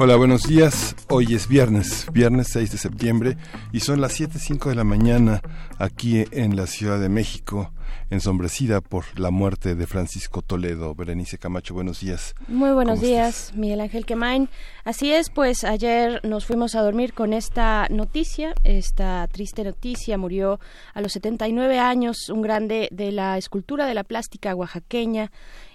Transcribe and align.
Hola, 0.00 0.14
buenos 0.14 0.44
días. 0.44 0.94
Hoy 1.08 1.34
es 1.34 1.48
viernes, 1.48 2.06
viernes 2.12 2.46
6 2.52 2.70
de 2.70 2.78
septiembre, 2.78 3.36
y 3.72 3.80
son 3.80 4.00
las 4.00 4.20
7.05 4.20 4.68
de 4.68 4.76
la 4.76 4.84
mañana 4.84 5.42
aquí 5.76 6.24
en 6.30 6.54
la 6.54 6.68
Ciudad 6.68 7.00
de 7.00 7.08
México, 7.08 7.72
ensombrecida 8.08 8.80
por 8.80 9.18
la 9.18 9.32
muerte 9.32 9.74
de 9.74 9.88
Francisco 9.88 10.40
Toledo. 10.40 10.94
Berenice 10.94 11.38
Camacho, 11.38 11.74
buenos 11.74 11.98
días. 11.98 12.36
Muy 12.46 12.70
buenos 12.70 13.00
días, 13.00 13.52
Miguel 13.56 13.80
Ángel 13.80 14.06
Quemain. 14.06 14.48
Así 14.84 15.10
es, 15.12 15.30
pues 15.30 15.64
ayer 15.64 16.20
nos 16.22 16.46
fuimos 16.46 16.76
a 16.76 16.82
dormir 16.82 17.12
con 17.12 17.32
esta 17.32 17.88
noticia, 17.90 18.54
esta 18.62 19.26
triste 19.26 19.64
noticia. 19.64 20.16
Murió 20.16 20.60
a 20.94 21.00
los 21.00 21.10
79 21.10 21.80
años 21.80 22.28
un 22.28 22.42
grande 22.42 22.88
de 22.92 23.10
la 23.10 23.36
escultura 23.36 23.84
de 23.86 23.94
la 23.94 24.04
plástica 24.04 24.54
oaxaqueña. 24.54 25.32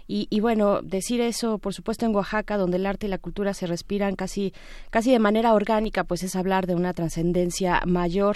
Y, 0.07 0.39
bueno, 0.41 0.81
decir 0.81 1.21
eso, 1.21 1.57
por 1.57 1.73
supuesto, 1.73 2.05
en 2.05 2.13
Oaxaca, 2.13 2.57
donde 2.57 2.77
el 2.77 2.85
arte 2.85 3.07
y 3.07 3.09
la 3.09 3.17
cultura 3.17 3.53
se 3.53 3.67
respiran 3.67 4.15
casi, 4.15 4.53
casi 4.89 5.11
de 5.11 5.19
manera 5.19 5.53
orgánica, 5.53 6.03
pues 6.03 6.23
es 6.23 6.35
hablar 6.35 6.67
de 6.67 6.75
una 6.75 6.93
trascendencia 6.93 7.81
mayor 7.85 8.35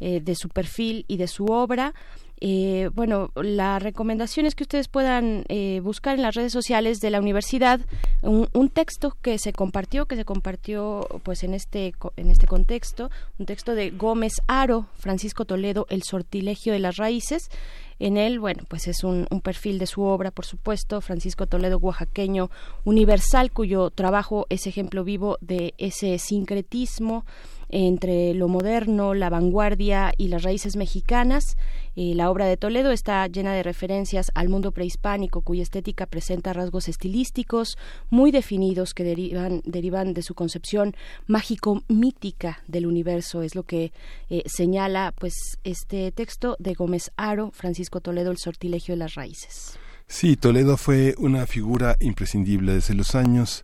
eh, 0.00 0.20
de 0.20 0.34
su 0.34 0.48
perfil 0.48 1.04
y 1.08 1.16
de 1.16 1.28
su 1.28 1.46
obra. 1.46 1.94
Eh, 2.40 2.90
bueno, 2.92 3.30
la 3.36 3.78
recomendación 3.78 4.44
es 4.44 4.54
que 4.54 4.64
ustedes 4.64 4.88
puedan 4.88 5.44
eh, 5.48 5.80
buscar 5.82 6.16
en 6.16 6.22
las 6.22 6.34
redes 6.34 6.52
sociales 6.52 6.98
de 6.98 7.10
la 7.10 7.20
universidad 7.20 7.80
un, 8.22 8.48
un, 8.52 8.68
texto 8.68 9.16
que 9.22 9.38
se 9.38 9.52
compartió, 9.52 10.06
que 10.06 10.16
se 10.16 10.24
compartió 10.24 11.08
pues 11.22 11.44
en 11.44 11.54
este, 11.54 11.94
en 12.16 12.30
este 12.30 12.46
contexto, 12.46 13.10
un 13.38 13.46
texto 13.46 13.74
de 13.74 13.92
Gómez 13.92 14.32
Aro, 14.46 14.88
Francisco 14.96 15.44
Toledo, 15.44 15.86
El 15.88 16.02
sortilegio 16.02 16.72
de 16.72 16.80
las 16.80 16.96
raíces, 16.96 17.48
en 17.98 18.16
él, 18.16 18.40
bueno, 18.40 18.64
pues 18.68 18.88
es 18.88 19.04
un, 19.04 19.26
perfil 19.42 19.78
de 19.78 19.86
su 19.86 20.02
obra, 20.02 20.30
por 20.30 20.44
supuesto, 20.44 21.00
Francisco 21.00 21.46
Toledo, 21.46 21.78
oaxaqueño 21.78 22.50
universal, 22.84 23.50
cuyo 23.50 23.90
trabajo 23.90 24.46
es 24.48 24.66
ejemplo 24.66 25.04
vivo 25.04 25.38
de 25.40 25.74
ese 25.78 26.18
sincretismo 26.18 27.24
entre 27.68 28.34
lo 28.34 28.48
moderno, 28.48 29.14
la 29.14 29.30
vanguardia 29.30 30.12
y 30.16 30.28
las 30.28 30.42
raíces 30.42 30.76
mexicanas. 30.76 31.56
Eh, 31.96 32.14
la 32.14 32.30
obra 32.30 32.46
de 32.46 32.56
Toledo 32.56 32.90
está 32.90 33.26
llena 33.26 33.52
de 33.52 33.62
referencias 33.62 34.32
al 34.34 34.48
mundo 34.48 34.72
prehispánico, 34.72 35.42
cuya 35.42 35.62
estética 35.62 36.06
presenta 36.06 36.52
rasgos 36.52 36.88
estilísticos 36.88 37.78
muy 38.10 38.30
definidos 38.30 38.94
que 38.94 39.04
derivan, 39.04 39.62
derivan 39.64 40.14
de 40.14 40.22
su 40.22 40.34
concepción 40.34 40.94
mágico-mítica 41.26 42.62
del 42.66 42.86
universo. 42.86 43.42
Es 43.42 43.54
lo 43.54 43.62
que 43.62 43.92
eh, 44.30 44.42
señala 44.46 45.14
pues 45.18 45.58
este 45.62 46.10
texto 46.12 46.56
de 46.58 46.74
Gómez 46.74 47.12
Aro, 47.16 47.50
Francisco 47.52 48.00
Toledo, 48.00 48.30
El 48.30 48.38
sortilegio 48.38 48.94
de 48.94 48.98
las 48.98 49.14
raíces. 49.14 49.78
Sí, 50.06 50.36
Toledo 50.36 50.76
fue 50.76 51.14
una 51.18 51.46
figura 51.46 51.96
imprescindible 52.00 52.74
desde 52.74 52.94
los 52.94 53.14
años 53.14 53.62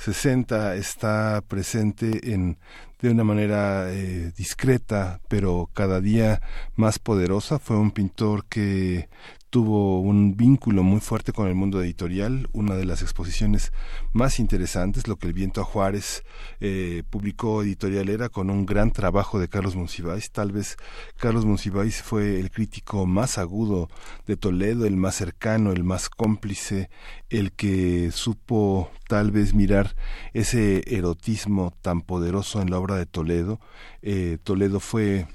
60 0.00 0.76
está 0.76 1.42
presente 1.46 2.32
en 2.32 2.58
de 3.00 3.10
una 3.10 3.24
manera 3.24 3.92
eh, 3.92 4.32
discreta, 4.36 5.20
pero 5.28 5.70
cada 5.74 6.00
día 6.00 6.40
más 6.74 6.98
poderosa. 6.98 7.58
Fue 7.58 7.76
un 7.76 7.90
pintor 7.90 8.44
que 8.46 9.08
tuvo 9.50 10.00
un 10.00 10.36
vínculo 10.36 10.84
muy 10.84 11.00
fuerte 11.00 11.32
con 11.32 11.48
el 11.48 11.56
mundo 11.56 11.82
editorial, 11.82 12.48
una 12.52 12.76
de 12.76 12.84
las 12.84 13.02
exposiciones 13.02 13.72
más 14.12 14.38
interesantes, 14.38 15.08
lo 15.08 15.16
que 15.16 15.26
el 15.26 15.32
viento 15.32 15.60
a 15.60 15.64
Juárez 15.64 16.22
eh, 16.60 17.02
publicó 17.10 17.62
editorial 17.62 18.08
era 18.08 18.28
con 18.28 18.48
un 18.48 18.64
gran 18.64 18.92
trabajo 18.92 19.40
de 19.40 19.48
Carlos 19.48 19.74
Monsiváis, 19.74 20.30
tal 20.30 20.52
vez 20.52 20.76
Carlos 21.16 21.44
Monsiváis 21.44 22.00
fue 22.00 22.38
el 22.38 22.52
crítico 22.52 23.06
más 23.06 23.38
agudo 23.38 23.90
de 24.26 24.36
Toledo, 24.36 24.86
el 24.86 24.96
más 24.96 25.16
cercano, 25.16 25.72
el 25.72 25.82
más 25.82 26.08
cómplice, 26.08 26.88
el 27.28 27.52
que 27.52 28.12
supo 28.12 28.90
tal 29.08 29.32
vez 29.32 29.52
mirar 29.52 29.96
ese 30.32 30.82
erotismo 30.86 31.74
tan 31.82 32.02
poderoso 32.02 32.62
en 32.62 32.70
la 32.70 32.78
obra 32.78 32.96
de 32.96 33.06
Toledo. 33.06 33.60
Eh, 34.02 34.38
Toledo 34.44 34.78
fue 34.78 35.26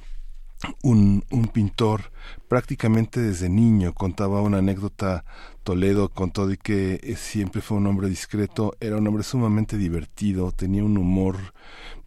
un, 0.82 1.24
un 1.32 1.48
pintor 1.48 2.12
prácticamente 2.48 3.20
desde 3.20 3.50
niño 3.50 3.94
contaba 3.94 4.42
una 4.42 4.60
anécdota 4.60 5.26
Toledo 5.66 6.10
con 6.10 6.30
todo 6.30 6.54
que 6.62 7.00
eh, 7.02 7.16
siempre 7.16 7.60
fue 7.60 7.78
un 7.78 7.88
hombre 7.88 8.08
discreto, 8.08 8.76
era 8.80 8.98
un 8.98 9.08
hombre 9.08 9.24
sumamente 9.24 9.78
divertido, 9.78 10.52
tenía 10.52 10.84
un 10.84 10.96
humor 10.96 11.38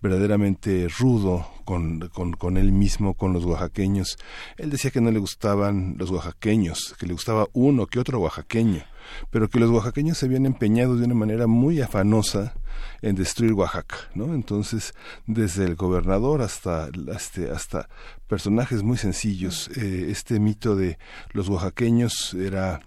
verdaderamente 0.01 0.87
rudo 0.87 1.45
con, 1.65 2.09
con, 2.09 2.35
con, 2.35 2.57
él 2.57 2.71
mismo, 2.71 3.15
con 3.15 3.33
los 3.33 3.45
oaxaqueños. 3.45 4.17
Él 4.59 4.71
decía 4.71 4.93
que 4.93 5.01
no 5.01 5.11
le 5.11 5.19
gustaban 5.19 5.97
los 5.99 6.11
oaxaqueños, 6.13 6.95
que 7.01 7.07
le 7.07 7.15
gustaba 7.15 7.49
uno 7.53 7.87
que 7.87 7.99
otro 7.99 8.21
oaxaqueño, 8.21 8.85
pero 9.31 9.49
que 9.49 9.61
los 9.61 9.71
oaxaqueños 9.71 10.19
se 10.19 10.27
habían 10.27 10.47
empeñado 10.47 10.97
de 10.97 11.05
una 11.05 11.15
manera 11.15 11.47
muy 11.47 11.81
afanosa 11.81 12.55
en 13.03 13.17
destruir 13.17 13.53
Oaxaca, 13.53 13.97
¿no? 14.15 14.35
Entonces, 14.35 14.95
desde 15.27 15.65
el 15.65 15.77
gobernador 15.77 16.43
hasta, 16.43 16.89
este, 17.15 17.51
hasta 17.51 17.89
personajes 18.27 18.83
muy 18.83 18.99
sencillos, 18.99 19.71
eh, 19.77 20.07
este 20.11 20.41
mito 20.41 20.77
de 20.77 20.99
los 21.33 21.49
oaxaqueños 21.49 22.35
era 22.35 22.81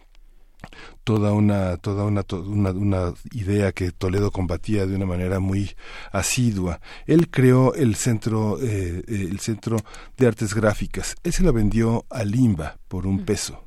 toda 1.03 1.33
una 1.33 1.77
toda 1.77 2.03
una, 2.05 2.23
una, 2.71 3.13
idea 3.31 3.71
que 3.71 3.91
Toledo 3.91 4.31
combatía 4.31 4.85
de 4.85 4.95
una 4.95 5.05
manera 5.07 5.39
muy 5.39 5.75
asidua. 6.11 6.79
Él 7.07 7.29
creó 7.29 7.73
el 7.73 7.95
centro 7.95 8.59
eh, 8.61 9.03
el 9.07 9.39
centro 9.39 9.77
de 10.17 10.27
artes 10.27 10.53
gráficas. 10.53 11.15
Él 11.23 11.33
se 11.33 11.43
lo 11.43 11.51
vendió 11.51 12.05
a 12.09 12.23
Limba 12.23 12.77
por 12.87 13.07
un 13.07 13.25
peso 13.25 13.63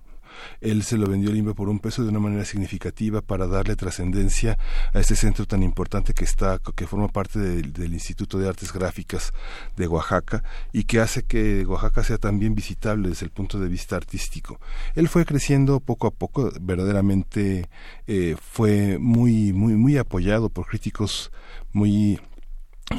él 0.61 0.83
se 0.83 0.97
lo 0.97 1.07
vendió 1.07 1.31
Limba 1.31 1.55
por 1.55 1.69
un 1.69 1.79
peso 1.79 2.03
de 2.03 2.09
una 2.11 2.21
manera 2.21 2.45
significativa 2.45 3.21
para 3.21 3.47
darle 3.47 3.77
trascendencia 3.77 4.59
a 4.93 5.01
este 5.01 5.17
centro 5.17 5.47
tan 5.47 5.63
importante 5.63 6.15
que 6.15 6.25
está, 6.25 6.61
que 6.75 6.87
forma 6.87 7.09
parte 7.09 7.39
del 7.39 7.93
Instituto 7.93 8.39
de 8.39 8.49
Artes 8.49 8.73
Gráficas 8.73 9.33
de 9.77 9.87
Oaxaca 9.87 10.43
y 10.73 10.85
que 10.85 11.01
hace 11.01 11.23
que 11.23 11.65
Oaxaca 11.67 12.03
sea 12.03 12.19
también 12.19 12.55
visitable 12.55 13.09
desde 13.09 13.27
el 13.27 13.31
punto 13.31 13.59
de 13.59 13.69
vista 13.69 13.97
artístico. 13.97 14.61
Él 14.95 15.09
fue 15.09 15.25
creciendo 15.25 15.81
poco 15.81 16.07
a 16.07 16.11
poco, 16.11 16.53
verdaderamente 16.61 17.69
eh, 18.07 18.37
fue 18.41 18.99
muy, 18.99 19.53
muy, 19.53 19.75
muy 19.75 19.97
apoyado 19.99 20.49
por 20.49 20.67
críticos 20.67 21.31
muy 21.73 22.21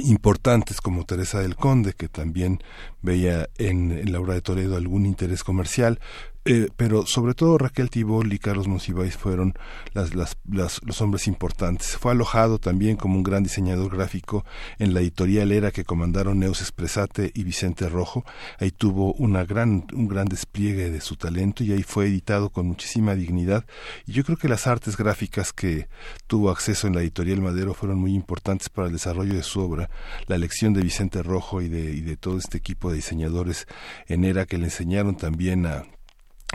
importantes 0.03 0.81
como 0.81 1.05
Teresa 1.05 1.39
del 1.39 1.55
Conde, 1.55 1.93
que 1.93 2.09
también 2.09 2.61
veía 3.01 3.49
en, 3.57 3.91
en, 3.91 4.11
la 4.11 4.19
obra 4.19 4.33
de 4.33 4.41
Toledo 4.41 4.75
algún 4.75 5.05
interés 5.05 5.43
comercial, 5.43 5.99
eh, 6.47 6.69
pero 6.77 7.07
sobre 7.07 7.33
todo 7.33 7.57
Raquel 7.57 7.89
Tibol 7.89 8.31
y 8.31 8.37
Carlos 8.37 8.67
Monsiváis 8.67 9.17
fueron 9.17 9.55
las, 9.93 10.13
las, 10.13 10.37
los 10.45 11.01
hombres 11.01 11.25
importantes. 11.27 11.97
Fue 11.97 12.11
alojado 12.11 12.59
también 12.59 12.97
como 12.97 13.15
un 13.15 13.23
gran 13.23 13.41
diseñador 13.41 13.95
gráfico 13.95 14.45
en 14.77 14.93
la 14.93 14.99
editorial 14.99 15.51
Era 15.51 15.71
que 15.71 15.85
comandaron 15.85 16.37
Neus 16.37 16.61
Espresate 16.61 17.31
y 17.33 17.43
Vicente 17.43 17.89
Rojo. 17.89 18.25
Ahí 18.59 18.69
tuvo 18.69 19.13
una 19.13 19.43
gran, 19.43 19.87
un 19.91 20.07
gran 20.07 20.27
despliegue 20.27 20.91
de 20.91 21.01
su 21.01 21.15
talento 21.15 21.63
y 21.63 21.71
ahí 21.71 21.81
fue 21.81 22.05
editado 22.05 22.51
con 22.51 22.67
muchísima 22.67 23.15
dignidad. 23.15 23.65
Y 24.05 24.11
yo 24.11 24.23
creo 24.23 24.37
que 24.37 24.47
las 24.47 24.67
artes 24.67 24.97
gráficas 24.97 25.51
que 25.51 25.87
tuvo 26.27 26.51
acceso 26.51 26.85
en 26.85 26.93
la 26.93 27.01
editorial 27.01 27.41
Madero 27.41 27.73
fueron 27.73 27.97
muy 27.97 28.13
importantes 28.13 28.69
para 28.69 28.85
el 28.85 28.93
desarrollo 28.93 29.33
de 29.33 29.41
su 29.41 29.61
obra. 29.61 29.89
La 30.27 30.35
elección 30.35 30.73
de 30.73 30.83
Vicente 30.83 31.23
Rojo 31.23 31.63
y 31.63 31.69
de, 31.69 31.91
y 31.91 32.01
de 32.01 32.17
todo 32.17 32.37
este 32.37 32.59
equipo 32.59 32.91
de 32.91 32.97
diseñadores 32.97 33.67
en 34.05 34.25
Era 34.25 34.45
que 34.45 34.59
le 34.59 34.65
enseñaron 34.65 35.17
también 35.17 35.65
a 35.65 35.85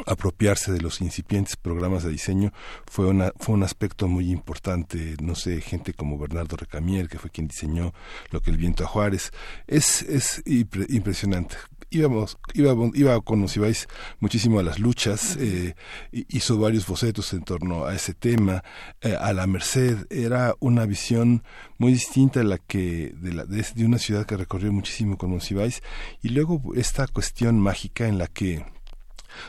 apropiarse 0.06 0.72
de 0.72 0.80
los 0.80 1.00
incipientes 1.00 1.56
programas 1.56 2.04
de 2.04 2.10
diseño 2.10 2.52
fue 2.86 3.06
una 3.06 3.32
fue 3.38 3.54
un 3.54 3.62
aspecto 3.62 4.08
muy 4.08 4.30
importante 4.30 5.16
no 5.22 5.34
sé 5.34 5.60
gente 5.60 5.92
como 5.94 6.18
Bernardo 6.18 6.56
Recamier 6.56 7.08
que 7.08 7.18
fue 7.18 7.30
quien 7.30 7.48
diseñó 7.48 7.92
lo 8.30 8.40
que 8.40 8.50
el 8.50 8.56
viento 8.56 8.84
a 8.84 8.86
Juárez. 8.86 9.30
Es 9.66 10.02
es 10.02 10.42
impresionante. 10.46 11.56
Íbamos 11.90 12.38
iba 12.54 12.74
iba 12.94 13.20
con 13.20 13.40
Monsiváis 13.40 13.88
muchísimo 14.20 14.60
a 14.60 14.62
las 14.62 14.78
luchas 14.78 15.36
eh, 15.40 15.74
hizo 16.12 16.58
varios 16.58 16.86
bocetos 16.86 17.32
en 17.32 17.42
torno 17.42 17.84
a 17.84 17.94
ese 17.94 18.14
tema 18.14 18.62
eh, 19.00 19.16
a 19.18 19.32
la 19.32 19.46
Merced. 19.46 20.06
Era 20.10 20.54
una 20.60 20.86
visión 20.86 21.42
muy 21.78 21.92
distinta 21.92 22.40
a 22.40 22.44
la 22.44 22.58
que 22.58 23.12
de, 23.16 23.32
la, 23.32 23.44
de, 23.44 23.66
de 23.74 23.84
una 23.84 23.98
ciudad 23.98 24.26
que 24.26 24.36
recorrió 24.36 24.72
muchísimo 24.72 25.16
con 25.16 25.30
Monsiváis 25.30 25.82
y 26.22 26.28
luego 26.28 26.62
esta 26.74 27.06
cuestión 27.06 27.58
mágica 27.58 28.06
en 28.06 28.18
la 28.18 28.26
que 28.26 28.64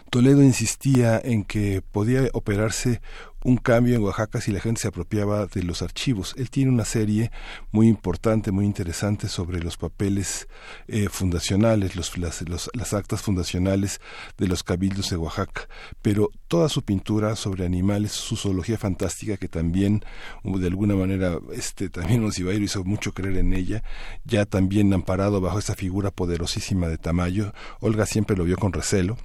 Toledo 0.10 0.44
insistía 0.44 1.20
en 1.24 1.44
que 1.44 1.82
podía 1.92 2.30
operarse 2.34 3.02
un 3.44 3.58
cambio 3.58 3.96
en 3.96 4.04
Oaxaca 4.04 4.40
si 4.40 4.52
la 4.52 4.60
gente 4.60 4.82
se 4.82 4.88
apropiaba 4.88 5.48
de 5.48 5.64
los 5.64 5.82
archivos. 5.82 6.36
Él 6.38 6.50
tiene 6.50 6.72
una 6.72 6.86
serie 6.86 7.32
muy 7.72 7.88
importante, 7.88 8.52
muy 8.52 8.66
interesante 8.66 9.28
sobre 9.28 9.62
los 9.62 9.78
papeles 9.78 10.48
eh, 10.88 11.10
fundacionales, 11.10 11.96
los, 11.96 12.18
las, 12.18 12.94
actas 12.94 13.22
fundacionales 13.22 14.00
de 14.38 14.48
los 14.48 14.64
cabildos 14.64 15.10
de 15.10 15.18
Oaxaca, 15.18 15.68
pero 16.02 16.30
toda 16.48 16.70
su 16.70 16.84
pintura 16.84 17.36
sobre 17.36 17.66
animales, 17.66 18.12
su 18.12 18.36
zoología 18.36 18.78
fantástica 18.78 19.38
que 19.38 19.48
también 19.48 20.04
de 20.44 20.68
alguna 20.68 20.96
manera 20.96 21.40
este 21.54 21.90
también 21.90 22.22
Monsivairo 22.22 22.64
hizo 22.64 22.84
mucho 22.84 23.14
creer 23.14 23.38
en 23.38 23.54
ella, 23.54 23.84
ya 24.24 24.46
también 24.46 24.94
amparado 24.94 25.42
bajo 25.42 25.58
esa 25.58 25.76
figura 25.76 26.12
poderosísima 26.12 26.88
de 26.88 26.98
Tamayo. 26.98 27.54
Olga 27.80 28.06
siempre 28.06 28.36
lo 28.36 28.44
vio 28.44 28.58
con 28.58 28.74
recelo, 28.74 29.18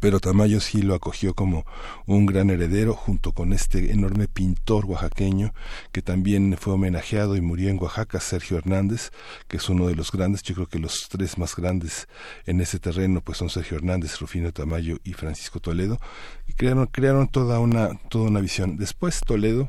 pero 0.00 0.20
Tamayo 0.20 0.60
sí 0.60 0.82
lo 0.82 0.94
acogió 0.94 1.34
como 1.34 1.64
un 2.06 2.26
gran 2.26 2.50
heredero 2.50 2.94
junto 2.94 3.32
con 3.32 3.52
este 3.52 3.92
enorme 3.92 4.28
pintor 4.28 4.86
oaxaqueño 4.86 5.52
que 5.92 6.02
también 6.02 6.56
fue 6.58 6.74
homenajeado 6.74 7.36
y 7.36 7.40
murió 7.40 7.70
en 7.70 7.82
Oaxaca, 7.82 8.20
Sergio 8.20 8.58
Hernández, 8.58 9.10
que 9.48 9.56
es 9.56 9.68
uno 9.68 9.86
de 9.88 9.94
los 9.94 10.12
grandes, 10.12 10.42
yo 10.42 10.54
creo 10.54 10.66
que 10.68 10.78
los 10.78 11.08
tres 11.08 11.38
más 11.38 11.56
grandes 11.56 12.08
en 12.44 12.60
ese 12.60 12.78
terreno 12.78 13.20
pues 13.20 13.38
son 13.38 13.50
Sergio 13.50 13.76
Hernández, 13.76 14.18
Rufino 14.20 14.52
Tamayo 14.52 14.98
y 15.04 15.12
Francisco 15.14 15.60
Toledo, 15.60 15.98
y 16.46 16.52
crearon, 16.52 16.86
crearon 16.86 17.28
toda 17.28 17.58
una, 17.58 17.98
toda 18.08 18.28
una 18.28 18.40
visión. 18.40 18.76
Después 18.76 19.20
Toledo 19.20 19.68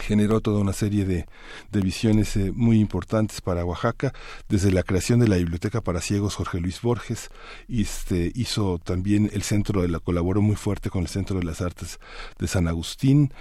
generó 0.00 0.40
toda 0.40 0.60
una 0.60 0.72
serie 0.72 1.04
de, 1.04 1.26
de 1.70 1.80
visiones 1.80 2.36
eh, 2.36 2.52
muy 2.54 2.80
importantes 2.80 3.40
para 3.40 3.64
Oaxaca, 3.64 4.12
desde 4.48 4.72
la 4.72 4.82
creación 4.82 5.20
de 5.20 5.28
la 5.28 5.36
Biblioteca 5.36 5.80
para 5.80 6.00
Ciegos 6.00 6.34
Jorge 6.34 6.60
Luis 6.60 6.80
Borges, 6.80 7.30
este, 7.68 8.32
hizo 8.34 8.78
también 8.78 9.30
el 9.32 9.42
centro 9.42 9.82
de 9.82 9.88
la, 9.88 10.00
colaboró 10.00 10.42
muy 10.42 10.56
fuerte 10.56 10.90
con 10.90 11.02
el 11.02 11.08
Centro 11.08 11.38
de 11.38 11.44
las 11.44 11.60
Artes 11.60 11.98
de 12.38 12.48
San 12.48 12.68
Agustín, 12.68 13.32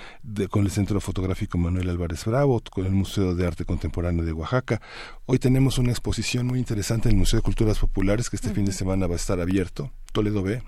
con 0.50 0.65
el 0.65 0.71
Centro 0.71 1.00
Fotográfico 1.01 1.57
Manuel 1.57 1.89
Álvarez 1.89 2.25
Bravo, 2.25 2.61
con 2.71 2.85
el 2.85 2.91
Museo 2.91 3.35
de 3.35 3.47
Arte 3.47 3.65
Contemporáneo 3.65 4.25
de 4.25 4.33
Oaxaca. 4.33 4.81
Hoy 5.25 5.39
tenemos 5.39 5.77
una 5.77 5.91
exposición 5.91 6.47
muy 6.47 6.59
interesante 6.59 7.09
en 7.09 7.15
el 7.15 7.19
Museo 7.19 7.39
de 7.39 7.44
Culturas 7.44 7.79
Populares 7.79 8.29
que 8.29 8.35
este 8.35 8.53
fin 8.53 8.65
de 8.65 8.73
semana 8.73 9.07
va 9.07 9.13
a 9.13 9.17
estar 9.17 9.39
abierto, 9.39 9.91
Toledo 10.11 10.44
B, 10.44 10.61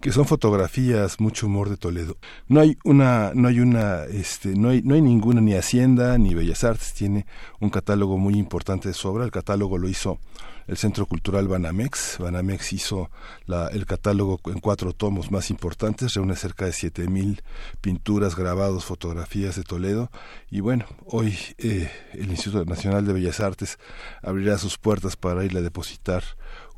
que 0.00 0.12
son 0.12 0.24
fotografías, 0.24 1.20
mucho 1.20 1.46
humor 1.46 1.68
de 1.68 1.76
Toledo. 1.76 2.16
No 2.48 2.60
hay 2.60 2.78
una, 2.84 3.32
no 3.34 3.48
hay 3.48 3.60
una, 3.60 4.04
este, 4.04 4.54
no 4.56 4.70
hay, 4.70 4.80
no 4.82 4.94
hay 4.94 5.02
ninguna 5.02 5.42
ni 5.42 5.54
Hacienda 5.54 6.16
ni 6.16 6.34
Bellas 6.34 6.64
Artes 6.64 6.94
tiene 6.94 7.26
un 7.60 7.68
catálogo 7.68 8.16
muy 8.16 8.34
importante 8.34 8.88
de 8.88 8.94
su 8.94 9.08
obra. 9.08 9.24
El 9.24 9.30
catálogo 9.30 9.76
lo 9.76 9.88
hizo 9.88 10.18
el 10.66 10.78
Centro 10.78 11.04
Cultural 11.04 11.48
Banamex. 11.48 12.16
Banamex 12.18 12.72
hizo 12.72 13.10
la, 13.44 13.68
el 13.68 13.84
catálogo 13.84 14.40
en 14.46 14.60
cuatro 14.60 14.94
tomos 14.94 15.30
más 15.30 15.50
importantes, 15.50 16.14
reúne 16.14 16.34
cerca 16.34 16.64
de 16.64 16.72
siete 16.72 17.06
mil 17.06 17.42
pinturas, 17.82 18.36
grabados, 18.36 18.86
fotografías 18.86 19.56
de 19.56 19.64
Toledo. 19.64 20.10
Y 20.50 20.60
bueno, 20.60 20.86
hoy 21.04 21.36
eh, 21.58 21.90
el 22.14 22.30
Instituto 22.30 22.64
Nacional 22.64 23.06
de 23.06 23.12
Bellas 23.12 23.40
Artes 23.40 23.78
abrirá 24.22 24.56
sus 24.56 24.78
puertas 24.78 25.16
para 25.16 25.44
irle 25.44 25.58
a 25.58 25.62
depositar 25.62 26.22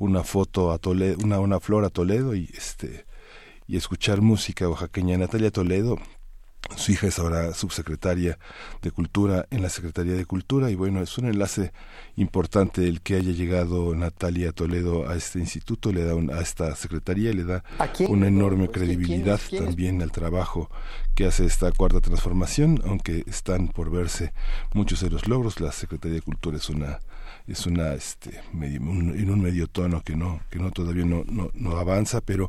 una 0.00 0.24
foto 0.24 0.72
a 0.72 0.78
Toledo, 0.78 1.18
una, 1.22 1.38
una 1.38 1.60
flor 1.60 1.84
a 1.84 1.90
Toledo 1.90 2.34
y 2.34 2.50
este 2.56 3.11
y 3.66 3.76
escuchar 3.76 4.20
música 4.20 4.68
oaxaqueña. 4.68 5.18
Natalia 5.18 5.50
Toledo, 5.50 5.98
su 6.76 6.92
hija 6.92 7.08
es 7.08 7.18
ahora 7.18 7.52
subsecretaria 7.54 8.38
de 8.80 8.90
Cultura 8.90 9.46
en 9.50 9.62
la 9.62 9.68
Secretaría 9.68 10.14
de 10.14 10.24
Cultura 10.24 10.70
y 10.70 10.74
bueno, 10.74 11.02
es 11.02 11.18
un 11.18 11.26
enlace 11.26 11.72
importante 12.16 12.86
el 12.88 13.02
que 13.02 13.16
haya 13.16 13.32
llegado 13.32 13.94
Natalia 13.94 14.52
Toledo 14.52 15.08
a 15.08 15.16
este 15.16 15.38
instituto, 15.38 15.92
le 15.92 16.04
da 16.04 16.14
a 16.36 16.40
esta 16.40 16.74
secretaría, 16.76 17.32
le 17.32 17.44
da 17.44 17.64
una 18.08 18.28
enorme 18.28 18.68
credibilidad 18.68 19.40
también 19.50 20.02
al 20.02 20.12
trabajo 20.12 20.70
que 21.14 21.26
hace 21.26 21.44
esta 21.44 21.70
cuarta 21.72 22.00
transformación, 22.00 22.80
aunque 22.86 23.24
están 23.26 23.68
por 23.68 23.90
verse 23.90 24.32
muchos 24.72 25.00
de 25.00 25.10
los 25.10 25.28
logros, 25.28 25.60
la 25.60 25.72
Secretaría 25.72 26.16
de 26.16 26.22
Cultura 26.22 26.56
es 26.56 26.70
una 26.70 27.00
es 27.46 27.66
una 27.66 27.94
este 27.94 28.40
en 28.52 29.30
un 29.30 29.40
medio 29.42 29.66
tono 29.66 30.00
que 30.02 30.14
no 30.14 30.40
que 30.48 30.60
no 30.60 30.70
todavía 30.70 31.04
no, 31.04 31.24
no, 31.26 31.50
no 31.54 31.76
avanza, 31.76 32.20
pero 32.20 32.48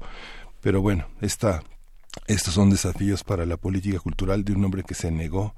pero 0.63 0.81
bueno, 0.81 1.07
esta, 1.19 1.61
estos 2.25 2.53
son 2.53 2.69
desafíos 2.69 3.25
para 3.25 3.45
la 3.45 3.57
política 3.57 3.99
cultural 3.99 4.45
de 4.45 4.53
un 4.53 4.63
hombre 4.63 4.83
que 4.83 4.95
se 4.95 5.11
negó 5.11 5.53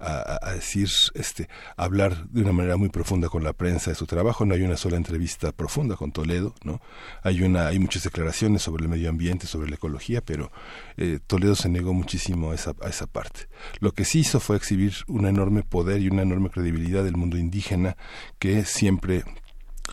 a, 0.00 0.52
decir, 0.54 0.88
este, 1.14 1.48
hablar 1.76 2.28
de 2.28 2.42
una 2.42 2.52
manera 2.52 2.76
muy 2.76 2.88
profunda 2.88 3.28
con 3.28 3.42
la 3.42 3.52
prensa 3.52 3.90
de 3.90 3.96
su 3.96 4.06
trabajo. 4.06 4.44
No 4.44 4.54
hay 4.54 4.62
una 4.62 4.76
sola 4.76 4.96
entrevista 4.96 5.52
profunda 5.52 5.96
con 5.96 6.12
Toledo, 6.12 6.54
¿no? 6.62 6.80
Hay 7.22 7.42
una, 7.42 7.68
hay 7.68 7.78
muchas 7.78 8.04
declaraciones 8.04 8.62
sobre 8.62 8.84
el 8.84 8.88
medio 8.88 9.08
ambiente, 9.10 9.46
sobre 9.46 9.68
la 9.68 9.76
ecología, 9.76 10.20
pero 10.20 10.52
eh, 10.96 11.18
Toledo 11.26 11.54
se 11.54 11.68
negó 11.68 11.94
muchísimo 11.94 12.52
a 12.52 12.54
esa, 12.54 12.74
a 12.80 12.88
esa 12.88 13.06
parte. 13.06 13.48
Lo 13.80 13.92
que 13.92 14.04
sí 14.04 14.20
hizo 14.20 14.40
fue 14.40 14.56
exhibir 14.56 14.94
un 15.08 15.26
enorme 15.26 15.62
poder 15.62 16.00
y 16.00 16.08
una 16.08 16.22
enorme 16.22 16.50
credibilidad 16.50 17.02
del 17.02 17.16
mundo 17.16 17.36
indígena 17.36 17.96
que 18.38 18.64
siempre 18.64 19.24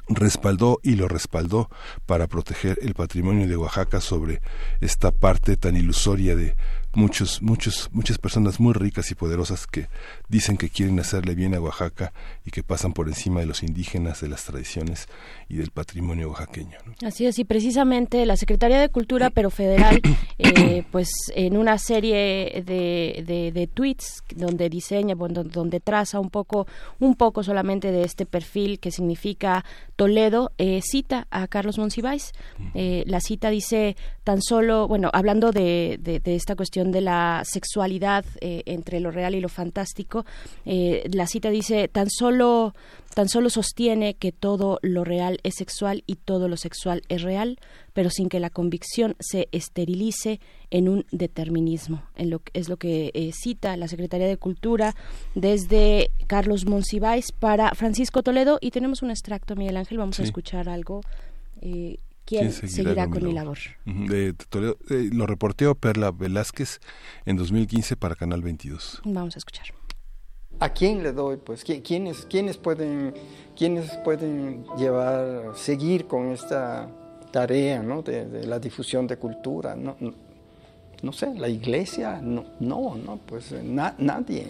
respaldó 0.08 0.80
y 0.84 0.96
lo 0.96 1.08
respaldó 1.08 1.70
para 2.06 2.28
proteger 2.28 2.80
el 2.82 2.94
patrimonio 2.94 3.48
de 3.48 3.58
Oaxaca 3.58 4.02
sobre 4.02 4.42
esta 4.82 5.12
parte 5.12 5.58
tan 5.58 5.76
ilusoria 5.76 6.36
de 6.36 6.56
muchos, 6.96 7.42
muchos, 7.42 7.90
muchas 7.92 8.18
personas 8.18 8.60
muy 8.60 8.74
ricas 8.74 9.12
y 9.12 9.16
poderosas 9.16 9.68
que 9.68 9.88
dicen 10.30 10.58
que 10.58 10.70
quieren 10.70 11.00
hacerle 11.00 11.36
bien 11.36 11.54
a 11.54 11.62
Oaxaca 11.62 12.14
y 12.46 12.52
que 12.52 12.64
pasan 12.64 12.94
por 12.94 13.08
encima 13.08 13.40
de 13.40 13.46
los 13.46 13.64
indígenas, 13.64 14.22
de 14.22 14.30
las 14.30 14.46
tradiciones 14.46 15.08
y 15.50 15.58
del 15.58 15.72
patrimonio 15.72 16.30
oaxaqueño. 16.30 16.78
Así 17.06 17.26
es, 17.26 17.40
y 17.40 17.44
precisamente 17.46 18.26
la 18.26 18.38
Secretaría 18.38 18.80
de 18.80 18.90
Cultura, 18.90 19.30
pero 19.30 19.50
federal, 19.50 20.02
eh, 20.38 20.84
pues 20.92 21.10
en 21.36 21.58
una 21.58 21.78
serie 21.78 22.64
de, 22.66 23.24
de, 23.26 23.52
de 23.54 23.68
tweets 23.68 24.24
donde 24.36 24.70
diseña, 24.70 25.16
donde, 25.16 25.44
donde, 25.44 25.80
traza 25.80 26.20
un 26.20 26.30
poco, 26.30 26.68
un 27.00 27.16
poco 27.16 27.44
solamente 27.44 27.92
de 27.92 28.04
este 28.04 28.26
perfil 28.26 28.80
que 28.80 28.92
significa 28.92 29.66
Toledo, 29.96 30.52
eh, 30.58 30.82
cita 30.84 31.28
a 31.30 31.48
Carlos 31.48 31.78
Monsiváis. 31.78 32.34
Eh, 32.74 33.04
la 33.08 33.20
cita 33.22 33.50
dice 33.50 33.96
tan 34.24 34.42
solo, 34.42 34.88
bueno, 34.88 35.10
hablando 35.14 35.52
de, 35.52 36.00
de, 36.02 36.20
de 36.20 36.36
esta 36.36 36.56
cuestión 36.56 36.85
de 36.92 37.02
la 37.02 37.44
sexualidad 37.46 38.26
eh, 38.42 38.64
entre 38.66 39.00
lo 39.00 39.12
real 39.12 39.36
y 39.36 39.42
lo 39.42 39.50
fantástico. 39.50 40.26
Eh, 40.66 41.10
la 41.12 41.28
cita 41.28 41.50
dice, 41.50 41.88
tan 41.88 42.10
solo, 42.10 42.74
tan 43.14 43.30
solo 43.30 43.50
sostiene 43.50 44.16
que 44.16 44.32
todo 44.32 44.80
lo 44.82 45.04
real 45.04 45.40
es 45.44 45.56
sexual 45.56 46.04
y 46.06 46.16
todo 46.16 46.48
lo 46.48 46.58
sexual 46.58 47.02
es 47.10 47.22
real, 47.22 47.60
pero 47.94 48.10
sin 48.10 48.30
que 48.30 48.40
la 48.40 48.50
convicción 48.50 49.16
se 49.20 49.48
esterilice 49.52 50.40
en 50.70 50.90
un 50.90 51.06
determinismo. 51.12 52.04
En 52.16 52.30
lo, 52.30 52.42
es 52.54 52.70
lo 52.70 52.78
que 52.78 53.12
eh, 53.14 53.32
cita 53.34 53.78
la 53.78 53.88
Secretaría 53.88 54.28
de 54.28 54.38
Cultura 54.38 54.96
desde 55.34 56.12
Carlos 56.28 56.66
Monsiváis 56.66 57.32
para 57.32 57.72
Francisco 57.76 58.24
Toledo 58.24 58.58
y 58.62 58.72
tenemos 58.72 59.02
un 59.02 59.12
extracto, 59.12 59.56
Miguel 59.56 59.78
Ángel, 59.78 59.98
vamos 59.98 60.20
a 60.20 60.24
escuchar 60.24 60.70
algo. 60.70 61.02
¿Quién, 62.26 62.52
seguirá, 62.52 63.08
con, 63.08 63.24
mi 63.24 63.34
labor? 63.34 63.60
lo 63.86 65.28
reporteó 65.28 65.76
Perla 65.76 66.12
Velázquez 66.12 66.80
en 67.26 67.38
2015 67.38 67.96
para 67.98 68.16
Canal 68.16 68.42
22. 68.42 69.02
Vamos 69.06 69.36
a 69.36 69.38
escuchar. 69.38 69.68
¿A 70.60 70.70
quién 70.70 71.04
le 71.04 71.12
doy? 71.12 71.38
Pues, 71.38 71.64
¿quiénes, 71.64 72.26
quiénes, 72.26 72.58
pueden, 72.58 73.14
quiénes 73.56 73.92
pueden 74.04 74.66
llevar, 74.78 75.52
seguir 75.56 76.08
con 76.08 76.32
esta 76.32 76.90
tarea 77.32 77.84
¿no? 77.84 78.02
de, 78.02 78.48
la 78.48 78.58
difusión 78.58 79.06
de 79.06 79.18
cultura? 79.18 79.76
No, 79.76 79.96
no, 81.04 81.12
sé, 81.12 81.36
la 81.36 81.50
iglesia, 81.50 82.22
no, 82.24 82.46
no, 82.60 82.96
no 82.96 83.20
pues 83.26 83.54
nadie. 83.64 84.48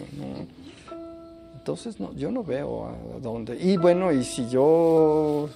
Entonces, 1.58 2.00
no, 2.00 2.14
yo 2.14 2.30
no 2.30 2.42
veo 2.42 2.86
a 2.86 3.18
dónde. 3.20 3.58
Y 3.60 3.76
bueno, 3.76 4.12
y 4.12 4.24
si 4.24 4.48
yo 4.48 5.50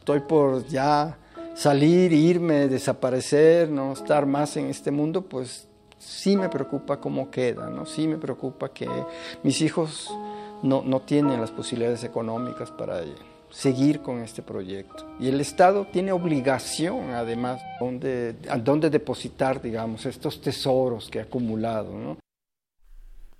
estoy 0.00 0.20
por 0.20 0.66
ya 0.66 1.16
salir, 1.54 2.12
irme, 2.12 2.68
desaparecer, 2.68 3.70
no 3.70 3.92
estar 3.92 4.26
más 4.26 4.56
en 4.56 4.66
este 4.66 4.90
mundo, 4.90 5.22
pues 5.22 5.68
sí 5.98 6.36
me 6.36 6.48
preocupa 6.48 7.00
cómo 7.00 7.30
queda, 7.30 7.70
¿no? 7.70 7.86
Sí 7.86 8.06
me 8.06 8.16
preocupa 8.16 8.72
que 8.72 8.88
mis 9.42 9.60
hijos 9.62 10.10
no, 10.62 10.82
no 10.82 11.00
tienen 11.00 11.40
las 11.40 11.50
posibilidades 11.50 12.04
económicas 12.04 12.70
para 12.70 13.00
seguir 13.50 14.00
con 14.00 14.20
este 14.20 14.42
proyecto. 14.42 15.06
Y 15.20 15.28
el 15.28 15.40
Estado 15.40 15.86
tiene 15.92 16.12
obligación, 16.12 17.10
además, 17.10 17.62
donde, 17.78 18.34
dónde 18.62 18.90
depositar, 18.90 19.62
digamos, 19.62 20.06
estos 20.06 20.40
tesoros 20.40 21.08
que 21.08 21.20
ha 21.20 21.22
acumulado, 21.22 21.92
¿no? 21.92 22.23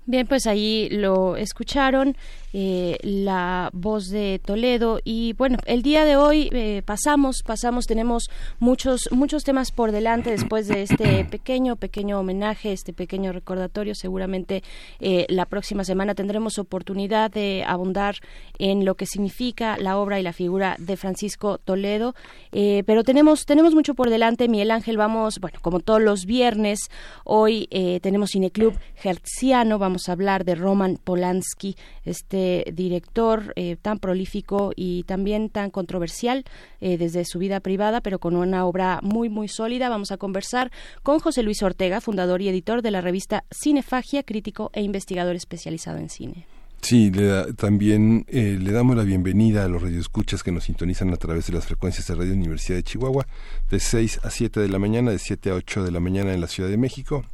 Bien, 0.06 0.26
pues 0.26 0.46
ahí 0.46 0.88
lo 0.90 1.36
escucharon. 1.36 2.14
Eh, 2.56 2.98
la 3.02 3.68
voz 3.72 4.10
de 4.10 4.38
Toledo 4.38 5.00
y 5.02 5.32
bueno 5.32 5.58
el 5.66 5.82
día 5.82 6.04
de 6.04 6.14
hoy 6.16 6.50
eh, 6.52 6.82
pasamos 6.86 7.42
pasamos 7.44 7.84
tenemos 7.84 8.30
muchos 8.60 9.08
muchos 9.10 9.42
temas 9.42 9.72
por 9.72 9.90
delante 9.90 10.30
después 10.30 10.68
de 10.68 10.82
este 10.82 11.24
pequeño 11.32 11.74
pequeño 11.74 12.20
homenaje 12.20 12.70
este 12.70 12.92
pequeño 12.92 13.32
recordatorio 13.32 13.96
seguramente 13.96 14.62
eh, 15.00 15.26
la 15.30 15.46
próxima 15.46 15.82
semana 15.82 16.14
tendremos 16.14 16.60
oportunidad 16.60 17.32
de 17.32 17.64
abundar 17.66 18.18
en 18.60 18.84
lo 18.84 18.94
que 18.94 19.06
significa 19.06 19.76
la 19.76 19.98
obra 19.98 20.20
y 20.20 20.22
la 20.22 20.32
figura 20.32 20.76
de 20.78 20.96
Francisco 20.96 21.58
Toledo 21.58 22.14
pero 22.52 23.02
tenemos 23.02 23.46
tenemos 23.46 23.74
mucho 23.74 23.94
por 23.94 24.10
delante 24.10 24.46
Miguel 24.46 24.70
Ángel 24.70 24.96
vamos 24.96 25.40
bueno 25.40 25.58
como 25.60 25.80
todos 25.80 26.00
los 26.00 26.24
viernes 26.24 26.88
hoy 27.24 27.66
tenemos 28.00 28.30
cineclub 28.30 28.78
hertziano 29.02 29.80
vamos 29.80 29.93
a 30.08 30.12
hablar 30.12 30.44
de 30.44 30.54
Roman 30.54 30.98
Polanski 31.02 31.76
este 32.04 32.64
director 32.72 33.52
eh, 33.56 33.76
tan 33.80 33.98
prolífico 33.98 34.72
y 34.74 35.04
también 35.04 35.48
tan 35.48 35.70
controversial 35.70 36.44
eh, 36.80 36.98
desde 36.98 37.24
su 37.24 37.38
vida 37.38 37.60
privada, 37.60 38.00
pero 38.00 38.18
con 38.18 38.36
una 38.36 38.66
obra 38.66 39.00
muy, 39.02 39.28
muy 39.28 39.48
sólida. 39.48 39.88
Vamos 39.88 40.12
a 40.12 40.16
conversar 40.16 40.70
con 41.02 41.20
José 41.20 41.42
Luis 41.42 41.62
Ortega, 41.62 42.00
fundador 42.00 42.42
y 42.42 42.48
editor 42.48 42.82
de 42.82 42.90
la 42.90 43.00
revista 43.00 43.44
Cinefagia, 43.50 44.22
crítico 44.22 44.70
e 44.72 44.82
investigador 44.82 45.36
especializado 45.36 45.98
en 45.98 46.10
cine. 46.10 46.46
Sí, 46.84 47.10
también 47.56 48.26
eh, 48.28 48.58
le 48.60 48.70
damos 48.70 48.94
la 48.94 49.04
bienvenida 49.04 49.64
a 49.64 49.68
los 49.68 49.80
radioescuchas 49.80 50.42
que 50.42 50.52
nos 50.52 50.64
sintonizan 50.64 51.14
a 51.14 51.16
través 51.16 51.46
de 51.46 51.54
las 51.54 51.64
frecuencias 51.64 52.06
de 52.06 52.14
Radio 52.14 52.34
Universidad 52.34 52.76
de 52.76 52.82
Chihuahua, 52.82 53.26
de 53.70 53.80
6 53.80 54.20
a 54.22 54.28
7 54.28 54.60
de 54.60 54.68
la 54.68 54.78
mañana, 54.78 55.10
de 55.10 55.18
7 55.18 55.48
a 55.48 55.54
8 55.54 55.82
de 55.82 55.90
la 55.90 56.00
mañana 56.00 56.34
en 56.34 56.42
la 56.42 56.46
Ciudad 56.46 56.68
de 56.68 56.76
México, 56.76 57.24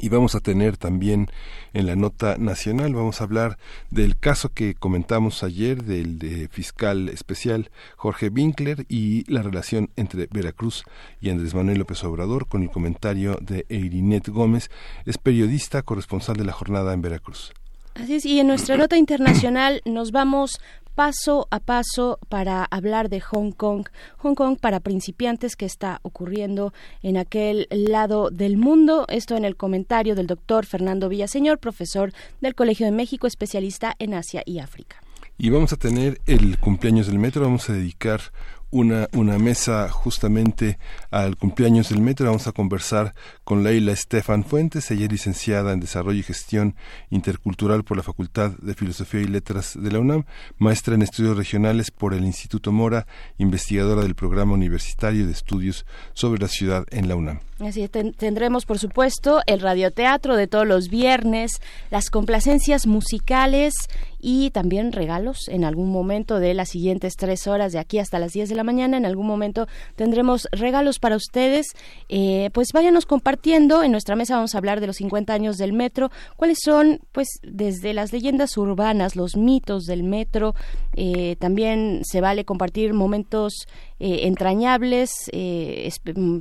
y 0.00 0.08
vamos 0.08 0.34
a 0.34 0.40
tener 0.40 0.76
también 0.76 1.28
en 1.72 1.86
la 1.86 1.96
nota 1.96 2.36
nacional, 2.38 2.94
vamos 2.94 3.20
a 3.20 3.24
hablar 3.24 3.58
del 3.90 4.18
caso 4.18 4.50
que 4.50 4.74
comentamos 4.74 5.42
ayer 5.42 5.82
del 5.82 6.48
fiscal 6.50 7.08
especial 7.08 7.70
Jorge 7.96 8.28
Winkler 8.28 8.86
y 8.88 9.30
la 9.32 9.42
relación 9.42 9.90
entre 9.96 10.28
Veracruz 10.30 10.84
y 11.20 11.30
Andrés 11.30 11.54
Manuel 11.54 11.78
López 11.78 12.04
Obrador 12.04 12.46
con 12.46 12.62
el 12.62 12.70
comentario 12.70 13.38
de 13.40 13.66
Eirinet 13.68 14.28
Gómez, 14.28 14.70
es 15.06 15.18
periodista 15.18 15.82
corresponsal 15.82 16.36
de 16.36 16.44
la 16.44 16.52
jornada 16.52 16.92
en 16.92 17.02
Veracruz. 17.02 17.52
Así 17.98 18.14
es, 18.14 18.24
y 18.24 18.38
en 18.38 18.46
nuestra 18.46 18.76
nota 18.76 18.96
internacional 18.96 19.82
nos 19.84 20.12
vamos 20.12 20.60
paso 20.94 21.48
a 21.50 21.58
paso 21.58 22.20
para 22.28 22.64
hablar 22.64 23.08
de 23.08 23.20
Hong 23.20 23.50
Kong. 23.50 23.88
Hong 24.18 24.34
Kong 24.34 24.56
para 24.60 24.78
principiantes 24.78 25.56
que 25.56 25.66
está 25.66 25.98
ocurriendo 26.02 26.72
en 27.02 27.16
aquel 27.16 27.66
lado 27.70 28.30
del 28.30 28.56
mundo. 28.56 29.04
Esto 29.08 29.36
en 29.36 29.44
el 29.44 29.56
comentario 29.56 30.14
del 30.14 30.28
doctor 30.28 30.64
Fernando 30.64 31.08
Villaseñor, 31.08 31.58
profesor 31.58 32.12
del 32.40 32.54
Colegio 32.54 32.86
de 32.86 32.92
México, 32.92 33.26
especialista 33.26 33.96
en 33.98 34.14
Asia 34.14 34.42
y 34.46 34.60
África. 34.60 35.02
Y 35.36 35.50
vamos 35.50 35.72
a 35.72 35.76
tener 35.76 36.20
el 36.26 36.58
cumpleaños 36.58 37.08
del 37.08 37.18
metro, 37.18 37.42
vamos 37.42 37.68
a 37.68 37.72
dedicar 37.72 38.20
una, 38.70 39.08
una 39.12 39.38
mesa 39.38 39.88
justamente 39.88 40.78
al 41.10 41.36
cumpleaños 41.36 41.88
del 41.88 42.02
metro. 42.02 42.26
Vamos 42.26 42.46
a 42.46 42.52
conversar 42.52 43.14
con 43.44 43.64
Leila 43.64 43.92
Estefan 43.92 44.44
Fuentes, 44.44 44.90
ella 44.90 45.06
es 45.06 45.12
licenciada 45.12 45.72
en 45.72 45.80
Desarrollo 45.80 46.18
y 46.18 46.22
Gestión 46.22 46.76
Intercultural 47.10 47.84
por 47.84 47.96
la 47.96 48.02
Facultad 48.02 48.52
de 48.58 48.74
Filosofía 48.74 49.20
y 49.20 49.26
Letras 49.26 49.78
de 49.80 49.90
la 49.90 50.00
UNAM, 50.00 50.24
maestra 50.58 50.94
en 50.94 51.02
Estudios 51.02 51.36
Regionales 51.36 51.90
por 51.90 52.14
el 52.14 52.24
Instituto 52.24 52.72
Mora, 52.72 53.06
investigadora 53.38 54.02
del 54.02 54.14
Programa 54.14 54.52
Universitario 54.52 55.26
de 55.26 55.32
Estudios 55.32 55.86
sobre 56.12 56.40
la 56.40 56.48
Ciudad 56.48 56.84
en 56.90 57.08
la 57.08 57.16
UNAM. 57.16 57.40
Así 57.60 57.88
tendremos, 57.88 58.66
por 58.66 58.78
supuesto, 58.78 59.40
el 59.46 59.60
radioteatro 59.60 60.36
de 60.36 60.46
todos 60.46 60.66
los 60.66 60.88
viernes, 60.88 61.60
las 61.90 62.08
complacencias 62.08 62.86
musicales 62.86 63.74
y 64.20 64.50
también 64.50 64.92
regalos 64.92 65.48
en 65.48 65.64
algún 65.64 65.90
momento 65.90 66.38
de 66.38 66.54
las 66.54 66.68
siguientes 66.68 67.16
tres 67.16 67.48
horas 67.48 67.72
de 67.72 67.80
aquí 67.80 67.98
hasta 67.98 68.20
las 68.20 68.32
diez 68.32 68.48
de 68.48 68.54
la 68.54 68.57
mañana. 68.64 68.96
En 68.96 69.06
algún 69.06 69.26
momento 69.26 69.66
tendremos 69.96 70.48
regalos 70.52 70.98
para 70.98 71.16
ustedes. 71.16 71.66
Eh, 72.08 72.50
pues 72.52 72.68
váyanos 72.72 73.06
compartiendo. 73.06 73.82
En 73.82 73.92
nuestra 73.92 74.16
mesa 74.16 74.36
vamos 74.36 74.54
a 74.54 74.58
hablar 74.58 74.80
de 74.80 74.86
los 74.86 74.96
50 74.96 75.32
años 75.32 75.56
del 75.56 75.72
metro. 75.72 76.10
¿Cuáles 76.36 76.58
son, 76.62 77.00
pues, 77.12 77.28
desde 77.42 77.94
las 77.94 78.12
leyendas 78.12 78.56
urbanas, 78.56 79.16
los 79.16 79.36
mitos 79.36 79.84
del 79.84 80.02
metro? 80.02 80.54
Eh, 80.94 81.36
también 81.38 82.02
se 82.04 82.20
vale 82.20 82.44
compartir 82.44 82.92
momentos 82.94 83.66
eh, 84.00 84.26
entrañables, 84.28 85.10
eh, 85.32 85.90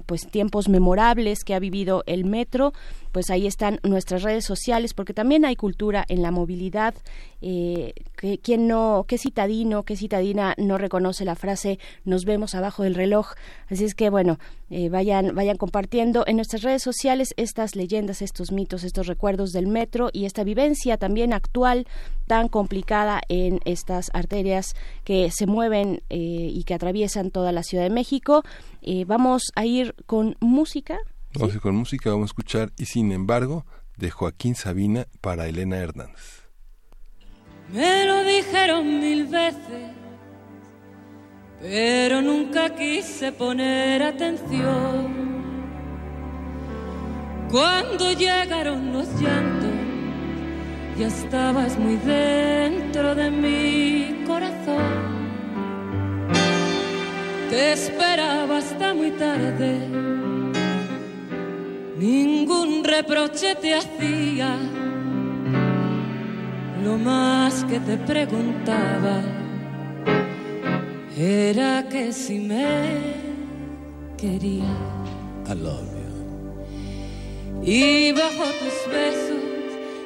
pues 0.05 0.27
tiempos 0.27 0.69
memorables 0.69 1.43
que 1.43 1.55
ha 1.55 1.59
vivido 1.59 2.03
el 2.05 2.23
metro, 2.23 2.73
pues 3.17 3.31
ahí 3.31 3.47
están 3.47 3.79
nuestras 3.81 4.21
redes 4.21 4.45
sociales, 4.45 4.93
porque 4.93 5.11
también 5.11 5.43
hay 5.43 5.55
cultura 5.55 6.05
en 6.07 6.21
la 6.21 6.29
movilidad. 6.29 6.93
Eh, 7.41 7.95
¿Quién 8.43 8.67
no, 8.67 9.05
qué 9.07 9.17
citadino, 9.17 9.81
qué 9.81 9.95
citadina 9.95 10.53
no 10.59 10.77
reconoce 10.77 11.25
la 11.25 11.33
frase 11.33 11.79
nos 12.05 12.25
vemos 12.25 12.53
abajo 12.53 12.83
del 12.83 12.93
reloj? 12.93 13.29
Así 13.71 13.85
es 13.85 13.95
que, 13.95 14.11
bueno, 14.11 14.37
eh, 14.69 14.89
vayan, 14.89 15.33
vayan 15.33 15.57
compartiendo 15.57 16.25
en 16.27 16.35
nuestras 16.35 16.61
redes 16.61 16.83
sociales 16.83 17.33
estas 17.37 17.75
leyendas, 17.75 18.21
estos 18.21 18.51
mitos, 18.51 18.83
estos 18.83 19.07
recuerdos 19.07 19.51
del 19.51 19.65
metro 19.65 20.11
y 20.13 20.25
esta 20.25 20.43
vivencia 20.43 20.97
también 20.97 21.33
actual 21.33 21.87
tan 22.27 22.49
complicada 22.49 23.19
en 23.29 23.61
estas 23.65 24.11
arterias 24.13 24.75
que 25.05 25.31
se 25.31 25.47
mueven 25.47 26.03
eh, 26.11 26.17
y 26.19 26.63
que 26.65 26.75
atraviesan 26.75 27.31
toda 27.31 27.51
la 27.51 27.63
Ciudad 27.63 27.83
de 27.83 27.89
México. 27.89 28.43
Vamos 29.07 29.41
a 29.55 29.65
ir 29.65 29.95
con 30.05 30.37
música. 30.39 30.99
Vamos 31.39 31.57
con 31.59 31.75
música, 31.75 32.09
vamos 32.09 32.29
a 32.29 32.31
escuchar 32.31 32.71
y 32.79 32.85
sin 32.85 33.11
embargo 33.11 33.63
de 33.95 34.09
Joaquín 34.09 34.55
Sabina 34.55 35.05
para 35.21 35.47
Elena 35.47 35.77
Hernández. 35.77 36.47
Me 37.71 38.05
lo 38.05 38.23
dijeron 38.23 38.99
mil 38.99 39.27
veces, 39.27 39.91
pero 41.61 42.23
nunca 42.23 42.75
quise 42.75 43.31
poner 43.33 44.01
atención. 44.01 45.27
Cuando 47.51 48.13
llegaron 48.13 48.93
los 48.93 49.07
llantos, 49.21 49.69
ya 50.97 51.05
estabas 51.05 51.77
muy 51.77 51.97
dentro 51.97 53.13
de 53.13 53.29
mi 53.29 54.23
corazón. 54.25 55.17
Te 57.51 57.73
esperaba 57.73 58.57
hasta 58.57 58.95
muy 58.95 59.11
tarde, 59.11 59.87
ningún 61.99 62.83
reproche 62.83 63.55
te 63.55 63.75
hacía. 63.75 64.55
Lo 66.83 66.97
más 66.97 67.63
que 67.65 67.79
te 67.79 67.97
preguntaba 67.97 69.21
era 71.17 71.87
que 71.89 72.13
si 72.13 72.39
me 72.39 72.97
quería. 74.17 74.71
I 75.49 75.53
love 75.55 75.81
you. 75.81 77.63
Y 77.63 78.11
bajo 78.11 78.45
tus 78.59 78.93
besos 78.93 79.37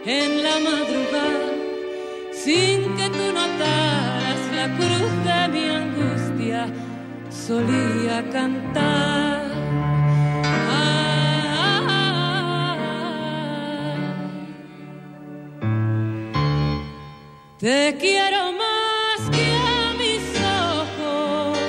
en 0.05 0.43
la 0.43 0.55
madrugada, 0.59 1.51
sin 2.31 2.95
que 2.95 3.09
tú 3.09 3.25
notaras 3.33 4.41
la 4.55 4.67
cruz 4.77 5.11
de 5.25 5.47
mi 5.49 5.69
angustia, 5.69 6.67
solía 7.29 8.27
cantar. 8.31 9.70
Te 17.61 17.95
quiero 17.99 18.53
más 18.53 19.29
que 19.29 19.45
a 19.53 19.93
mis 19.93 20.23
ojos, 20.71 21.59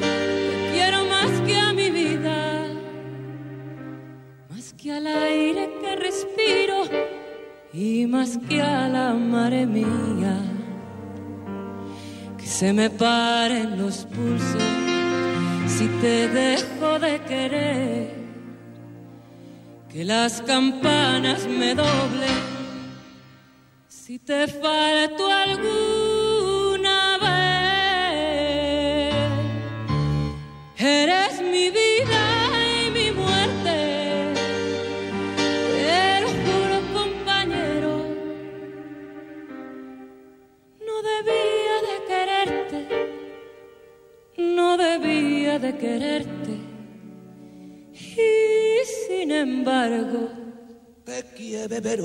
te 0.00 0.70
quiero 0.72 1.04
más 1.04 1.30
que 1.42 1.56
a 1.58 1.74
mi 1.74 1.90
vida, 1.90 2.68
más 4.48 4.72
que 4.72 4.92
al 4.92 5.06
aire 5.06 5.70
que 5.82 5.96
respiro 5.96 6.84
y 7.74 8.06
más 8.06 8.38
que 8.48 8.62
a 8.62 8.88
la 8.88 9.12
madre 9.12 9.66
mía, 9.66 10.40
que 12.38 12.46
se 12.46 12.72
me 12.72 12.88
paren 12.88 13.76
los 13.76 14.06
pulsos 14.06 14.62
si 15.66 15.86
te 16.00 16.28
dejo 16.28 16.98
de 16.98 17.20
querer, 17.24 18.10
que 19.92 20.02
las 20.02 20.40
campanas 20.40 21.46
me 21.46 21.74
doblen 21.74 22.53
si 24.04 24.18
te 24.18 24.46
falto 24.46 25.26
alguna 25.26 26.98
vez. 27.24 29.14
Eres 30.76 31.40
mi 31.40 31.70
vida 31.70 32.24
y 32.76 32.90
mi 32.90 33.10
muerte, 33.12 33.78
te 35.72 36.20
lo 36.20 36.28
juro 36.44 36.76
compañero, 36.92 37.92
no 40.86 40.96
debía 41.12 41.76
de 41.88 41.96
quererte, 42.10 42.80
no 44.36 44.68
debía 44.76 45.58
de 45.58 45.72
quererte, 45.78 46.54
y 47.94 48.84
sin 49.06 49.30
embargo, 49.30 50.28
te 51.06 51.24
quiero 51.34 52.04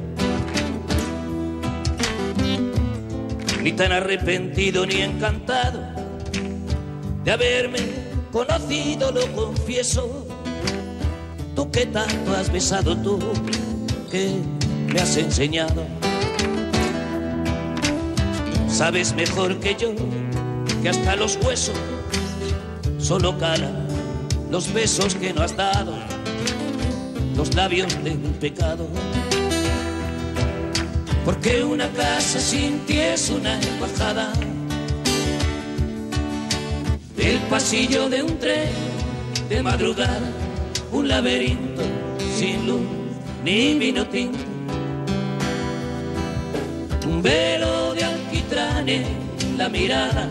Ni 3.63 3.71
tan 3.73 3.91
arrepentido 3.91 4.85
ni 4.85 5.01
encantado 5.01 5.79
de 7.23 7.31
haberme 7.31 7.79
conocido, 8.31 9.11
lo 9.11 9.27
confieso. 9.33 10.25
Tú 11.55 11.69
que 11.69 11.85
tanto 11.85 12.35
has 12.35 12.51
besado, 12.51 12.97
tú 12.97 13.19
que 14.09 14.37
me 14.91 14.99
has 14.99 15.15
enseñado. 15.17 15.85
Sabes 18.67 19.13
mejor 19.13 19.59
que 19.59 19.75
yo 19.75 19.93
que 20.81 20.89
hasta 20.89 21.15
los 21.15 21.37
huesos 21.43 21.75
solo 22.97 23.37
calan 23.37 23.87
los 24.49 24.73
besos 24.73 25.15
que 25.15 25.33
no 25.33 25.43
has 25.43 25.55
dado, 25.55 25.93
los 27.35 27.53
labios 27.55 28.03
del 28.03 28.17
pecado. 28.39 28.87
Porque 31.25 31.63
una 31.63 31.87
casa 31.89 32.39
sin 32.39 32.79
ti 32.85 32.99
es 32.99 33.29
una 33.29 33.61
embajada, 33.61 34.33
el 37.17 37.37
pasillo 37.49 38.09
de 38.09 38.23
un 38.23 38.39
tren 38.39 38.69
de 39.49 39.61
madrugada, 39.61 40.31
un 40.91 41.07
laberinto 41.07 41.83
sin 42.37 42.65
luz 42.67 42.81
ni 43.43 43.73
vino 43.75 44.05
un 47.07 47.21
velo 47.21 47.93
de 47.93 48.03
alquitrán 48.03 48.87
en 48.87 49.57
la 49.57 49.67
mirada. 49.69 50.27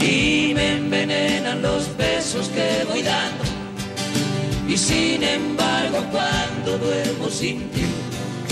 Y 0.00 0.52
me 0.54 0.76
envenenan 0.76 1.62
los 1.62 1.96
besos 1.96 2.48
que 2.48 2.84
voy 2.88 3.02
dando. 3.02 3.44
Y 4.68 4.76
sin 4.76 5.22
embargo 5.22 6.04
cuando 6.10 6.78
duermo 6.78 7.28
sin 7.28 7.68
ti, 7.70 7.89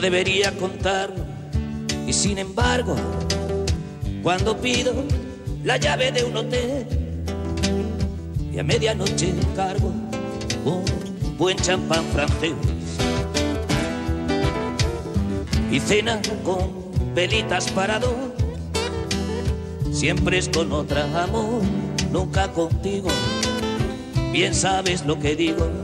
Debería 0.00 0.50
contarlo 0.52 1.26
y 2.06 2.12
sin 2.14 2.38
embargo, 2.38 2.96
cuando 4.22 4.56
pido 4.56 4.94
la 5.62 5.76
llave 5.76 6.10
de 6.10 6.24
un 6.24 6.36
hotel 6.38 6.86
y 8.50 8.58
a 8.58 8.64
medianoche 8.64 9.34
cargo 9.54 9.92
un 10.64 10.84
buen 11.36 11.58
champán 11.58 12.02
francés. 12.14 12.54
Y 15.70 15.78
cena 15.78 16.20
con 16.44 17.14
velitas 17.14 17.70
para 17.70 18.00
dos, 18.00 18.14
siempre 19.92 20.38
es 20.38 20.48
con 20.48 20.72
otra 20.72 21.04
amor, 21.22 21.62
nunca 22.10 22.50
contigo, 22.52 23.10
bien 24.32 24.54
sabes 24.54 25.04
lo 25.04 25.20
que 25.20 25.36
digo. 25.36 25.79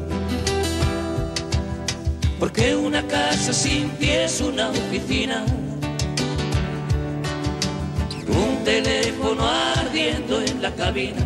Porque 2.38 2.76
una 2.76 3.02
casa 3.06 3.52
sin 3.52 3.88
ti 3.92 4.10
es 4.10 4.42
una 4.42 4.68
oficina. 4.68 5.44
Un 8.28 8.62
teléfono 8.62 9.42
ardiendo 9.48 10.42
en 10.42 10.60
la 10.60 10.70
cabina. 10.74 11.24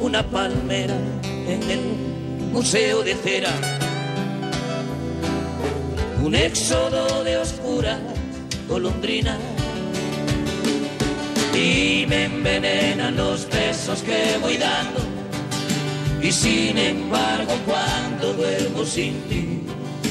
Una 0.00 0.22
palmera 0.22 0.94
en 1.48 1.62
el 1.68 1.80
museo 2.52 3.02
de 3.02 3.14
cera. 3.16 3.52
Un 6.22 6.36
éxodo 6.36 7.24
de 7.24 7.36
oscuras 7.36 7.98
golondrinas. 8.68 9.38
Y 11.54 12.06
me 12.06 12.26
envenenan 12.26 13.16
los 13.16 13.48
besos 13.48 14.00
que 14.02 14.38
voy 14.40 14.56
dando. 14.58 15.00
Y 16.22 16.30
sin 16.30 16.78
embargo 16.78 17.52
cuando 17.66 18.32
duermo 18.34 18.84
sin 18.84 19.20
ti 19.22 19.59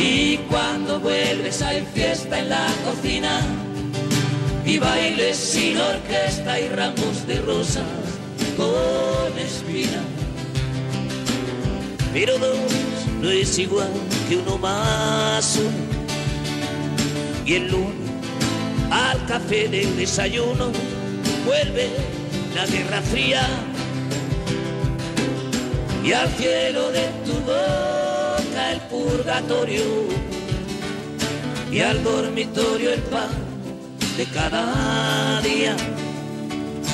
y 0.00 0.38
cuando 0.48 0.98
vuelves 0.98 1.60
hay 1.60 1.84
fiesta 1.94 2.38
en 2.38 2.48
la 2.48 2.66
cocina 2.84 3.40
y 4.64 4.78
bailes 4.78 5.36
sin 5.36 5.76
orquesta 5.76 6.58
y 6.58 6.68
ramos 6.68 7.26
de 7.26 7.40
rosas 7.42 7.84
con 8.56 9.38
espina. 9.38 10.02
Pero 12.14 12.38
dos 12.38 12.56
no 13.20 13.30
es 13.30 13.58
igual 13.58 13.92
que 14.28 14.38
uno 14.38 14.56
más 14.58 15.56
uno. 15.56 15.90
Y 17.44 17.54
el 17.54 17.70
lunes 17.70 18.10
al 18.90 19.24
café 19.26 19.68
del 19.68 19.96
desayuno 19.96 20.70
vuelve 21.44 21.90
la 22.54 22.66
guerra 22.66 23.02
fría 23.02 23.46
y 26.02 26.12
al 26.12 26.28
cielo 26.30 26.90
de 26.90 27.06
tu 27.24 27.32
el 28.70 28.80
purgatorio 28.82 29.82
y 31.72 31.80
al 31.80 32.02
dormitorio 32.04 32.92
el 32.92 33.00
pan 33.02 33.30
de 34.16 34.24
cada 34.26 35.40
día 35.42 35.76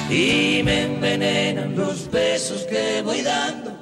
y 0.09 0.63
me 0.65 0.85
envenenan 0.85 1.77
los 1.77 2.11
besos 2.11 2.63
que 2.63 3.03
voy 3.03 3.23
dando. 3.23 3.77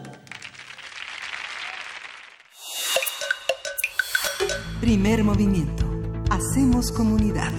Primer 4.80 5.22
movimiento. 5.24 5.84
Hacemos 6.30 6.90
comunidad. 6.90 7.52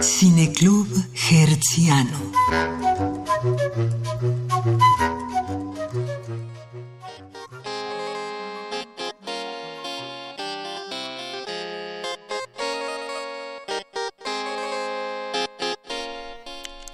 Cineclub 0.00 0.88
Hertziano. 1.30 2.18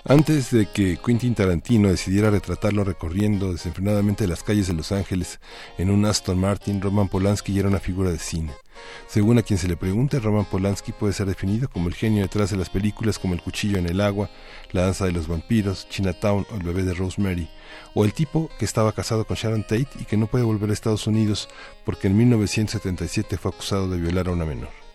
Antes 0.09 0.53
de 0.53 0.67
que 0.67 0.99
Quentin 1.05 1.35
Tarantino 1.35 1.89
decidiera 1.89 2.31
retratarlo 2.31 2.85
recorriendo 2.85 3.51
desenfrenadamente 3.51 4.29
las 4.29 4.45
calles 4.45 4.69
de 4.69 4.73
Los 4.73 4.93
Ángeles 4.93 5.41
en 5.79 5.91
un 5.91 6.05
Aston 6.05 6.39
Martin, 6.39 6.81
Roman 6.81 7.09
Polanski 7.09 7.59
era 7.59 7.67
una 7.67 7.81
figura 7.81 8.13
de 8.13 8.21
cine. 8.21 8.53
Según 9.09 9.39
a 9.39 9.43
quien 9.43 9.59
se 9.59 9.67
le 9.67 9.77
pregunte, 9.77 10.21
Roman 10.21 10.45
Polanski 10.45 10.93
puede 10.93 11.13
ser 11.13 11.27
definido 11.27 11.69
como 11.69 11.89
el 11.89 11.95
genio 11.95 12.23
detrás 12.23 12.51
de 12.51 12.57
las 12.57 12.71
películas 12.71 13.19
como 13.19 13.35
El 13.35 13.43
cuchillo 13.43 13.79
en 13.79 13.89
el 13.89 14.01
agua, 14.01 14.31
La 14.71 14.83
danza 14.83 15.07
de 15.07 15.13
los 15.13 15.27
vampiros, 15.27 15.89
Chinatown 15.89 16.47
o 16.53 16.55
El 16.55 16.63
bebé 16.63 16.85
de 16.85 16.95
Rosemary, 16.95 17.51
o 17.93 18.05
el 18.05 18.13
tipo 18.13 18.49
que 18.61 18.65
estaba 18.65 18.93
casado 18.93 19.25
con 19.25 19.37
Sharon 19.37 19.65
Tate 19.65 19.89
y 19.99 20.05
que 20.05 20.17
no 20.17 20.29
puede 20.29 20.45
volver 20.45 20.71
a 20.71 20.73
Estados 20.73 21.09
Unidos 21.09 21.49
porque 21.85 22.07
en 22.07 22.17
1977 22.17 23.39
fue 23.39 23.51
acusado 23.51 23.89
de 23.89 23.99
violar 23.99 24.29
a 24.29 24.33
una 24.33 24.45
menor. 24.45 24.86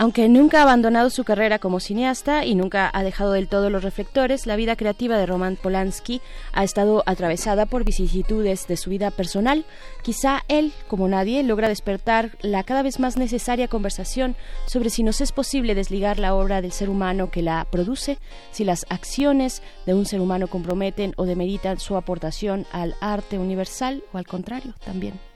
Aunque 0.00 0.30
nunca 0.30 0.60
ha 0.60 0.62
abandonado 0.62 1.10
su 1.10 1.24
carrera 1.24 1.58
como 1.58 1.78
cineasta 1.78 2.46
y 2.46 2.54
nunca 2.54 2.90
ha 2.90 3.02
dejado 3.02 3.32
del 3.32 3.48
todo 3.48 3.68
los 3.68 3.84
reflectores, 3.84 4.46
la 4.46 4.56
vida 4.56 4.74
creativa 4.74 5.18
de 5.18 5.26
Roman 5.26 5.56
Polanski 5.56 6.22
ha 6.54 6.64
estado 6.64 7.02
atravesada 7.04 7.66
por 7.66 7.84
vicisitudes 7.84 8.66
de 8.66 8.78
su 8.78 8.88
vida 8.88 9.10
personal. 9.10 9.66
Quizá 10.02 10.42
él, 10.48 10.72
como 10.88 11.06
nadie, 11.06 11.42
logra 11.42 11.68
despertar 11.68 12.30
la 12.40 12.64
cada 12.64 12.82
vez 12.82 12.98
más 12.98 13.18
necesaria 13.18 13.68
conversación 13.68 14.36
sobre 14.64 14.88
si 14.88 15.02
nos 15.02 15.20
es 15.20 15.32
posible 15.32 15.74
desligar 15.74 16.18
la 16.18 16.34
obra 16.34 16.62
del 16.62 16.72
ser 16.72 16.88
humano 16.88 17.30
que 17.30 17.42
la 17.42 17.66
produce, 17.70 18.16
si 18.52 18.64
las 18.64 18.86
acciones 18.88 19.60
de 19.84 19.92
un 19.92 20.06
ser 20.06 20.22
humano 20.22 20.46
comprometen 20.46 21.12
o 21.18 21.26
demeritan 21.26 21.78
su 21.78 21.94
aportación 21.98 22.64
al 22.72 22.94
arte 23.02 23.38
universal 23.38 24.02
o 24.14 24.16
al 24.16 24.26
contrario 24.26 24.72
también. 24.82 25.29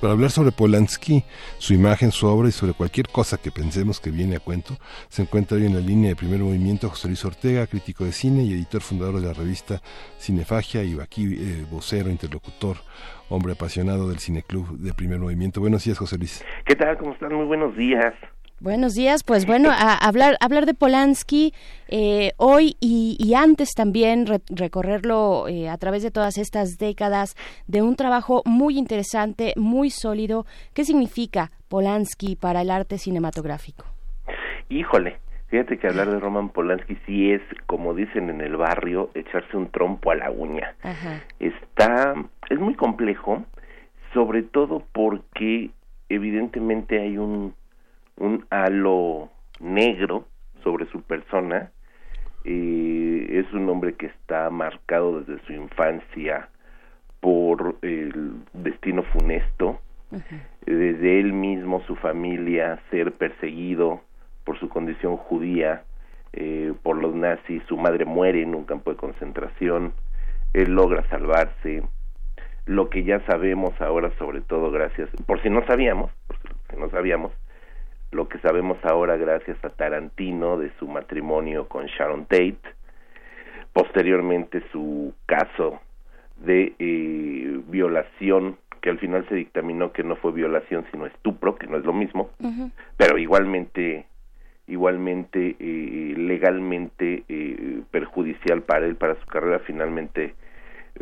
Para 0.00 0.12
hablar 0.12 0.30
sobre 0.30 0.52
Polanski, 0.52 1.24
su 1.58 1.74
imagen, 1.74 2.10
su 2.10 2.26
obra 2.26 2.48
y 2.48 2.52
sobre 2.52 2.72
cualquier 2.72 3.08
cosa 3.08 3.38
que 3.38 3.50
pensemos 3.50 4.00
que 4.00 4.10
viene 4.10 4.36
a 4.36 4.40
cuento, 4.40 4.76
se 5.08 5.22
encuentra 5.22 5.56
hoy 5.56 5.66
en 5.66 5.74
la 5.74 5.80
línea 5.80 6.10
de 6.10 6.16
primer 6.16 6.40
movimiento 6.40 6.88
José 6.88 7.08
Luis 7.08 7.24
Ortega, 7.24 7.66
crítico 7.66 8.04
de 8.04 8.12
cine 8.12 8.42
y 8.42 8.52
editor 8.52 8.80
fundador 8.80 9.20
de 9.20 9.26
la 9.28 9.32
revista 9.32 9.80
Cinefagia 10.18 10.82
y 10.82 10.98
aquí 10.98 11.34
eh, 11.38 11.64
vocero, 11.70 12.10
interlocutor, 12.10 12.78
hombre 13.28 13.52
apasionado 13.52 14.08
del 14.08 14.18
Cineclub 14.18 14.78
de 14.78 14.92
primer 14.94 15.18
movimiento. 15.18 15.60
Buenos 15.60 15.84
días, 15.84 15.98
José 15.98 16.18
Luis. 16.18 16.44
¿Qué 16.64 16.74
tal? 16.74 16.98
¿Cómo 16.98 17.12
están? 17.12 17.32
Muy 17.34 17.46
buenos 17.46 17.76
días. 17.76 18.14
Buenos 18.62 18.92
días, 18.92 19.24
pues 19.24 19.46
bueno, 19.46 19.70
a 19.70 19.94
hablar, 19.94 20.36
hablar 20.38 20.66
de 20.66 20.74
Polanski 20.74 21.54
eh, 21.88 22.32
hoy 22.36 22.76
y, 22.78 23.32
antes 23.34 23.70
también 23.74 24.26
recorrerlo 24.50 25.48
eh, 25.48 25.70
a 25.70 25.78
través 25.78 26.02
de 26.02 26.10
todas 26.10 26.36
estas 26.36 26.76
décadas 26.76 27.36
de 27.66 27.80
un 27.80 27.96
trabajo 27.96 28.42
muy 28.44 28.76
interesante, 28.76 29.54
muy 29.56 29.88
sólido. 29.88 30.44
¿Qué 30.74 30.84
significa 30.84 31.50
Polanski 31.70 32.36
para 32.36 32.60
el 32.60 32.70
arte 32.70 32.98
cinematográfico? 32.98 33.86
Híjole, 34.68 35.16
fíjate 35.48 35.78
que 35.78 35.86
hablar 35.86 36.10
de 36.10 36.20
Roman 36.20 36.50
Polanski 36.50 36.98
sí 37.06 37.32
es, 37.32 37.40
como 37.64 37.94
dicen 37.94 38.28
en 38.28 38.42
el 38.42 38.58
barrio, 38.58 39.08
echarse 39.14 39.56
un 39.56 39.70
trompo 39.70 40.10
a 40.10 40.16
la 40.16 40.30
uña. 40.30 40.74
Está, 41.38 42.14
es 42.50 42.58
muy 42.58 42.74
complejo, 42.74 43.42
sobre 44.12 44.42
todo 44.42 44.84
porque 44.92 45.70
evidentemente 46.10 47.00
hay 47.00 47.16
un 47.16 47.54
un 48.20 48.46
halo 48.50 49.30
negro 49.58 50.26
sobre 50.62 50.86
su 50.86 51.02
persona. 51.02 51.72
Eh, 52.44 53.26
es 53.30 53.52
un 53.52 53.68
hombre 53.68 53.94
que 53.94 54.06
está 54.06 54.48
marcado 54.50 55.20
desde 55.20 55.44
su 55.46 55.52
infancia 55.52 56.48
por 57.20 57.76
el 57.82 58.34
destino 58.52 59.02
funesto, 59.02 59.80
desde 60.64 61.20
él 61.20 61.32
mismo, 61.32 61.82
su 61.86 61.96
familia, 61.96 62.80
ser 62.90 63.12
perseguido 63.12 64.00
por 64.44 64.58
su 64.58 64.68
condición 64.68 65.16
judía, 65.16 65.84
eh, 66.32 66.72
por 66.82 66.96
los 66.96 67.14
nazis, 67.14 67.62
su 67.68 67.76
madre 67.76 68.04
muere 68.04 68.42
en 68.42 68.54
un 68.54 68.64
campo 68.64 68.90
de 68.90 68.96
concentración, 68.96 69.92
él 70.54 70.72
logra 70.72 71.06
salvarse, 71.10 71.82
lo 72.64 72.88
que 72.88 73.04
ya 73.04 73.20
sabemos 73.26 73.78
ahora, 73.80 74.10
sobre 74.18 74.40
todo 74.40 74.70
gracias, 74.70 75.10
por 75.26 75.42
si 75.42 75.50
no 75.50 75.64
sabíamos, 75.66 76.10
por 76.26 76.38
si 76.70 76.80
no 76.80 76.88
sabíamos, 76.90 77.32
lo 78.10 78.28
que 78.28 78.38
sabemos 78.38 78.78
ahora 78.84 79.16
gracias 79.16 79.62
a 79.64 79.70
Tarantino 79.70 80.58
de 80.58 80.72
su 80.78 80.88
matrimonio 80.88 81.68
con 81.68 81.86
Sharon 81.86 82.24
Tate, 82.26 82.60
posteriormente 83.72 84.62
su 84.72 85.14
caso 85.26 85.80
de 86.36 86.74
eh, 86.78 87.60
violación, 87.68 88.56
que 88.80 88.90
al 88.90 88.98
final 88.98 89.26
se 89.28 89.34
dictaminó 89.34 89.92
que 89.92 90.02
no 90.02 90.16
fue 90.16 90.32
violación 90.32 90.86
sino 90.90 91.06
estupro, 91.06 91.56
que 91.56 91.66
no 91.66 91.76
es 91.76 91.84
lo 91.84 91.92
mismo, 91.92 92.30
pero 92.96 93.18
igualmente 93.18 94.06
igualmente 94.66 95.56
eh, 95.58 96.14
legalmente 96.16 97.24
eh, 97.28 97.82
perjudicial 97.90 98.62
para 98.62 98.86
él, 98.86 98.94
para 98.94 99.16
su 99.20 99.26
carrera, 99.26 99.58
finalmente 99.66 100.34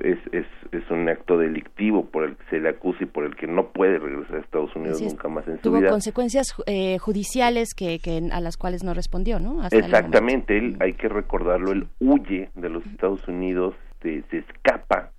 es, 0.03 0.19
es, 0.33 0.47
es 0.73 0.91
un 0.91 1.09
acto 1.09 1.39
delictivo 1.39 2.07
por 2.07 2.25
el 2.25 2.37
que 2.37 2.45
se 2.51 2.61
le 2.61 2.69
acusa 2.69 3.05
y 3.05 3.07
por 3.07 3.25
el 3.25 3.37
que 3.37 3.47
no 3.47 3.69
puede 3.69 3.99
regresar 3.99 4.37
a 4.37 4.41
Estados 4.41 4.75
Unidos 4.77 5.01
nunca 5.01 5.29
más 5.29 5.47
en 5.49 5.61
su 5.61 5.71
vida. 5.71 5.81
Tuvo 5.81 5.91
consecuencias 5.91 6.55
eh, 6.67 6.99
judiciales 6.99 7.75
que, 7.75 7.99
que, 7.99 8.23
a 8.31 8.41
las 8.41 8.57
cuales 8.57 8.85
no 8.85 8.95
respondió, 8.95 9.41
¿no? 9.41 9.67
Exactamente, 9.67 10.57
él, 10.57 10.77
hay 10.81 10.95
que 10.95 11.09
recordarlo, 11.09 11.73
él 11.73 11.89
huye 12.01 12.51
de 12.55 12.69
los 12.69 12.85
Estados 12.87 13.27
Unidos, 13.29 13.75
se, 14.03 14.23
se 14.31 14.39
escapa 14.39 15.11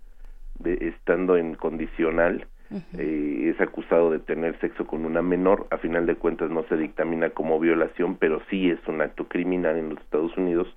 de, 0.60 0.74
estando 0.74 1.38
en 1.38 1.56
condicional, 1.56 2.48
eh, 3.00 3.52
es 3.52 3.60
acusado 3.60 4.12
de 4.12 4.20
tener 4.20 4.60
sexo 4.60 4.86
con 4.86 5.04
una 5.04 5.24
menor, 5.24 5.66
a 5.72 5.78
final 5.78 6.06
de 6.06 6.16
cuentas 6.16 6.52
no 6.52 6.64
se 6.70 6.78
dictamina 6.78 7.32
como 7.32 7.60
violación, 7.60 8.16
pero 8.18 8.42
sí 8.50 8.70
es 8.70 8.80
un 8.88 9.02
acto 9.02 9.28
criminal 9.28 9.76
en 9.78 9.90
los 9.90 10.00
Estados 10.00 10.38
Unidos 10.38 10.68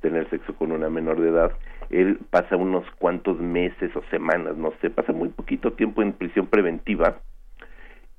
tener 0.00 0.28
sexo 0.30 0.54
con 0.54 0.72
una 0.72 0.90
menor 0.90 1.20
de 1.20 1.28
edad 1.28 1.52
él 1.90 2.20
pasa 2.30 2.56
unos 2.56 2.88
cuantos 2.98 3.38
meses 3.40 3.94
o 3.96 4.02
semanas, 4.10 4.56
no 4.56 4.72
sé, 4.80 4.90
pasa 4.90 5.12
muy 5.12 5.28
poquito 5.28 5.72
tiempo 5.72 6.02
en 6.02 6.12
prisión 6.12 6.46
preventiva 6.46 7.18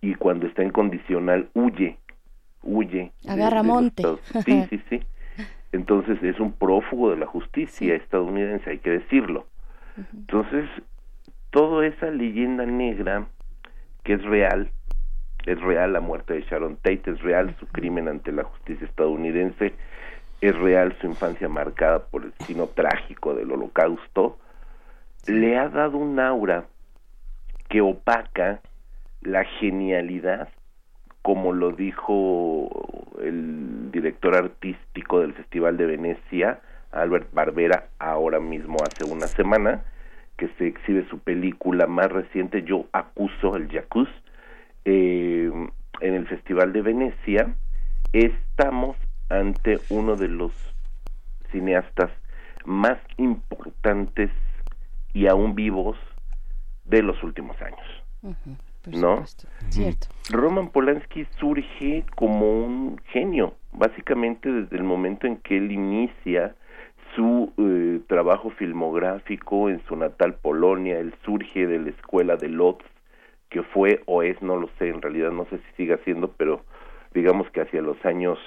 y 0.01 0.15
cuando 0.15 0.45
está 0.45 0.61
en 0.61 0.71
condicional 0.71 1.49
huye, 1.53 1.97
huye. 2.63 3.11
Agarra 3.27 3.63
monte. 3.63 4.03
sí, 4.45 4.65
sí, 4.69 4.81
sí. 4.89 5.01
Entonces 5.71 6.21
es 6.21 6.39
un 6.39 6.51
prófugo 6.51 7.11
de 7.11 7.17
la 7.17 7.25
justicia 7.25 7.95
estadounidense, 7.95 8.69
hay 8.69 8.79
que 8.79 8.89
decirlo. 8.89 9.45
Entonces, 10.13 10.65
toda 11.49 11.85
esa 11.85 12.09
leyenda 12.11 12.65
negra 12.65 13.27
que 14.03 14.13
es 14.13 14.23
real, 14.23 14.69
es 15.45 15.59
real 15.61 15.93
la 15.93 16.01
muerte 16.01 16.33
de 16.33 16.41
Sharon 16.41 16.75
Tate, 16.77 17.03
es 17.11 17.21
real 17.21 17.55
su 17.59 17.67
crimen 17.67 18.07
ante 18.09 18.31
la 18.31 18.43
justicia 18.43 18.85
estadounidense, 18.85 19.73
es 20.41 20.57
real 20.57 20.95
su 20.99 21.07
infancia 21.07 21.47
marcada 21.47 21.99
por 21.99 22.23
el 22.23 22.31
destino 22.31 22.67
trágico 22.67 23.35
del 23.35 23.51
holocausto, 23.51 24.39
le 25.27 25.57
ha 25.57 25.69
dado 25.69 25.97
un 25.97 26.19
aura 26.19 26.65
que 27.69 27.81
opaca 27.81 28.59
la 29.21 29.43
genialidad, 29.43 30.49
como 31.21 31.53
lo 31.53 31.71
dijo 31.71 32.69
el 33.21 33.91
director 33.91 34.35
artístico 34.35 35.19
del 35.19 35.33
Festival 35.33 35.77
de 35.77 35.85
Venecia, 35.85 36.59
Albert 36.91 37.31
Barbera, 37.31 37.85
ahora 37.99 38.39
mismo 38.39 38.77
hace 38.81 39.05
una 39.05 39.27
semana, 39.27 39.83
que 40.37 40.47
se 40.57 40.67
exhibe 40.67 41.07
su 41.09 41.19
película 41.19 41.85
más 41.85 42.11
reciente, 42.11 42.63
Yo 42.63 42.85
acuso 42.91 43.55
el 43.55 43.71
Jacuz, 43.71 44.09
eh, 44.85 45.51
en 45.99 46.13
el 46.15 46.27
Festival 46.27 46.73
de 46.73 46.81
Venecia, 46.81 47.53
estamos 48.11 48.97
ante 49.31 49.79
uno 49.89 50.15
de 50.15 50.27
los 50.27 50.51
cineastas 51.51 52.11
más 52.65 52.97
importantes 53.17 54.29
y 55.13 55.27
aún 55.27 55.55
vivos 55.55 55.97
de 56.85 57.01
los 57.01 57.21
últimos 57.23 57.59
años. 57.61 58.37
¿No? 58.87 59.23
Cierto. 59.69 60.07
Roman 60.29 60.69
Polanski 60.69 61.25
surge 61.39 62.03
como 62.15 62.65
un 62.65 62.99
genio, 63.05 63.55
básicamente 63.71 64.51
desde 64.51 64.77
el 64.77 64.83
momento 64.83 65.27
en 65.27 65.37
que 65.37 65.57
él 65.57 65.71
inicia 65.71 66.55
su 67.15 67.53
eh, 67.57 67.99
trabajo 68.07 68.49
filmográfico 68.51 69.69
en 69.69 69.81
su 69.85 69.95
natal 69.95 70.35
Polonia, 70.35 70.99
él 70.99 71.13
surge 71.23 71.67
de 71.67 71.79
la 71.79 71.89
escuela 71.89 72.37
de 72.37 72.47
Lodz, 72.47 72.83
que 73.49 73.63
fue 73.63 74.01
o 74.05 74.23
es, 74.23 74.41
no 74.41 74.55
lo 74.57 74.69
sé, 74.79 74.89
en 74.89 75.01
realidad 75.01 75.31
no 75.31 75.45
sé 75.45 75.57
si 75.57 75.75
sigue 75.77 75.97
siendo, 76.05 76.31
pero 76.31 76.63
digamos 77.13 77.49
que 77.51 77.61
hacia 77.61 77.81
los 77.81 78.03
años 78.05 78.39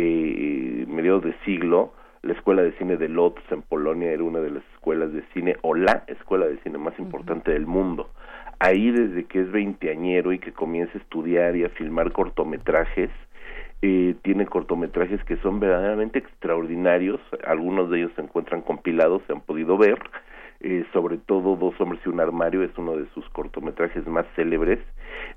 eh, 0.00 0.86
mediados 0.86 1.24
de 1.24 1.34
siglo, 1.44 1.92
la 2.22 2.32
Escuela 2.32 2.62
de 2.62 2.70
Cine 2.78 2.96
de 2.96 3.08
Lodz 3.08 3.42
en 3.50 3.62
Polonia 3.62 4.12
era 4.12 4.22
una 4.22 4.38
de 4.38 4.50
las 4.50 4.62
escuelas 4.74 5.12
de 5.12 5.24
cine 5.34 5.56
o 5.62 5.74
la 5.74 6.04
escuela 6.06 6.46
de 6.46 6.56
cine 6.58 6.78
más 6.78 6.96
importante 7.00 7.50
del 7.50 7.66
mundo. 7.66 8.08
Ahí 8.60 8.92
desde 8.92 9.24
que 9.24 9.40
es 9.40 9.50
veinteañero 9.50 10.32
y 10.32 10.38
que 10.38 10.52
comienza 10.52 10.96
a 10.96 11.00
estudiar 11.00 11.56
y 11.56 11.64
a 11.64 11.68
filmar 11.70 12.12
cortometrajes, 12.12 13.10
eh, 13.82 14.14
tiene 14.22 14.46
cortometrajes 14.46 15.22
que 15.24 15.36
son 15.38 15.58
verdaderamente 15.58 16.20
extraordinarios, 16.20 17.20
algunos 17.44 17.90
de 17.90 17.98
ellos 17.98 18.12
se 18.14 18.22
encuentran 18.22 18.62
compilados, 18.62 19.22
se 19.26 19.32
han 19.32 19.40
podido 19.40 19.76
ver, 19.76 19.98
eh, 20.60 20.84
sobre 20.92 21.18
todo 21.18 21.56
Dos 21.56 21.80
hombres 21.80 22.00
y 22.06 22.08
un 22.08 22.20
armario 22.20 22.62
es 22.62 22.70
uno 22.78 22.96
de 22.96 23.06
sus 23.14 23.28
cortometrajes 23.30 24.06
más 24.06 24.26
célebres. 24.36 24.78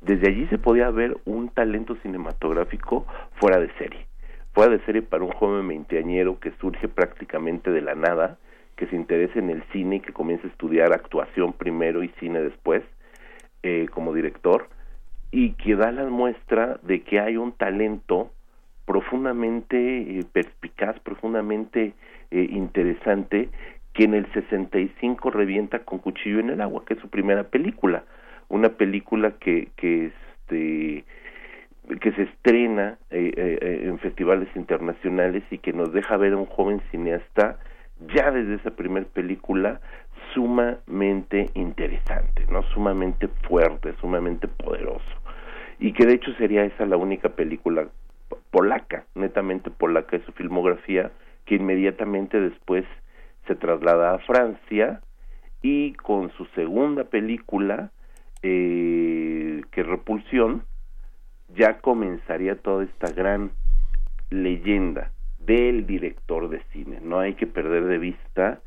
Desde 0.01 0.29
allí 0.29 0.45
se 0.47 0.59
podía 0.59 0.91
ver 0.91 1.17
un 1.25 1.49
talento 1.49 1.95
cinematográfico 2.03 3.07
fuera 3.39 3.59
de 3.59 3.71
serie 3.79 4.10
fuera 4.53 4.71
de 4.71 4.85
serie 4.85 5.01
para 5.01 5.23
un 5.23 5.31
joven 5.31 5.67
veinteañero 5.67 6.39
que 6.39 6.51
surge 6.59 6.87
prácticamente 6.87 7.71
de 7.71 7.81
la 7.81 7.95
nada, 7.95 8.37
que 8.75 8.87
se 8.87 8.95
interesa 8.95 9.39
en 9.39 9.49
el 9.49 9.63
cine 9.71 9.97
y 9.97 9.99
que 9.99 10.13
comienza 10.13 10.47
a 10.47 10.49
estudiar 10.49 10.93
actuación 10.93 11.53
primero 11.53 12.03
y 12.03 12.09
cine 12.19 12.41
después 12.41 12.83
eh, 13.63 13.87
como 13.91 14.13
director 14.13 14.67
y 15.31 15.53
que 15.53 15.75
da 15.75 15.91
la 15.91 16.05
muestra 16.05 16.79
de 16.83 17.01
que 17.01 17.19
hay 17.19 17.37
un 17.37 17.53
talento 17.53 18.31
profundamente 18.85 19.77
eh, 19.77 20.25
perspicaz, 20.33 20.99
profundamente 20.99 21.93
eh, 22.31 22.47
interesante, 22.49 23.49
que 23.93 24.03
en 24.03 24.13
el 24.15 24.31
65 24.33 25.31
revienta 25.31 25.79
con 25.79 25.99
Cuchillo 25.99 26.39
en 26.39 26.49
el 26.49 26.61
agua, 26.61 26.83
que 26.85 26.95
es 26.95 26.99
su 26.99 27.09
primera 27.09 27.43
película, 27.43 28.03
una 28.49 28.69
película 28.69 29.31
que 29.39 29.69
que 29.77 30.07
este 30.07 31.05
que 31.99 32.11
se 32.13 32.23
estrena 32.23 32.97
eh, 33.09 33.81
en 33.83 33.97
festivales 33.99 34.49
internacionales 34.55 35.43
y 35.51 35.57
que 35.57 35.73
nos 35.73 35.91
deja 35.91 36.17
ver 36.17 36.33
a 36.33 36.37
un 36.37 36.45
joven 36.45 36.81
cineasta 36.91 37.57
ya 38.13 38.31
desde 38.31 38.55
esa 38.55 38.71
primera 38.71 39.05
película 39.13 39.81
sumamente 40.33 41.49
interesante, 41.53 42.45
no 42.49 42.63
sumamente 42.73 43.27
fuerte, 43.47 43.93
sumamente 43.99 44.47
poderoso. 44.47 45.03
Y 45.79 45.93
que 45.93 46.05
de 46.05 46.13
hecho 46.13 46.33
sería 46.35 46.63
esa 46.63 46.85
la 46.85 46.97
única 46.97 47.29
película 47.29 47.87
polaca, 48.51 49.05
netamente 49.15 49.69
polaca 49.71 50.17
de 50.17 50.25
su 50.25 50.31
filmografía, 50.33 51.11
que 51.45 51.55
inmediatamente 51.55 52.39
después 52.39 52.85
se 53.47 53.55
traslada 53.55 54.13
a 54.13 54.19
Francia 54.19 55.01
y 55.61 55.93
con 55.93 56.31
su 56.33 56.45
segunda 56.55 57.05
película, 57.05 57.91
eh, 58.43 59.61
que 59.71 59.83
Repulsión, 59.83 60.63
ya 61.55 61.79
comenzaría 61.79 62.55
toda 62.55 62.83
esta 62.83 63.11
gran 63.11 63.51
leyenda 64.29 65.11
del 65.39 65.85
director 65.85 66.49
de 66.49 66.61
cine. 66.71 66.99
No 67.01 67.19
hay 67.19 67.33
que 67.33 67.47
perder 67.47 67.85
de 67.85 67.97
vista 67.97 68.59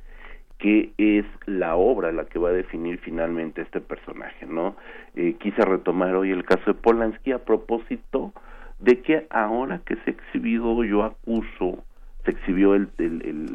que 0.58 0.92
es 0.98 1.26
la 1.46 1.76
obra 1.76 2.12
la 2.12 2.24
que 2.24 2.38
va 2.38 2.50
a 2.50 2.52
definir 2.52 2.98
finalmente 2.98 3.62
este 3.62 3.80
personaje, 3.80 4.46
¿no? 4.46 4.76
Eh, 5.14 5.34
quise 5.38 5.62
retomar 5.62 6.14
hoy 6.14 6.30
el 6.30 6.44
caso 6.44 6.62
de 6.66 6.74
Polanski 6.74 7.32
a 7.32 7.44
propósito 7.44 8.32
de 8.78 9.00
que 9.02 9.26
ahora 9.30 9.80
que 9.84 9.96
se 9.96 10.10
exhibió 10.10 10.84
Yo 10.84 11.02
Acuso, 11.02 11.84
se 12.24 12.30
exhibió 12.30 12.74
el, 12.74 12.88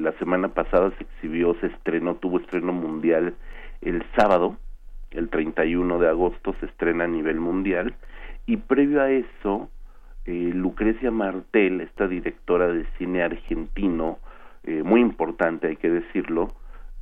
la 0.02 0.12
semana 0.14 0.50
pasada, 0.50 0.92
se 0.98 1.04
exhibió, 1.04 1.56
se 1.62 1.68
estrenó, 1.68 2.16
tuvo 2.16 2.40
estreno 2.40 2.72
mundial 2.74 3.34
el 3.82 4.04
sábado, 4.16 4.58
el 5.12 5.30
31 5.30 6.00
de 6.00 6.08
agosto 6.08 6.54
se 6.60 6.68
estrena 6.68 7.06
a 7.06 7.08
nivel 7.08 7.40
mundial, 7.40 7.96
y 8.50 8.58
previo 8.58 9.00
a 9.00 9.12
eso, 9.12 9.70
eh, 10.26 10.52
Lucrecia 10.56 11.12
Martel, 11.12 11.82
esta 11.82 12.08
directora 12.08 12.68
de 12.68 12.84
cine 12.98 13.22
argentino, 13.22 14.18
eh, 14.64 14.82
muy 14.82 15.02
importante 15.02 15.68
hay 15.68 15.76
que 15.76 15.92
decirlo, 15.92 16.48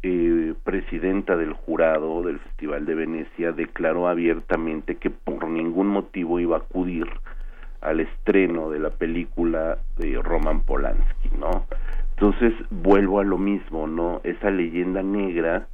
eh, 0.04 0.54
presidenta 0.66 1.38
del 1.38 1.54
jurado 1.54 2.22
del 2.22 2.40
Festival 2.40 2.86
de 2.86 2.96
Venecia, 2.96 3.54
declaró 3.54 4.10
abiertamente 4.10 4.96
que 4.96 5.10
por 5.10 5.48
ningún 5.48 5.88
motivo 5.88 6.42
iba 6.42 6.58
a 6.58 6.60
acudir 6.60 7.08
al 7.80 8.02
estreno 8.02 8.70
de 8.70 8.80
la 8.80 8.90
película 8.90 9.78
de 9.96 10.22
Roman 10.22 10.62
Polanski, 10.66 11.30
¿no? 11.40 11.66
Entonces 12.10 12.54
vuelvo 12.72 13.22
a 13.22 13.24
lo 13.24 13.38
mismo, 13.38 13.88
¿no? 13.88 14.20
Esa 14.26 14.50
leyenda 14.50 15.02
negra 15.02 15.68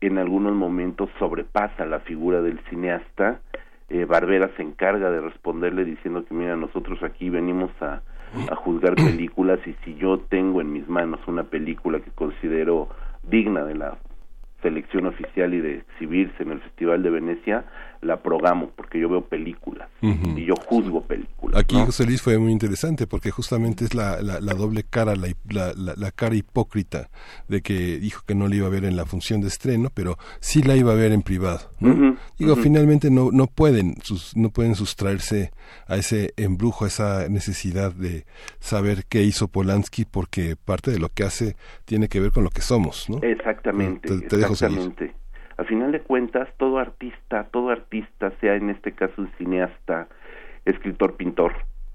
en 0.00 0.18
algunos 0.18 0.54
momentos 0.54 1.10
sobrepasa 1.20 1.86
la 1.86 2.00
figura 2.00 2.42
del 2.42 2.58
cineasta. 2.70 3.40
Eh, 3.90 4.04
Barbera 4.04 4.50
se 4.56 4.62
encarga 4.62 5.10
de 5.10 5.20
responderle 5.20 5.84
diciendo 5.84 6.24
que 6.24 6.34
mira, 6.34 6.56
nosotros 6.56 7.02
aquí 7.02 7.30
venimos 7.30 7.70
a, 7.80 8.02
a 8.50 8.54
juzgar 8.56 8.94
películas 8.96 9.60
y 9.66 9.74
si 9.84 9.94
yo 9.96 10.18
tengo 10.18 10.60
en 10.60 10.72
mis 10.72 10.88
manos 10.88 11.20
una 11.26 11.44
película 11.44 12.00
que 12.00 12.10
considero 12.10 12.88
digna 13.22 13.64
de 13.64 13.74
la 13.76 13.98
selección 14.62 15.06
oficial 15.06 15.54
y 15.54 15.60
de 15.60 15.76
exhibirse 15.76 16.42
en 16.42 16.52
el 16.52 16.60
Festival 16.60 17.02
de 17.02 17.10
Venecia, 17.10 17.64
la 18.00 18.22
programo 18.22 18.70
porque 18.76 19.00
yo 19.00 19.08
veo 19.08 19.22
películas 19.22 19.88
y 20.00 20.44
yo 20.44 20.54
juzgo 20.66 21.02
películas. 21.02 21.60
Aquí 21.60 21.76
José 21.76 22.04
Luis 22.04 22.22
fue 22.22 22.38
muy 22.38 22.52
interesante 22.52 23.06
porque 23.06 23.30
justamente 23.30 23.84
es 23.84 23.94
la, 23.94 24.22
la, 24.22 24.54
doble 24.54 24.84
cara, 24.84 25.16
la, 25.16 25.28
la, 25.48 25.72
la, 25.74 26.10
cara 26.12 26.34
hipócrita 26.34 27.08
de 27.48 27.62
que 27.62 27.98
dijo 27.98 28.22
que 28.26 28.34
no 28.34 28.48
la 28.48 28.56
iba 28.56 28.66
a 28.66 28.70
ver 28.70 28.84
en 28.84 28.96
la 28.96 29.06
función 29.06 29.40
de 29.40 29.48
estreno, 29.48 29.90
pero 29.92 30.16
sí 30.40 30.62
la 30.62 30.76
iba 30.76 30.92
a 30.92 30.94
ver 30.94 31.12
en 31.12 31.22
privado. 31.22 31.70
Digo, 32.38 32.56
finalmente 32.56 33.10
no, 33.10 33.30
no, 33.32 33.46
pueden, 33.46 33.96
sus, 34.02 34.36
no 34.36 34.50
pueden 34.50 34.74
sustraerse 34.74 35.50
a 35.86 35.96
ese 35.96 36.32
embrujo, 36.36 36.84
a 36.84 36.88
esa 36.88 37.28
necesidad 37.28 37.92
de 37.92 38.24
saber 38.60 39.04
qué 39.08 39.22
hizo 39.22 39.48
Polanski 39.48 40.04
porque 40.04 40.56
parte 40.56 40.90
de 40.90 40.98
lo 40.98 41.08
que 41.08 41.24
hace 41.24 41.56
tiene 41.84 42.08
que 42.08 42.20
ver 42.20 42.30
con 42.30 42.44
lo 42.44 42.50
que 42.50 42.62
somos. 42.62 43.08
¿no? 43.10 43.20
Exactamente. 43.22 44.14
exactamente. 44.14 45.14
Al 45.58 45.66
final 45.66 45.90
de 45.90 46.00
cuentas, 46.00 46.48
todo 46.56 46.78
artista, 46.78 47.48
todo 47.50 47.70
artista, 47.70 48.30
sea 48.40 48.54
en 48.54 48.70
este 48.70 48.92
caso 48.92 49.14
un 49.18 49.30
cineasta, 49.38 50.06
escritor, 50.64 51.16
pintor, 51.16 51.52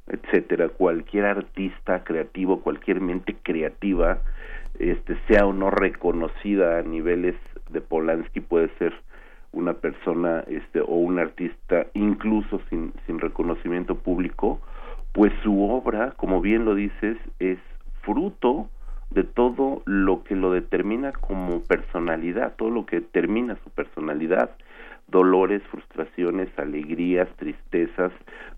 etcétera, 0.07 0.67
cualquier 0.67 1.25
artista 1.25 2.03
creativo, 2.03 2.59
cualquier 2.59 2.99
mente 2.99 3.37
creativa, 3.41 4.19
este 4.79 5.17
sea 5.27 5.45
o 5.45 5.53
no 5.53 5.69
reconocida 5.69 6.79
a 6.79 6.81
niveles 6.81 7.35
de 7.69 7.79
Polanski, 7.79 8.41
puede 8.41 8.67
ser 8.79 8.93
una 9.53 9.73
persona 9.75 10.43
este 10.47 10.81
o 10.81 10.95
un 10.95 11.19
artista 11.19 11.87
incluso 11.93 12.59
sin, 12.69 12.91
sin 13.05 13.19
reconocimiento 13.19 13.95
público, 13.95 14.59
pues 15.13 15.31
su 15.41 15.63
obra, 15.71 16.11
como 16.17 16.41
bien 16.41 16.65
lo 16.65 16.75
dices, 16.75 17.17
es 17.39 17.59
fruto 18.01 18.67
de 19.13 19.23
todo 19.23 19.81
lo 19.85 20.23
que 20.23 20.35
lo 20.35 20.51
determina 20.51 21.11
como 21.11 21.63
personalidad, 21.63 22.55
todo 22.55 22.69
lo 22.69 22.85
que 22.85 23.01
determina 23.01 23.57
su 23.63 23.69
personalidad, 23.69 24.51
dolores, 25.07 25.61
frustraciones, 25.69 26.49
alegrías, 26.57 27.27
tristezas, 27.37 28.11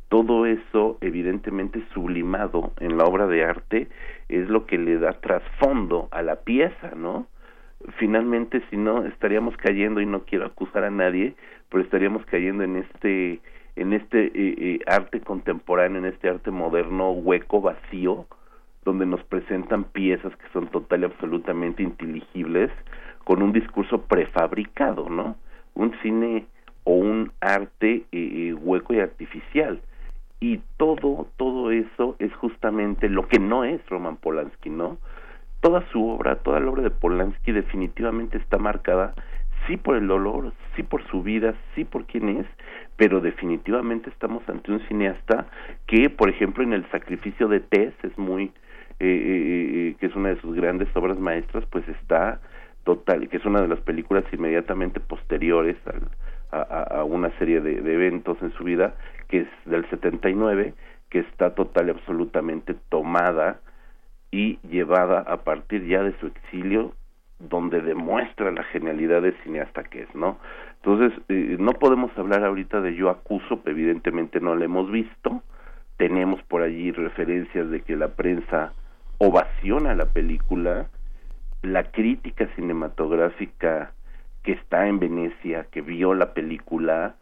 todo 0.09 0.45
eso 0.45 0.97
evidentemente 1.01 1.83
sublimado 1.93 2.71
en 2.79 2.97
la 2.97 3.05
obra 3.05 3.27
de 3.27 3.43
arte 3.43 3.87
es 4.29 4.47
lo 4.49 4.65
que 4.65 4.77
le 4.77 4.97
da 4.97 5.13
trasfondo 5.13 6.07
a 6.11 6.21
la 6.21 6.37
pieza, 6.37 6.91
¿no? 6.95 7.27
Finalmente, 7.97 8.63
si 8.69 8.77
no, 8.77 9.05
estaríamos 9.05 9.57
cayendo, 9.57 10.01
y 10.01 10.05
no 10.05 10.23
quiero 10.23 10.45
acusar 10.45 10.83
a 10.83 10.89
nadie, 10.89 11.35
pero 11.69 11.83
estaríamos 11.83 12.25
cayendo 12.25 12.63
en 12.63 12.77
este, 12.77 13.41
en 13.75 13.93
este 13.93 14.25
eh, 14.27 14.31
eh, 14.57 14.79
arte 14.87 15.19
contemporáneo, 15.19 15.99
en 15.99 16.05
este 16.05 16.29
arte 16.29 16.49
moderno 16.51 17.11
hueco, 17.11 17.61
vacío, 17.61 18.25
donde 18.85 19.05
nos 19.05 19.23
presentan 19.23 19.83
piezas 19.83 20.33
que 20.37 20.47
son 20.53 20.67
total 20.67 21.01
y 21.01 21.05
absolutamente 21.05 21.83
inteligibles 21.83 22.71
con 23.25 23.41
un 23.41 23.51
discurso 23.51 24.03
prefabricado, 24.03 25.09
¿no? 25.09 25.35
Un 25.73 25.91
cine 26.01 26.45
o 26.83 26.93
un 26.93 27.31
arte 27.41 27.95
eh, 27.95 28.05
eh, 28.11 28.53
hueco 28.53 28.93
y 28.93 28.99
artificial. 28.99 29.81
Y 30.39 30.61
todo, 30.77 31.27
todo 31.37 31.71
eso 31.71 32.15
es 32.19 32.33
justamente 32.35 33.09
lo 33.09 33.27
que 33.27 33.39
no 33.39 33.63
es 33.63 33.83
Roman 33.89 34.17
Polanski, 34.17 34.69
¿no? 34.69 34.99
Toda 35.61 35.83
su 35.91 36.07
obra, 36.07 36.35
toda 36.35 36.59
la 36.59 36.69
obra 36.69 36.83
de 36.83 36.91
Polanski 36.91 37.51
definitivamente 37.51 38.37
está 38.37 38.59
marcada 38.59 39.15
sí 39.67 39.77
por 39.77 39.95
el 39.95 40.07
dolor, 40.07 40.53
sí 40.75 40.83
por 40.83 41.03
su 41.09 41.23
vida, 41.23 41.55
sí 41.73 41.85
por 41.85 42.05
quién 42.05 42.29
es, 42.29 42.45
pero 42.97 43.19
definitivamente 43.21 44.09
estamos 44.09 44.47
ante 44.47 44.71
un 44.71 44.79
cineasta 44.87 45.47
que, 45.87 46.09
por 46.09 46.29
ejemplo, 46.29 46.63
en 46.63 46.73
el 46.73 46.89
sacrificio 46.91 47.47
de 47.47 47.59
Tess 47.59 47.93
es 48.03 48.17
muy 48.17 48.51
eh, 48.97 49.07
eh, 49.07 49.89
eh, 49.89 49.95
que 49.99 50.05
es 50.05 50.15
una 50.15 50.29
de 50.29 50.39
sus 50.39 50.55
grandes 50.55 50.87
obras 50.95 51.19
maestras, 51.19 51.65
pues 51.69 51.85
está 51.89 52.39
total, 52.85 53.27
que 53.27 53.37
es 53.37 53.45
una 53.45 53.61
de 53.61 53.67
las 53.67 53.81
películas 53.81 54.23
inmediatamente 54.31 55.01
posteriores 55.01 55.75
a, 56.51 56.61
a, 56.61 57.03
una 57.03 57.29
serie 57.37 57.59
de, 57.59 57.93
eventos 57.93 58.37
en 58.41 58.53
su 58.53 58.63
vida, 58.63 58.95
que 59.27 59.39
es 59.39 59.47
del 59.65 59.89
79, 59.89 60.73
que 61.09 61.19
está 61.19 61.55
total 61.55 61.87
y 61.87 61.89
absolutamente 61.89 62.73
tomada 62.87 63.59
y 64.31 64.59
llevada 64.69 65.19
a 65.19 65.43
partir 65.43 65.85
ya 65.87 66.01
de 66.01 66.17
su 66.19 66.27
exilio, 66.27 66.93
donde 67.39 67.81
demuestra 67.81 68.49
la 68.51 68.63
genialidad 68.63 69.21
de 69.21 69.33
cineasta 69.43 69.83
que 69.83 70.03
es, 70.03 70.15
¿no? 70.15 70.37
Entonces, 70.81 71.19
no 71.59 71.73
podemos 71.73 72.17
hablar 72.17 72.45
ahorita 72.45 72.79
de 72.79 72.95
Yo 72.95 73.09
Acuso, 73.09 73.61
evidentemente 73.65 74.39
no 74.39 74.55
lo 74.55 74.63
hemos 74.63 74.89
visto, 74.89 75.41
tenemos 75.97 76.41
por 76.43 76.61
allí 76.61 76.91
referencias 76.91 77.69
de 77.69 77.81
que 77.81 77.97
la 77.97 78.09
prensa 78.09 78.71
ovaciona 79.17 79.95
la 79.95 80.05
película, 80.05 80.87
la 81.61 81.83
crítica 81.91 82.47
cinematográfica 82.55 83.91
que 84.43 84.53
está 84.53 84.87
en 84.87 84.99
Venecia, 84.99 85.65
que 85.71 85.81
vio 85.81 86.13
la 86.13 86.33
película, 86.33 87.15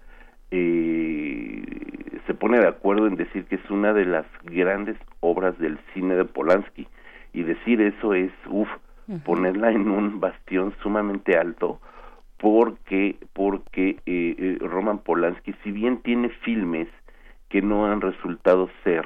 eh, 0.51 1.63
se 2.27 2.34
pone 2.34 2.60
de 2.60 2.67
acuerdo 2.67 3.08
en 3.08 3.15
decir 3.15 3.45
que 3.45 3.56
es 3.56 3.69
una 3.69 3.93
de 3.93 4.06
las 4.06 4.25
grandes 4.43 4.97
obras 5.21 5.58
del 5.58 5.79
cine 5.93 6.15
de 6.15 6.25
Polanski. 6.25 6.88
Y 7.34 7.43
decir 7.43 7.82
eso 7.82 8.13
es, 8.13 8.32
uff, 8.47 8.69
ponerla 9.25 9.71
en 9.71 9.89
un 9.89 10.19
bastión 10.19 10.73
sumamente 10.84 11.38
alto, 11.38 11.79
porque, 12.38 13.15
porque 13.34 13.97
eh, 14.06 14.36
eh, 14.38 14.58
Roman 14.60 14.99
Polanski, 14.99 15.53
si 15.63 15.71
bien 15.71 16.01
tiene 16.01 16.29
filmes 16.29 16.89
que 17.49 17.62
no 17.62 17.86
han 17.86 18.01
resultado 18.01 18.69
ser 18.84 19.06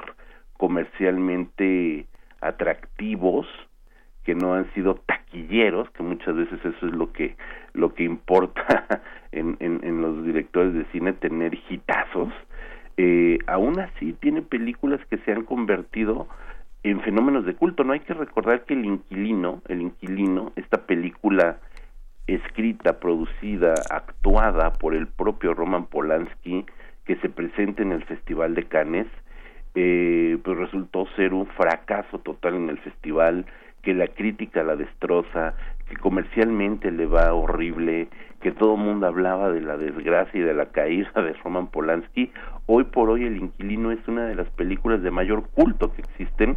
comercialmente 0.56 2.07
atractivos, 2.40 3.46
que 4.24 4.34
no 4.34 4.54
han 4.54 4.72
sido 4.74 4.96
taquilleros, 5.06 5.90
que 5.90 6.02
muchas 6.02 6.36
veces 6.36 6.58
eso 6.64 6.86
es 6.86 6.92
lo 6.92 7.12
que 7.12 7.36
lo 7.72 7.94
que 7.94 8.04
importa 8.04 9.00
en, 9.32 9.56
en, 9.60 10.02
los 10.02 10.24
directores 10.24 10.74
de 10.74 10.84
cine 10.92 11.12
tener 11.14 11.56
hitazos. 11.68 12.32
Eh, 12.96 13.38
aún 13.46 13.78
así 13.78 14.12
tiene 14.14 14.42
películas 14.42 15.00
que 15.08 15.18
se 15.18 15.32
han 15.32 15.44
convertido 15.44 16.28
en 16.82 17.00
fenómenos 17.00 17.46
de 17.46 17.54
culto. 17.54 17.84
No 17.84 17.92
hay 17.92 18.00
que 18.00 18.14
recordar 18.14 18.64
que 18.64 18.74
El 18.74 18.84
Inquilino, 18.84 19.62
El 19.68 19.82
Inquilino, 19.82 20.52
esta 20.56 20.86
película 20.86 21.58
escrita, 22.26 23.00
producida, 23.00 23.74
actuada 23.90 24.72
por 24.74 24.94
el 24.94 25.06
propio 25.06 25.54
Roman 25.54 25.86
Polanski, 25.86 26.66
que 27.04 27.16
se 27.16 27.28
presenta 27.28 27.82
en 27.82 27.92
el 27.92 28.04
Festival 28.04 28.54
de 28.54 28.64
Cannes, 28.64 29.06
eh, 29.74 30.38
pues 30.42 30.58
resultó 30.58 31.06
ser 31.16 31.34
un 31.34 31.46
fracaso 31.46 32.18
total 32.18 32.54
en 32.54 32.68
el 32.68 32.78
festival, 32.78 33.46
que 33.82 33.94
la 33.94 34.08
crítica 34.08 34.62
la 34.62 34.76
destroza, 34.76 35.54
que 35.88 35.96
comercialmente 35.96 36.90
le 36.90 37.06
va 37.06 37.32
horrible, 37.32 38.08
que 38.40 38.52
todo 38.52 38.74
el 38.74 38.80
mundo 38.80 39.06
hablaba 39.06 39.50
de 39.50 39.60
la 39.60 39.76
desgracia 39.76 40.38
y 40.38 40.42
de 40.42 40.54
la 40.54 40.66
caída 40.66 41.10
de 41.14 41.32
Roman 41.44 41.68
Polanski. 41.68 42.30
Hoy 42.66 42.84
por 42.84 43.10
hoy 43.10 43.24
El 43.24 43.36
Inquilino 43.36 43.90
es 43.90 44.06
una 44.06 44.26
de 44.26 44.34
las 44.34 44.48
películas 44.50 45.02
de 45.02 45.10
mayor 45.10 45.48
culto 45.54 45.92
que 45.92 46.02
existen 46.02 46.56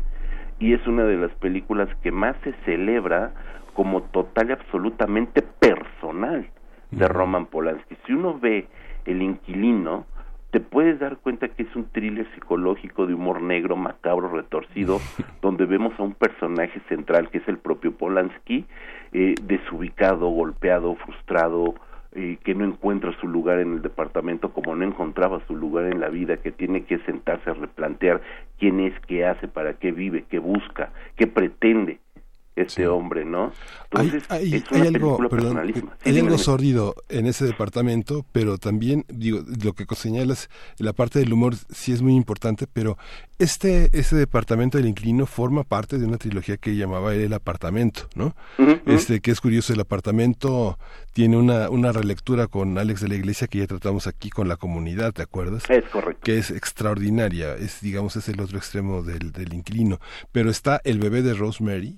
y 0.59 0.73
es 0.73 0.85
una 0.85 1.03
de 1.03 1.17
las 1.17 1.31
películas 1.35 1.89
que 2.03 2.11
más 2.11 2.35
se 2.43 2.53
celebra 2.65 3.33
como 3.73 4.03
total 4.03 4.49
y 4.49 4.53
absolutamente 4.53 5.41
personal 5.41 6.47
de 6.91 7.07
Roman 7.07 7.45
Polanski. 7.45 7.95
Si 8.05 8.13
uno 8.13 8.37
ve 8.37 8.67
El 9.05 9.21
Inquilino, 9.21 10.05
te 10.51 10.59
puedes 10.59 10.99
dar 10.99 11.17
cuenta 11.17 11.47
que 11.47 11.63
es 11.63 11.75
un 11.75 11.85
thriller 11.85 12.27
psicológico 12.33 13.07
de 13.07 13.13
humor 13.13 13.41
negro, 13.41 13.77
macabro, 13.77 14.29
retorcido, 14.29 14.99
donde 15.41 15.65
vemos 15.65 15.97
a 15.97 16.03
un 16.03 16.13
personaje 16.13 16.79
central 16.89 17.29
que 17.29 17.39
es 17.39 17.47
el 17.47 17.57
propio 17.57 17.93
Polanski, 17.93 18.65
eh, 19.13 19.35
desubicado, 19.43 20.27
golpeado, 20.29 20.95
frustrado, 20.95 21.75
eh, 22.13 22.37
que 22.43 22.53
no 22.53 22.65
encuentra 22.65 23.17
su 23.21 23.27
lugar 23.29 23.59
en 23.59 23.75
el 23.75 23.81
departamento 23.81 24.51
como 24.51 24.75
no 24.75 24.83
encontraba 24.83 25.41
su 25.47 25.55
lugar 25.55 25.85
en 25.85 26.01
la 26.01 26.09
vida, 26.09 26.35
que 26.37 26.51
tiene 26.51 26.83
que 26.83 26.99
sentarse 26.99 27.49
a 27.49 27.53
replantear 27.53 28.21
quién 28.59 28.81
es, 28.81 28.93
qué 29.07 29.25
hace, 29.25 29.47
para 29.47 29.75
qué 29.75 29.93
vive, 29.93 30.25
qué 30.29 30.39
busca, 30.39 30.91
qué 31.15 31.27
pretende 31.27 31.99
este 32.55 32.87
hombre, 32.87 33.25
¿no? 33.25 33.51
Entonces, 33.91 34.23
hay, 34.29 34.55
es 34.55 34.71
una 34.71 34.87
algo, 34.87 35.17
perdón, 35.29 35.57
hay 35.57 36.19
algo 36.19 36.37
sórdido 36.37 36.95
en 37.09 37.25
ese 37.27 37.45
departamento, 37.45 38.25
pero 38.31 38.57
también, 38.57 39.05
digo, 39.09 39.41
lo 39.63 39.73
que 39.73 39.85
señalas, 39.95 40.49
la 40.77 40.93
parte 40.93 41.19
del 41.19 41.33
humor 41.33 41.55
sí 41.69 41.91
es 41.91 42.01
muy 42.01 42.15
importante, 42.15 42.67
pero 42.71 42.97
este, 43.39 43.89
ese 43.93 44.15
departamento 44.15 44.77
del 44.77 44.87
inclino 44.87 45.25
forma 45.25 45.63
parte 45.63 45.97
de 45.97 46.05
una 46.05 46.17
trilogía 46.17 46.57
que 46.57 46.75
llamaba 46.75 47.13
El 47.15 47.33
apartamento, 47.33 48.07
¿no? 48.15 48.35
Este, 48.85 49.19
que 49.19 49.31
es 49.31 49.41
curioso, 49.41 49.73
el 49.73 49.79
apartamento 49.79 50.77
tiene 51.13 51.37
una, 51.37 51.69
una 51.69 51.91
relectura 51.91 52.47
con 52.47 52.77
Alex 52.77 53.01
de 53.01 53.09
la 53.09 53.15
Iglesia 53.15 53.47
que 53.47 53.59
ya 53.59 53.67
tratamos 53.67 54.07
aquí 54.07 54.29
con 54.29 54.47
la 54.47 54.55
comunidad, 54.55 55.13
¿te 55.13 55.21
acuerdas? 55.21 55.69
Es 55.69 55.85
correcto. 55.85 56.21
Que 56.23 56.37
es 56.37 56.51
extraordinaria, 56.51 57.55
es, 57.55 57.81
digamos, 57.81 58.15
es 58.15 58.29
el 58.29 58.39
otro 58.39 58.57
extremo 58.57 59.03
del, 59.03 59.31
del 59.31 59.53
inclino. 59.53 59.99
Pero 60.31 60.49
está 60.49 60.79
El 60.83 60.99
bebé 60.99 61.21
de 61.21 61.33
Rosemary 61.33 61.95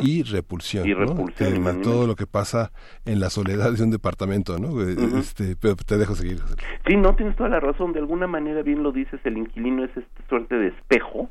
y 0.00 0.22
Repulsión, 0.22 0.86
y 0.86 0.94
Repulsión 0.94 1.82
todo 1.82 2.06
lo 2.06 2.16
que 2.16 2.26
pasa 2.26 2.72
en 3.04 3.20
la 3.20 3.30
soledad 3.30 3.72
de 3.72 3.82
un 3.82 3.90
departamento, 3.90 4.58
¿no? 4.58 4.80
Eh, 4.82 4.96
este, 5.18 5.56
pero 5.56 5.76
te 5.76 5.98
dejo 5.98 6.14
seguir. 6.14 6.40
Sí, 6.86 6.96
no, 6.96 7.14
tienes 7.14 7.36
toda 7.36 7.48
la 7.48 7.60
razón. 7.60 7.92
De 7.92 7.98
alguna 7.98 8.26
manera, 8.26 8.62
bien 8.62 8.82
lo 8.82 8.92
dices, 8.92 9.20
el 9.24 9.36
inquilino 9.38 9.84
es 9.84 9.96
esta 9.96 10.28
suerte 10.28 10.56
de 10.56 10.68
espejo, 10.68 11.28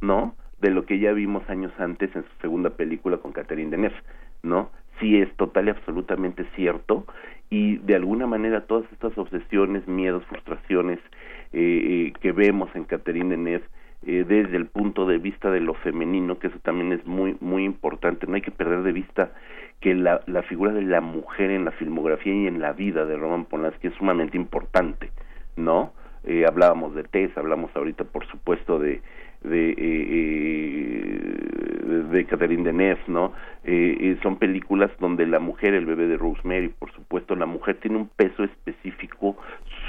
¿no? 0.00 0.34
De 0.60 0.70
lo 0.70 0.86
que 0.86 0.98
ya 0.98 1.12
vimos 1.12 1.48
años 1.48 1.72
antes 1.78 2.14
en 2.14 2.22
su 2.22 2.40
segunda 2.40 2.70
película 2.70 3.18
con 3.18 3.32
Catherine 3.32 3.70
Deneuve, 3.70 3.96
¿no? 4.42 4.70
Sí 5.00 5.20
es 5.20 5.32
total 5.36 5.68
y 5.68 5.70
absolutamente 5.70 6.44
cierto 6.56 7.06
y 7.50 7.78
de 7.78 7.94
alguna 7.94 8.26
manera 8.26 8.66
todas 8.66 8.90
estas 8.92 9.16
obsesiones, 9.16 9.86
miedos, 9.88 10.24
frustraciones 10.26 10.98
eh, 11.52 12.10
eh, 12.10 12.12
que 12.20 12.32
vemos 12.32 12.68
en 12.74 12.84
Catherine 12.84 13.30
Deneuve 13.30 13.64
eh, 14.06 14.24
desde 14.28 14.56
el 14.56 14.66
punto 14.66 15.06
de 15.06 15.18
vista 15.18 15.50
de 15.50 15.60
lo 15.60 15.74
femenino, 15.74 16.38
que 16.38 16.48
eso 16.48 16.58
también 16.62 16.92
es 16.92 17.04
muy 17.06 17.36
muy 17.40 17.64
importante. 17.64 18.26
No 18.26 18.34
hay 18.34 18.42
que 18.42 18.50
perder 18.50 18.82
de 18.82 18.92
vista 18.92 19.32
que 19.80 19.94
la, 19.94 20.20
la 20.26 20.42
figura 20.42 20.72
de 20.72 20.82
la 20.82 21.00
mujer 21.00 21.50
en 21.50 21.64
la 21.64 21.72
filmografía 21.72 22.34
y 22.34 22.46
en 22.46 22.60
la 22.60 22.72
vida 22.72 23.04
de 23.06 23.16
Roman 23.16 23.44
Polanski 23.44 23.88
es 23.88 23.94
sumamente 23.94 24.36
importante, 24.36 25.10
¿no? 25.56 25.92
Eh, 26.24 26.44
hablábamos 26.46 26.94
de 26.94 27.04
Tess, 27.04 27.36
hablamos 27.36 27.74
ahorita 27.74 28.04
por 28.04 28.26
supuesto 28.26 28.78
de 28.78 29.00
de 29.42 29.74
eh, 29.76 31.28
de 32.10 32.24
Catherine 32.26 32.64
Deneuve, 32.64 33.00
¿no? 33.06 33.32
Eh, 33.64 34.16
son 34.22 34.36
películas 34.36 34.90
donde 34.98 35.26
la 35.26 35.38
mujer, 35.38 35.74
el 35.74 35.86
bebé 35.86 36.06
de 36.06 36.16
Rosemary, 36.16 36.68
por 36.68 36.92
supuesto, 36.92 37.34
la 37.34 37.46
mujer 37.46 37.78
tiene 37.80 37.98
un 37.98 38.08
peso 38.08 38.44
específico 38.44 39.36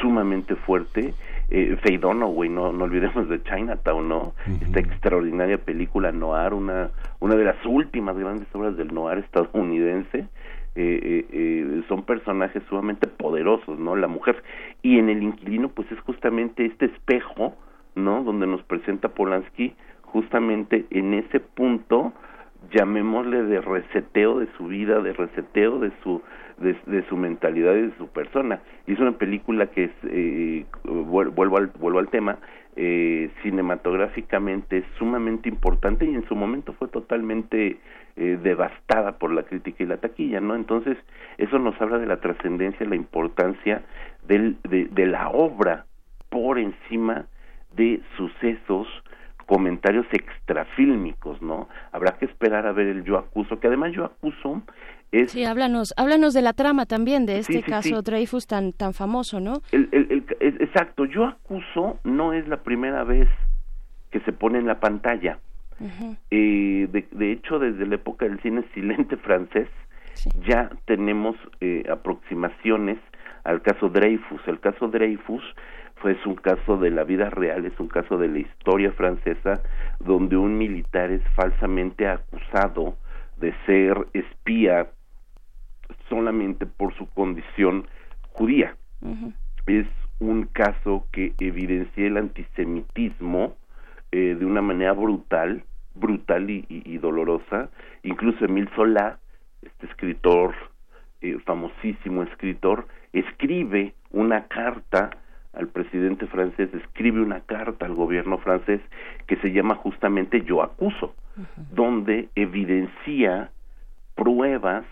sumamente 0.02 0.56
fuerte. 0.56 1.14
Eh, 1.50 1.78
Faye 1.82 1.98
Dunaway, 1.98 2.50
no, 2.50 2.72
no 2.72 2.84
olvidemos 2.84 3.28
de 3.30 3.42
Chinatown, 3.44 4.08
¿no? 4.08 4.34
Esta 4.62 4.80
extraordinaria 4.80 5.58
película 5.58 6.12
noir, 6.12 6.54
una, 6.54 6.92
una 7.20 7.36
de 7.36 7.46
las 7.46 7.66
últimas 7.66 8.18
grandes 8.18 8.48
obras 8.54 8.78
del 8.78 8.94
noir 8.94 9.20
estadounidense, 9.20 10.28
eh, 10.76 11.00
eh, 11.04 11.26
eh, 11.32 11.84
son 11.90 12.04
personajes 12.04 12.62
sumamente 12.70 13.08
poderosos, 13.08 13.80
¿no? 13.80 13.96
La 13.96 14.08
mujer. 14.08 14.42
Y 14.82 15.00
en 15.00 15.10
El 15.10 15.24
Inquilino, 15.24 15.70
pues 15.70 15.92
es 15.92 16.00
justamente 16.02 16.66
este 16.66 16.86
espejo, 16.86 17.56
¿no? 18.00 18.24
Donde 18.24 18.48
nos 18.48 18.64
presenta 18.64 19.10
Polanski 19.10 19.76
justamente 20.02 20.86
en 20.90 21.14
ese 21.14 21.40
punto, 21.40 22.14
llamémosle 22.72 23.44
de 23.44 23.62
reseteo 23.62 24.40
de 24.40 24.48
su 24.58 24.68
vida, 24.68 25.02
de 25.02 25.14
reseteo 25.14 25.80
de 25.80 25.92
su 26.04 26.22
de, 26.60 27.06
su 27.08 27.18
mentalidad 27.18 27.76
y 27.76 27.84
de 27.84 27.98
su 27.98 28.08
persona. 28.08 28.62
Y 28.86 28.94
es 28.94 29.00
una 29.00 29.14
película 29.14 29.68
que 29.68 29.86
es, 29.86 29.92
eh, 30.04 30.66
vuelvo, 30.84 31.58
al, 31.58 31.68
vuelvo 31.68 32.00
al 32.00 32.10
tema, 32.10 32.38
eh, 32.76 33.30
cinematográficamente 33.42 34.80
es 34.80 34.86
sumamente 34.98 35.50
importante 35.50 36.06
y 36.06 36.14
en 36.14 36.28
su 36.28 36.36
momento 36.36 36.74
fue 36.74 36.88
totalmente 36.88 37.78
eh, 38.16 38.40
devastada 38.42 39.18
por 39.18 39.32
la 39.32 39.44
crítica 39.44 39.84
y 39.84 39.88
la 39.88 39.98
taquilla, 39.98 40.40
¿no? 40.40 40.56
Entonces, 40.56 40.98
eso 41.38 41.60
nos 41.60 41.80
habla 41.82 41.98
de 41.98 42.06
la 42.06 42.20
trascendencia, 42.20 42.86
la 42.86 42.96
importancia 42.96 43.84
del, 44.28 44.58
de, 44.64 44.86
de 44.86 45.06
la 45.08 45.30
obra 45.30 45.86
por 46.30 46.60
encima 46.60 47.26
de 47.80 48.02
sucesos, 48.18 48.88
comentarios 49.46 50.06
extrafílmicos, 50.12 51.42
¿no? 51.42 51.70
Habrá 51.94 52.18
que 52.18 52.26
esperar 52.26 52.68
a 52.68 52.74
ver 52.74 52.88
el 52.88 53.06
Yo 53.06 53.18
Acuso, 53.18 53.60
que 53.60 53.68
además 53.68 53.94
Yo 53.94 54.04
Acuso 54.04 54.62
es... 55.14 55.32
Sí, 55.32 55.46
háblanos, 55.46 55.94
háblanos 55.96 56.34
de 56.34 56.42
la 56.42 56.52
trama 56.52 56.86
también, 56.86 57.26
de 57.26 57.40
este 57.40 57.64
caso 57.64 58.02
Dreyfus 58.02 58.48
tan, 58.48 58.74
tan 58.74 58.94
famoso, 58.94 59.40
¿no? 59.40 59.62
El, 59.72 59.88
el, 59.92 60.26
exacto, 60.40 61.06
Yo 61.06 61.26
Acuso 61.26 62.00
no 62.04 62.34
es 62.34 62.48
la 62.50 62.58
primera 62.58 63.06
vez 63.06 63.30
que 64.12 64.20
se 64.22 64.34
pone 64.34 64.60
en 64.60 64.68
la 64.68 64.80
pantalla. 64.80 65.40
Eh, 66.30 66.90
de, 66.92 67.32
hecho, 67.32 67.58
desde 67.58 67.88
la 67.88 67.96
época 67.96 68.26
del 68.26 68.42
cine 68.42 68.66
silente 68.74 69.16
francés, 69.16 69.70
ya 70.46 70.70
tenemos 70.86 71.38
eh, 71.62 71.86
aproximaciones 71.90 72.98
al 73.46 73.62
caso 73.62 73.88
Dreyfus. 73.88 74.42
El 74.48 74.60
caso 74.60 74.90
Dreyfus 74.90 75.44
fue 76.02 76.18
un 76.26 76.36
caso 76.36 76.78
de 76.78 76.92
la 76.92 77.04
vida 77.04 77.30
real, 77.30 77.66
es 77.66 77.80
un 77.80 77.88
caso 77.88 78.18
de 78.18 78.28
la 78.28 78.40
historia 78.40 78.92
francesa, 78.92 79.62
donde 80.00 80.38
un 80.38 80.58
militar 80.58 81.12
es 81.12 81.22
falsamente 81.36 82.08
acusado 82.08 82.96
de 83.38 83.54
ser 83.66 84.08
espía 84.14 84.90
solamente 86.08 86.66
por 86.66 86.94
su 86.96 87.08
condición 87.10 87.88
judía. 88.32 88.76
Es 89.66 89.88
un 90.20 90.46
caso 90.46 91.06
que 91.12 91.34
evidencia 91.40 92.08
el 92.08 92.18
antisemitismo 92.18 93.56
eh, 94.12 94.36
de 94.38 94.46
una 94.46 94.62
manera 94.62 94.94
brutal, 94.94 95.64
brutal 95.96 96.50
y, 96.50 96.98
dolorosa. 96.98 97.70
Incluso 98.04 98.46
Emile 98.46 98.70
Solá, 98.76 99.20
este 99.62 99.86
escritor, 99.88 100.56
eh, 101.22 101.38
famosísimo 101.46 102.24
escritor, 102.24 102.88
escribe 103.14 103.94
una 104.12 104.48
carta 104.48 105.12
al 105.54 105.68
presidente 105.68 106.28
francés, 106.28 106.70
escribe 106.74 107.22
una 107.22 107.42
carta 107.42 107.86
al 107.86 107.96
gobierno 107.96 108.38
francés 108.38 108.82
que 109.28 109.36
se 109.38 109.52
llama 109.52 109.76
justamente 109.76 110.42
Yo 110.44 110.62
acuso, 110.62 111.16
donde 111.72 112.30
evidencia 112.36 113.52
pruebas 114.16 114.86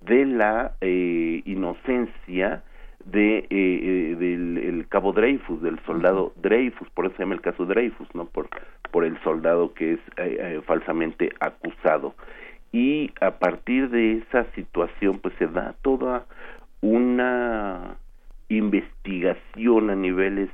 de 0.00 0.26
la 0.26 0.72
eh, 0.80 1.42
inocencia 1.44 2.62
de 3.04 3.38
eh, 3.38 3.46
eh, 3.50 4.16
del 4.16 4.58
el 4.58 4.88
cabo 4.88 5.12
Dreyfus, 5.12 5.60
del 5.62 5.78
soldado 5.80 6.32
Dreyfus, 6.36 6.88
por 6.90 7.06
eso 7.06 7.16
se 7.16 7.22
llama 7.22 7.34
el 7.34 7.40
caso 7.40 7.66
Dreyfus, 7.66 8.08
no 8.14 8.26
por 8.26 8.48
por 8.90 9.04
el 9.04 9.18
soldado 9.22 9.72
que 9.72 9.94
es 9.94 10.64
falsamente 10.64 11.32
acusado. 11.40 12.14
Y 12.72 13.10
a 13.20 13.32
partir 13.38 13.88
de 13.88 14.18
esa 14.18 14.44
situación, 14.52 15.18
pues 15.18 15.34
se 15.38 15.46
da 15.46 15.74
toda 15.82 16.26
una 16.82 17.96
investigación 18.58 19.90
a 19.90 19.94
niveles 19.94 20.50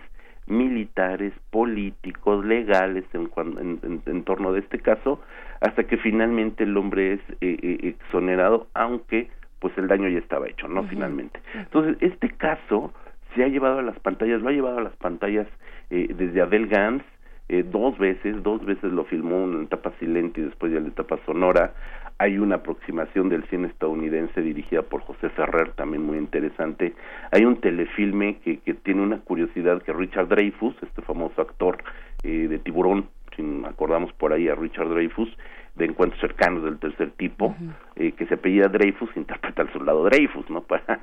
militares, 0.46 1.32
políticos, 1.50 2.44
legales 2.44 3.04
en, 3.12 3.30
en, 3.36 4.02
en, 4.06 4.24
torno 4.24 4.52
de 4.52 4.60
este 4.60 4.78
caso, 4.78 5.20
hasta 5.60 5.84
que 5.84 5.98
finalmente 5.98 6.64
el 6.64 6.76
hombre 6.76 7.14
es 7.14 7.20
eh, 7.40 7.58
eh, 7.62 7.78
exonerado, 7.82 8.68
aunque 8.74 9.28
pues 9.60 9.76
el 9.76 9.88
daño 9.88 10.08
ya 10.08 10.18
estaba 10.18 10.48
hecho, 10.48 10.68
¿no? 10.68 10.84
Finalmente. 10.84 11.40
Entonces, 11.54 11.96
este 12.00 12.30
caso 12.30 12.92
se 13.34 13.44
ha 13.44 13.48
llevado 13.48 13.80
a 13.80 13.82
las 13.82 13.98
pantallas, 14.00 14.40
lo 14.40 14.48
ha 14.48 14.52
llevado 14.52 14.78
a 14.78 14.82
las 14.82 14.96
pantallas 14.96 15.48
eh, 15.90 16.14
desde 16.16 16.40
Adele 16.40 16.68
Gans, 16.68 17.02
eh, 17.48 17.62
dos 17.62 17.96
veces, 17.98 18.42
dos 18.42 18.64
veces 18.64 18.92
lo 18.92 19.04
filmó 19.04 19.44
en 19.44 19.62
etapa 19.62 19.92
silente 19.98 20.40
y 20.40 20.44
después 20.44 20.72
ya 20.72 20.78
en 20.78 20.86
etapa 20.86 21.18
sonora. 21.24 21.72
Hay 22.18 22.38
una 22.38 22.56
aproximación 22.56 23.28
del 23.28 23.44
cine 23.44 23.68
estadounidense 23.68 24.42
dirigida 24.42 24.82
por 24.82 25.02
José 25.02 25.28
Ferrer, 25.30 25.70
también 25.72 26.02
muy 26.02 26.18
interesante. 26.18 26.94
Hay 27.30 27.44
un 27.44 27.60
telefilme 27.60 28.38
que, 28.40 28.58
que 28.58 28.74
tiene 28.74 29.02
una 29.02 29.20
curiosidad 29.20 29.82
que 29.82 29.92
Richard 29.92 30.28
Dreyfus, 30.28 30.74
este 30.82 31.00
famoso 31.02 31.40
actor 31.40 31.78
eh, 32.24 32.48
de 32.48 32.58
Tiburón, 32.58 33.08
si 33.36 33.42
acordamos 33.64 34.12
por 34.14 34.32
ahí 34.32 34.48
a 34.48 34.54
Richard 34.54 34.88
Dreyfus, 34.88 35.28
de 35.76 35.84
encuentros 35.84 36.20
cercanos 36.20 36.64
del 36.64 36.78
tercer 36.78 37.12
tipo, 37.12 37.54
eh, 37.94 38.12
que 38.12 38.26
se 38.26 38.34
apellida 38.34 38.66
Dreyfus, 38.66 39.16
interpreta 39.16 39.62
al 39.62 39.72
soldado 39.72 40.04
Dreyfus, 40.04 40.50
¿no? 40.50 40.60
Para, 40.68 40.98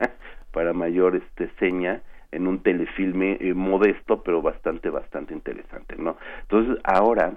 para 0.52 0.74
mayor 0.74 1.16
este 1.16 1.50
seña 1.60 2.02
en 2.36 2.48
un 2.48 2.60
telefilme 2.60 3.38
eh, 3.40 3.54
modesto, 3.54 4.22
pero 4.22 4.42
bastante, 4.42 4.90
bastante 4.90 5.34
interesante, 5.34 5.96
¿no? 5.98 6.18
Entonces, 6.42 6.78
ahora 6.84 7.34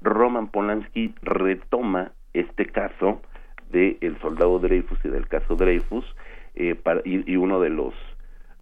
Roman 0.00 0.48
Polanski 0.48 1.14
retoma 1.22 2.12
este 2.32 2.66
caso 2.66 3.22
de 3.70 3.96
El 4.00 4.18
Soldado 4.20 4.58
Dreyfus 4.58 4.98
y 5.04 5.08
del 5.08 5.28
caso 5.28 5.54
Dreyfus, 5.54 6.04
eh, 6.54 6.74
para, 6.74 7.00
y, 7.04 7.36
uno 7.36 7.60
de 7.60 7.70
los 7.70 7.94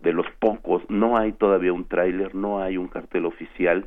de 0.00 0.12
los 0.12 0.26
pocos, 0.38 0.82
no 0.90 1.16
hay 1.16 1.32
todavía 1.32 1.72
un 1.72 1.88
tráiler, 1.88 2.34
no 2.34 2.62
hay 2.62 2.76
un 2.76 2.86
cartel 2.86 3.24
oficial, 3.24 3.86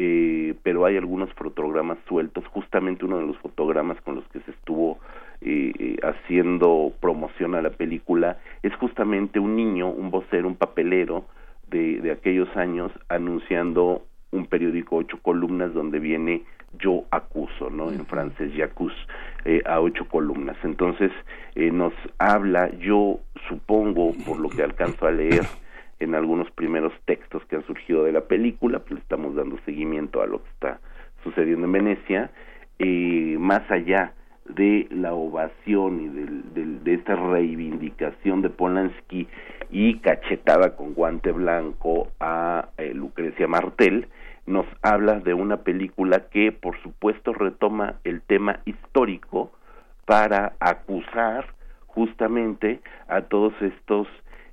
eh, 0.00 0.54
pero 0.62 0.86
hay 0.86 0.96
algunos 0.96 1.28
fotogramas 1.34 1.98
sueltos, 2.06 2.46
justamente 2.46 3.04
uno 3.04 3.18
de 3.18 3.26
los 3.26 3.36
fotogramas 3.38 4.00
con 4.02 4.14
los 4.14 4.24
que 4.28 4.38
se 4.40 4.52
estuvo 4.52 5.00
eh, 5.40 5.96
haciendo 6.04 6.92
promoción 7.00 7.56
a 7.56 7.62
la 7.62 7.70
película 7.70 8.38
es 8.62 8.72
justamente 8.76 9.40
un 9.40 9.56
niño, 9.56 9.90
un 9.90 10.12
vocero, 10.12 10.46
un 10.46 10.54
papelero 10.54 11.24
de, 11.68 12.00
de 12.00 12.12
aquellos 12.12 12.48
años 12.56 12.92
anunciando 13.08 14.04
un 14.30 14.46
periódico 14.46 14.96
ocho 14.96 15.18
columnas 15.20 15.74
donde 15.74 15.98
viene 15.98 16.44
yo 16.78 17.04
acuso, 17.10 17.70
¿no? 17.70 17.90
En 17.90 18.06
francés, 18.06 18.52
j'accuse, 18.54 18.94
eh, 19.44 19.62
a 19.66 19.80
ocho 19.80 20.06
columnas. 20.06 20.56
Entonces, 20.62 21.10
eh, 21.54 21.70
nos 21.72 21.92
habla, 22.18 22.70
yo 22.78 23.20
supongo, 23.48 24.12
por 24.26 24.38
lo 24.38 24.48
que 24.48 24.62
alcanzo 24.62 25.06
a 25.06 25.10
leer 25.10 25.44
en 26.00 26.14
algunos 26.14 26.50
primeros 26.52 26.92
textos 27.04 27.44
que 27.46 27.56
han 27.56 27.66
surgido 27.66 28.04
de 28.04 28.12
la 28.12 28.22
película, 28.22 28.80
pues 28.80 28.92
le 28.92 29.00
estamos 29.00 29.34
dando 29.34 29.58
seguimiento 29.64 30.22
a 30.22 30.26
lo 30.26 30.42
que 30.42 30.48
está 30.50 30.80
sucediendo 31.24 31.66
en 31.66 31.72
Venecia, 31.72 32.30
eh, 32.78 33.36
más 33.38 33.68
allá 33.70 34.12
de 34.48 34.86
la 34.90 35.12
ovación 35.12 36.00
y 36.00 36.08
de, 36.08 36.64
de, 36.80 36.94
esta 36.94 37.16
reivindicación 37.16 38.40
de 38.40 38.48
Polanski 38.48 39.28
y 39.70 39.98
cachetada 39.98 40.74
con 40.76 40.94
guante 40.94 41.32
blanco 41.32 42.08
a 42.20 42.68
eh, 42.78 42.94
Lucrecia 42.94 43.46
Martel, 43.46 44.08
nos 44.46 44.64
habla 44.80 45.20
de 45.20 45.34
una 45.34 45.58
película 45.58 46.28
que 46.30 46.52
por 46.52 46.80
supuesto 46.82 47.34
retoma 47.34 47.96
el 48.04 48.22
tema 48.22 48.60
histórico 48.64 49.52
para 50.06 50.54
acusar 50.60 51.46
justamente 51.86 52.80
a 53.08 53.22
todos 53.22 53.52
estos 53.60 54.08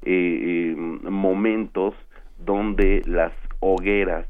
eh, 0.06 0.74
eh, 0.74 0.76
momentos 0.76 1.96
donde 2.38 3.02
las 3.06 3.34
hogueras, 3.60 4.28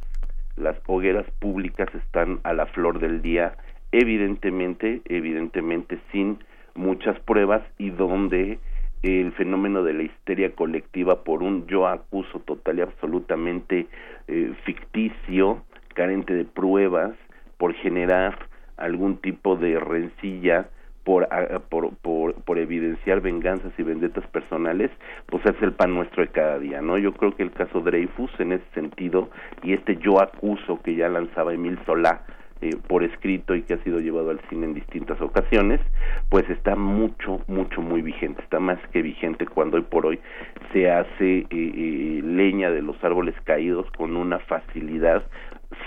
las 0.55 0.77
hogueras 0.87 1.29
públicas 1.39 1.87
están 1.95 2.39
a 2.43 2.53
la 2.53 2.65
flor 2.67 2.99
del 2.99 3.21
día 3.21 3.55
evidentemente, 3.91 5.01
evidentemente 5.05 5.99
sin 6.11 6.39
muchas 6.75 7.17
pruebas 7.21 7.63
y 7.77 7.91
donde 7.91 8.59
el 9.03 9.31
fenómeno 9.33 9.83
de 9.83 9.93
la 9.93 10.03
histeria 10.03 10.53
colectiva 10.53 11.23
por 11.23 11.43
un 11.43 11.65
yo 11.67 11.87
acuso 11.87 12.39
total 12.39 12.79
y 12.79 12.81
absolutamente 12.81 13.87
eh, 14.27 14.53
ficticio, 14.65 15.63
carente 15.93 16.33
de 16.33 16.43
pruebas, 16.43 17.15
por 17.57 17.73
generar 17.75 18.37
algún 18.77 19.17
tipo 19.17 19.55
de 19.55 19.79
rencilla, 19.79 20.69
por, 21.05 21.29
por, 21.69 21.95
por, 21.97 22.33
por, 22.33 22.57
evidenciar 22.57 23.21
venganzas 23.21 23.71
y 23.77 23.83
vendetas 23.83 24.25
personales, 24.27 24.91
pues 25.27 25.45
es 25.45 25.55
el 25.61 25.71
pan 25.71 25.93
nuestro 25.93 26.23
de 26.23 26.31
cada 26.31 26.59
día, 26.59 26.81
¿no? 26.81 26.97
Yo 26.97 27.13
creo 27.13 27.35
que 27.35 27.43
el 27.43 27.51
caso 27.51 27.79
Dreyfus 27.79 28.31
en 28.39 28.53
ese 28.53 28.65
sentido 28.73 29.29
y 29.63 29.73
este 29.73 29.95
yo 29.97 30.19
acuso 30.21 30.81
que 30.81 30.95
ya 30.95 31.07
lanzaba 31.07 31.53
Emil 31.53 31.79
Solá 31.85 32.23
eh, 32.61 32.71
por 32.87 33.03
escrito 33.03 33.53
y 33.53 33.61
que 33.61 33.75
ha 33.75 33.83
sido 33.83 33.99
llevado 33.99 34.31
al 34.31 34.39
cine 34.49 34.65
en 34.65 34.73
distintas 34.73 35.21
ocasiones, 35.21 35.81
pues 36.29 36.49
está 36.49 36.75
mucho, 36.75 37.41
mucho, 37.47 37.81
muy 37.81 38.01
vigente, 38.01 38.41
está 38.41 38.59
más 38.59 38.79
que 38.91 39.01
vigente 39.01 39.45
cuando 39.45 39.77
hoy 39.77 39.83
por 39.83 40.05
hoy 40.05 40.19
se 40.73 40.89
hace 40.89 41.39
eh, 41.39 41.47
eh, 41.51 42.21
leña 42.23 42.71
de 42.71 42.81
los 42.81 42.95
árboles 43.03 43.35
caídos 43.43 43.85
con 43.97 44.15
una 44.15 44.39
facilidad 44.39 45.23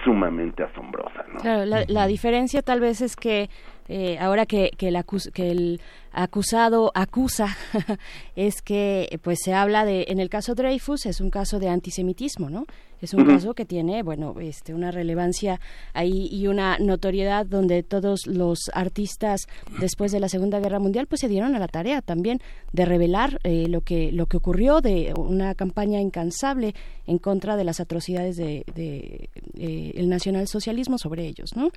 sumamente 0.05 0.63
asombrosa. 0.63 1.25
¿no? 1.33 1.41
Claro, 1.41 1.65
la, 1.65 1.85
la 1.89 2.07
diferencia 2.07 2.63
tal 2.63 2.81
vez 2.81 3.01
es 3.01 3.17
que 3.17 3.49
eh, 3.89 4.19
ahora 4.21 4.45
que, 4.45 4.71
que, 4.77 4.89
el 4.89 5.05
que, 5.33 5.51
el 5.51 5.81
acusado 6.13 6.93
acusa, 6.95 7.57
es 8.37 8.61
que 8.61 9.19
pues 9.23 9.39
se 9.43 9.55
habla 9.55 9.87
de, 9.87 10.07
en 10.09 10.21
el 10.21 10.29
caso 10.29 10.55
Dreyfus 10.55 11.07
es 11.07 11.23
un 11.23 11.31
caso 11.31 11.59
de 11.59 11.71
antisemitismo, 11.71 12.51
¿no? 12.51 12.67
Es 13.01 13.15
un 13.15 13.25
caso 13.25 13.55
que 13.55 13.65
tiene, 13.65 14.03
bueno, 14.03 14.35
este, 14.41 14.75
una 14.75 14.91
relevancia 14.91 15.61
ahí 15.95 16.29
y 16.33 16.49
una 16.49 16.79
notoriedad 16.79 17.47
donde 17.47 17.85
todos 17.85 18.27
los 18.27 18.59
artistas 18.75 19.47
después 19.79 20.11
de 20.11 20.19
la 20.19 20.29
Segunda 20.29 20.59
Guerra 20.59 20.81
Mundial 20.81 21.07
pues 21.07 21.21
se 21.21 21.29
dieron 21.29 21.55
a 21.55 21.61
la 21.61 21.69
tarea 21.69 22.03
también 22.03 22.41
de 22.73 22.85
revelar 22.85 23.39
eh, 23.45 23.69
lo 23.69 23.83
que 23.83 24.11
lo 24.11 24.27
que 24.27 24.39
ocurrió 24.39 24.81
de 24.81 25.15
una 25.17 25.55
campaña 25.55 26.01
incansable 26.01 26.75
en 27.07 27.19
contra 27.19 27.57
de 27.57 27.63
las 27.63 27.79
atrocidades 27.79 28.37
de, 28.37 28.65
de 28.75 29.31
eh, 29.57 29.78
el 29.95 30.09
nacionalsocialismo 30.09 30.99
sobre 30.99 31.27
ellos, 31.27 31.57
¿no? 31.57 31.71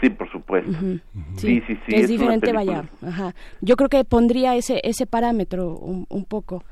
Sí, 0.00 0.10
por 0.10 0.30
supuesto. 0.30 0.70
sí. 1.36 1.62
sí, 1.66 1.76
sí, 1.86 1.94
Es, 1.94 2.08
diferente, 2.08 2.52
vaya. 2.52 2.88
Ajá. 3.02 3.34
Yo 3.60 3.76
creo 3.76 3.88
que 3.88 4.04
pondría 4.04 4.56
ese 4.56 4.80
ese 4.84 5.06
parámetro 5.06 5.76
un, 5.76 6.06
un 6.08 6.24
poco. 6.24 6.62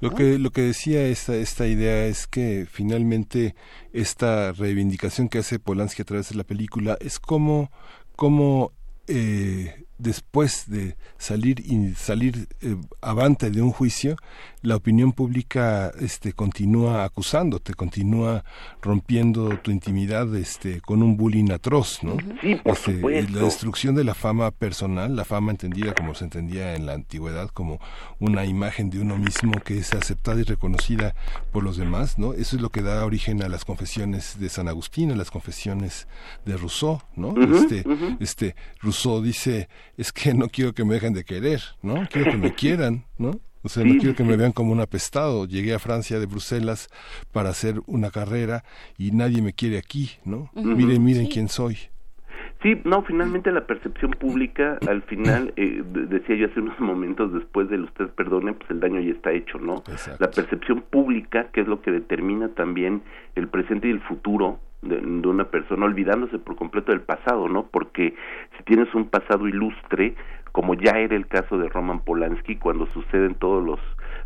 Lo 0.00 0.14
que, 0.14 0.38
lo 0.38 0.50
que 0.50 0.62
decía 0.62 1.06
esta, 1.08 1.34
esta 1.34 1.66
idea 1.66 2.06
es 2.06 2.28
que 2.28 2.66
finalmente 2.70 3.56
esta 3.92 4.52
reivindicación 4.52 5.28
que 5.28 5.38
hace 5.38 5.58
Polanski 5.58 6.02
a 6.02 6.04
través 6.04 6.28
de 6.28 6.36
la 6.36 6.44
película 6.44 6.96
es 7.00 7.18
como, 7.18 7.72
como 8.14 8.70
eh, 9.08 9.86
después 9.98 10.70
de 10.70 10.96
salir 11.18 11.60
y 11.60 11.94
salir 11.94 12.48
eh, 12.60 12.76
avante 13.00 13.50
de 13.50 13.60
un 13.62 13.72
juicio, 13.72 14.16
la 14.62 14.76
opinión 14.76 15.12
pública 15.12 15.92
este 16.00 16.32
continúa 16.32 17.04
acusándote, 17.04 17.74
continúa 17.74 18.44
rompiendo 18.82 19.58
tu 19.58 19.70
intimidad 19.70 20.34
este 20.36 20.80
con 20.80 21.02
un 21.02 21.16
bullying 21.16 21.50
atroz, 21.52 22.02
¿no? 22.02 22.16
Sí, 22.40 22.56
por 22.56 22.74
este, 22.74 22.96
supuesto. 22.96 23.32
La 23.38 23.44
destrucción 23.44 23.94
de 23.94 24.04
la 24.04 24.14
fama 24.14 24.50
personal, 24.50 25.14
la 25.14 25.24
fama 25.24 25.52
entendida 25.52 25.94
como 25.94 26.14
se 26.14 26.24
entendía 26.24 26.74
en 26.74 26.86
la 26.86 26.94
antigüedad 26.94 27.48
como 27.50 27.80
una 28.18 28.44
imagen 28.44 28.90
de 28.90 29.00
uno 29.00 29.16
mismo 29.16 29.52
que 29.64 29.78
es 29.78 29.94
aceptada 29.94 30.40
y 30.40 30.44
reconocida 30.44 31.14
por 31.52 31.62
los 31.62 31.76
demás, 31.76 32.18
¿no? 32.18 32.32
Eso 32.32 32.56
es 32.56 32.62
lo 32.62 32.70
que 32.70 32.82
da 32.82 33.04
origen 33.04 33.42
a 33.42 33.48
las 33.48 33.64
confesiones 33.64 34.38
de 34.38 34.48
San 34.48 34.68
Agustín, 34.68 35.12
a 35.12 35.16
las 35.16 35.30
confesiones 35.30 36.08
de 36.44 36.56
Rousseau, 36.56 37.00
¿no? 37.16 37.34
este 37.56 37.84
este 38.20 38.54
Rousseau 38.80 39.22
dice, 39.22 39.68
es 39.98 40.12
que 40.12 40.32
no 40.32 40.48
quiero 40.48 40.72
que 40.72 40.84
me 40.84 40.94
dejen 40.94 41.12
de 41.12 41.24
querer, 41.24 41.60
¿no? 41.82 42.06
Quiero 42.10 42.30
que 42.30 42.38
me 42.38 42.54
quieran, 42.54 43.04
¿no? 43.18 43.32
O 43.62 43.68
sea, 43.68 43.84
no 43.84 43.98
quiero 43.98 44.14
que 44.14 44.22
me 44.22 44.36
vean 44.36 44.52
como 44.52 44.72
un 44.72 44.80
apestado. 44.80 45.44
Llegué 45.44 45.74
a 45.74 45.80
Francia 45.80 46.20
de 46.20 46.26
Bruselas 46.26 46.88
para 47.32 47.50
hacer 47.50 47.80
una 47.86 48.10
carrera 48.10 48.62
y 48.96 49.10
nadie 49.10 49.42
me 49.42 49.52
quiere 49.52 49.76
aquí, 49.76 50.12
¿no? 50.24 50.50
Miren, 50.54 51.04
miren 51.04 51.26
quién 51.26 51.48
soy. 51.48 51.76
Sí, 52.62 52.80
no, 52.84 53.02
finalmente 53.02 53.52
la 53.52 53.66
percepción 53.66 54.12
pública, 54.12 54.78
al 54.88 55.02
final, 55.02 55.52
eh, 55.56 55.82
decía 55.84 56.36
yo 56.36 56.46
hace 56.46 56.60
unos 56.60 56.78
momentos 56.80 57.32
después 57.32 57.68
del 57.68 57.84
usted 57.84 58.08
perdone, 58.10 58.52
pues 58.52 58.70
el 58.70 58.80
daño 58.80 59.00
ya 59.00 59.12
está 59.12 59.32
hecho, 59.32 59.58
¿no? 59.58 59.82
La 60.18 60.30
percepción 60.30 60.82
pública, 60.82 61.50
que 61.52 61.60
es 61.60 61.68
lo 61.68 61.82
que 61.82 61.90
determina 61.90 62.48
también 62.50 63.02
el 63.34 63.48
presente 63.48 63.88
y 63.88 63.90
el 63.90 64.00
futuro 64.00 64.60
de, 64.82 64.96
de, 65.00 65.28
una 65.28 65.44
persona, 65.44 65.86
olvidándose 65.86 66.38
por 66.38 66.56
completo 66.56 66.92
del 66.92 67.00
pasado, 67.00 67.48
¿no? 67.48 67.66
Porque 67.66 68.14
si 68.56 68.64
tienes 68.64 68.94
un 68.94 69.08
pasado 69.08 69.48
ilustre, 69.48 70.14
como 70.52 70.74
ya 70.74 70.92
era 70.92 71.16
el 71.16 71.26
caso 71.26 71.58
de 71.58 71.68
Roman 71.68 72.00
Polanski, 72.00 72.56
cuando 72.56 72.86
suceden 72.86 73.34
todos 73.34 73.64
los, 73.64 73.80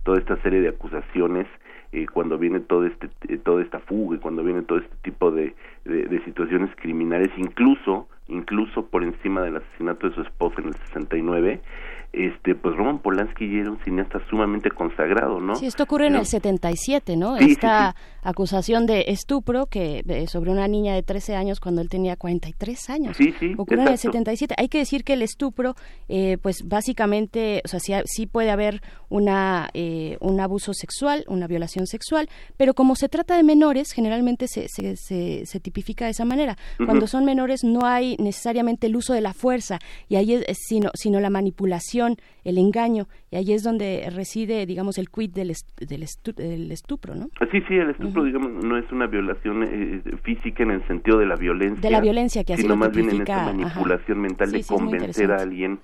toda 0.05 0.19
esta 0.19 0.37
serie 0.43 0.61
de 0.61 0.69
acusaciones, 0.69 1.47
eh, 1.93 2.07
cuando 2.11 2.39
viene 2.39 2.61
todo 2.61 2.87
este, 2.87 3.11
eh, 3.29 3.37
toda 3.37 3.63
esta 3.63 3.79
fuga 3.81 4.19
cuando 4.19 4.43
viene 4.43 4.63
todo 4.63 4.79
este 4.79 4.97
tipo 5.03 5.31
de, 5.31 5.55
de, 5.85 6.05
de, 6.05 6.25
situaciones 6.25 6.75
criminales, 6.77 7.29
incluso, 7.37 8.09
incluso 8.29 8.87
por 8.87 9.03
encima 9.03 9.43
del 9.43 9.57
asesinato 9.59 10.09
de 10.09 10.15
su 10.15 10.23
esposa 10.23 10.63
en 10.63 10.69
el 10.69 10.75
69, 10.87 11.61
este, 12.15 12.55
pues 12.55 12.77
Roman 12.77 12.99
Polanski 12.99 13.47
ya 13.51 13.61
era 13.61 13.71
un 13.71 13.79
cineasta 13.85 14.21
sumamente 14.31 14.71
consagrado, 14.71 15.41
¿no? 15.41 15.55
Sí, 15.55 15.67
esto 15.67 15.83
ocurre 15.83 16.07
en 16.07 16.17
el 16.17 16.25
77, 16.25 17.17
¿no? 17.17 17.37
Sí, 17.37 17.53
Esta 17.53 17.93
sí, 17.93 17.99
sí. 17.99 18.12
Acusación 18.23 18.87
de 18.87 19.05
estupro 19.09 19.67
que 19.67 20.03
de- 20.05 20.27
sobre 20.27 20.51
una 20.51 20.67
niña 20.69 20.95
de 20.95 21.03
13 21.03 21.35
años 21.35 21.61
cuando 21.61 21.81
él 21.83 21.89
tenía 21.89 22.17
43 22.17 22.89
años. 22.91 23.17
Sí, 23.17 23.35
sí, 23.39 23.53
Ocurrió 23.59 23.83
en 23.83 23.89
el 23.89 23.95
exacto. 23.95 24.13
77. 24.19 24.55
Hay 24.59 24.69
que 24.69 24.79
decir 24.79 25.05
que 25.05 25.13
el 25.15 25.23
estupro, 25.23 25.75
eh, 26.09 26.39
pues 26.41 26.63
básicamente, 26.69 27.63
o 27.65 27.69
sea, 27.69 27.81
sí, 28.05 28.27
puede 28.27 28.51
haber 28.51 28.81
una, 29.09 29.69
eh, 29.75 30.17
un 30.21 30.41
abuso 30.41 30.73
sexual, 30.75 31.25
una 31.27 31.47
violación 31.47 31.87
sexual, 31.87 32.29
pero 32.57 32.75
como 32.75 32.95
se 32.97 33.09
trata 33.09 33.37
de 33.37 33.43
menores, 33.43 33.93
generalmente 33.93 34.47
se, 34.49 34.69
se, 34.69 34.97
se, 34.97 35.45
se 35.47 35.61
tipifica 35.61 36.05
de 36.05 36.13
esa 36.13 36.25
manera. 36.25 36.57
Cuando 36.85 37.07
son 37.07 37.25
menores 37.25 37.65
no 37.65 37.81
hay 37.85 38.17
necesariamente 38.19 38.87
el 38.87 38.97
uso 38.97 39.13
de 39.15 39.21
la 39.21 39.33
fuerza, 39.35 39.79
y 40.09 40.17
ahí 40.17 40.35
es, 40.35 40.45
es 40.49 40.59
sino, 40.67 40.91
sino 40.95 41.19
la 41.21 41.31
manipulación, 41.31 42.17
el 42.45 42.59
engaño, 42.59 43.09
y 43.31 43.37
ahí 43.37 43.53
es 43.53 43.63
donde 43.63 44.09
reside, 44.11 44.67
digamos, 44.67 44.99
el 44.99 45.09
quid 45.11 45.31
del, 45.31 45.51
est- 45.51 45.79
del, 45.81 46.03
estu- 46.03 46.35
del 46.35 46.71
estupro, 46.71 47.15
¿no? 47.15 47.31
Sí, 47.51 47.59
sí, 47.69 47.75
el 47.75 47.91
estupro, 47.91 48.12
digamos, 48.21 48.65
no 48.65 48.77
es 48.77 48.91
una 48.93 49.07
violación 49.07 49.63
eh, 49.63 50.03
física 50.23 50.63
en 50.63 50.73
el 50.73 50.87
sentido 50.87 51.19
de 51.19 51.27
la 51.27 51.37
violencia. 51.37 51.81
De 51.81 51.91
la 51.91 52.01
violencia 52.01 52.45
que 52.45 52.57
sino 52.57 52.77
más 52.77 52.93
bien 52.93 53.11
en 53.11 53.21
esta 53.21 53.43
ajá. 53.47 53.53
manipulación 53.53 54.21
mental 54.21 54.49
Sí, 54.51 54.57
de 54.59 54.63
sí, 54.63 54.75
convencer 54.75 55.33
a 55.33 55.37
alguien, 55.37 55.79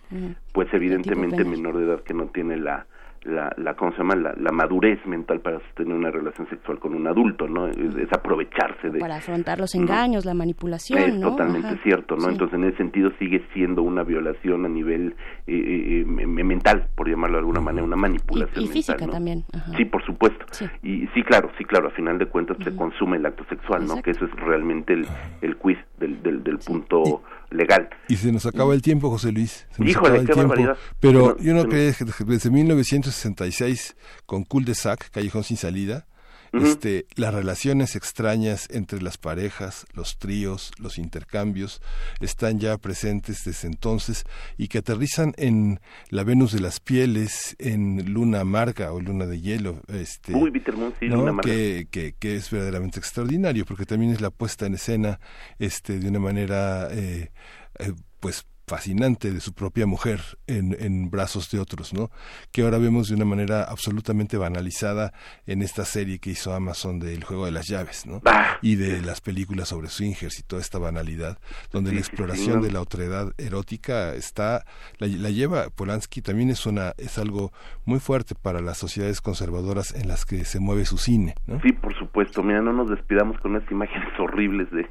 pues 0.52 0.68
evidentemente 0.72 1.44
menor 1.44 1.76
de 1.78 1.84
edad 1.84 2.02
que 2.02 2.14
no 2.14 2.26
tiene 2.26 2.56
la 2.56 2.86
la, 3.24 3.52
la 3.56 3.74
¿cómo 3.74 3.92
se 3.92 3.98
llama? 3.98 4.14
La, 4.16 4.32
la 4.36 4.52
madurez 4.52 4.98
mental 5.06 5.40
para 5.40 5.60
sostener 5.60 5.94
una 5.94 6.10
relación 6.10 6.48
sexual 6.48 6.78
con 6.78 6.94
un 6.94 7.06
adulto, 7.06 7.46
¿no? 7.48 7.66
Es, 7.66 7.76
es 7.76 8.12
aprovecharse 8.12 8.90
de 8.90 8.98
Para 8.98 9.16
afrontar 9.16 9.58
los 9.58 9.74
¿no? 9.74 9.82
engaños, 9.82 10.24
la 10.24 10.34
manipulación, 10.34 10.98
es 10.98 11.14
¿no? 11.18 11.30
totalmente 11.30 11.68
Ajá. 11.68 11.80
cierto, 11.82 12.16
¿no? 12.16 12.22
Sí. 12.22 12.28
Entonces, 12.32 12.58
en 12.58 12.64
ese 12.64 12.76
sentido 12.78 13.10
sigue 13.18 13.42
siendo 13.52 13.82
una 13.82 14.02
violación 14.02 14.64
a 14.64 14.68
nivel 14.68 15.14
eh, 15.46 15.54
eh, 15.54 16.00
eh, 16.02 16.04
mental, 16.44 16.88
por 16.94 17.08
llamarlo 17.08 17.36
de 17.36 17.40
alguna 17.40 17.60
manera, 17.60 17.84
una 17.84 17.96
manipulación 17.96 18.54
Y- 18.56 18.58
y 18.58 18.68
mental, 18.68 18.72
física 18.72 19.06
¿no? 19.06 19.12
también, 19.12 19.44
ajá. 19.52 19.72
Sí, 19.76 19.84
por 19.84 20.04
supuesto. 20.04 20.44
Sí. 20.50 20.66
Y 20.82 21.06
sí, 21.08 21.22
claro, 21.22 21.50
sí, 21.58 21.64
claro, 21.64 21.88
a 21.88 21.90
final 21.90 22.18
de 22.18 22.26
cuentas 22.26 22.56
se 22.64 22.74
consume 22.74 23.16
el 23.18 23.26
acto 23.26 23.44
sexual, 23.48 23.80
¿no? 23.86 23.94
Exacto. 23.98 24.02
Que 24.04 24.10
eso 24.12 24.24
es 24.26 24.32
realmente 24.40 24.92
el, 24.92 25.06
el 25.42 25.56
quiz 25.56 25.78
del, 25.98 26.22
del, 26.22 26.42
del 26.44 26.58
punto 26.58 27.22
legal. 27.50 27.88
Y 28.08 28.16
se 28.16 28.32
nos 28.32 28.46
acaba 28.46 28.74
el 28.74 28.82
tiempo, 28.82 29.10
José 29.10 29.32
Luis. 29.32 29.66
Se 29.76 29.82
nos 29.82 29.90
Híjole, 29.90 30.08
acaba 30.08 30.20
el 30.20 30.26
qué 30.26 30.32
tiempo. 30.32 30.48
barbaridad. 30.50 30.76
Pero 31.00 31.38
yo 31.38 31.54
no 31.54 31.64
creo 31.66 31.92
que 31.94 32.24
desde 32.24 32.50
1966, 32.50 33.96
con 34.26 34.44
Cul 34.44 34.64
de 34.64 34.74
Sac, 34.74 35.10
Callejón 35.10 35.44
sin 35.44 35.56
salida, 35.56 36.06
Este, 36.52 37.06
las 37.16 37.34
relaciones 37.34 37.96
extrañas 37.96 38.68
entre 38.70 39.02
las 39.02 39.18
parejas, 39.18 39.86
los 39.92 40.18
tríos, 40.18 40.72
los 40.78 40.98
intercambios, 40.98 41.82
están 42.20 42.58
ya 42.58 42.78
presentes 42.78 43.44
desde 43.44 43.68
entonces 43.68 44.24
y 44.56 44.68
que 44.68 44.78
aterrizan 44.78 45.34
en 45.36 45.80
la 46.10 46.24
Venus 46.24 46.52
de 46.52 46.60
las 46.60 46.80
pieles, 46.80 47.56
en 47.58 48.12
Luna 48.12 48.40
amarga 48.40 48.92
o 48.92 49.00
Luna 49.00 49.26
de 49.26 49.40
hielo. 49.40 49.80
Este, 49.88 50.34
Uy, 50.34 50.50
Peter 50.50 50.76
Moon, 50.76 50.94
sí, 50.98 51.08
¿no? 51.08 51.22
una 51.22 51.32
marca. 51.32 51.50
que, 51.50 51.88
que, 51.90 52.14
que 52.18 52.36
es 52.36 52.50
verdaderamente 52.50 52.98
extraordinario, 52.98 53.64
porque 53.64 53.84
también 53.84 54.12
es 54.12 54.20
la 54.20 54.30
puesta 54.30 54.66
en 54.66 54.74
escena 54.74 55.20
este, 55.58 55.98
de 55.98 56.08
una 56.08 56.20
manera 56.20 56.88
eh, 56.90 57.30
eh, 57.78 57.92
pues 58.20 58.46
fascinante 58.68 59.32
de 59.32 59.40
su 59.40 59.52
propia 59.54 59.86
mujer 59.86 60.20
en, 60.46 60.76
en 60.78 61.10
brazos 61.10 61.50
de 61.50 61.58
otros, 61.58 61.92
¿no? 61.92 62.10
Que 62.52 62.62
ahora 62.62 62.78
vemos 62.78 63.08
de 63.08 63.14
una 63.14 63.24
manera 63.24 63.64
absolutamente 63.64 64.36
banalizada 64.36 65.12
en 65.46 65.62
esta 65.62 65.84
serie 65.84 66.18
que 66.18 66.30
hizo 66.30 66.54
Amazon 66.54 67.00
del 67.00 67.24
juego 67.24 67.46
de 67.46 67.52
las 67.52 67.66
llaves, 67.66 68.06
¿no? 68.06 68.20
Y 68.62 68.76
de 68.76 69.00
las 69.02 69.20
películas 69.20 69.68
sobre 69.68 69.88
swingers 69.88 70.38
y 70.38 70.42
toda 70.42 70.62
esta 70.62 70.78
banalidad, 70.78 71.38
donde 71.72 71.90
Sí, 71.90 71.96
la 71.96 72.02
sí, 72.02 72.04
sí, 72.04 72.10
exploración 72.10 72.56
¿no? 72.58 72.66
de 72.66 72.72
la 72.72 72.80
otredad 72.80 73.32
erótica 73.38 74.14
está, 74.14 74.64
la, 74.98 75.06
la 75.06 75.30
lleva 75.30 75.70
Polanski, 75.70 76.22
también 76.22 76.50
es 76.50 76.66
una, 76.66 76.92
es 76.98 77.18
algo 77.18 77.52
muy 77.84 78.00
fuerte 78.00 78.34
para 78.34 78.60
las 78.60 78.78
sociedades 78.78 79.20
conservadoras 79.20 79.94
en 79.94 80.08
las 80.08 80.24
que 80.24 80.44
se 80.44 80.60
mueve 80.60 80.84
su 80.84 80.98
cine, 80.98 81.34
¿no? 81.46 81.60
Sí, 81.62 81.72
por 81.72 81.94
supuesto. 81.96 82.42
Mira, 82.42 82.60
no 82.60 82.72
nos 82.72 82.90
despidamos 82.90 83.38
con 83.40 83.52
unas 83.52 83.70
imágenes 83.70 84.08
horribles 84.18 84.68
de, 84.70 84.86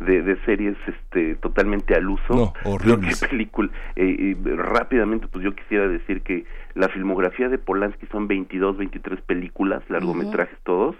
de, 0.00 0.22
de 0.22 0.44
series 0.44 0.76
este, 0.86 1.36
totalmente 1.36 1.94
al 1.94 2.08
uso. 2.08 2.34
No, 2.34 2.52
Creo 2.78 2.97
que 3.20 3.26
película. 3.28 3.70
eh, 3.96 4.36
eh, 4.44 4.56
rápidamente, 4.56 5.26
pues 5.28 5.44
yo 5.44 5.54
quisiera 5.54 5.88
decir 5.88 6.22
que 6.22 6.44
la 6.74 6.88
filmografía 6.88 7.48
de 7.48 7.58
Polanski 7.58 8.06
son 8.06 8.28
22, 8.28 8.76
23 8.78 9.20
películas, 9.22 9.82
largometrajes 9.88 10.58
todos. 10.64 10.96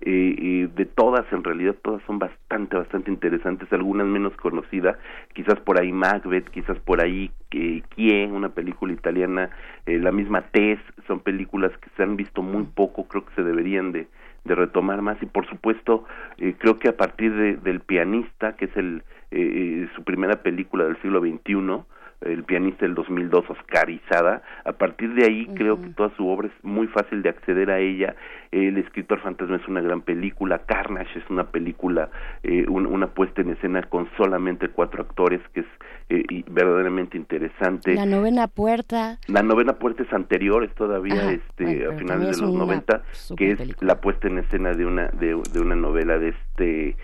Eh, 0.00 0.68
de 0.76 0.84
todas, 0.86 1.30
en 1.32 1.42
realidad, 1.42 1.74
todas 1.82 2.00
son 2.06 2.20
bastante, 2.20 2.76
bastante 2.76 3.10
interesantes, 3.10 3.72
algunas 3.72 4.06
menos 4.06 4.32
conocidas, 4.36 4.96
quizás 5.34 5.58
por 5.60 5.80
ahí 5.80 5.92
Macbeth, 5.92 6.48
quizás 6.50 6.78
por 6.78 7.02
ahí 7.02 7.32
eh, 7.50 7.82
Quién, 7.96 8.32
una 8.32 8.50
película 8.50 8.92
italiana, 8.92 9.50
eh, 9.86 9.98
la 9.98 10.12
misma 10.12 10.42
Tess, 10.42 10.78
son 11.08 11.20
películas 11.20 11.72
que 11.78 11.90
se 11.96 12.04
han 12.04 12.16
visto 12.16 12.42
muy 12.42 12.62
poco, 12.62 13.08
creo 13.08 13.24
que 13.24 13.34
se 13.34 13.42
deberían 13.42 13.90
de, 13.90 14.06
de 14.44 14.54
retomar 14.54 15.02
más. 15.02 15.22
Y 15.22 15.26
por 15.26 15.46
supuesto 15.48 16.04
eh, 16.38 16.54
creo 16.58 16.78
que 16.78 16.88
a 16.88 16.96
partir 16.96 17.34
de, 17.34 17.56
del 17.56 17.80
pianista 17.80 18.56
que 18.56 18.66
es 18.66 18.76
el 18.76 19.02
eh, 19.30 19.40
eh, 19.40 19.88
su 19.94 20.04
primera 20.04 20.42
película 20.42 20.84
del 20.84 21.00
siglo 21.02 21.20
XXI 21.20 21.84
el 22.20 22.42
pianista 22.44 22.84
del 22.84 22.94
2002 22.96 23.48
Oscarizada 23.50 24.42
a 24.64 24.72
partir 24.72 25.14
de 25.14 25.24
ahí 25.24 25.46
creo 25.54 25.80
que 25.80 25.88
toda 25.90 26.10
su 26.16 26.26
obra 26.28 26.48
es 26.48 26.64
muy 26.64 26.86
fácil 26.88 27.22
de 27.22 27.28
acceder 27.28 27.70
a 27.70 27.78
ella. 27.78 28.16
El 28.50 28.76
escritor 28.78 29.20
fantasma 29.20 29.56
es 29.56 29.68
una 29.68 29.80
gran 29.80 30.00
película 30.00 30.58
Carnage 30.66 31.18
es 31.18 31.24
una 31.30 31.44
película 31.44 32.10
eh, 32.42 32.64
un- 32.68 32.86
una 32.86 33.06
puesta 33.08 33.42
en 33.42 33.50
escena 33.50 33.82
con 33.82 34.08
solamente 34.16 34.68
cuatro 34.68 35.02
actores 35.02 35.40
que 35.54 35.60
es 35.60 35.66
eh, 36.10 36.24
y 36.30 36.42
verdaderamente 36.50 37.16
interesante. 37.16 37.94
La 37.94 38.06
novena 38.06 38.48
puerta. 38.48 39.18
la 39.28 39.42
novena 39.42 39.74
puerta 39.74 40.02
es 40.02 40.12
anterior, 40.12 40.64
es 40.64 40.74
todavía 40.74 41.30
este 41.32 41.86
a 41.86 41.92
finales 41.92 42.36
de 42.36 42.42
los 42.42 42.50
una 42.50 42.64
90, 42.64 43.02
que 43.36 43.50
es 43.52 43.82
la 43.82 44.00
puesta 44.00 44.26
en 44.28 44.38
escena 44.38 44.72
de 44.72 44.86
una 44.86 45.08
de, 45.08 45.40
de 45.52 45.60
una 45.60 45.76
novela 45.76 46.18
de 46.18 46.30
este 46.30 46.96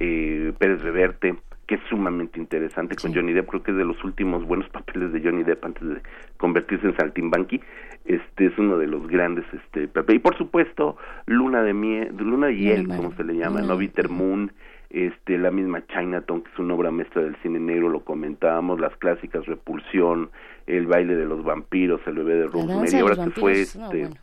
eh, 0.00 0.52
Pérez 0.58 0.82
Reverte, 0.82 1.36
que 1.68 1.74
es 1.74 1.80
sumamente 1.88 2.40
interesante 2.40 2.96
con 2.96 3.12
Sí. 3.12 3.16
Johnny 3.18 3.34
Depp, 3.34 3.46
creo 3.50 3.62
que 3.62 3.70
es 3.72 3.76
de 3.76 3.84
los 3.84 4.02
últimos 4.02 4.44
buenos 4.44 4.68
papeles 4.70 5.12
de 5.12 5.20
Johnny 5.20 5.44
Depp 5.44 5.64
antes 5.64 5.86
de 5.86 6.00
convertirse 6.38 6.86
en 6.86 6.96
Saltimbanqui. 6.96 7.60
Este 8.06 8.46
es 8.46 8.58
uno 8.58 8.78
de 8.78 8.86
los 8.86 9.06
grandes 9.06 9.44
este 9.52 9.86
papeles. 9.86 10.16
y 10.16 10.22
por 10.22 10.36
supuesto 10.36 10.96
Luna 11.26 11.62
de 11.62 11.74
miel, 11.74 12.16
Luna 12.18 12.46
de 12.48 12.56
hiel, 12.56 12.88
de 12.88 12.96
como 12.96 13.12
se 13.12 13.22
le 13.22 13.36
llama, 13.36 13.60
no 13.60 13.76
Bitter 13.76 14.08
Moon, 14.08 14.50
este 14.88 15.36
la 15.36 15.50
misma 15.50 15.86
Chinatown 15.86 16.40
que 16.40 16.50
es 16.50 16.58
una 16.58 16.72
obra 16.72 16.90
maestra 16.90 17.20
del 17.20 17.36
cine 17.42 17.60
negro 17.60 17.90
lo 17.90 18.00
comentábamos 18.00 18.80
las 18.80 18.96
clásicas 18.96 19.44
Repulsión 19.44 20.30
el 20.66 20.86
baile 20.86 21.14
de 21.14 21.26
los 21.26 21.44
vampiros 21.44 22.00
el 22.06 22.14
bebé 22.14 22.36
de 22.36 22.46
Rosemary 22.46 22.96
ahora 22.96 23.24
que 23.24 23.30
fue 23.30 23.52
no, 23.52 23.58
este 23.58 23.98
bueno. 23.98 24.16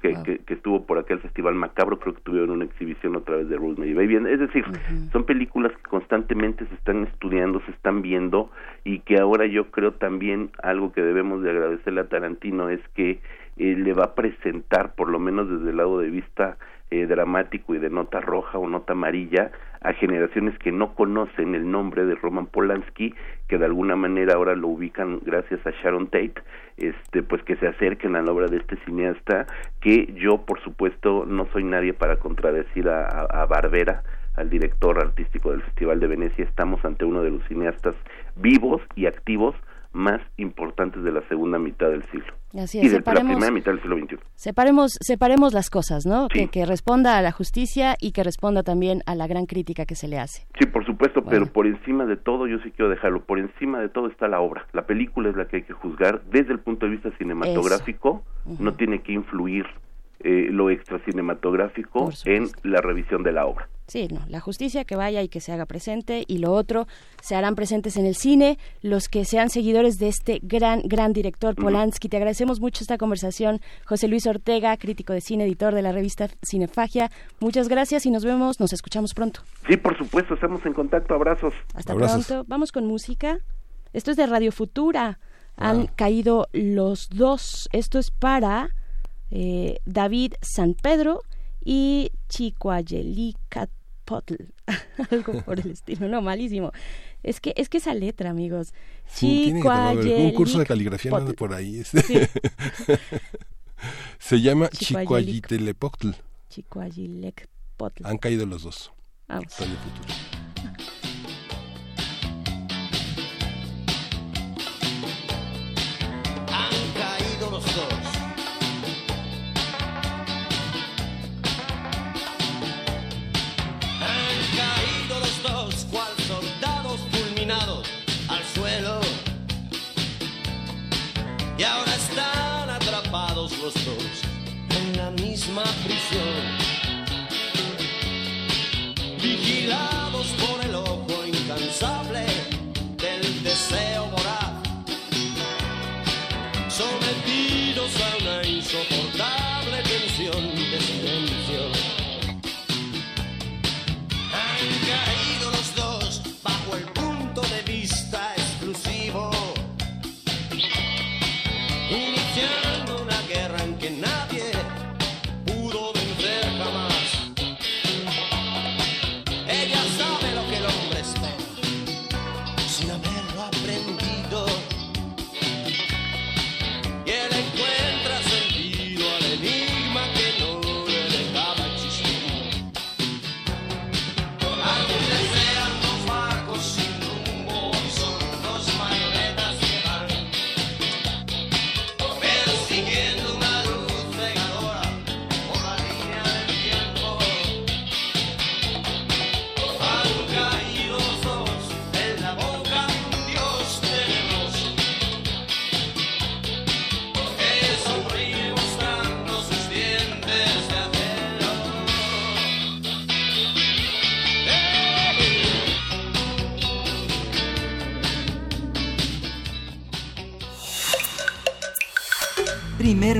Que, 0.00 0.14
que, 0.24 0.38
que 0.38 0.54
estuvo 0.54 0.84
por 0.86 0.98
aquel 0.98 1.20
festival 1.20 1.54
macabro 1.54 1.98
creo 1.98 2.14
que 2.14 2.22
tuvieron 2.22 2.50
una 2.50 2.64
exhibición 2.64 3.16
otra 3.16 3.36
vez 3.36 3.48
de 3.48 3.56
Rosemary 3.56 3.94
Baby. 3.94 4.16
Es 4.30 4.40
decir 4.40 4.64
son 5.12 5.24
películas 5.24 5.72
que 5.72 5.82
constantemente 5.88 6.66
se 6.66 6.74
están 6.74 7.04
estudiando 7.04 7.60
se 7.66 7.72
están 7.72 8.02
viendo 8.02 8.50
y 8.84 9.00
que 9.00 9.18
ahora 9.18 9.46
yo 9.46 9.70
creo 9.70 9.92
también 9.92 10.50
algo 10.62 10.92
que 10.92 11.02
debemos 11.02 11.42
de 11.42 11.50
agradecerle 11.50 12.00
a 12.00 12.08
Tarantino 12.08 12.68
es 12.68 12.80
que 12.94 13.20
eh, 13.56 13.76
le 13.76 13.92
va 13.92 14.04
a 14.04 14.14
presentar 14.14 14.94
por 14.94 15.08
lo 15.08 15.18
menos 15.18 15.48
desde 15.48 15.70
el 15.70 15.76
lado 15.76 15.98
de 15.98 16.10
vista 16.10 16.56
eh, 16.90 17.06
dramático 17.06 17.74
y 17.74 17.78
de 17.78 17.90
nota 17.90 18.20
roja 18.20 18.58
o 18.58 18.68
nota 18.68 18.92
amarilla 18.92 19.52
a 19.80 19.92
generaciones 19.92 20.58
que 20.58 20.72
no 20.72 20.94
conocen 20.94 21.54
el 21.54 21.70
nombre 21.70 22.04
de 22.04 22.14
Roman 22.14 22.46
Polanski, 22.46 23.14
que 23.48 23.58
de 23.58 23.64
alguna 23.64 23.96
manera 23.96 24.34
ahora 24.34 24.54
lo 24.54 24.68
ubican 24.68 25.20
gracias 25.24 25.66
a 25.66 25.70
Sharon 25.70 26.08
Tate, 26.08 26.34
este, 26.76 27.22
pues 27.22 27.42
que 27.44 27.56
se 27.56 27.66
acerquen 27.66 28.16
a 28.16 28.22
la 28.22 28.32
obra 28.32 28.46
de 28.48 28.58
este 28.58 28.76
cineasta, 28.84 29.46
que 29.80 30.12
yo 30.14 30.44
por 30.44 30.60
supuesto 30.62 31.24
no 31.26 31.46
soy 31.52 31.64
nadie 31.64 31.94
para 31.94 32.16
contradecir 32.16 32.88
a, 32.88 33.46
Barbera, 33.46 34.02
al 34.36 34.50
director 34.50 34.98
artístico 34.98 35.50
del 35.50 35.62
Festival 35.62 36.00
de 36.00 36.06
Venecia, 36.06 36.44
estamos 36.44 36.84
ante 36.84 37.04
uno 37.04 37.22
de 37.22 37.30
los 37.30 37.44
cineastas 37.48 37.94
vivos 38.36 38.82
y 38.94 39.06
activos 39.06 39.54
más 39.92 40.20
importantes 40.36 41.02
de 41.02 41.10
la 41.12 41.26
segunda 41.28 41.58
mitad 41.58 41.90
del 41.90 42.02
siglo 42.10 42.32
Así 42.58 42.78
y 42.78 42.82
es, 42.82 42.92
de 42.92 42.98
la 42.98 42.98
separemos, 42.98 43.32
primera 43.32 43.52
mitad 43.52 43.72
del 43.72 43.80
siglo 43.82 43.96
XXI. 43.98 44.16
separemos, 44.34 44.92
separemos 45.00 45.52
las 45.52 45.70
cosas, 45.70 46.06
¿no? 46.06 46.28
Sí. 46.32 46.38
Que, 46.40 46.48
que 46.48 46.66
responda 46.66 47.16
a 47.18 47.22
la 47.22 47.32
justicia 47.32 47.96
y 48.00 48.12
que 48.12 48.22
responda 48.24 48.62
también 48.62 49.02
a 49.06 49.14
la 49.14 49.26
gran 49.26 49.46
crítica 49.46 49.86
que 49.86 49.94
se 49.94 50.08
le 50.08 50.18
hace. 50.18 50.46
Sí, 50.58 50.66
por 50.66 50.84
supuesto, 50.86 51.22
Bueno. 51.22 51.30
pero 51.30 51.52
por 51.52 51.66
encima 51.66 52.06
de 52.06 52.16
todo, 52.16 52.46
yo 52.46 52.58
sí 52.58 52.70
quiero 52.70 52.90
dejarlo, 52.90 53.24
por 53.24 53.38
encima 53.38 53.80
de 53.80 53.88
todo 53.88 54.08
está 54.08 54.26
la 54.28 54.40
obra. 54.40 54.66
La 54.72 54.86
película 54.86 55.28
es 55.30 55.36
la 55.36 55.46
que 55.46 55.56
hay 55.56 55.62
que 55.62 55.72
juzgar 55.72 56.22
desde 56.30 56.52
el 56.52 56.60
punto 56.60 56.86
de 56.86 56.92
vista 56.92 57.10
cinematográfico, 57.18 58.22
no 58.58 58.74
tiene 58.74 59.02
que 59.02 59.12
influir 59.12 59.66
eh, 60.22 60.48
lo 60.50 60.70
extracinematográfico 60.70 62.10
en 62.24 62.48
la 62.62 62.80
revisión 62.80 63.22
de 63.22 63.32
la 63.32 63.46
obra. 63.46 63.68
Sí, 63.86 64.06
no, 64.08 64.20
la 64.28 64.38
justicia 64.38 64.84
que 64.84 64.94
vaya 64.94 65.20
y 65.20 65.28
que 65.28 65.40
se 65.40 65.50
haga 65.50 65.66
presente 65.66 66.24
y 66.28 66.38
lo 66.38 66.52
otro 66.52 66.86
se 67.22 67.34
harán 67.34 67.56
presentes 67.56 67.96
en 67.96 68.06
el 68.06 68.14
cine 68.14 68.56
los 68.82 69.08
que 69.08 69.24
sean 69.24 69.50
seguidores 69.50 69.98
de 69.98 70.06
este 70.06 70.38
gran 70.42 70.82
gran 70.84 71.12
director 71.12 71.56
Polanski. 71.56 72.08
Te 72.08 72.16
agradecemos 72.18 72.60
mucho 72.60 72.84
esta 72.84 72.98
conversación, 72.98 73.60
José 73.84 74.06
Luis 74.06 74.28
Ortega, 74.28 74.76
crítico 74.76 75.12
de 75.12 75.20
cine, 75.20 75.44
editor 75.44 75.74
de 75.74 75.82
la 75.82 75.90
revista 75.90 76.28
Cinefagia. 76.48 77.10
Muchas 77.40 77.68
gracias 77.68 78.06
y 78.06 78.12
nos 78.12 78.24
vemos, 78.24 78.60
nos 78.60 78.72
escuchamos 78.72 79.12
pronto. 79.12 79.40
Sí, 79.68 79.76
por 79.76 79.98
supuesto, 79.98 80.34
estamos 80.34 80.64
en 80.66 80.72
contacto, 80.72 81.14
abrazos. 81.14 81.54
Hasta 81.74 81.92
Abrazos. 81.92 82.26
pronto. 82.28 82.44
Vamos 82.46 82.70
con 82.70 82.86
música. 82.86 83.38
Esto 83.92 84.12
es 84.12 84.16
de 84.16 84.26
Radio 84.26 84.52
Futura. 84.52 85.18
Han 85.56 85.88
caído 85.88 86.46
los 86.52 87.08
dos. 87.10 87.68
Esto 87.72 87.98
es 87.98 88.12
para 88.12 88.70
eh, 89.30 89.78
David 89.84 90.32
San 90.42 90.74
Pedro 90.74 91.22
y 91.64 92.10
Chicoayelicatpotl, 92.28 94.34
algo 95.10 95.40
por 95.42 95.60
el 95.60 95.70
estilo, 95.70 96.08
no, 96.08 96.20
malísimo. 96.22 96.72
Es 97.22 97.40
que, 97.40 97.52
es 97.56 97.68
que 97.68 97.78
esa 97.78 97.94
letra, 97.94 98.30
amigos. 98.30 98.72
Sí, 99.06 99.52
un 99.52 100.32
curso 100.32 100.58
de 100.58 100.66
caligrafía 100.66 101.10
no 101.10 101.32
por 101.34 101.52
ahí. 101.52 101.82
Se 104.18 104.40
llama 104.40 104.68
Chicoayitelepotl. 104.68 106.10
Chicoayilecpotl. 106.48 108.06
Han 108.06 108.18
caído 108.18 108.46
los 108.46 108.62
dos. 108.62 108.92
Vamos. 109.28 109.58
Radio 109.58 109.76
Futuro. 109.76 110.39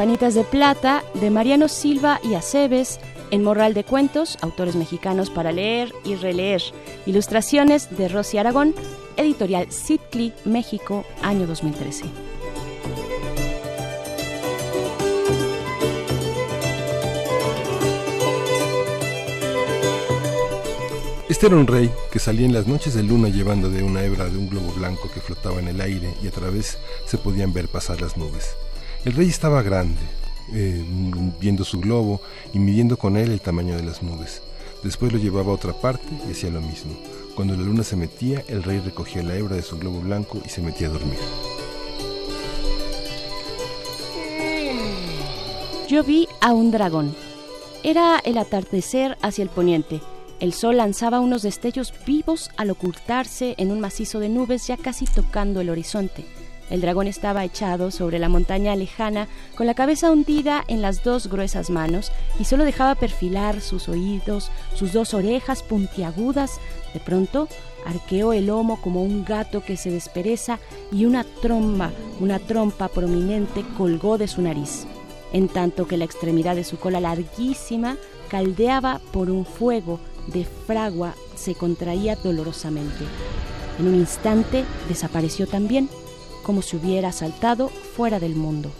Campanitas 0.00 0.32
de 0.32 0.44
Plata 0.44 1.04
de 1.12 1.28
Mariano 1.28 1.68
Silva 1.68 2.20
y 2.24 2.32
Aceves, 2.32 2.98
en 3.30 3.44
Morral 3.44 3.74
de 3.74 3.84
Cuentos, 3.84 4.38
autores 4.40 4.74
mexicanos 4.74 5.28
para 5.28 5.52
leer 5.52 5.92
y 6.06 6.14
releer. 6.14 6.62
Ilustraciones 7.04 7.94
de 7.98 8.08
Rosy 8.08 8.38
Aragón, 8.38 8.74
editorial 9.18 9.70
Citcli, 9.70 10.32
México, 10.46 11.04
año 11.20 11.46
2013. 11.46 12.06
Este 21.28 21.46
era 21.46 21.56
un 21.56 21.66
rey 21.66 21.90
que 22.10 22.18
salía 22.18 22.46
en 22.46 22.54
las 22.54 22.66
noches 22.66 22.94
de 22.94 23.02
luna 23.02 23.28
llevando 23.28 23.68
de 23.68 23.82
una 23.82 24.02
hebra 24.02 24.30
de 24.30 24.38
un 24.38 24.48
globo 24.48 24.72
blanco 24.72 25.10
que 25.12 25.20
flotaba 25.20 25.60
en 25.60 25.68
el 25.68 25.82
aire 25.82 26.14
y 26.22 26.28
a 26.28 26.30
través 26.30 26.78
se 27.04 27.18
podían 27.18 27.52
ver 27.52 27.68
pasar 27.68 28.00
las 28.00 28.16
nubes. 28.16 28.56
El 29.02 29.14
rey 29.14 29.28
estaba 29.28 29.62
grande, 29.62 30.00
eh, 30.52 30.84
viendo 31.40 31.64
su 31.64 31.80
globo 31.80 32.20
y 32.52 32.58
midiendo 32.58 32.98
con 32.98 33.16
él 33.16 33.32
el 33.32 33.40
tamaño 33.40 33.74
de 33.74 33.82
las 33.82 34.02
nubes. 34.02 34.42
Después 34.82 35.10
lo 35.10 35.18
llevaba 35.18 35.52
a 35.52 35.54
otra 35.54 35.72
parte 35.72 36.06
y 36.28 36.32
hacía 36.32 36.50
lo 36.50 36.60
mismo. 36.60 36.92
Cuando 37.34 37.56
la 37.56 37.62
luna 37.62 37.82
se 37.82 37.96
metía, 37.96 38.44
el 38.46 38.62
rey 38.62 38.78
recogía 38.78 39.22
la 39.22 39.36
hebra 39.36 39.56
de 39.56 39.62
su 39.62 39.78
globo 39.78 40.00
blanco 40.00 40.38
y 40.44 40.50
se 40.50 40.60
metía 40.60 40.88
a 40.88 40.90
dormir. 40.90 41.18
Yo 45.88 46.04
vi 46.04 46.28
a 46.42 46.52
un 46.52 46.70
dragón. 46.70 47.16
Era 47.82 48.20
el 48.22 48.36
atardecer 48.36 49.16
hacia 49.22 49.42
el 49.42 49.48
poniente. 49.48 50.02
El 50.40 50.52
sol 50.52 50.76
lanzaba 50.76 51.20
unos 51.20 51.40
destellos 51.40 51.94
vivos 52.06 52.50
al 52.58 52.70
ocultarse 52.70 53.54
en 53.56 53.72
un 53.72 53.80
macizo 53.80 54.20
de 54.20 54.28
nubes 54.28 54.66
ya 54.66 54.76
casi 54.76 55.06
tocando 55.06 55.62
el 55.62 55.70
horizonte. 55.70 56.39
El 56.70 56.80
dragón 56.80 57.08
estaba 57.08 57.44
echado 57.44 57.90
sobre 57.90 58.20
la 58.20 58.28
montaña 58.28 58.76
lejana, 58.76 59.26
con 59.56 59.66
la 59.66 59.74
cabeza 59.74 60.10
hundida 60.10 60.64
en 60.68 60.80
las 60.80 61.02
dos 61.02 61.26
gruesas 61.26 61.68
manos, 61.68 62.12
y 62.38 62.44
solo 62.44 62.64
dejaba 62.64 62.94
perfilar 62.94 63.60
sus 63.60 63.88
oídos, 63.88 64.50
sus 64.74 64.92
dos 64.92 65.12
orejas 65.12 65.64
puntiagudas. 65.64 66.60
De 66.94 67.00
pronto, 67.00 67.48
arqueó 67.84 68.32
el 68.32 68.46
lomo 68.46 68.80
como 68.80 69.02
un 69.02 69.24
gato 69.24 69.62
que 69.62 69.76
se 69.76 69.90
despereza 69.90 70.60
y 70.92 71.06
una 71.06 71.24
tromba, 71.24 71.90
una 72.20 72.38
trompa 72.38 72.88
prominente 72.88 73.64
colgó 73.76 74.16
de 74.16 74.28
su 74.28 74.40
nariz, 74.40 74.86
en 75.32 75.48
tanto 75.48 75.88
que 75.88 75.96
la 75.96 76.04
extremidad 76.04 76.54
de 76.54 76.64
su 76.64 76.78
cola 76.78 77.00
larguísima 77.00 77.96
caldeaba 78.28 79.00
por 79.12 79.28
un 79.28 79.44
fuego 79.44 79.98
de 80.28 80.44
fragua 80.44 81.14
se 81.34 81.54
contraía 81.54 82.14
dolorosamente. 82.16 83.04
En 83.78 83.88
un 83.88 83.94
instante 83.94 84.64
desapareció 84.88 85.46
también, 85.46 85.88
como 86.42 86.62
si 86.62 86.76
hubiera 86.76 87.12
saltado 87.12 87.68
fuera 87.68 88.18
del 88.20 88.34
mundo. 88.34 88.70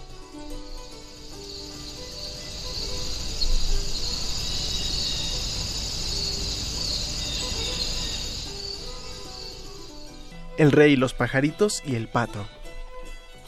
El 10.56 10.72
rey, 10.72 10.94
los 10.94 11.14
pajaritos 11.14 11.82
y 11.86 11.94
el 11.94 12.06
pato. 12.06 12.44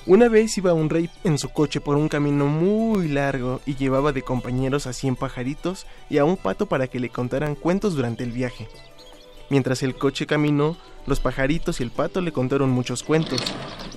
Una 0.06 0.28
vez 0.28 0.56
iba 0.58 0.72
un 0.72 0.90
rey 0.90 1.10
en 1.24 1.38
su 1.38 1.50
coche 1.50 1.80
por 1.80 1.96
un 1.96 2.08
camino 2.08 2.46
muy 2.46 3.06
largo 3.06 3.60
y 3.66 3.76
llevaba 3.76 4.12
de 4.12 4.22
compañeros 4.22 4.86
a 4.86 4.92
100 4.92 5.16
pajaritos 5.16 5.86
y 6.10 6.18
a 6.18 6.24
un 6.24 6.36
pato 6.36 6.66
para 6.66 6.88
que 6.88 6.98
le 6.98 7.10
contaran 7.10 7.54
cuentos 7.54 7.94
durante 7.94 8.24
el 8.24 8.32
viaje. 8.32 8.66
Mientras 9.52 9.82
el 9.82 9.94
coche 9.94 10.24
caminó, 10.24 10.78
los 11.04 11.20
pajaritos 11.20 11.78
y 11.78 11.82
el 11.82 11.90
pato 11.90 12.22
le 12.22 12.32
contaron 12.32 12.70
muchos 12.70 13.02
cuentos. 13.02 13.42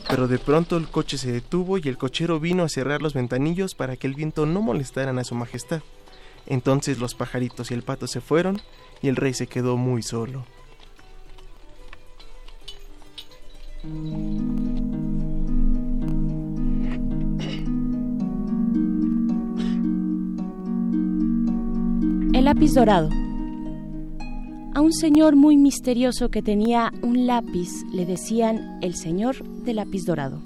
Pero 0.09 0.27
de 0.27 0.37
pronto 0.37 0.75
el 0.75 0.89
coche 0.89 1.17
se 1.17 1.31
detuvo 1.31 1.77
y 1.77 1.83
el 1.87 1.97
cochero 1.97 2.41
vino 2.41 2.63
a 2.63 2.67
cerrar 2.67 3.01
los 3.01 3.13
ventanillos 3.13 3.73
para 3.73 3.95
que 3.95 4.05
el 4.05 4.15
viento 4.15 4.45
no 4.45 4.61
molestaran 4.61 5.17
a 5.17 5.23
su 5.23 5.33
majestad. 5.33 5.81
Entonces 6.45 6.99
los 6.99 7.15
pajaritos 7.15 7.71
y 7.71 7.73
el 7.73 7.83
pato 7.83 8.05
se 8.05 8.19
fueron 8.19 8.61
y 9.01 9.07
el 9.07 9.15
rey 9.15 9.33
se 9.33 9.47
quedó 9.47 9.77
muy 9.77 10.03
solo. 10.03 10.45
El 22.33 22.43
lápiz 22.43 22.73
dorado 22.73 23.24
a 24.75 24.81
un 24.81 24.91
señor 24.91 25.37
muy 25.37 25.55
misterioso 25.55 26.27
que 26.27 26.41
tenía 26.41 26.91
un 27.01 27.27
lápiz 27.27 27.69
le 27.93 28.05
decían 28.05 28.77
el 28.81 28.93
señor 28.93 29.41
del 29.63 29.77
lápiz 29.77 30.03
dorado. 30.03 30.41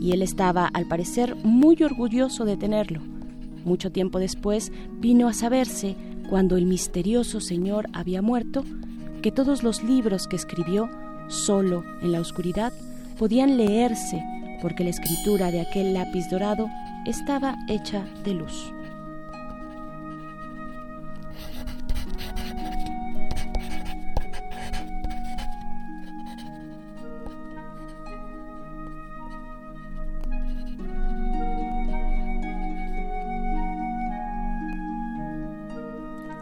Y 0.00 0.10
él 0.10 0.22
estaba, 0.22 0.66
al 0.66 0.88
parecer, 0.88 1.36
muy 1.44 1.80
orgulloso 1.84 2.44
de 2.44 2.56
tenerlo. 2.56 3.00
Mucho 3.64 3.92
tiempo 3.92 4.18
después 4.18 4.72
vino 4.98 5.28
a 5.28 5.34
saberse, 5.34 5.94
cuando 6.28 6.56
el 6.56 6.66
misterioso 6.66 7.40
señor 7.40 7.88
había 7.92 8.22
muerto, 8.22 8.64
que 9.22 9.30
todos 9.30 9.62
los 9.62 9.84
libros 9.84 10.26
que 10.26 10.34
escribió, 10.34 10.90
solo 11.28 11.84
en 12.02 12.10
la 12.10 12.20
oscuridad, 12.20 12.72
podían 13.20 13.56
leerse 13.56 14.20
porque 14.60 14.82
la 14.82 14.90
escritura 14.90 15.52
de 15.52 15.60
aquel 15.60 15.94
lápiz 15.94 16.28
dorado 16.28 16.68
estaba 17.06 17.56
hecha 17.68 18.04
de 18.24 18.34
luz. 18.34 18.72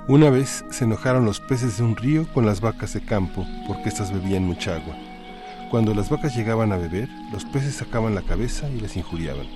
Una 0.09 0.31
vez 0.31 0.65
se 0.71 0.85
enojaron 0.85 1.27
los 1.27 1.39
peces 1.39 1.77
de 1.77 1.85
un 1.85 1.95
río 1.95 2.27
con 2.33 2.47
las 2.47 2.63
vacas 2.63 2.95
de 2.95 3.03
campo 3.03 3.47
porque 3.67 3.91
éstas 3.91 4.11
bebían 4.11 4.43
mucha 4.43 4.77
agua. 4.77 4.97
Cuando 5.71 5.93
las 5.93 6.09
vacas 6.09 6.35
llegaban 6.35 6.73
a 6.73 6.79
beber, 6.79 7.11
los 7.31 7.45
peces 7.45 7.75
sacaban 7.75 8.15
la 8.15 8.23
cabeza 8.23 8.71
y 8.71 8.81
les 8.81 8.97
injuriaban. 8.97 9.47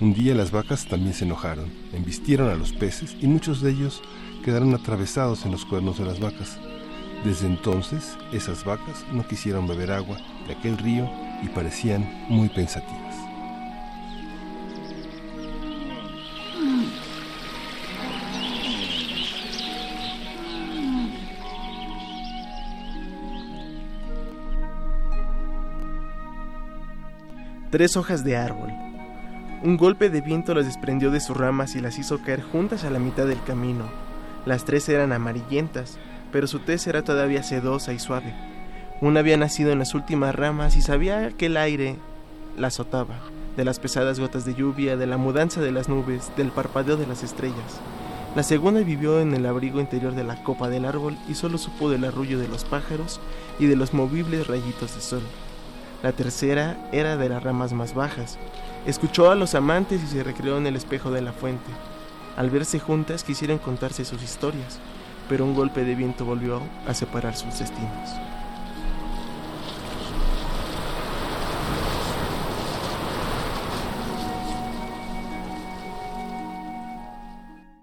Un 0.00 0.14
día 0.14 0.34
las 0.34 0.50
vacas 0.50 0.86
también 0.86 1.12
se 1.12 1.26
enojaron, 1.26 1.70
embistieron 1.92 2.48
a 2.48 2.54
los 2.54 2.72
peces 2.72 3.14
y 3.20 3.26
muchos 3.26 3.60
de 3.60 3.72
ellos 3.72 4.00
quedaron 4.42 4.72
atravesados 4.72 5.44
en 5.44 5.52
los 5.52 5.66
cuernos 5.66 5.98
de 5.98 6.06
las 6.06 6.20
vacas. 6.20 6.58
Desde 7.22 7.46
entonces, 7.46 8.16
esas 8.32 8.64
vacas 8.64 9.04
no 9.12 9.28
quisieron 9.28 9.68
beber 9.68 9.92
agua 9.92 10.16
de 10.46 10.54
aquel 10.54 10.78
río 10.78 11.06
y 11.42 11.48
parecían 11.48 12.10
muy 12.30 12.48
pensativas. 12.48 13.11
Tres 27.72 27.96
hojas 27.96 28.22
de 28.22 28.36
árbol. 28.36 28.70
Un 29.62 29.78
golpe 29.78 30.10
de 30.10 30.20
viento 30.20 30.52
las 30.52 30.66
desprendió 30.66 31.10
de 31.10 31.20
sus 31.20 31.34
ramas 31.34 31.74
y 31.74 31.80
las 31.80 31.98
hizo 31.98 32.20
caer 32.20 32.42
juntas 32.42 32.84
a 32.84 32.90
la 32.90 32.98
mitad 32.98 33.26
del 33.26 33.42
camino. 33.44 33.86
Las 34.44 34.66
tres 34.66 34.90
eran 34.90 35.10
amarillentas, 35.10 35.96
pero 36.32 36.46
su 36.46 36.58
tez 36.58 36.86
era 36.86 37.00
todavía 37.00 37.42
sedosa 37.42 37.94
y 37.94 37.98
suave. 37.98 38.34
Una 39.00 39.20
había 39.20 39.38
nacido 39.38 39.72
en 39.72 39.78
las 39.78 39.94
últimas 39.94 40.34
ramas 40.34 40.76
y 40.76 40.82
sabía 40.82 41.30
que 41.30 41.46
el 41.46 41.56
aire 41.56 41.96
la 42.58 42.66
azotaba, 42.66 43.20
de 43.56 43.64
las 43.64 43.80
pesadas 43.80 44.20
gotas 44.20 44.44
de 44.44 44.52
lluvia, 44.52 44.98
de 44.98 45.06
la 45.06 45.16
mudanza 45.16 45.62
de 45.62 45.72
las 45.72 45.88
nubes, 45.88 46.30
del 46.36 46.50
parpadeo 46.50 46.98
de 46.98 47.06
las 47.06 47.22
estrellas. 47.22 47.80
La 48.36 48.42
segunda 48.42 48.82
vivió 48.82 49.18
en 49.18 49.32
el 49.32 49.46
abrigo 49.46 49.80
interior 49.80 50.14
de 50.14 50.24
la 50.24 50.44
copa 50.44 50.68
del 50.68 50.84
árbol 50.84 51.16
y 51.26 51.36
solo 51.36 51.56
supo 51.56 51.88
del 51.88 52.04
arrullo 52.04 52.38
de 52.38 52.48
los 52.48 52.66
pájaros 52.66 53.18
y 53.58 53.64
de 53.64 53.76
los 53.76 53.94
movibles 53.94 54.46
rayitos 54.46 54.94
de 54.94 55.00
sol. 55.00 55.22
La 56.02 56.10
tercera 56.10 56.76
era 56.90 57.16
de 57.16 57.28
las 57.28 57.42
ramas 57.42 57.72
más 57.72 57.94
bajas. 57.94 58.36
Escuchó 58.86 59.30
a 59.30 59.36
los 59.36 59.54
amantes 59.54 60.02
y 60.02 60.06
se 60.08 60.24
recreó 60.24 60.58
en 60.58 60.66
el 60.66 60.74
espejo 60.74 61.12
de 61.12 61.22
la 61.22 61.32
fuente. 61.32 61.70
Al 62.36 62.50
verse 62.50 62.80
juntas 62.80 63.22
quisieron 63.22 63.58
contarse 63.58 64.04
sus 64.04 64.20
historias, 64.20 64.80
pero 65.28 65.44
un 65.44 65.54
golpe 65.54 65.84
de 65.84 65.94
viento 65.94 66.24
volvió 66.24 66.60
a 66.88 66.94
separar 66.94 67.36
sus 67.36 67.56
destinos. 67.56 68.10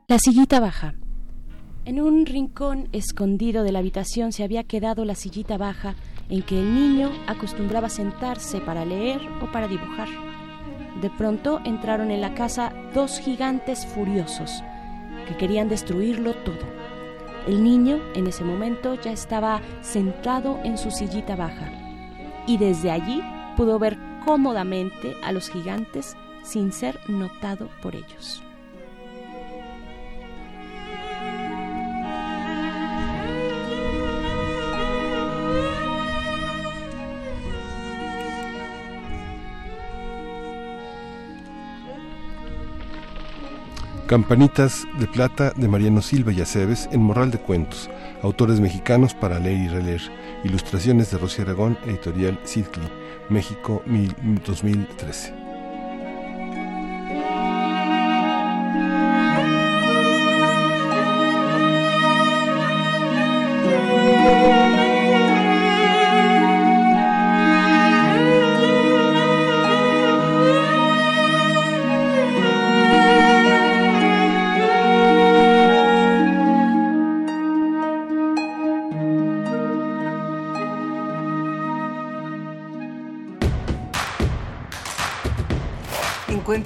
La 0.10 0.20
sillita 0.20 0.60
baja. 0.60 0.96
En 1.86 2.02
un 2.02 2.26
rincón 2.26 2.90
escondido 2.92 3.64
de 3.64 3.72
la 3.72 3.80
habitación 3.80 4.34
se 4.34 4.44
había 4.44 4.64
quedado 4.66 5.06
la 5.06 5.16
sillita 5.16 5.58
baja 5.58 5.96
en 6.30 6.44
que 6.44 6.60
el 6.60 6.74
niño 6.74 7.12
acostumbraba 7.28 7.90
sentarse 7.90 8.62
para 8.62 8.86
leer 8.86 9.20
o 9.42 9.52
para 9.52 9.68
dibujar. 9.68 10.08
De 11.02 11.10
pronto 11.10 11.60
entraron 11.66 12.12
en 12.12 12.22
la 12.22 12.34
casa 12.34 12.72
dos 12.94 13.20
gigantes 13.20 13.86
furiosos 13.86 14.64
que 15.28 15.36
querían 15.38 15.70
destruirlo 15.70 16.34
todo. 16.34 16.80
El 17.48 17.64
niño 17.64 18.00
en 18.16 18.28
ese 18.28 18.44
momento 18.44 18.96
ya 18.96 19.12
estaba 19.12 19.62
sentado 19.82 20.60
en 20.64 20.78
su 20.78 20.92
sillita 20.92 21.36
baja 21.36 21.72
y 22.46 22.58
desde 22.58 22.92
allí 22.92 23.22
pudo 23.56 23.80
ver 23.80 23.98
cómodamente 24.26 25.16
a 25.24 25.32
los 25.32 25.50
gigantes 25.50 26.16
sin 26.44 26.72
ser 26.72 27.00
notado 27.08 27.70
por 27.82 27.96
ellos. 27.96 28.44
Campanitas 44.10 44.88
de 45.00 45.06
Plata 45.06 45.54
de 45.56 45.68
Mariano 45.68 46.02
Silva 46.02 46.34
y 46.34 46.42
Aceves 46.42 46.90
en 46.92 47.00
Morral 47.00 47.30
de 47.30 47.38
Cuentos. 47.38 47.92
Autores 48.24 48.60
mexicanos 48.60 49.14
para 49.14 49.38
leer 49.38 49.60
y 49.60 49.68
releer. 49.68 50.02
Ilustraciones 50.44 51.12
de 51.12 51.20
Rocío 51.20 51.44
Aragón, 51.44 51.78
editorial 51.86 52.40
Sidley, 52.44 52.90
México 53.30 53.84
2013. 54.48 55.49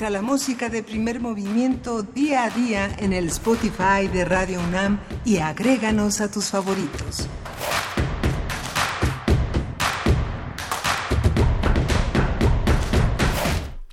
La 0.09 0.21
música 0.21 0.67
de 0.69 0.83
primer 0.83 1.21
movimiento 1.21 2.03
día 2.03 2.43
a 2.43 2.49
día 2.49 2.93
en 2.99 3.13
el 3.13 3.27
Spotify 3.27 4.07
de 4.11 4.25
Radio 4.25 4.59
UNAM 4.59 4.99
y 5.23 5.37
agréganos 5.37 6.19
a 6.19 6.29
tus 6.29 6.49
favoritos. 6.49 7.29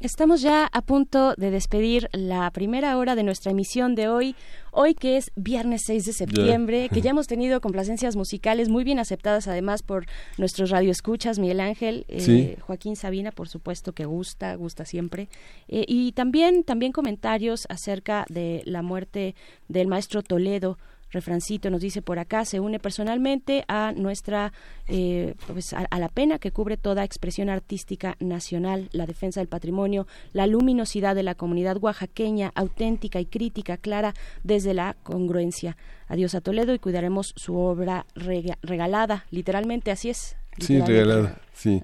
Estamos 0.01 0.43
ya 0.43 0.67
a 0.73 0.83
punto 0.83 1.35
de 1.37 1.51
despedir 1.51 2.09
la 2.13 2.51
primera 2.51 2.97
hora 2.97 3.15
de 3.15 3.23
nuestra 3.23 3.53
emisión 3.53 3.95
de 3.95 4.09
hoy, 4.09 4.35
hoy 4.73 4.95
que 4.95 5.17
es 5.17 5.31
viernes 5.37 5.83
6 5.87 6.05
de 6.05 6.13
septiembre, 6.13 6.89
que 6.93 7.01
ya 7.03 7.11
hemos 7.11 7.27
tenido 7.27 7.61
complacencias 7.61 8.17
musicales 8.17 8.69
muy 8.69 8.85
bien 8.85 8.99
aceptadas 8.99 9.49
además 9.49 9.83
por 9.83 10.07
nuestros 10.39 10.71
radioescuchas, 10.71 11.39
Miguel 11.39 11.61
Ángel, 11.61 12.05
eh, 12.09 12.21
Sí. 12.21 12.55
Joaquín 12.61 12.97
Sabina, 12.97 13.33
por 13.33 13.49
supuesto 13.49 13.93
que 13.93 14.05
gusta, 14.05 14.55
gusta 14.55 14.85
siempre, 14.85 15.29
Eh, 15.69 15.85
y 15.87 16.13
también, 16.13 16.65
también 16.65 16.93
comentarios 16.93 17.67
acerca 17.69 18.25
de 18.29 18.63
la 18.65 18.83
muerte 18.83 19.35
del 19.69 19.87
maestro 19.89 20.23
Toledo, 20.23 20.79
Refrancito 21.13 21.71
nos 21.71 21.81
dice 21.81 22.03
por 22.03 22.19
acá, 22.19 22.45
se 22.45 22.61
une 22.61 22.79
personalmente 22.79 23.65
a 23.69 23.93
nuestra, 23.97 24.53
eh, 24.87 25.35
pues 25.53 25.73
a, 25.73 25.87
a 25.91 25.99
la 25.99 26.09
pena 26.09 26.39
que 26.39 26.53
cubre 26.53 26.77
toda 26.77 27.05
expresión 27.05 27.49
artística 27.49 28.17
nacional, 28.21 28.89
la 28.93 29.07
defensa 29.07 29.41
del 29.41 29.49
patrimonio, 29.49 30.07
la 30.33 30.47
luminosidad 30.47 31.15
de 31.15 31.23
la 31.23 31.35
comunidad 31.35 31.77
oaxaqueña, 31.81 32.53
auténtica 32.55 33.21
y 33.21 33.27
crítica, 33.27 33.77
clara 33.77 34.15
desde 34.45 34.75
la 34.75 34.95
congruencia. 35.03 35.77
Adiós 36.09 36.35
a 36.35 36.41
Toledo 36.41 36.75
y 36.75 36.79
cuidaremos 36.79 37.33
su 37.37 37.57
obra 37.57 38.07
rega- 38.15 38.59
regalada, 38.63 39.25
literalmente 39.31 39.91
así 39.91 40.11
es. 40.11 40.37
Sí, 40.59 40.81
regalada. 40.81 41.41
Sí. 41.61 41.83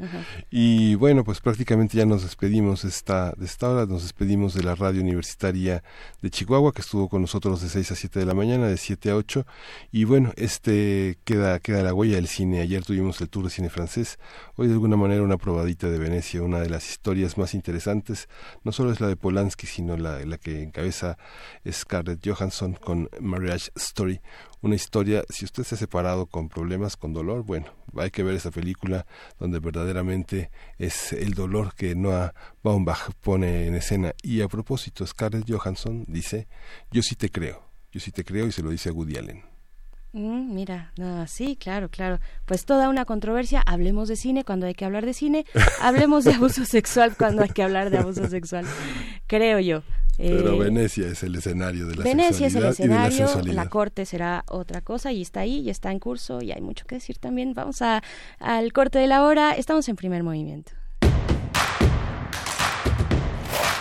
Y 0.51 0.95
bueno, 0.95 1.23
pues 1.23 1.41
prácticamente 1.41 1.99
ya 1.99 2.07
nos 2.07 2.23
despedimos 2.23 2.87
esta, 2.87 3.33
de 3.33 3.45
esta 3.45 3.69
hora, 3.69 3.85
nos 3.85 4.05
despedimos 4.05 4.55
de 4.55 4.63
la 4.63 4.75
radio 4.75 5.03
universitaria 5.03 5.85
de 6.23 6.31
Chihuahua, 6.31 6.73
que 6.73 6.81
estuvo 6.81 7.11
con 7.11 7.21
nosotros 7.21 7.61
de 7.61 7.69
6 7.69 7.93
a 7.93 7.95
7 7.95 8.21
de 8.21 8.25
la 8.25 8.33
mañana, 8.33 8.69
de 8.69 8.79
7 8.79 9.11
a 9.11 9.17
8. 9.17 9.45
Y 9.93 10.05
bueno, 10.05 10.33
este 10.37 11.19
queda, 11.25 11.59
queda 11.59 11.83
la 11.83 11.93
huella 11.93 12.17
del 12.17 12.27
cine. 12.27 12.63
Ayer 12.63 12.83
tuvimos 12.87 13.21
el 13.21 13.29
tour 13.29 13.45
de 13.45 13.51
cine 13.51 13.69
francés, 13.69 14.19
hoy 14.55 14.69
de 14.69 14.73
alguna 14.73 14.97
manera 14.97 15.23
una 15.23 15.37
probadita 15.37 15.91
de 15.91 15.99
Venecia, 15.99 16.41
una 16.41 16.61
de 16.61 16.71
las 16.71 16.89
historias 16.89 17.37
más 17.37 17.53
interesantes. 17.53 18.31
No 18.65 18.73
solo 18.73 18.93
es 18.93 19.01
la 19.03 19.09
de 19.09 19.17
Polanski, 19.17 19.67
sino 19.67 19.99
la, 19.99 20.25
la 20.25 20.39
que 20.39 20.63
encabeza 20.63 21.19
Scarlett 21.71 22.27
Johansson 22.27 22.79
con 22.83 23.11
Marriage 23.21 23.71
Story, 23.77 24.23
una 24.63 24.75
historia, 24.75 25.23
si 25.29 25.45
usted 25.45 25.65
se 25.65 25.75
ha 25.75 25.79
separado 25.79 26.27
con 26.27 26.49
problemas, 26.49 26.97
con 26.97 27.13
dolor, 27.13 27.45
bueno, 27.45 27.67
hay 27.97 28.11
que 28.11 28.23
ver 28.23 28.35
esa 28.35 28.51
película 28.51 29.07
donde 29.39 29.61
verdaderamente 29.67 30.51
es 30.79 31.13
el 31.13 31.35
dolor 31.35 31.75
que 31.75 31.95
Noah 31.95 32.33
Baumbach 32.63 33.11
pone 33.21 33.67
en 33.67 33.75
escena. 33.75 34.15
Y 34.23 34.41
a 34.41 34.49
propósito, 34.49 35.07
Scarlett 35.07 35.51
Johansson 35.51 36.05
dice, 36.09 36.47
yo 36.91 37.03
sí 37.03 37.17
te 37.17 37.31
creo, 37.31 37.63
yo 37.93 38.01
sí 38.01 38.13
te 38.13 38.25
creo 38.25 38.47
y 38.47 38.53
se 38.53 38.63
lo 38.63 38.71
dice 38.71 38.89
a 38.89 38.93
Woody 38.93 39.17
Allen. 39.17 39.43
Mm, 40.13 40.55
mira, 40.55 40.93
no, 40.97 41.27
sí, 41.27 41.57
claro, 41.57 41.91
claro. 41.91 42.21
Pues 42.47 42.65
toda 42.65 42.89
una 42.89 43.05
controversia. 43.05 43.63
Hablemos 43.67 44.09
de 44.09 44.17
cine 44.17 44.45
cuando 44.45 44.67
hay 44.67 44.75
que 44.75 44.87
hablar 44.87 45.05
de 45.05 45.13
cine. 45.13 45.45
Hablemos 45.83 46.25
de 46.25 46.33
abuso 46.33 46.65
sexual 46.65 47.17
cuando 47.19 47.43
hay 47.43 47.51
que 47.51 47.63
hablar 47.63 47.91
de 47.91 47.99
abuso 47.99 48.27
sexual. 48.29 48.65
Creo 49.27 49.59
yo. 49.61 49.83
Pero 50.17 50.55
Eh, 50.55 50.59
Venecia 50.59 51.09
es 51.09 51.23
el 51.23 51.35
escenario 51.35 51.87
de 51.87 51.97
la 51.97 52.05
Venecia 52.05 52.47
es 52.47 52.55
el 52.55 52.63
sexualidad 52.63 52.79
y 52.79 52.83
de 52.83 52.89
la 52.89 53.07
escenario, 53.07 53.27
sensualidad. 53.27 53.55
la 53.55 53.69
corte 53.69 54.07
será 54.07 54.45
otra 54.49 54.81
cosa 54.81 55.13
y 55.13 55.23
está 55.23 55.41
ahí, 55.41 55.61
y 55.61 55.71
está 55.71 55.91
en 55.93 55.99
curso 55.99 56.41
y 56.43 56.53
hay 56.53 56.61
mucho 56.61 56.87
que 56.87 56.97
decir 56.97 57.19
también. 57.19 57.53
Vamos 57.55 57.83
a, 57.83 58.03
al 58.39 58.73
corte 58.73 58.99
de 58.99 59.07
la 59.07 59.25
hora. 59.25 59.53
Estamos 59.53 59.89
en 59.89 59.97
primer 59.97 60.23
movimiento. 60.23 60.73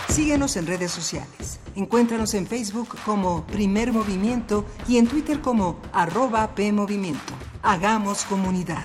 Síguenos 0.08 0.56
en 0.56 0.66
redes 0.66 0.92
sociales. 0.92 1.60
Encuéntranos 1.74 2.32
en 2.32 2.46
Facebook 2.46 2.96
como 3.04 3.46
Primer 3.46 3.92
Movimiento 3.92 4.64
y 4.88 4.96
en 4.96 5.06
Twitter 5.06 5.40
como 5.40 5.78
arroba 5.92 6.54
PMovimiento. 6.54 7.34
Hagamos 7.62 8.24
comunidad. 8.24 8.84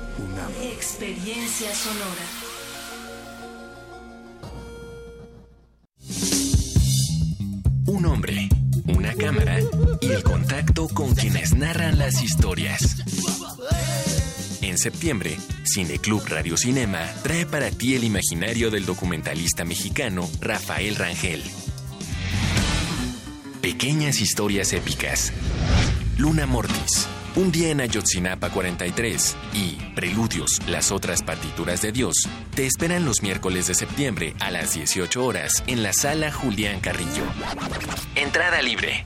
UNAM. 0.17 0.51
Experiencia 0.73 1.73
sonora. 1.73 2.25
Un 7.87 8.05
hombre, 8.05 8.49
una 8.87 9.13
cámara 9.13 9.59
y 10.01 10.11
el 10.11 10.23
contacto 10.23 10.87
con 10.87 11.13
quienes 11.15 11.53
narran 11.53 11.97
las 11.97 12.21
historias. 12.23 12.97
En 14.61 14.77
septiembre, 14.77 15.37
Cineclub 15.65 16.25
Radio 16.27 16.55
Cinema 16.57 17.05
trae 17.23 17.45
para 17.45 17.71
ti 17.71 17.95
el 17.95 18.03
imaginario 18.03 18.71
del 18.71 18.85
documentalista 18.85 19.65
mexicano 19.65 20.29
Rafael 20.39 20.95
Rangel. 20.95 21.43
Pequeñas 23.61 24.21
historias 24.21 24.73
épicas. 24.73 25.33
Luna 26.17 26.45
Mortis. 26.45 27.07
Un 27.33 27.49
día 27.49 27.69
en 27.69 27.79
Ayotzinapa 27.79 28.49
43 28.49 29.37
y 29.53 29.77
Preludios, 29.95 30.59
las 30.67 30.91
otras 30.91 31.23
partituras 31.23 31.81
de 31.81 31.93
Dios, 31.93 32.27
te 32.53 32.65
esperan 32.65 33.05
los 33.05 33.21
miércoles 33.21 33.67
de 33.67 33.73
septiembre 33.73 34.35
a 34.41 34.51
las 34.51 34.73
18 34.73 35.23
horas 35.25 35.63
en 35.67 35.81
la 35.81 35.93
sala 35.93 36.33
Julián 36.33 36.81
Carrillo. 36.81 37.23
Entrada 38.15 38.61
libre. 38.61 39.05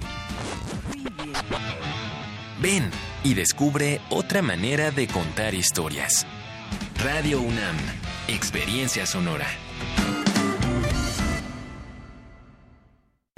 Ven 2.59 2.89
y 3.23 3.35
descubre 3.35 4.01
otra 4.09 4.41
manera 4.41 4.89
de 4.89 5.05
contar 5.05 5.53
historias. 5.53 6.25
Radio 7.03 7.39
UNAM, 7.39 7.75
experiencia 8.27 9.05
sonora. 9.05 9.45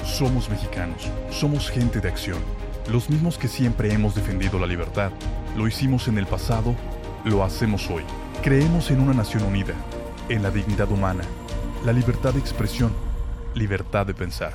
Somos 0.06 0.50
mexicanos, 0.50 1.12
somos 1.30 1.70
gente 1.70 2.00
de 2.00 2.08
acción, 2.08 2.40
los 2.90 3.10
mismos 3.10 3.38
que 3.38 3.48
siempre 3.48 3.92
hemos 3.92 4.16
defendido 4.16 4.60
la 4.60 4.68
libertad. 4.68 5.12
Lo 5.56 5.68
hicimos 5.68 6.08
en 6.08 6.18
el 6.18 6.26
pasado, 6.26 6.76
lo 7.26 7.44
hacemos 7.44 7.90
hoy. 7.90 8.04
Creemos 8.42 8.92
en 8.92 9.02
una 9.02 9.14
nación 9.14 9.44
unida, 9.44 9.74
en 10.30 10.44
la 10.44 10.52
dignidad 10.52 10.90
humana, 10.92 11.24
la 11.84 11.92
libertad 11.92 12.34
de 12.34 12.40
expresión, 12.40 12.94
libertad 13.56 14.06
de 14.06 14.14
pensar. 14.14 14.54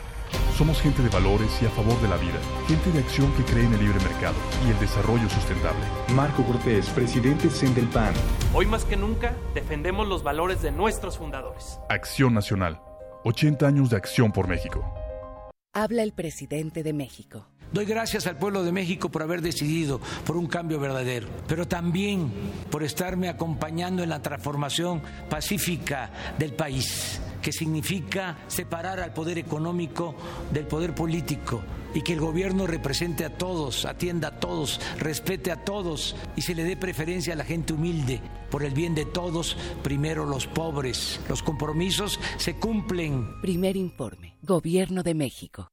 Somos 0.56 0.80
gente 0.80 1.02
de 1.02 1.10
valores 1.10 1.50
y 1.60 1.66
a 1.66 1.70
favor 1.70 2.00
de 2.00 2.08
la 2.08 2.16
vida, 2.16 2.38
gente 2.66 2.90
de 2.92 3.00
acción 3.00 3.30
que 3.34 3.44
cree 3.44 3.64
en 3.64 3.74
el 3.74 3.80
libre 3.80 3.98
mercado 4.00 4.34
y 4.66 4.70
el 4.70 4.78
desarrollo 4.78 5.28
sustentable. 5.28 5.84
Marco 6.14 6.42
Cortés, 6.44 6.88
presidente 6.90 7.50
Sendelpan. 7.50 8.14
Hoy 8.54 8.64
más 8.64 8.84
que 8.84 8.96
nunca 8.96 9.34
defendemos 9.54 10.08
los 10.08 10.22
valores 10.22 10.62
de 10.62 10.70
nuestros 10.70 11.18
fundadores. 11.18 11.78
Acción 11.90 12.32
Nacional. 12.32 12.80
80 13.24 13.66
años 13.66 13.90
de 13.90 13.96
acción 13.96 14.32
por 14.32 14.48
México. 14.48 14.84
Habla 15.74 16.02
el 16.02 16.12
presidente 16.12 16.82
de 16.82 16.92
México. 16.92 17.46
Doy 17.72 17.86
gracias 17.86 18.26
al 18.26 18.36
pueblo 18.36 18.64
de 18.64 18.72
México 18.72 19.08
por 19.08 19.22
haber 19.22 19.40
decidido 19.40 19.98
por 20.26 20.36
un 20.36 20.46
cambio 20.46 20.78
verdadero, 20.78 21.28
pero 21.48 21.66
también 21.66 22.30
por 22.70 22.82
estarme 22.82 23.30
acompañando 23.30 24.02
en 24.02 24.10
la 24.10 24.20
transformación 24.20 25.00
pacífica 25.30 26.10
del 26.38 26.52
país, 26.52 27.20
que 27.40 27.50
significa 27.50 28.36
separar 28.46 29.00
al 29.00 29.14
poder 29.14 29.38
económico 29.38 30.14
del 30.52 30.66
poder 30.66 30.94
político 30.94 31.62
y 31.94 32.02
que 32.02 32.12
el 32.12 32.20
gobierno 32.20 32.66
represente 32.66 33.24
a 33.24 33.36
todos, 33.38 33.86
atienda 33.86 34.28
a 34.28 34.40
todos, 34.40 34.78
respete 34.98 35.50
a 35.50 35.64
todos 35.64 36.14
y 36.36 36.42
se 36.42 36.54
le 36.54 36.64
dé 36.64 36.76
preferencia 36.76 37.32
a 37.32 37.36
la 37.36 37.44
gente 37.44 37.72
humilde. 37.72 38.20
Por 38.50 38.64
el 38.64 38.74
bien 38.74 38.94
de 38.94 39.06
todos, 39.06 39.56
primero 39.82 40.26
los 40.26 40.46
pobres. 40.46 41.20
Los 41.28 41.42
compromisos 41.42 42.20
se 42.36 42.56
cumplen. 42.56 43.40
Primer 43.40 43.76
informe. 43.78 44.36
Gobierno 44.42 45.02
de 45.02 45.14
México. 45.14 45.72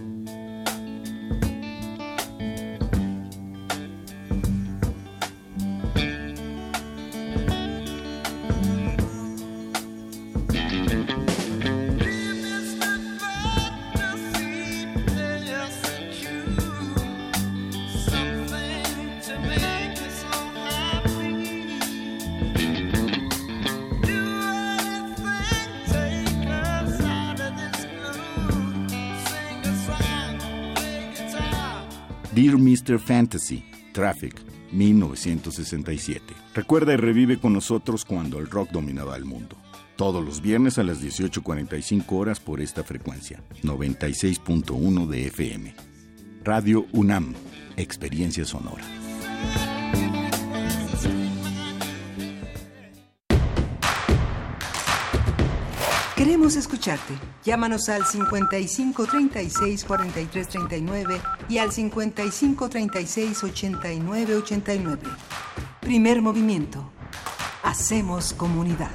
Mr. 32.81 32.99
Fantasy, 32.99 33.63
Traffic, 33.93 34.41
1967. 34.71 36.33
Recuerda 36.55 36.93
y 36.93 36.97
revive 36.97 37.37
con 37.37 37.53
nosotros 37.53 38.05
cuando 38.05 38.39
el 38.39 38.47
rock 38.47 38.71
dominaba 38.71 39.15
el 39.15 39.25
mundo. 39.25 39.55
Todos 39.95 40.23
los 40.23 40.41
viernes 40.41 40.79
a 40.79 40.83
las 40.83 41.03
18.45 41.03 42.05
horas 42.09 42.39
por 42.39 42.59
esta 42.59 42.83
frecuencia, 42.83 43.43
96.1 43.61 45.07
de 45.07 45.27
FM. 45.27 45.75
Radio 46.43 46.87
UNAM, 46.91 47.35
Experiencia 47.77 48.45
Sonora. 48.45 48.83
Queremos 56.23 56.55
escucharte. 56.55 57.15
Llámanos 57.43 57.89
al 57.89 58.05
55 58.05 59.07
36 59.07 59.83
43 59.83 60.47
39 60.49 61.19
y 61.49 61.57
al 61.57 61.71
55 61.71 62.69
36 62.69 63.43
89 63.43 64.35
89. 64.35 65.01
Primer 65.79 66.21
movimiento. 66.21 66.91
Hacemos 67.63 68.33
comunidad. 68.33 68.91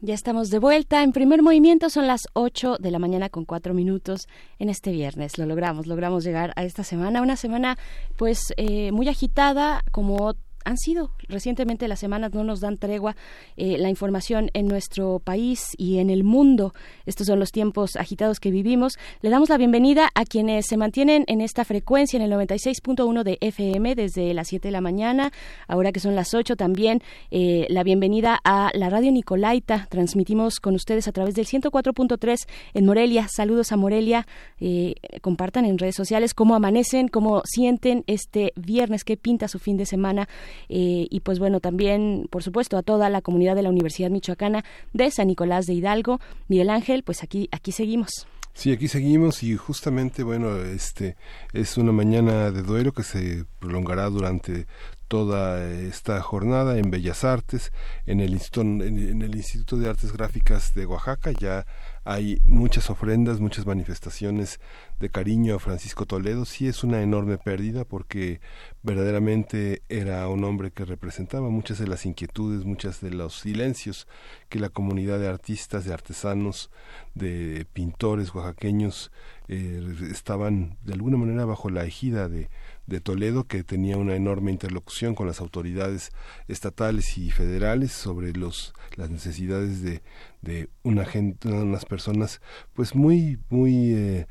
Ya 0.00 0.14
estamos 0.14 0.50
de 0.50 0.58
vuelta. 0.58 1.04
En 1.04 1.12
primer 1.12 1.40
movimiento 1.40 1.88
son 1.88 2.08
las 2.08 2.26
8 2.32 2.78
de 2.80 2.90
la 2.90 2.98
mañana 2.98 3.28
con 3.28 3.44
4 3.44 3.72
minutos 3.72 4.26
en 4.58 4.70
este 4.70 4.90
viernes. 4.90 5.38
Lo 5.38 5.46
logramos, 5.46 5.86
logramos 5.86 6.24
llegar 6.24 6.52
a 6.56 6.64
esta 6.64 6.82
semana. 6.82 7.22
Una 7.22 7.36
semana 7.36 7.78
pues 8.16 8.52
eh, 8.56 8.90
muy 8.90 9.08
agitada 9.08 9.84
como 9.92 10.34
han 10.64 10.76
sido. 10.76 11.10
Recientemente 11.28 11.88
las 11.88 12.00
semanas 12.00 12.32
no 12.32 12.44
nos 12.44 12.60
dan 12.60 12.76
tregua 12.76 13.16
eh, 13.56 13.78
la 13.78 13.88
información 13.88 14.50
en 14.54 14.66
nuestro 14.66 15.18
país 15.18 15.68
y 15.76 15.98
en 15.98 16.10
el 16.10 16.24
mundo. 16.24 16.74
Estos 17.06 17.26
son 17.26 17.38
los 17.38 17.52
tiempos 17.52 17.96
agitados 17.96 18.40
que 18.40 18.50
vivimos. 18.50 18.98
Le 19.22 19.30
damos 19.30 19.48
la 19.48 19.58
bienvenida 19.58 20.08
a 20.14 20.24
quienes 20.24 20.66
se 20.66 20.76
mantienen 20.76 21.24
en 21.26 21.40
esta 21.40 21.64
frecuencia 21.64 22.16
en 22.16 22.22
el 22.22 22.32
96.1 22.32 23.22
de 23.22 23.38
FM 23.40 23.94
desde 23.94 24.34
las 24.34 24.48
7 24.48 24.68
de 24.68 24.72
la 24.72 24.80
mañana 24.80 25.32
ahora 25.68 25.92
que 25.92 26.00
son 26.00 26.14
las 26.14 26.34
8 26.34 26.56
también. 26.56 27.02
Eh, 27.30 27.66
la 27.68 27.82
bienvenida 27.82 28.38
a 28.44 28.70
la 28.74 28.90
radio 28.90 29.12
Nicolaita. 29.12 29.86
Transmitimos 29.90 30.60
con 30.60 30.74
ustedes 30.74 31.08
a 31.08 31.12
través 31.12 31.34
del 31.34 31.46
104.3 31.46 32.46
en 32.74 32.86
Morelia. 32.86 33.28
Saludos 33.28 33.72
a 33.72 33.76
Morelia. 33.76 34.26
Eh, 34.58 34.94
compartan 35.20 35.64
en 35.64 35.78
redes 35.78 35.96
sociales 35.96 36.34
cómo 36.34 36.54
amanecen 36.54 37.08
cómo 37.08 37.42
sienten 37.44 38.04
este 38.06 38.52
viernes 38.56 39.04
que 39.04 39.16
pinta 39.16 39.48
su 39.48 39.58
fin 39.58 39.76
de 39.76 39.86
semana 39.86 40.28
eh, 40.68 41.06
y 41.10 41.20
pues 41.20 41.38
bueno, 41.38 41.60
también, 41.60 42.26
por 42.30 42.42
supuesto, 42.42 42.76
a 42.76 42.82
toda 42.82 43.08
la 43.08 43.22
comunidad 43.22 43.56
de 43.56 43.62
la 43.62 43.70
Universidad 43.70 44.10
Michoacana 44.10 44.64
de 44.92 45.10
San 45.10 45.28
Nicolás 45.28 45.66
de 45.66 45.74
Hidalgo. 45.74 46.20
Miguel 46.48 46.70
Ángel, 46.70 47.02
pues 47.02 47.22
aquí, 47.22 47.48
aquí 47.52 47.72
seguimos. 47.72 48.26
Sí, 48.52 48.72
aquí 48.72 48.88
seguimos 48.88 49.42
y 49.42 49.56
justamente, 49.56 50.22
bueno, 50.22 50.56
este 50.56 51.16
es 51.52 51.78
una 51.78 51.92
mañana 51.92 52.50
de 52.50 52.62
duelo 52.62 52.92
que 52.92 53.04
se 53.04 53.44
prolongará 53.58 54.10
durante 54.10 54.66
toda 55.08 55.68
esta 55.72 56.20
jornada 56.20 56.78
en 56.78 56.90
Bellas 56.90 57.24
Artes, 57.24 57.72
en 58.06 58.20
el, 58.20 58.40
en 58.54 59.22
el 59.22 59.34
Instituto 59.34 59.76
de 59.76 59.88
Artes 59.88 60.12
Gráficas 60.12 60.74
de 60.74 60.86
Oaxaca. 60.86 61.32
Ya 61.32 61.66
hay 62.04 62.40
muchas 62.46 62.88
ofrendas, 62.88 63.40
muchas 63.40 63.66
manifestaciones 63.66 64.58
de 64.98 65.10
cariño 65.10 65.54
a 65.54 65.58
Francisco 65.58 66.06
Toledo. 66.06 66.44
Sí 66.44 66.66
es 66.66 66.82
una 66.82 67.02
enorme 67.02 67.36
pérdida 67.36 67.84
porque 67.84 68.40
verdaderamente 68.82 69.82
era 69.88 70.26
un 70.28 70.44
hombre 70.44 70.70
que 70.70 70.84
representaba 70.84 71.50
muchas 71.50 71.78
de 71.78 71.86
las 71.86 72.06
inquietudes, 72.06 72.64
muchas 72.64 73.00
de 73.00 73.10
los 73.10 73.40
silencios 73.40 74.08
que 74.48 74.58
la 74.58 74.70
comunidad 74.70 75.18
de 75.18 75.28
artistas, 75.28 75.84
de 75.84 75.92
artesanos, 75.92 76.70
de 77.14 77.66
pintores 77.72 78.34
oaxaqueños 78.34 79.12
eh, 79.48 79.82
estaban 80.10 80.78
de 80.82 80.94
alguna 80.94 81.18
manera 81.18 81.44
bajo 81.44 81.70
la 81.70 81.84
ejida 81.84 82.28
de, 82.28 82.48
de 82.90 83.00
Toledo, 83.00 83.46
que 83.46 83.62
tenía 83.62 83.96
una 83.96 84.16
enorme 84.16 84.50
interlocución 84.50 85.14
con 85.14 85.26
las 85.26 85.40
autoridades 85.40 86.10
estatales 86.48 87.16
y 87.16 87.30
federales 87.30 87.92
sobre 87.92 88.32
los, 88.32 88.74
las 88.96 89.10
necesidades 89.10 89.80
de, 89.82 90.02
de 90.42 90.68
una 90.82 91.04
gente, 91.04 91.48
unas 91.48 91.84
personas 91.86 92.40
pues 92.74 92.94
muy, 92.94 93.38
muy 93.48 93.92
eh, 93.94 94.26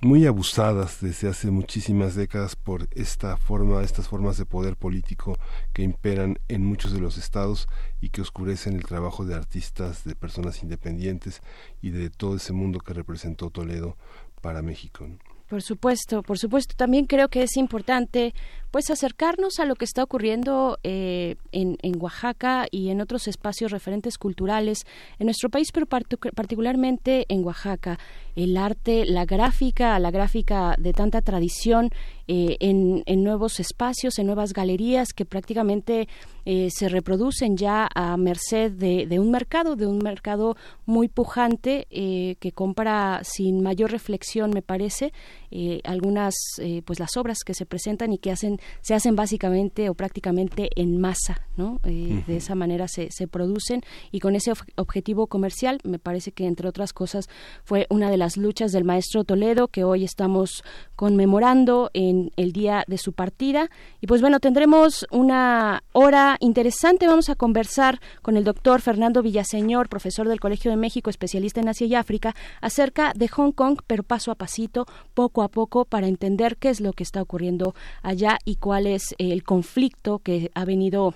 muy 0.00 0.26
abusadas 0.26 1.00
desde 1.00 1.28
hace 1.28 1.50
muchísimas 1.50 2.14
décadas 2.14 2.56
por 2.56 2.88
esta 2.92 3.36
forma, 3.38 3.82
estas 3.82 4.06
formas 4.06 4.36
de 4.36 4.44
poder 4.44 4.76
político 4.76 5.38
que 5.72 5.82
imperan 5.82 6.38
en 6.48 6.64
muchos 6.64 6.92
de 6.92 7.00
los 7.00 7.16
estados 7.16 7.68
y 8.00 8.10
que 8.10 8.20
oscurecen 8.20 8.74
el 8.74 8.84
trabajo 8.84 9.24
de 9.24 9.34
artistas, 9.34 10.04
de 10.04 10.14
personas 10.14 10.62
independientes 10.62 11.40
y 11.80 11.90
de 11.90 12.10
todo 12.10 12.36
ese 12.36 12.52
mundo 12.52 12.80
que 12.80 12.92
representó 12.92 13.50
Toledo 13.50 13.96
para 14.42 14.60
México. 14.60 15.08
Por 15.48 15.62
supuesto, 15.62 16.22
por 16.22 16.38
supuesto. 16.38 16.74
También 16.76 17.06
creo 17.06 17.28
que 17.28 17.42
es 17.42 17.56
importante 17.56 18.34
pues 18.74 18.90
acercarnos 18.90 19.60
a 19.60 19.66
lo 19.66 19.76
que 19.76 19.84
está 19.84 20.02
ocurriendo 20.02 20.80
eh, 20.82 21.36
en, 21.52 21.78
en, 21.82 22.02
Oaxaca 22.02 22.66
y 22.72 22.88
en 22.88 23.00
otros 23.00 23.28
espacios 23.28 23.70
referentes 23.70 24.18
culturales 24.18 24.84
en 25.20 25.26
nuestro 25.26 25.48
país, 25.48 25.70
pero 25.72 25.86
particularmente 25.86 27.24
en 27.28 27.44
Oaxaca. 27.44 28.00
El 28.34 28.56
arte, 28.56 29.04
la 29.06 29.26
gráfica, 29.26 29.96
la 30.00 30.10
gráfica 30.10 30.74
de 30.76 30.92
tanta 30.92 31.22
tradición 31.22 31.90
eh, 32.26 32.56
en, 32.58 33.04
en, 33.06 33.22
nuevos 33.22 33.60
espacios, 33.60 34.18
en 34.18 34.26
nuevas 34.26 34.52
galerías 34.52 35.12
que 35.12 35.24
prácticamente 35.24 36.08
eh, 36.46 36.68
se 36.70 36.88
reproducen 36.88 37.56
ya 37.56 37.88
a 37.94 38.16
merced 38.16 38.72
de, 38.72 39.06
de, 39.06 39.18
un 39.18 39.30
mercado, 39.30 39.76
de 39.76 39.86
un 39.86 39.98
mercado 39.98 40.56
muy 40.86 41.08
pujante 41.08 41.86
eh, 41.90 42.36
que 42.40 42.52
compra 42.52 43.20
sin 43.24 43.62
mayor 43.62 43.90
reflexión, 43.90 44.50
me 44.50 44.62
parece, 44.62 45.12
eh, 45.50 45.80
algunas, 45.84 46.34
eh, 46.58 46.82
pues 46.84 46.98
las 46.98 47.16
obras 47.16 47.38
que 47.44 47.54
se 47.54 47.66
presentan 47.66 48.12
y 48.12 48.18
que 48.18 48.30
hacen, 48.30 48.58
se 48.80 48.94
hacen 48.94 49.16
básicamente 49.16 49.88
o 49.88 49.94
prácticamente 49.94 50.70
en 50.76 50.98
masa, 51.00 51.46
¿no? 51.56 51.80
Eh, 51.84 52.22
de 52.26 52.36
esa 52.36 52.54
manera 52.54 52.88
se, 52.88 53.10
se 53.10 53.26
producen 53.26 53.82
y 54.10 54.20
con 54.20 54.36
ese 54.36 54.52
objetivo 54.76 55.26
comercial, 55.26 55.80
me 55.84 55.98
parece 55.98 56.32
que 56.32 56.46
entre 56.46 56.68
otras 56.68 56.92
cosas 56.92 57.28
fue 57.64 57.86
una 57.90 58.10
de 58.10 58.16
las 58.16 58.36
luchas 58.36 58.72
del 58.72 58.84
maestro 58.84 59.24
Toledo 59.24 59.68
que 59.68 59.84
hoy 59.84 60.04
estamos 60.04 60.62
conmemorando 60.96 61.90
en 61.94 62.30
el 62.36 62.52
día 62.52 62.84
de 62.86 62.98
su 62.98 63.12
partida. 63.12 63.70
Y 64.00 64.06
pues 64.06 64.20
bueno, 64.20 64.40
tendremos 64.40 65.06
una 65.10 65.82
hora 65.92 66.36
interesante. 66.40 67.06
Vamos 67.06 67.30
a 67.30 67.34
conversar 67.34 68.00
con 68.22 68.36
el 68.36 68.44
doctor 68.44 68.80
Fernando 68.80 69.22
Villaseñor, 69.22 69.88
profesor 69.88 70.28
del 70.28 70.40
Colegio 70.40 70.70
de 70.70 70.76
México, 70.76 71.10
especialista 71.10 71.60
en 71.60 71.68
Asia 71.68 71.86
y 71.86 71.94
África, 71.94 72.34
acerca 72.60 73.12
de 73.14 73.28
Hong 73.28 73.52
Kong, 73.52 73.80
pero 73.86 74.02
paso 74.02 74.30
a 74.30 74.34
pasito, 74.34 74.86
poco 75.14 75.42
a 75.42 75.48
poco, 75.48 75.84
para 75.84 76.06
entender 76.06 76.56
qué 76.56 76.70
es 76.70 76.80
lo 76.80 76.92
que 76.92 77.02
está 77.02 77.22
ocurriendo 77.22 77.74
allá 78.02 78.38
y 78.44 78.56
cuál 78.56 78.86
es 78.86 79.14
el 79.18 79.42
conflicto 79.44 80.18
que 80.20 80.50
ha 80.54 80.64
venido 80.64 81.14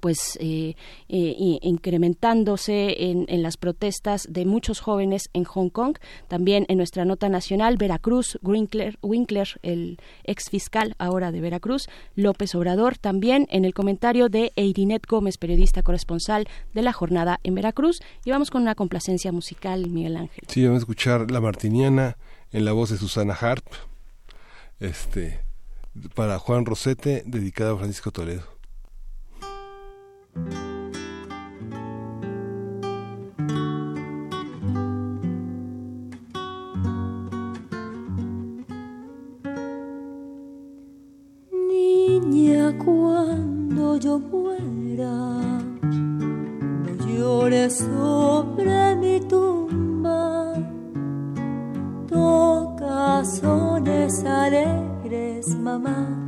pues 0.00 0.36
eh, 0.40 0.74
eh, 1.08 1.58
incrementándose 1.62 3.10
en, 3.10 3.26
en, 3.28 3.42
las 3.42 3.56
protestas 3.56 4.26
de 4.28 4.44
muchos 4.44 4.80
jóvenes 4.80 5.28
en 5.32 5.44
Hong 5.44 5.68
Kong. 5.68 5.96
También 6.28 6.66
en 6.68 6.78
nuestra 6.78 7.04
nota 7.04 7.28
nacional, 7.28 7.76
Veracruz, 7.76 8.38
Winkler, 8.42 8.98
el 9.62 9.98
ex 10.24 10.50
fiscal 10.50 10.94
ahora 10.98 11.32
de 11.32 11.40
Veracruz, 11.40 11.88
López 12.16 12.54
Obrador. 12.54 12.98
También 12.98 13.46
en 13.50 13.64
el 13.64 13.74
comentario 13.74 14.28
de 14.28 14.52
Eirinet 14.56 15.06
Gómez, 15.06 15.38
periodista 15.38 15.82
corresponsal 15.82 16.48
de 16.72 16.82
la 16.82 16.92
jornada 16.92 17.40
en 17.42 17.54
Veracruz. 17.54 18.00
Y 18.24 18.30
vamos 18.30 18.50
con 18.50 18.62
una 18.62 18.74
complacencia 18.74 19.32
musical, 19.32 19.88
Miguel 19.90 20.16
Ángel. 20.16 20.44
Sí, 20.48 20.64
vamos 20.64 20.78
a 20.78 20.82
escuchar 20.82 21.30
La 21.30 21.40
Martiniana 21.40 22.16
en 22.52 22.64
la 22.64 22.72
voz 22.72 22.90
de 22.90 22.96
Susana 22.96 23.34
Harp. 23.34 23.66
Este, 24.80 25.40
para 26.14 26.38
Juan 26.38 26.66
Rosete, 26.66 27.22
dedicada 27.26 27.72
a 27.72 27.76
Francisco 27.76 28.10
Toledo. 28.10 28.53
Niña, 41.52 42.76
cuando 42.84 43.96
yo 43.96 44.18
muera, 44.18 45.14
no 45.82 46.92
llores 47.06 47.78
sobre 47.78 48.96
mi 48.96 49.20
tumba. 49.20 50.54
Toca 52.08 53.24
sones 53.24 54.24
alegres, 54.24 55.56
mamá, 55.56 56.24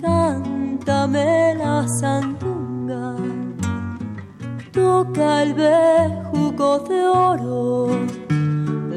cántame 0.00 1.54
la 1.54 1.86
sandunga. 2.00 3.14
Toca 4.72 5.42
el 5.42 5.54
bejuco 5.54 6.78
de 6.80 7.06
oro, 7.06 7.88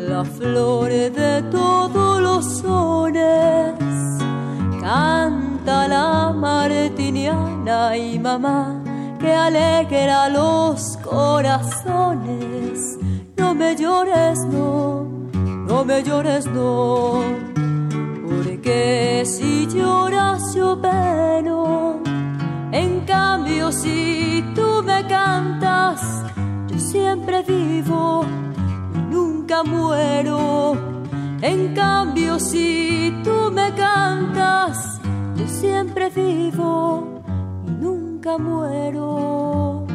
la 0.10 0.24
flor 0.24 0.90
de 0.90 1.44
todos 1.52 2.22
los 2.22 2.46
sones. 2.60 3.74
Canta 4.82 5.88
la 5.88 6.34
martiniana 6.34 7.98
y 7.98 8.20
mamá 8.20 8.82
que 9.20 9.34
alegra 9.34 10.30
los 10.30 10.98
corazones. 10.98 12.98
No 13.38 13.56
me 13.56 13.76
llores, 13.76 14.40
no, 14.46 15.08
no 15.68 15.86
me 15.86 16.04
llores, 16.04 16.46
no, 16.48 17.22
si 19.26 19.68
lloras 19.68 20.54
yo 20.54 20.80
peno. 20.80 22.02
En 22.72 23.02
cambio, 23.06 23.72
si 23.72 24.44
tú 24.56 24.84
me 24.84 25.06
cantas, 25.08 26.02
yo 26.68 26.80
siempre 26.80 27.44
vivo 27.44 28.26
y 28.96 28.98
nunca 29.14 29.64
muero. 29.64 30.76
En 31.42 31.74
cambio, 31.74 32.40
si 32.40 33.14
tú 33.24 33.52
me 33.52 33.74
cantas, 33.74 35.00
yo 35.36 35.48
siempre 35.48 36.10
vivo 36.10 37.22
y 37.68 37.72
nunca 37.72 38.38
muero. 38.38 39.86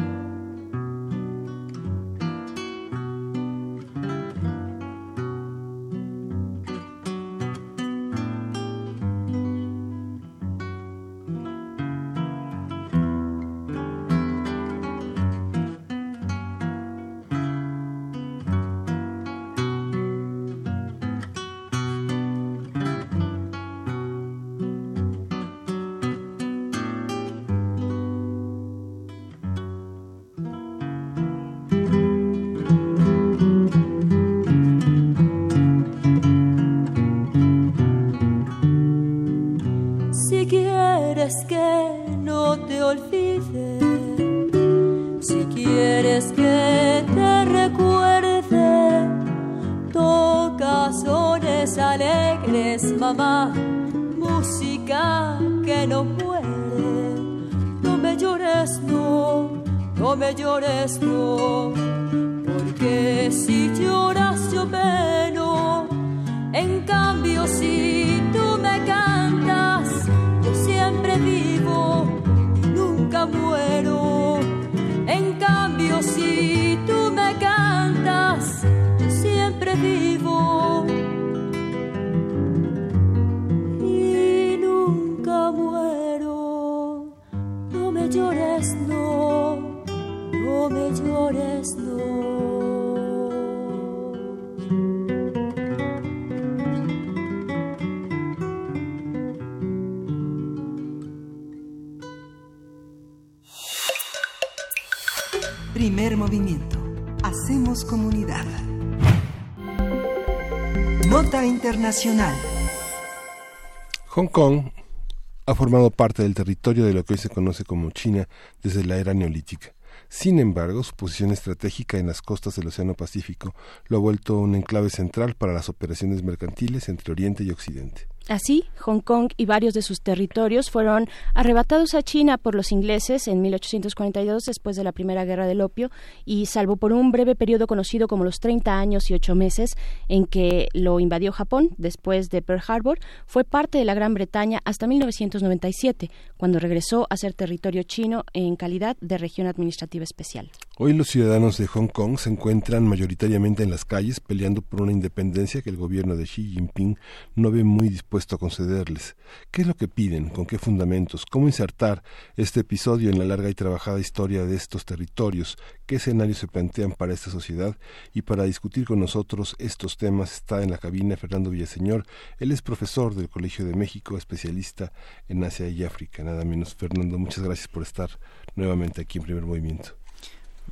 Formado 115.69 115.91
parte 115.91 116.23
del 116.23 116.33
territorio 116.33 116.83
de 116.83 116.93
lo 116.93 117.05
que 117.05 117.13
hoy 117.13 117.19
se 117.19 117.29
conoce 117.29 117.63
como 117.63 117.91
China 117.91 118.27
desde 118.63 118.83
la 118.83 118.97
era 118.97 119.13
neolítica. 119.13 119.75
Sin 120.07 120.39
embargo, 120.39 120.81
su 120.81 120.95
posición 120.95 121.29
estratégica 121.29 121.99
en 121.99 122.07
las 122.07 122.23
costas 122.23 122.55
del 122.55 122.65
Océano 122.65 122.95
Pacífico 122.95 123.53
lo 123.85 123.97
ha 123.97 123.99
vuelto 123.99 124.39
un 124.39 124.55
enclave 124.55 124.89
central 124.89 125.35
para 125.35 125.53
las 125.53 125.69
operaciones 125.69 126.23
mercantiles 126.23 126.89
entre 126.89 127.11
Oriente 127.11 127.43
y 127.43 127.51
Occidente. 127.51 128.07
Así, 128.29 128.65
Hong 128.81 128.99
Kong 128.99 129.31
y 129.37 129.47
varios 129.47 129.73
de 129.73 129.81
sus 129.81 130.01
territorios 130.01 130.69
fueron 130.69 131.09
arrebatados 131.33 131.95
a 131.95 132.03
China 132.03 132.37
por 132.37 132.53
los 132.53 132.71
ingleses 132.71 133.27
en 133.27 133.41
1842 133.41 134.43
después 134.43 134.75
de 134.75 134.83
la 134.83 134.91
Primera 134.91 135.25
Guerra 135.25 135.47
del 135.47 135.61
Opio 135.61 135.89
y 136.25 136.45
salvo 136.45 136.75
por 136.75 136.93
un 136.93 137.11
breve 137.11 137.35
periodo 137.35 137.65
conocido 137.65 138.07
como 138.07 138.23
los 138.23 138.39
30 138.39 138.77
años 138.77 139.09
y 139.09 139.15
8 139.15 139.33
meses 139.33 139.71
en 140.09 140.27
que 140.27 140.67
lo 140.73 140.99
invadió 140.99 141.31
Japón 141.31 141.69
después 141.77 142.29
de 142.29 142.43
Pearl 142.43 142.61
Harbor, 142.67 142.99
fue 143.25 143.43
parte 143.43 143.79
de 143.79 143.85
la 143.85 143.95
Gran 143.95 144.13
Bretaña 144.13 144.59
hasta 144.63 144.85
1997, 144.85 146.11
cuando 146.37 146.59
regresó 146.59 147.07
a 147.09 147.17
ser 147.17 147.33
territorio 147.33 147.81
chino 147.81 148.25
en 148.33 148.55
calidad 148.55 148.95
de 149.01 149.17
región 149.17 149.47
administrativa 149.47 150.03
especial. 150.03 150.51
Hoy 150.77 150.93
los 150.93 151.09
ciudadanos 151.09 151.57
de 151.57 151.67
Hong 151.67 151.87
Kong 151.87 152.17
se 152.17 152.29
encuentran 152.29 152.87
mayoritariamente 152.87 153.63
en 153.63 153.71
las 153.71 153.85
calles 153.85 154.19
peleando 154.19 154.61
por 154.61 154.83
una 154.83 154.91
independencia 154.91 155.61
que 155.61 155.69
el 155.71 155.75
gobierno 155.75 156.15
de 156.15 156.25
Xi 156.25 156.51
Jinping 156.51 156.97
no 157.35 157.51
ve 157.51 157.63
muy 157.63 157.89
dispuesto 158.19 158.35
a 158.35 158.39
concederles. 158.39 159.15
¿Qué 159.49 159.61
es 159.61 159.67
lo 159.67 159.75
que 159.75 159.87
piden? 159.87 160.27
¿Con 160.27 160.45
qué 160.45 160.59
fundamentos? 160.59 161.25
¿Cómo 161.25 161.47
insertar 161.47 162.03
este 162.35 162.59
episodio 162.61 163.09
en 163.09 163.17
la 163.17 163.23
larga 163.23 163.49
y 163.49 163.53
trabajada 163.53 163.97
historia 163.97 164.45
de 164.45 164.57
estos 164.57 164.83
territorios? 164.83 165.57
¿Qué 165.85 165.95
escenarios 165.95 166.39
se 166.39 166.47
plantean 166.47 166.91
para 166.91 167.13
esta 167.13 167.31
sociedad? 167.31 167.77
Y 168.13 168.23
para 168.23 168.43
discutir 168.43 168.85
con 168.85 168.99
nosotros 168.99 169.55
estos 169.57 169.95
temas 169.95 170.33
está 170.33 170.61
en 170.61 170.71
la 170.71 170.77
cabina 170.77 171.15
Fernando 171.15 171.49
Villaseñor. 171.49 172.05
Él 172.39 172.51
es 172.51 172.61
profesor 172.61 173.15
del 173.15 173.29
Colegio 173.29 173.63
de 173.65 173.75
México, 173.75 174.17
especialista 174.17 174.91
en 175.29 175.41
Asia 175.45 175.69
y 175.69 175.85
África. 175.85 176.21
Nada 176.21 176.43
menos. 176.43 176.75
Fernando, 176.75 177.17
muchas 177.17 177.45
gracias 177.45 177.69
por 177.69 177.83
estar 177.83 178.09
nuevamente 178.55 179.01
aquí 179.01 179.19
en 179.19 179.23
Primer 179.23 179.45
Movimiento. 179.45 179.95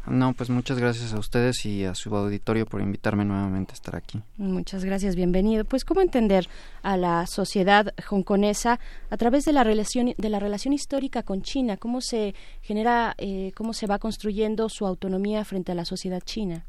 No, 0.05 0.33
pues 0.33 0.49
muchas 0.49 0.77
gracias 0.77 1.13
a 1.13 1.19
ustedes 1.19 1.65
y 1.65 1.85
a 1.85 1.95
su 1.95 2.15
auditorio 2.15 2.65
por 2.65 2.81
invitarme 2.81 3.25
nuevamente 3.25 3.73
a 3.73 3.75
estar 3.75 3.95
aquí. 3.95 4.21
Muchas 4.37 4.83
gracias, 4.83 5.15
bienvenido. 5.15 5.65
Pues 5.65 5.83
cómo 5.85 6.01
entender 6.01 6.47
a 6.83 6.97
la 6.97 7.25
sociedad 7.27 7.93
hongkonesa 8.09 8.79
a 9.09 9.17
través 9.17 9.45
de 9.45 9.53
la 9.53 9.63
relación 9.63 10.13
de 10.17 10.29
la 10.29 10.39
relación 10.39 10.73
histórica 10.73 11.23
con 11.23 11.41
China, 11.41 11.77
cómo 11.77 12.01
se 12.01 12.35
genera, 12.61 13.15
eh, 13.17 13.51
cómo 13.55 13.73
se 13.73 13.87
va 13.87 13.99
construyendo 13.99 14.69
su 14.69 14.85
autonomía 14.85 15.43
frente 15.45 15.71
a 15.71 15.75
la 15.75 15.85
sociedad 15.85 16.21
china. 16.21 16.65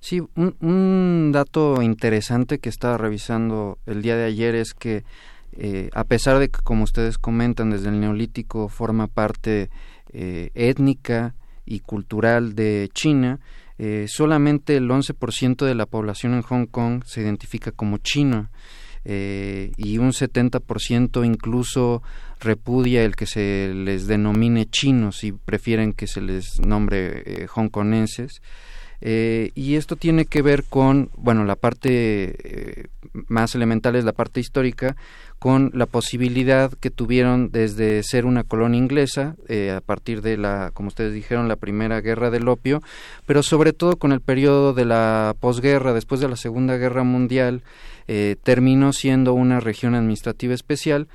Sí, 0.00 0.20
un, 0.34 0.56
un 0.60 1.30
dato 1.32 1.82
interesante 1.82 2.58
que 2.58 2.70
estaba 2.70 2.96
revisando 2.96 3.78
el 3.86 4.02
día 4.02 4.16
de 4.16 4.24
ayer 4.24 4.54
es 4.54 4.74
que 4.74 5.04
eh, 5.52 5.90
a 5.94 6.04
pesar 6.04 6.38
de 6.38 6.48
que, 6.48 6.60
como 6.62 6.84
ustedes 6.84 7.18
comentan, 7.18 7.70
desde 7.70 7.88
el 7.88 8.00
neolítico 8.00 8.68
forma 8.68 9.08
parte 9.08 9.70
eh, 10.12 10.50
étnica 10.54 11.34
y 11.64 11.80
cultural 11.80 12.54
de 12.54 12.90
China, 12.92 13.40
eh, 13.78 14.06
solamente 14.08 14.76
el 14.76 14.90
11% 14.90 15.64
de 15.64 15.74
la 15.74 15.86
población 15.86 16.34
en 16.34 16.42
Hong 16.42 16.66
Kong 16.66 17.02
se 17.06 17.22
identifica 17.22 17.72
como 17.72 17.98
chino 17.98 18.50
eh, 19.04 19.72
y 19.78 19.96
un 19.96 20.12
70% 20.12 21.24
incluso 21.24 22.02
repudia 22.38 23.02
el 23.04 23.16
que 23.16 23.24
se 23.24 23.72
les 23.74 24.06
denomine 24.06 24.66
chinos 24.66 25.24
y 25.24 25.32
prefieren 25.32 25.94
que 25.94 26.06
se 26.06 26.20
les 26.20 26.60
nombre 26.60 27.22
eh, 27.24 27.46
hongkonenses. 27.54 28.42
Eh, 29.00 29.50
y 29.54 29.76
esto 29.76 29.96
tiene 29.96 30.26
que 30.26 30.42
ver 30.42 30.64
con, 30.64 31.10
bueno, 31.16 31.44
la 31.44 31.56
parte 31.56 32.36
eh, 32.44 32.86
más 33.28 33.54
elemental 33.54 33.96
es 33.96 34.04
la 34.04 34.12
parte 34.12 34.40
histórica, 34.40 34.96
con 35.38 35.70
la 35.72 35.86
posibilidad 35.86 36.70
que 36.80 36.90
tuvieron 36.90 37.50
desde 37.50 38.02
ser 38.02 38.26
una 38.26 38.44
colonia 38.44 38.78
inglesa, 38.78 39.36
eh, 39.48 39.70
a 39.70 39.80
partir 39.80 40.20
de 40.20 40.36
la, 40.36 40.70
como 40.74 40.88
ustedes 40.88 41.14
dijeron, 41.14 41.48
la 41.48 41.56
primera 41.56 42.02
guerra 42.02 42.30
del 42.30 42.48
opio, 42.48 42.82
pero 43.24 43.42
sobre 43.42 43.72
todo 43.72 43.96
con 43.96 44.12
el 44.12 44.20
periodo 44.20 44.74
de 44.74 44.84
la 44.84 45.34
posguerra, 45.40 45.94
después 45.94 46.20
de 46.20 46.28
la 46.28 46.36
Segunda 46.36 46.76
Guerra 46.76 47.04
Mundial, 47.04 47.62
terminó 48.42 48.92
siendo 48.92 49.34
una 49.34 49.60
región 49.60 49.94
administrativa 49.94 50.52
especial 50.52 51.06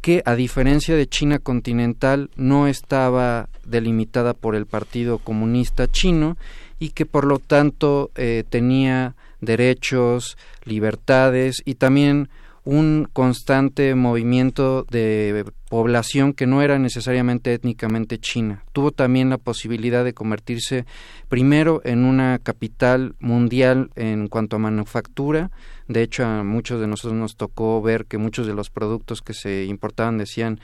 que 0.00 0.22
a 0.24 0.34
diferencia 0.34 0.96
de 0.96 1.06
China 1.06 1.38
continental 1.38 2.30
no 2.36 2.68
estaba 2.68 3.50
delimitada 3.66 4.32
por 4.32 4.54
el 4.54 4.64
Partido 4.64 5.18
Comunista 5.18 5.88
Chino 5.88 6.38
y 6.78 6.90
que 6.90 7.06
por 7.06 7.24
lo 7.24 7.38
tanto 7.38 8.10
eh, 8.14 8.44
tenía 8.48 9.14
derechos, 9.40 10.36
libertades 10.64 11.62
y 11.64 11.74
también 11.74 12.28
un 12.68 13.08
constante 13.14 13.94
movimiento 13.94 14.84
de 14.90 15.46
población 15.70 16.34
que 16.34 16.46
no 16.46 16.60
era 16.60 16.78
necesariamente 16.78 17.54
étnicamente 17.54 18.18
china. 18.18 18.62
Tuvo 18.74 18.90
también 18.90 19.30
la 19.30 19.38
posibilidad 19.38 20.04
de 20.04 20.12
convertirse 20.12 20.84
primero 21.30 21.80
en 21.84 22.04
una 22.04 22.38
capital 22.38 23.14
mundial 23.20 23.90
en 23.96 24.28
cuanto 24.28 24.56
a 24.56 24.58
manufactura. 24.58 25.50
De 25.86 26.02
hecho, 26.02 26.26
a 26.26 26.44
muchos 26.44 26.78
de 26.78 26.88
nosotros 26.88 27.18
nos 27.18 27.36
tocó 27.36 27.80
ver 27.80 28.04
que 28.04 28.18
muchos 28.18 28.46
de 28.46 28.52
los 28.52 28.68
productos 28.68 29.22
que 29.22 29.32
se 29.32 29.64
importaban 29.64 30.18
decían 30.18 30.60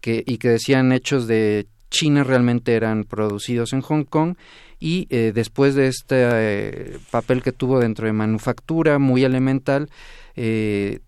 que 0.00 0.24
y 0.26 0.38
que 0.38 0.48
decían 0.48 0.90
hechos 0.90 1.26
de 1.26 1.66
China 1.90 2.24
realmente 2.24 2.74
eran 2.74 3.04
producidos 3.04 3.74
en 3.74 3.82
Hong 3.82 4.04
Kong 4.04 4.36
y 4.82 5.06
eh, 5.10 5.30
después 5.32 5.76
de 5.76 5.86
este 5.86 6.16
eh, 6.18 6.98
papel 7.12 7.40
que 7.40 7.52
tuvo 7.52 7.78
dentro 7.78 8.06
de 8.06 8.12
manufactura 8.12 8.98
muy 8.98 9.22
elemental 9.22 9.88
eh, 10.34 10.98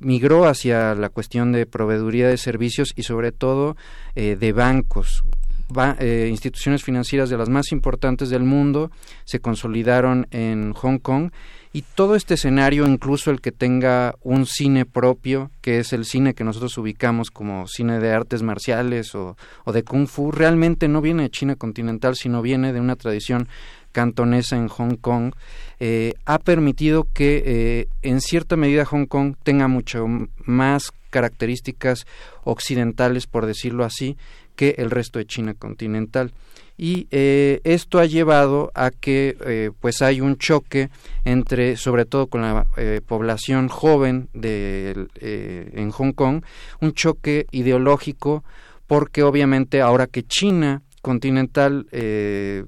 migró 0.00 0.46
hacia 0.46 0.96
la 0.96 1.10
cuestión 1.10 1.52
de 1.52 1.64
proveeduría 1.64 2.26
de 2.26 2.38
servicios 2.38 2.92
y 2.96 3.04
sobre 3.04 3.30
todo 3.30 3.76
eh, 4.16 4.36
de 4.36 4.52
bancos. 4.52 5.22
Ba 5.68 5.96
eh, 6.00 6.26
instituciones 6.28 6.82
financieras 6.82 7.30
de 7.30 7.36
las 7.36 7.48
más 7.48 7.70
importantes 7.70 8.30
del 8.30 8.42
mundo 8.42 8.90
se 9.24 9.38
consolidaron 9.38 10.26
en 10.32 10.72
Hong 10.72 10.98
Kong 10.98 11.30
y 11.72 11.82
todo 11.82 12.16
este 12.16 12.34
escenario, 12.34 12.86
incluso 12.86 13.30
el 13.30 13.40
que 13.40 13.52
tenga 13.52 14.16
un 14.22 14.46
cine 14.46 14.86
propio, 14.86 15.50
que 15.60 15.78
es 15.78 15.92
el 15.92 16.04
cine 16.04 16.34
que 16.34 16.42
nosotros 16.42 16.76
ubicamos 16.78 17.30
como 17.30 17.68
cine 17.68 18.00
de 18.00 18.12
artes 18.12 18.42
marciales 18.42 19.14
o, 19.14 19.36
de 19.72 19.84
kung 19.84 20.08
fu, 20.08 20.32
realmente 20.32 20.88
no 20.88 21.00
viene 21.00 21.24
de 21.24 21.30
China 21.30 21.54
continental, 21.54 22.16
sino 22.16 22.42
viene 22.42 22.72
de 22.72 22.80
una 22.80 22.96
tradición 22.96 23.48
cantonesa 23.92 24.56
en 24.56 24.68
Hong 24.68 24.96
Kong, 24.96 25.32
eh, 25.78 26.14
ha 26.24 26.38
permitido 26.38 27.06
que 27.12 27.42
eh, 27.44 27.88
en 28.02 28.20
cierta 28.20 28.56
medida 28.56 28.84
Hong 28.84 29.06
Kong 29.06 29.34
tenga 29.42 29.68
mucho 29.68 30.06
más 30.44 30.92
características 31.10 32.06
occidentales, 32.44 33.26
por 33.26 33.46
decirlo 33.46 33.84
así, 33.84 34.16
que 34.56 34.74
el 34.78 34.90
resto 34.90 35.18
de 35.18 35.26
China 35.26 35.54
continental. 35.54 36.32
Y 36.82 37.08
eh, 37.10 37.60
esto 37.64 37.98
ha 37.98 38.06
llevado 38.06 38.72
a 38.74 38.90
que 38.90 39.36
eh, 39.44 39.70
pues 39.80 40.00
hay 40.00 40.22
un 40.22 40.38
choque 40.38 40.88
entre 41.26 41.76
sobre 41.76 42.06
todo 42.06 42.28
con 42.28 42.40
la 42.40 42.66
eh, 42.78 43.02
población 43.06 43.68
joven 43.68 44.30
de, 44.32 45.06
en 45.20 45.90
Hong 45.90 46.12
Kong 46.12 46.42
un 46.80 46.94
choque 46.94 47.46
ideológico 47.50 48.44
porque 48.86 49.22
obviamente 49.22 49.82
ahora 49.82 50.06
que 50.06 50.22
China 50.22 50.80
continental 51.02 51.86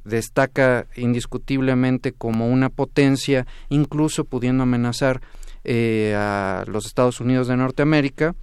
destaca 0.04 0.86
indiscutiblemente 0.94 2.12
como 2.12 2.48
una 2.48 2.68
potencia 2.68 3.46
incluso 3.70 4.24
pudiendo 4.24 4.64
amenazar 4.64 5.22
a 5.64 6.64
los 6.66 6.84
Estados 6.84 7.18
Unidos 7.20 7.48
de 7.48 7.56
Norteamérica 7.56 8.34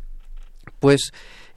pues 0.80 1.12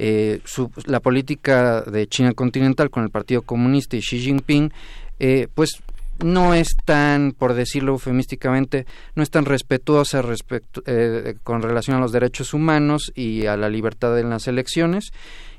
eh, 0.04 0.40
la 0.86 0.98
política 0.98 1.82
de 1.82 2.08
China 2.08 2.32
continental 2.32 2.90
con 2.90 3.04
el 3.04 3.10
Partido 3.10 3.42
Comunista 3.42 3.96
y 3.96 4.00
Xi 4.00 4.18
Jinping, 4.18 4.72
eh, 5.20 5.46
pues 5.54 5.80
no 6.24 6.54
es 6.54 6.76
tan, 6.84 7.30
por 7.30 7.54
decirlo 7.54 7.92
eufemísticamente, 7.92 8.84
no 9.14 9.22
es 9.22 9.30
tan 9.30 9.44
respetuosa 9.44 10.20
respecto, 10.20 10.82
eh, 10.86 11.36
con 11.44 11.62
relación 11.62 11.96
a 11.96 12.00
los 12.00 12.10
derechos 12.10 12.52
humanos 12.52 13.12
y 13.14 13.46
a 13.46 13.56
la 13.56 13.68
libertad 13.68 14.18
en 14.18 14.30
las 14.30 14.48
elecciones. 14.48 15.12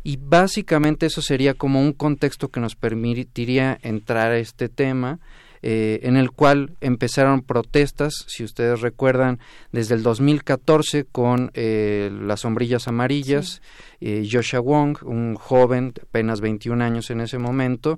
Y 0.03 0.18
básicamente 0.18 1.06
eso 1.06 1.22
sería 1.22 1.53
como 1.53 1.80
un 1.80 1.94
contexto 1.94 2.49
que 2.49 2.60
nos 2.60 2.76
permitiría 2.76 3.80
entrar 3.82 4.32
a 4.32 4.40
este 4.40 4.68
tema 4.68 5.20
eh, 5.65 6.02
en 6.03 6.18
el 6.18 6.31
cual 6.31 6.76
empezaron 6.81 7.41
protestas, 7.41 8.26
si 8.27 8.44
ustedes 8.44 8.81
recuerdan, 8.81 9.40
desde 9.72 9.95
el 9.95 10.03
2014 10.03 11.06
con 11.06 11.52
eh, 11.53 12.11
las 12.11 12.41
sombrillas 12.41 12.90
amarillas, 12.90 13.61
eh, 14.02 14.27
Joshua 14.30 14.60
Wong, 14.60 14.98
un 15.03 15.35
joven, 15.35 15.94
apenas 16.02 16.41
21 16.41 16.84
años 16.84 17.10
en 17.11 17.22
ese 17.22 17.38
momento, 17.38 17.98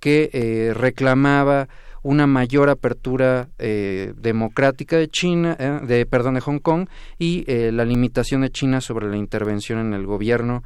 que 0.00 0.72
reclamaba 0.74 1.68
una 2.04 2.26
mayor 2.26 2.68
apertura 2.68 3.48
eh, 3.58 4.12
democrática 4.18 4.98
de 4.98 5.08
China, 5.08 5.56
eh, 5.58 5.80
de 5.82 6.04
perdón 6.04 6.34
de 6.34 6.42
Hong 6.42 6.58
Kong 6.58 6.86
y 7.18 7.44
eh, 7.46 7.72
la 7.72 7.86
limitación 7.86 8.42
de 8.42 8.50
China 8.50 8.82
sobre 8.82 9.08
la 9.08 9.16
intervención 9.16 9.78
en 9.78 9.94
el 9.94 10.06
gobierno, 10.06 10.62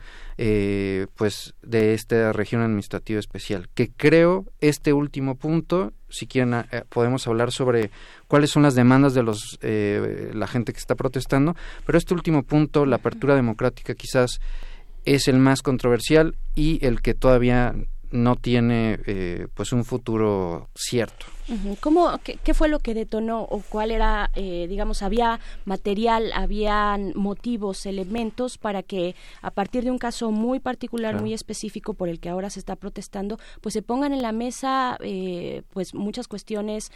pues 1.17 1.55
de 1.63 1.95
esta 1.95 2.33
región 2.33 2.63
administrativa 2.63 3.19
especial. 3.19 3.69
Que 3.75 3.91
creo 3.91 4.47
este 4.61 4.93
último 4.93 5.37
punto, 5.37 5.93
si 6.09 6.27
quieren 6.27 6.55
podemos 6.89 7.27
hablar 7.27 7.51
sobre 7.51 7.91
cuáles 8.29 8.51
son 8.51 8.63
las 8.63 8.77
demandas 8.77 9.15
de 9.15 9.25
los 9.25 9.59
la 9.61 10.47
gente 10.47 10.73
que 10.73 10.79
está 10.79 10.95
protestando, 10.95 11.57
pero 11.85 11.99
este 11.99 12.15
último 12.15 12.45
punto, 12.45 12.87
la 12.87 12.97
apertura 12.97 13.35
democrática, 13.35 13.95
quizás 13.95 14.41
es 15.05 15.27
el 15.27 15.39
más 15.39 15.63
controversial 15.63 16.37
y 16.55 16.85
el 16.87 17.01
que 17.01 17.15
todavía 17.15 17.75
no 18.11 18.37
tiene 18.37 18.99
eh, 19.07 19.49
pues 19.55 19.73
un 19.73 19.85
futuro 19.85 20.69
cierto. 20.75 21.27
¿Cómo, 21.81 22.21
qué, 22.23 22.53
fue 22.53 22.69
lo 22.69 22.79
que 22.79 22.93
detonó 22.93 23.41
o 23.41 23.63
cuál 23.67 23.91
era, 23.91 24.31
eh, 24.35 24.67
digamos, 24.69 25.01
había 25.01 25.41
material, 25.65 26.31
habían 26.35 27.13
motivos, 27.15 27.87
elementos 27.87 28.59
para 28.59 28.83
que 28.83 29.15
a 29.41 29.51
partir 29.51 29.85
de 29.85 29.91
un 29.91 29.97
caso 29.97 30.31
muy 30.31 30.61
particular, 30.61 31.19
muy 31.19 31.33
específico 31.33 31.95
por 31.95 32.11
el 32.11 32.21
que 32.21 32.29
ahora 32.29 32.51
se 32.51 32.59
está 32.59 32.77
protestando, 32.77 33.39
pues 33.63 33.73
se 33.73 33.81
pongan 33.81 34.13
en 34.13 34.21
la 34.21 34.33
mesa 34.33 34.99
eh, 35.01 35.63
pues 35.73 35.95
muchas 35.95 36.29
cuestiones 36.29 36.93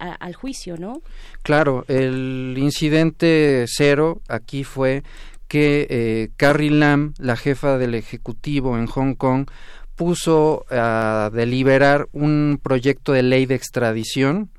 al 0.00 0.34
juicio, 0.34 0.76
¿no? 0.78 1.00
Claro, 1.42 1.84
el 1.86 2.56
incidente 2.58 3.66
cero 3.68 4.20
aquí 4.26 4.64
fue 4.64 5.04
que 5.46 6.32
Carrie 6.36 6.70
Lam, 6.70 7.14
la 7.18 7.36
jefa 7.36 7.78
del 7.78 7.94
Ejecutivo 7.94 8.76
en 8.76 8.86
Hong 8.86 9.14
Kong, 9.14 9.46
puso 9.96 10.64
a 10.70 11.30
deliberar 11.32 12.08
un 12.12 12.58
proyecto 12.62 13.12
de 13.12 13.22
ley 13.22 13.46
de 13.46 13.54
extradición 13.54 14.50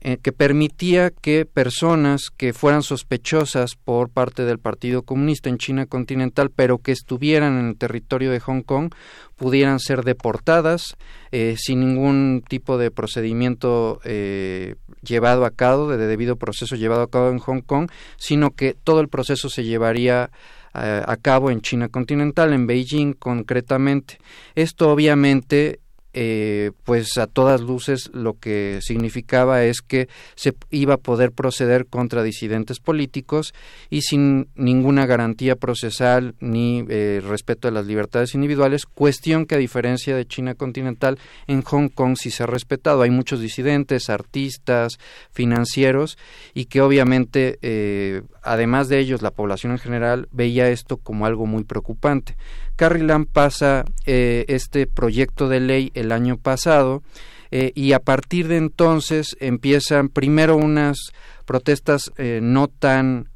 eh, 0.00 0.18
que 0.22 0.30
permitía 0.30 1.10
que 1.10 1.44
personas 1.44 2.30
que 2.36 2.52
fueran 2.52 2.84
sospechosas 2.84 3.74
por 3.74 4.10
parte 4.10 4.44
del 4.44 4.60
Partido 4.60 5.02
Comunista 5.02 5.48
en 5.48 5.58
China 5.58 5.86
continental, 5.86 6.50
pero 6.54 6.78
que 6.78 6.92
estuvieran 6.92 7.58
en 7.58 7.66
el 7.70 7.76
territorio 7.76 8.30
de 8.30 8.38
Hong 8.38 8.62
Kong, 8.62 8.94
pudieran 9.34 9.80
ser 9.80 10.04
deportadas 10.04 10.96
eh, 11.32 11.56
sin 11.58 11.80
ningún 11.80 12.44
tipo 12.48 12.78
de 12.78 12.92
procedimiento 12.92 14.00
eh, 14.04 14.76
llevado 15.02 15.44
a 15.44 15.50
cabo, 15.50 15.88
de 15.88 15.96
debido 16.06 16.36
proceso 16.36 16.76
llevado 16.76 17.02
a 17.02 17.10
cabo 17.10 17.30
en 17.30 17.40
Hong 17.40 17.62
Kong, 17.62 17.90
sino 18.18 18.52
que 18.52 18.74
todo 18.74 19.00
el 19.00 19.08
proceso 19.08 19.48
se 19.48 19.64
llevaría 19.64 20.30
a 20.72 21.16
cabo 21.20 21.50
en 21.50 21.60
China 21.60 21.88
continental, 21.88 22.52
en 22.52 22.66
Beijing 22.66 23.14
concretamente. 23.14 24.18
Esto 24.54 24.90
obviamente 24.90 25.80
eh, 26.14 26.72
pues 26.84 27.18
a 27.18 27.26
todas 27.26 27.60
luces 27.60 28.10
lo 28.14 28.38
que 28.38 28.80
significaba 28.82 29.62
es 29.64 29.82
que 29.82 30.08
se 30.36 30.54
iba 30.70 30.94
a 30.94 30.98
poder 30.98 31.32
proceder 31.32 31.86
contra 31.86 32.22
disidentes 32.22 32.80
políticos 32.80 33.54
y 33.88 34.02
sin 34.02 34.48
ninguna 34.56 35.04
garantía 35.04 35.54
procesal 35.54 36.34
ni 36.40 36.82
eh, 36.88 37.22
respeto 37.22 37.68
de 37.68 37.72
las 37.74 37.86
libertades 37.86 38.34
individuales, 38.34 38.86
cuestión 38.86 39.44
que 39.44 39.56
a 39.56 39.58
diferencia 39.58 40.16
de 40.16 40.26
China 40.26 40.54
continental, 40.54 41.18
en 41.46 41.62
Hong 41.62 41.88
Kong 41.88 42.16
sí 42.16 42.30
se 42.30 42.42
ha 42.42 42.46
respetado. 42.46 43.02
Hay 43.02 43.10
muchos 43.10 43.40
disidentes, 43.40 44.08
artistas, 44.08 44.98
financieros 45.30 46.16
y 46.54 46.64
que 46.64 46.80
obviamente, 46.80 47.58
eh, 47.60 48.22
además 48.52 48.88
de 48.88 48.98
ellos, 48.98 49.22
la 49.22 49.30
población 49.30 49.72
en 49.72 49.78
general 49.78 50.28
veía 50.32 50.68
esto 50.70 50.96
como 50.96 51.26
algo 51.26 51.46
muy 51.46 51.64
preocupante. 51.64 52.36
Carrie 52.76 53.04
Lam 53.04 53.26
pasa 53.26 53.84
eh, 54.06 54.44
este 54.48 54.86
proyecto 54.86 55.48
de 55.48 55.60
ley 55.60 55.90
el 55.94 56.12
año 56.12 56.36
pasado 56.36 57.02
eh, 57.50 57.72
y 57.74 57.92
a 57.92 58.00
partir 58.00 58.48
de 58.48 58.56
entonces 58.56 59.36
empiezan 59.40 60.08
primero 60.08 60.56
unas 60.56 60.98
protestas 61.44 62.12
eh, 62.18 62.40
no 62.42 62.68
tan 62.68 63.28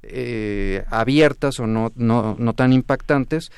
abiertas 0.90 1.58
o 1.60 1.66
no, 1.66 1.92
no, 1.94 2.36
no 2.38 2.52
tan 2.52 2.72
impactantes, 2.72 3.50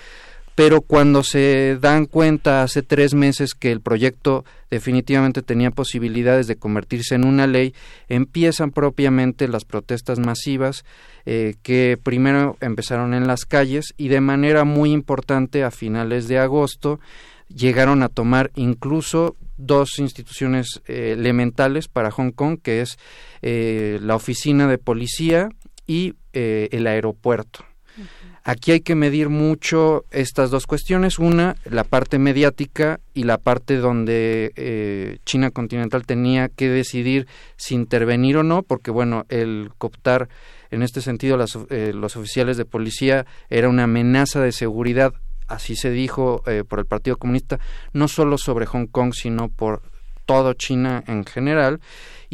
pero 0.54 0.82
cuando 0.82 1.22
se 1.22 1.78
dan 1.80 2.06
cuenta 2.06 2.62
hace 2.62 2.82
tres 2.82 3.14
meses 3.14 3.54
que 3.54 3.72
el 3.72 3.80
proyecto 3.80 4.44
definitivamente 4.70 5.42
tenía 5.42 5.70
posibilidades 5.70 6.46
de 6.46 6.56
convertirse 6.56 7.14
en 7.16 7.26
una 7.26 7.46
ley, 7.46 7.74
empiezan 8.08 8.70
propiamente 8.70 9.48
las 9.48 9.64
protestas 9.64 10.18
masivas 10.18 10.84
eh, 11.26 11.54
que 11.62 11.98
primero 12.00 12.56
empezaron 12.60 13.14
en 13.14 13.26
las 13.26 13.44
calles 13.46 13.94
y 13.96 14.08
de 14.08 14.20
manera 14.20 14.64
muy 14.64 14.92
importante 14.92 15.64
a 15.64 15.70
finales 15.70 16.28
de 16.28 16.38
agosto 16.38 17.00
llegaron 17.48 18.02
a 18.02 18.08
tomar 18.08 18.50
incluso 18.54 19.36
dos 19.56 19.98
instituciones 19.98 20.82
eh, 20.86 21.14
elementales 21.16 21.88
para 21.88 22.10
Hong 22.10 22.30
Kong, 22.30 22.58
que 22.62 22.80
es 22.80 22.96
eh, 23.42 23.98
la 24.02 24.16
oficina 24.16 24.68
de 24.68 24.78
policía 24.78 25.48
y 25.86 26.14
el 26.32 26.86
aeropuerto. 26.88 27.64
Aquí 28.46 28.72
hay 28.72 28.80
que 28.80 28.94
medir 28.94 29.30
mucho 29.30 30.04
estas 30.10 30.50
dos 30.50 30.66
cuestiones. 30.66 31.18
Una, 31.18 31.56
la 31.64 31.82
parte 31.82 32.18
mediática 32.18 33.00
y 33.14 33.22
la 33.22 33.38
parte 33.38 33.78
donde 33.78 34.52
eh, 34.56 35.16
China 35.24 35.50
continental 35.50 36.04
tenía 36.04 36.50
que 36.50 36.68
decidir 36.68 37.26
si 37.56 37.74
intervenir 37.74 38.36
o 38.36 38.42
no, 38.42 38.62
porque 38.62 38.90
bueno, 38.90 39.24
el 39.30 39.70
cooptar 39.78 40.28
en 40.70 40.82
este 40.82 41.00
sentido 41.00 41.42
eh, 41.70 41.92
los 41.94 42.16
oficiales 42.16 42.58
de 42.58 42.66
policía 42.66 43.24
era 43.48 43.70
una 43.70 43.84
amenaza 43.84 44.42
de 44.42 44.52
seguridad, 44.52 45.14
así 45.48 45.74
se 45.74 45.90
dijo 45.90 46.42
eh, 46.46 46.64
por 46.68 46.80
el 46.80 46.84
Partido 46.84 47.16
Comunista, 47.16 47.58
no 47.94 48.08
solo 48.08 48.36
sobre 48.36 48.66
Hong 48.66 48.88
Kong, 48.88 49.14
sino 49.14 49.48
por 49.48 49.80
todo 50.26 50.52
China 50.52 51.02
en 51.06 51.24
general. 51.24 51.80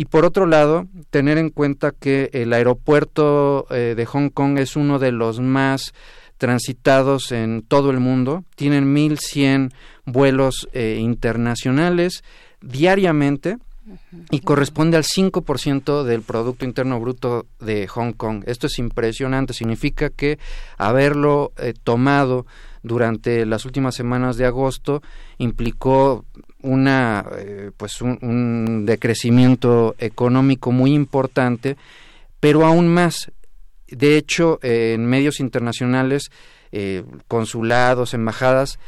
Y 0.00 0.06
por 0.06 0.24
otro 0.24 0.46
lado, 0.46 0.86
tener 1.10 1.36
en 1.36 1.50
cuenta 1.50 1.90
que 1.92 2.30
el 2.32 2.54
aeropuerto 2.54 3.66
eh, 3.68 3.92
de 3.94 4.06
Hong 4.06 4.30
Kong 4.30 4.56
es 4.56 4.74
uno 4.74 4.98
de 4.98 5.12
los 5.12 5.40
más 5.40 5.92
transitados 6.38 7.32
en 7.32 7.60
todo 7.60 7.90
el 7.90 8.00
mundo. 8.00 8.42
Tienen 8.56 8.94
1.100 8.96 9.74
vuelos 10.06 10.70
eh, 10.72 10.96
internacionales 10.98 12.24
diariamente 12.62 13.58
y 14.30 14.40
corresponde 14.40 14.96
al 14.96 15.04
5% 15.04 16.02
del 16.04 16.22
Producto 16.22 16.64
Interno 16.64 16.98
Bruto 16.98 17.44
de 17.58 17.86
Hong 17.86 18.14
Kong. 18.14 18.42
Esto 18.46 18.68
es 18.68 18.78
impresionante, 18.78 19.52
significa 19.52 20.08
que 20.08 20.38
haberlo 20.78 21.52
eh, 21.58 21.74
tomado 21.74 22.46
durante 22.82 23.44
las 23.44 23.66
últimas 23.66 23.96
semanas 23.96 24.38
de 24.38 24.46
agosto 24.46 25.02
implicó 25.36 26.24
una 26.62 27.24
eh, 27.36 27.70
pues 27.76 28.00
un, 28.00 28.84
decrecimiento 28.86 29.94
económico 29.98 30.72
muy 30.72 30.92
importante 30.92 31.76
pero 32.40 32.64
aún 32.64 32.88
más. 32.88 33.30
De 33.88 34.16
hecho 34.16 34.58
en 34.62 35.06
medios 35.06 35.40
internacionales 35.40 36.30
eh, 36.72 37.04
consulados 37.28 38.14
embajadas 38.14 38.78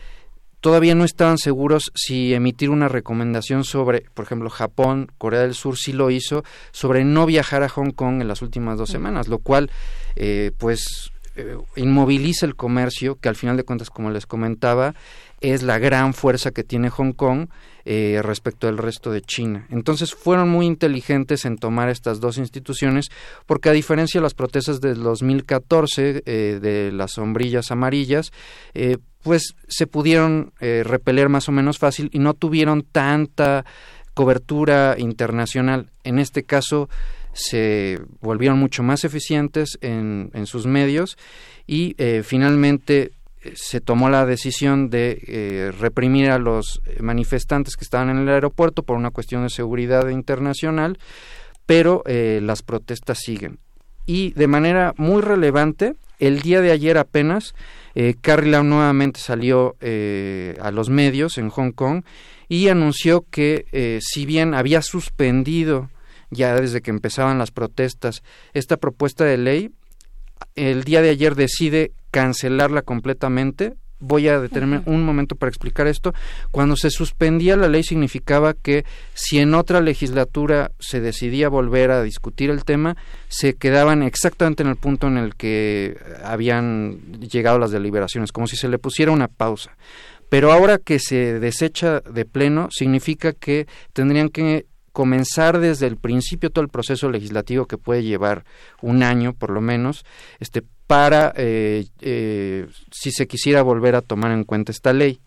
todavía 0.62 0.94
no 0.94 1.04
estaban 1.04 1.38
seguros 1.38 1.90
si 1.94 2.32
emitir 2.32 2.70
una 2.70 2.88
recomendación 2.88 3.64
sobre, 3.64 4.02
por 4.14 4.24
ejemplo, 4.24 4.48
Japón, 4.48 5.10
Corea 5.18 5.40
del 5.40 5.54
Sur 5.54 5.76
sí 5.76 5.92
lo 5.92 6.10
hizo, 6.10 6.44
sobre 6.70 7.04
no 7.04 7.26
viajar 7.26 7.64
a 7.64 7.68
Hong 7.68 7.90
Kong 7.90 8.22
en 8.22 8.28
las 8.28 8.42
últimas 8.42 8.78
dos 8.78 8.88
semanas, 8.88 9.26
lo 9.26 9.38
cual, 9.38 9.70
eh, 10.14 10.52
pues, 10.56 11.10
eh, 11.34 11.56
inmoviliza 11.74 12.46
el 12.46 12.54
comercio, 12.54 13.16
que 13.16 13.28
al 13.28 13.34
final 13.34 13.56
de 13.56 13.64
cuentas, 13.64 13.90
como 13.90 14.10
les 14.10 14.24
comentaba, 14.24 14.94
es 15.42 15.62
la 15.62 15.78
gran 15.78 16.14
fuerza 16.14 16.50
que 16.50 16.64
tiene 16.64 16.90
Hong 16.90 17.12
Kong 17.12 17.48
eh, 17.84 18.20
respecto 18.22 18.66
del 18.66 18.78
resto 18.78 19.10
de 19.10 19.22
China. 19.22 19.66
Entonces 19.70 20.14
fueron 20.14 20.48
muy 20.48 20.66
inteligentes 20.66 21.44
en 21.44 21.58
tomar 21.58 21.88
estas 21.88 22.20
dos 22.20 22.38
instituciones 22.38 23.08
porque 23.46 23.68
a 23.68 23.72
diferencia 23.72 24.20
de 24.20 24.22
las 24.22 24.34
protestas 24.34 24.80
del 24.80 25.02
2014 25.02 26.22
eh, 26.24 26.58
de 26.60 26.92
las 26.92 27.12
sombrillas 27.12 27.70
amarillas, 27.70 28.32
eh, 28.74 28.98
pues 29.22 29.54
se 29.68 29.86
pudieron 29.86 30.52
eh, 30.60 30.82
repeler 30.84 31.28
más 31.28 31.48
o 31.48 31.52
menos 31.52 31.78
fácil 31.78 32.10
y 32.12 32.18
no 32.18 32.34
tuvieron 32.34 32.82
tanta 32.82 33.64
cobertura 34.14 34.96
internacional. 34.98 35.90
En 36.04 36.18
este 36.18 36.42
caso 36.42 36.88
se 37.32 38.00
volvieron 38.20 38.58
mucho 38.58 38.82
más 38.82 39.04
eficientes 39.04 39.78
en, 39.80 40.30
sus 40.44 40.66
medios 40.66 41.16
y 41.66 41.94
eh, 41.98 42.22
finalmente 42.24 43.12
se 43.54 43.80
tomó 43.80 44.08
la 44.08 44.26
decisión 44.26 44.90
de 44.90 45.22
eh, 45.26 45.72
reprimir 45.78 46.30
a 46.30 46.38
los 46.38 46.82
manifestantes 47.00 47.76
que 47.76 47.84
estaban 47.84 48.10
en 48.10 48.18
el 48.18 48.28
aeropuerto 48.28 48.82
por 48.82 48.96
una 48.96 49.10
cuestión 49.10 49.42
de 49.42 49.50
seguridad 49.50 50.08
internacional, 50.08 50.98
pero 51.66 52.02
eh, 52.06 52.40
las 52.42 52.62
protestas 52.62 53.18
siguen. 53.18 53.58
Y 54.06 54.32
de 54.32 54.46
manera 54.48 54.94
muy 54.96 55.22
relevante, 55.22 55.94
el 56.18 56.40
día 56.40 56.60
de 56.60 56.70
ayer 56.70 56.98
apenas, 56.98 57.54
eh, 57.94 58.14
Carrie 58.20 58.50
Lam 58.50 58.68
nuevamente 58.68 59.20
salió 59.20 59.76
eh, 59.80 60.56
a 60.60 60.70
los 60.70 60.88
medios 60.88 61.36
en 61.36 61.48
Hong 61.50 61.72
Kong 61.72 62.04
y 62.48 62.68
anunció 62.68 63.24
que 63.30 63.66
eh, 63.72 63.98
si 64.00 64.24
bien 64.24 64.54
había 64.54 64.82
suspendido 64.82 65.90
ya 66.30 66.54
desde 66.54 66.80
que 66.80 66.90
empezaban 66.90 67.38
las 67.38 67.50
protestas 67.50 68.22
esta 68.54 68.76
propuesta 68.76 69.24
de 69.24 69.36
ley, 69.36 69.70
el 70.54 70.84
día 70.84 71.02
de 71.02 71.10
ayer 71.10 71.34
decide 71.34 71.92
cancelarla 72.12 72.82
completamente. 72.82 73.74
Voy 73.98 74.28
a 74.28 74.40
detenerme 74.40 74.82
un 74.86 75.04
momento 75.04 75.36
para 75.36 75.48
explicar 75.48 75.86
esto. 75.86 76.12
Cuando 76.50 76.76
se 76.76 76.90
suspendía 76.90 77.56
la 77.56 77.68
ley 77.68 77.82
significaba 77.84 78.52
que 78.52 78.84
si 79.14 79.38
en 79.38 79.54
otra 79.54 79.80
legislatura 79.80 80.72
se 80.78 81.00
decidía 81.00 81.48
volver 81.48 81.90
a 81.90 82.02
discutir 82.02 82.50
el 82.50 82.64
tema, 82.64 82.96
se 83.28 83.54
quedaban 83.54 84.02
exactamente 84.02 84.62
en 84.62 84.68
el 84.68 84.76
punto 84.76 85.06
en 85.06 85.18
el 85.18 85.36
que 85.36 85.96
habían 86.24 87.12
llegado 87.20 87.58
las 87.58 87.70
deliberaciones, 87.70 88.32
como 88.32 88.48
si 88.48 88.56
se 88.56 88.68
le 88.68 88.78
pusiera 88.78 89.12
una 89.12 89.28
pausa. 89.28 89.76
Pero 90.28 90.52
ahora 90.52 90.78
que 90.78 90.98
se 90.98 91.38
desecha 91.38 92.00
de 92.00 92.24
pleno, 92.24 92.68
significa 92.72 93.32
que 93.32 93.66
tendrían 93.92 94.30
que 94.30 94.66
comenzar 94.92 95.58
desde 95.58 95.86
el 95.86 95.96
principio 95.96 96.50
todo 96.50 96.62
el 96.62 96.70
proceso 96.70 97.10
legislativo 97.10 97.66
que 97.66 97.78
puede 97.78 98.02
llevar 98.02 98.44
un 98.80 99.02
año 99.02 99.32
por 99.32 99.50
lo 99.50 99.60
menos 99.60 100.04
este 100.38 100.62
para 100.86 101.32
eh, 101.36 101.86
eh, 102.00 102.66
si 102.90 103.12
se 103.12 103.26
quisiera 103.26 103.62
volver 103.62 103.94
a 103.94 104.02
tomar 104.02 104.32
en 104.32 104.44
cuenta 104.44 104.72
esta 104.72 104.92
ley 104.92 105.20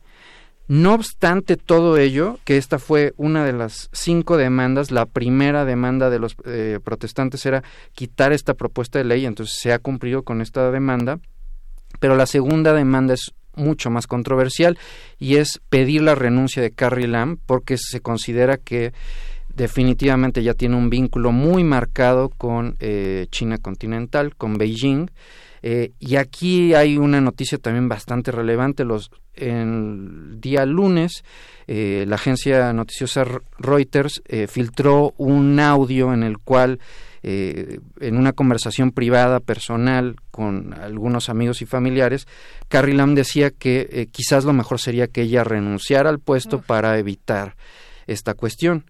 no 0.68 0.96
obstante 0.96 1.58
todo 1.58 1.98
ello, 1.98 2.40
que 2.44 2.58
esta 2.58 2.80
fue 2.80 3.14
una 3.18 3.46
de 3.46 3.54
las 3.54 3.90
cinco 3.94 4.36
demandas, 4.36 4.90
la 4.90 5.06
primera 5.06 5.64
demanda 5.64 6.10
de 6.10 6.18
los 6.20 6.36
eh, 6.46 6.80
protestantes 6.84 7.46
era 7.46 7.64
quitar 7.94 8.34
esta 8.34 8.56
propuesta 8.56 8.98
de 8.98 9.06
ley, 9.06 9.26
entonces 9.26 9.58
se 9.60 9.74
ha 9.74 9.80
cumplido 9.80 10.24
con 10.24 10.42
esta 10.42 10.72
demanda, 10.72 11.20
pero 12.00 12.16
la 12.16 12.26
segunda 12.26 12.74
demanda 12.74 13.14
es 13.14 13.34
mucho 13.56 13.92
más 13.92 14.08
controversial 14.08 14.78
y 15.20 15.36
es 15.36 15.62
pedir 15.70 16.02
la 16.02 16.16
renuncia 16.16 16.62
de 16.62 16.72
Carrie 16.72 17.08
Lam 17.08 17.38
porque 17.46 17.78
se 17.78 18.02
considera 18.02 18.58
que 18.58 18.92
definitivamente 19.54 20.44
ya 20.44 20.56
tiene 20.56 20.76
un 20.76 20.90
vínculo 20.90 21.32
muy 21.32 21.64
marcado 21.64 22.30
con 22.30 22.76
eh, 22.80 23.28
China 23.30 23.60
continental, 23.60 24.36
con 24.36 24.58
Beijing. 24.58 25.10
Eh, 25.68 25.94
y 26.00 26.18
aquí 26.18 26.76
hay 26.76 26.96
una 26.96 27.20
noticia 27.22 27.58
también 27.58 27.90
bastante 27.90 28.32
relevante. 28.32 28.86
Los, 28.86 29.10
en 29.34 30.30
el 30.34 30.40
día 30.40 30.64
lunes, 30.64 31.24
eh, 31.66 32.06
la 32.08 32.18
agencia 32.18 32.72
noticiosa 32.72 33.26
Reuters 33.58 34.22
eh, 34.28 34.46
filtró 34.46 35.16
un 35.18 35.60
audio 35.60 36.14
en 36.14 36.22
el 36.22 36.38
cual, 36.38 36.80
eh, 37.24 37.80
en 38.00 38.16
una 38.16 38.34
conversación 38.34 38.92
privada, 38.92 39.40
personal, 39.40 40.18
con 40.30 40.76
algunos 40.76 41.30
amigos 41.30 41.64
y 41.64 41.66
familiares, 41.66 42.28
Carrie 42.68 42.94
Lam 42.94 43.16
decía 43.16 43.50
que 43.50 43.90
eh, 43.92 44.08
quizás 44.12 44.46
lo 44.46 44.54
mejor 44.54 44.80
sería 44.80 45.08
que 45.08 45.24
ella 45.24 45.44
renunciara 45.44 46.12
al 46.12 46.20
puesto 46.20 46.62
para 46.62 47.00
evitar 47.00 47.56
esta 48.06 48.36
cuestión. 48.36 48.86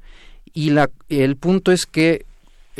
Y 0.53 0.71
la, 0.71 0.89
el 1.07 1.37
punto 1.37 1.71
es 1.71 1.85
que 1.85 2.25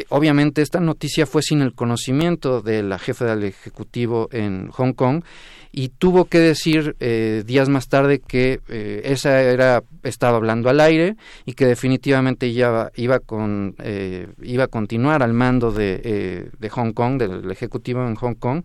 obviamente 0.09 0.61
esta 0.61 0.79
noticia 0.79 1.25
fue 1.25 1.41
sin 1.41 1.61
el 1.61 1.73
conocimiento 1.73 2.61
de 2.61 2.83
la 2.83 2.99
jefa 2.99 3.25
del 3.25 3.43
Ejecutivo 3.43 4.29
en 4.31 4.69
Hong 4.69 4.93
Kong 4.93 5.23
y 5.71 5.89
tuvo 5.89 6.25
que 6.25 6.39
decir 6.39 6.95
eh, 6.99 7.43
días 7.45 7.67
más 7.67 7.89
tarde 7.89 8.19
que 8.19 8.61
eh, 8.69 9.01
esa 9.05 9.41
era 9.41 9.83
estaba 10.03 10.37
hablando 10.37 10.69
al 10.69 10.79
aire 10.79 11.17
y 11.45 11.53
que 11.53 11.65
definitivamente 11.65 12.45
ella 12.45 12.91
iba 12.95 13.19
con 13.19 13.75
eh, 13.79 14.27
iba 14.41 14.65
a 14.65 14.67
continuar 14.67 15.21
al 15.21 15.33
mando 15.33 15.71
de, 15.71 16.01
eh, 16.03 16.49
de 16.57 16.69
Hong 16.69 16.93
Kong 16.93 17.17
del 17.17 17.51
ejecutivo 17.51 18.07
en 18.07 18.15
Hong 18.15 18.35
Kong. 18.35 18.63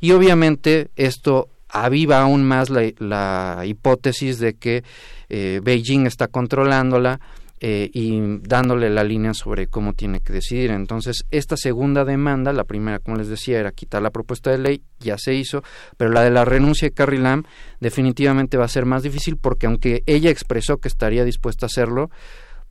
Y 0.00 0.12
obviamente 0.12 0.90
esto 0.96 1.48
aviva 1.68 2.22
aún 2.22 2.44
más 2.44 2.70
la, 2.70 3.62
hipótesis 3.64 4.38
de 4.38 4.54
que 4.54 4.82
eh, 5.28 5.60
Beijing 5.62 6.06
está 6.06 6.28
controlándola 6.28 7.20
eh, 7.60 7.90
y 7.92 8.20
dándole 8.42 8.90
la 8.90 9.04
línea 9.04 9.34
sobre 9.34 9.66
cómo 9.66 9.92
tiene 9.92 10.20
que 10.20 10.32
decidir. 10.32 10.70
Entonces, 10.70 11.24
esta 11.30 11.56
segunda 11.56 12.04
demanda, 12.04 12.52
la 12.52 12.64
primera, 12.64 12.98
como 12.98 13.16
les 13.16 13.28
decía, 13.28 13.58
era 13.58 13.72
quitar 13.72 14.02
la 14.02 14.10
propuesta 14.10 14.50
de 14.50 14.58
ley, 14.58 14.82
ya 15.00 15.18
se 15.18 15.34
hizo, 15.34 15.62
pero 15.96 16.10
la 16.10 16.22
de 16.22 16.30
la 16.30 16.44
renuncia 16.44 16.88
de 16.88 16.94
Carrie 16.94 17.20
Lam 17.20 17.44
definitivamente 17.80 18.56
va 18.56 18.64
a 18.64 18.68
ser 18.68 18.84
más 18.84 19.02
difícil 19.02 19.36
porque 19.36 19.66
aunque 19.66 20.02
ella 20.06 20.30
expresó 20.30 20.78
que 20.78 20.88
estaría 20.88 21.24
dispuesta 21.24 21.66
a 21.66 21.68
hacerlo, 21.68 22.10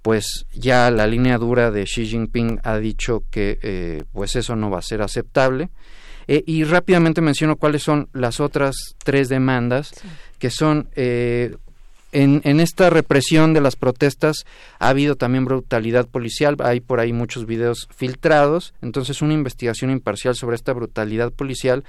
pues 0.02 0.46
ya 0.54 0.90
la 0.92 1.08
línea 1.08 1.38
dura 1.38 1.72
de 1.72 1.84
Xi 1.84 2.06
Jinping 2.06 2.60
ha 2.64 2.78
dicho 2.78 3.24
que 3.30 3.60
eh, 3.62 4.04
pues 4.14 4.36
eso 4.36 4.56
no 4.56 4.70
va 4.70 4.80
a 4.80 4.84
ser 4.84 5.02
aceptable. 5.02 5.70
Eh, 6.30 6.44
y 6.46 6.64
rápidamente 6.66 7.22
menciono 7.22 7.56
cuáles 7.56 7.84
son 7.84 8.10
las 8.14 8.40
otras 8.40 8.76
tres 9.04 9.30
demandas, 9.30 9.92
que 10.40 10.50
son 10.50 10.90
eh, 10.96 11.56
en, 12.24 12.60
esta 12.60 12.90
represión 12.90 13.54
de 13.54 13.62
las 13.62 13.76
protestas 13.76 14.46
ha 14.80 14.90
habido 14.90 15.16
también 15.16 15.46
brutalidad 15.46 16.08
policial, 16.08 16.56
hay 16.60 16.80
por 16.80 17.00
ahí 17.00 17.14
muchos 17.14 17.46
videos 17.46 17.88
filtrados, 17.96 18.74
entonces 18.82 19.22
una 19.22 19.34
investigación 19.34 19.92
imparcial 19.92 20.36
sobre 20.36 20.56
esta 20.56 20.74
brutalidad 20.74 21.32
policial 21.32 21.84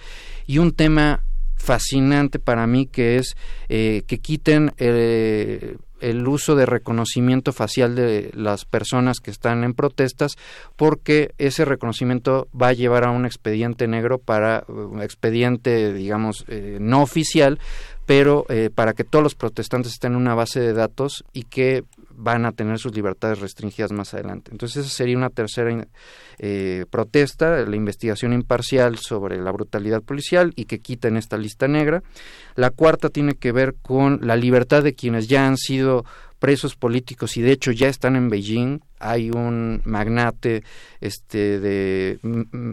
y 0.47 0.59
un 0.59 0.73
tema 0.73 1.25
fascinante 1.57 2.39
para 2.39 2.67
mí 2.67 2.87
que 2.87 3.17
es 3.17 3.37
eh, 3.69 4.03
que 4.07 4.19
quiten 4.19 4.73
eh, 4.77 5.77
el 6.01 6.27
uso 6.27 6.55
de 6.55 6.66
reconocimiento 6.66 7.53
facial 7.53 7.95
de 7.95 8.31
las 8.35 8.65
personas 8.65 9.20
que 9.20 9.31
están 9.31 9.65
en 9.65 9.75
protestas 9.75 10.33
porque 10.77 11.33
ese 11.39 11.65
reconocimiento 11.65 12.49
va 12.61 12.69
a 12.69 12.73
llevar 12.73 13.05
a 13.05 13.11
un 13.11 13.27
expediente 13.27 13.89
negro 13.89 14.19
para 14.19 14.65
un 14.69 15.03
expediente 15.03 15.93
digamos 15.93 16.45
eh, 16.49 16.79
no 16.81 17.03
oficial 17.03 17.59
pero 18.07 18.47
eh, 18.49 18.70
para 18.75 18.95
que 18.95 19.05
todos 19.05 19.23
los 19.23 19.35
protestantes 19.35 19.93
estén 19.93 20.12
en 20.12 20.19
una 20.19 20.35
base 20.35 20.61
de 20.61 20.73
datos 20.73 21.25
y 21.35 21.43
que 21.43 21.85
van 22.19 22.45
a 22.45 22.53
tener 22.53 22.78
sus 22.78 22.95
libertades 22.95 23.39
restringidas 23.39 23.93
más 23.93 24.12
adelante. 24.12 24.51
Entonces 24.51 24.85
esa 24.85 24.95
sería 24.95 25.16
una 25.16 25.31
tercera 25.31 25.86
eh, 26.39 26.85
protesta, 26.90 27.65
la 27.65 27.77
investigación 27.77 28.32
imparcial 28.32 28.99
sobre 28.99 29.40
la 29.40 29.53
brutalidad 29.53 30.03
policial 30.03 30.53
y 30.57 30.65
que 30.65 30.81
quiten 30.81 31.16
esta 31.16 31.39
lista 31.39 31.69
negra. 31.69 32.03
La 32.57 32.70
cuarta 32.70 33.09
tiene 33.09 33.35
que 33.35 33.53
ver 33.53 33.77
con 33.81 34.19
la 34.23 34.36
libertad 34.36 34.82
de 34.82 34.95
quienes 34.95 35.28
ya 35.28 35.47
han 35.47 35.57
sido 35.57 36.05
presos 36.40 36.74
políticos 36.74 37.36
y 37.36 37.43
de 37.43 37.53
hecho 37.53 37.70
ya 37.70 37.89
están 37.89 38.16
en 38.16 38.28
Beijing. 38.28 38.81
Hay 39.01 39.31
un 39.31 39.83
magnate 39.85 40.65
este, 41.01 41.61
de 41.61 42.19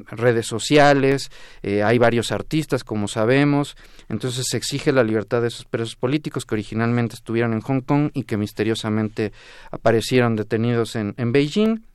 redes 0.08 0.48
sociales, 0.48 1.30
eh, 1.64 1.84
hay 1.84 1.98
varios 1.98 2.32
artistas, 2.32 2.84
como 2.84 3.08
sabemos. 3.08 3.76
Entonces 4.10 4.46
se 4.50 4.58
exige 4.58 4.92
la 4.92 5.04
libertad 5.04 5.42
de 5.42 5.48
esos 5.48 5.66
presos 5.66 5.96
políticos 5.96 6.46
que 6.46 6.56
originalmente 6.56 7.16
estuvieron 7.16 7.54
en 7.54 7.62
Hong 7.62 7.82
Kong 7.82 8.12
y 8.14 8.24
que 8.24 8.38
misteriosamente 8.38 9.32
aparecieron 9.72 10.36
detenidos 10.36 10.96
en, 10.96 11.14
en 11.18 11.32
Beijing. 11.32 11.86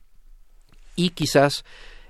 Y 0.95 1.11
quizás 1.11 1.63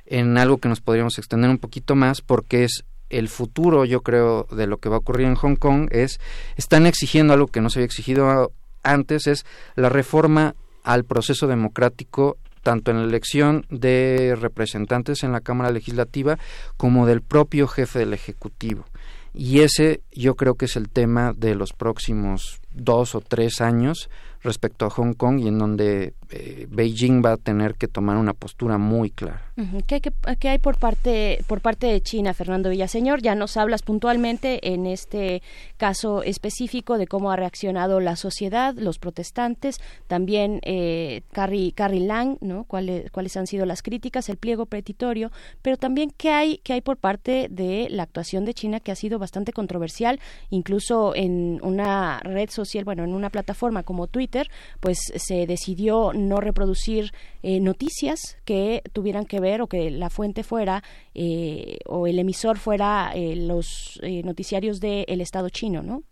en 0.06 0.38
algo 0.38 0.58
que 0.58 0.70
nos 0.70 0.82
podríamos 0.82 1.18
extender 1.18 1.50
un 1.50 1.58
poquito 1.58 1.96
más 1.96 2.22
porque 2.22 2.64
es 2.66 2.84
el 3.12 3.30
futuro, 3.30 3.86
yo 3.86 4.02
creo, 4.02 4.48
de 4.52 4.68
lo 4.68 4.78
que 4.78 4.90
va 4.90 4.96
a 4.96 5.00
ocurrir 5.00 5.28
en 5.28 5.36
Hong 5.36 5.56
Kong 5.56 5.90
es, 5.92 6.20
están 6.56 6.86
exigiendo 6.86 7.34
algo 7.34 7.48
que 7.48 7.62
no 7.62 7.70
se 7.70 7.80
había 7.80 7.86
exigido 7.86 8.52
antes, 8.84 9.28
es 9.28 9.46
la 9.76 9.90
reforma 9.90 10.56
al 10.84 11.04
proceso 11.06 11.48
democrático 11.48 12.38
tanto 12.62 12.92
en 12.92 12.98
la 12.98 13.06
elección 13.06 13.66
de 13.70 14.36
representantes 14.40 15.24
en 15.24 15.32
la 15.32 15.42
Cámara 15.42 15.72
Legislativa 15.72 16.38
como 16.78 17.06
del 17.06 17.22
propio 17.22 17.68
jefe 17.68 18.00
del 18.00 18.14
Ejecutivo. 18.14 18.86
Y 19.34 19.62
ese 19.62 20.02
yo 20.12 20.36
creo 20.36 20.56
que 20.56 20.66
es 20.66 20.76
el 20.76 20.90
tema 20.90 21.34
de 21.36 21.56
los 21.56 21.74
próximos 21.74 22.60
dos 22.74 23.16
o 23.16 23.22
tres 23.22 23.62
años 23.62 24.10
respecto 24.44 24.86
a 24.86 24.90
Hong 24.90 25.14
Kong 25.14 25.40
y 25.40 25.48
en 25.48 25.58
donde 25.58 26.14
eh, 26.32 26.68
Beijing 26.70 27.22
va 27.24 27.34
a 27.34 27.38
tener 27.38 27.76
que 27.76 27.88
tomar 27.88 28.18
una 28.18 28.34
postura 28.34 28.78
muy 28.78 29.12
clara. 29.12 29.42
¿Qué, 29.86 30.02
qué- 30.02 30.12
qué 30.40 30.50
hay 30.50 30.58
por 30.58 30.80
parte 30.80 31.44
por 31.48 31.62
parte 31.62 31.86
de 31.86 32.02
China, 32.02 32.34
Fernando 32.34 32.70
Villaseñor? 32.72 33.22
Ya 33.22 33.36
nos 33.36 33.58
hablas 33.58 33.84
puntualmente 33.84 34.74
en 34.74 34.88
este 34.88 35.44
caso 35.78 36.24
específico 36.24 36.98
de 36.98 37.06
cómo 37.06 37.32
ha 37.32 37.36
reaccionado 37.36 38.00
la 38.00 38.16
sociedad, 38.16 38.74
los 38.76 38.98
protestantes, 38.98 39.80
también 40.08 40.62
eh, 40.64 41.22
Carrie, 41.32 41.74
Carrie 41.74 42.00
Lang, 42.08 42.38
¿no? 42.42 42.64
¿Cuáles, 42.64 43.12
cuáles 43.12 43.38
han 43.38 43.46
sido 43.46 43.66
las 43.68 43.84
críticas, 43.84 44.30
el 44.30 44.38
pliego 44.38 44.66
petitorio, 44.66 45.32
pero 45.62 45.78
también 45.78 46.12
qué 46.18 46.30
hay 46.32 46.58
qué 46.64 46.74
hay 46.74 46.82
por 46.82 46.98
parte 46.98 47.48
de 47.52 47.88
la 47.92 48.04
actuación 48.04 48.46
de 48.46 48.54
China 48.56 48.80
que 48.80 48.92
ha 48.92 48.96
sido 48.96 49.20
bastante 49.20 49.54
controversial, 49.54 50.20
incluso 50.50 51.16
en 51.16 51.60
una 51.64 52.20
red 52.24 52.50
social, 52.50 52.84
bueno, 52.84 53.04
en 53.04 53.14
una 53.14 53.30
plataforma 53.30 53.84
como 53.84 54.08
Twitter, 54.08 54.50
pues 54.80 54.98
se 55.16 55.46
decidió 55.46 56.12
no 56.22 56.40
reproducir 56.40 57.12
eh, 57.44 57.60
noticias 57.60 58.38
que 58.46 58.82
tuvieran 58.94 59.26
que 59.26 59.40
ver 59.40 59.62
o 59.62 59.68
que 59.68 59.92
la 59.92 60.10
fuente 60.10 60.44
fuera 60.44 60.84
eh, 61.14 61.80
o 61.86 62.08
el 62.08 62.20
emisor 62.20 62.58
fuera 62.58 63.12
eh, 63.14 63.36
los 63.36 64.00
eh, 64.04 64.22
noticiarios 64.24 64.80
del 64.80 65.22
Estado 65.22 65.50
chino, 65.50 65.82
¿no? 65.82 66.04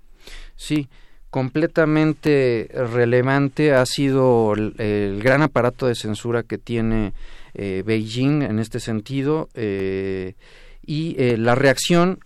Sí, 0.56 0.90
completamente 1.30 2.70
relevante 2.74 3.74
ha 3.74 3.86
sido 3.86 4.54
el, 4.54 4.74
el 4.80 5.22
gran 5.22 5.42
aparato 5.42 5.88
de 5.88 5.96
censura 5.96 6.44
que 6.44 6.58
tiene 6.58 7.14
eh, 7.54 7.84
Beijing 7.86 8.42
en 8.42 8.60
este 8.60 8.80
sentido 8.80 9.50
eh, 9.54 10.34
y 10.86 11.16
la 11.38 11.54
reacción 11.54 12.20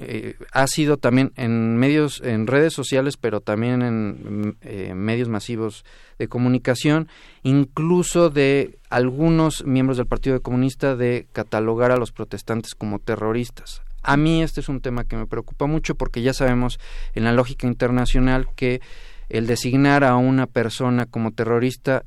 eh, 0.00 0.36
ha 0.52 0.66
sido 0.66 0.96
también 0.96 1.32
en 1.36 1.76
medios, 1.76 2.22
en 2.24 2.46
redes 2.46 2.72
sociales, 2.72 3.16
pero 3.16 3.40
también 3.40 3.82
en 3.82 4.56
eh, 4.62 4.94
medios 4.94 5.28
masivos 5.28 5.84
de 6.18 6.28
comunicación, 6.28 7.08
incluso 7.42 8.30
de 8.30 8.78
algunos 8.88 9.64
miembros 9.64 9.98
del 9.98 10.06
Partido 10.06 10.40
Comunista 10.40 10.96
de 10.96 11.26
catalogar 11.32 11.90
a 11.92 11.96
los 11.96 12.12
protestantes 12.12 12.74
como 12.74 12.98
terroristas. 12.98 13.82
A 14.02 14.16
mí 14.16 14.42
este 14.42 14.60
es 14.60 14.68
un 14.70 14.80
tema 14.80 15.04
que 15.04 15.16
me 15.16 15.26
preocupa 15.26 15.66
mucho 15.66 15.94
porque 15.94 16.22
ya 16.22 16.32
sabemos 16.32 16.80
en 17.14 17.24
la 17.24 17.32
lógica 17.32 17.66
internacional 17.66 18.48
que 18.56 18.80
el 19.28 19.46
designar 19.46 20.04
a 20.04 20.16
una 20.16 20.46
persona 20.46 21.06
como 21.06 21.32
terrorista 21.32 22.04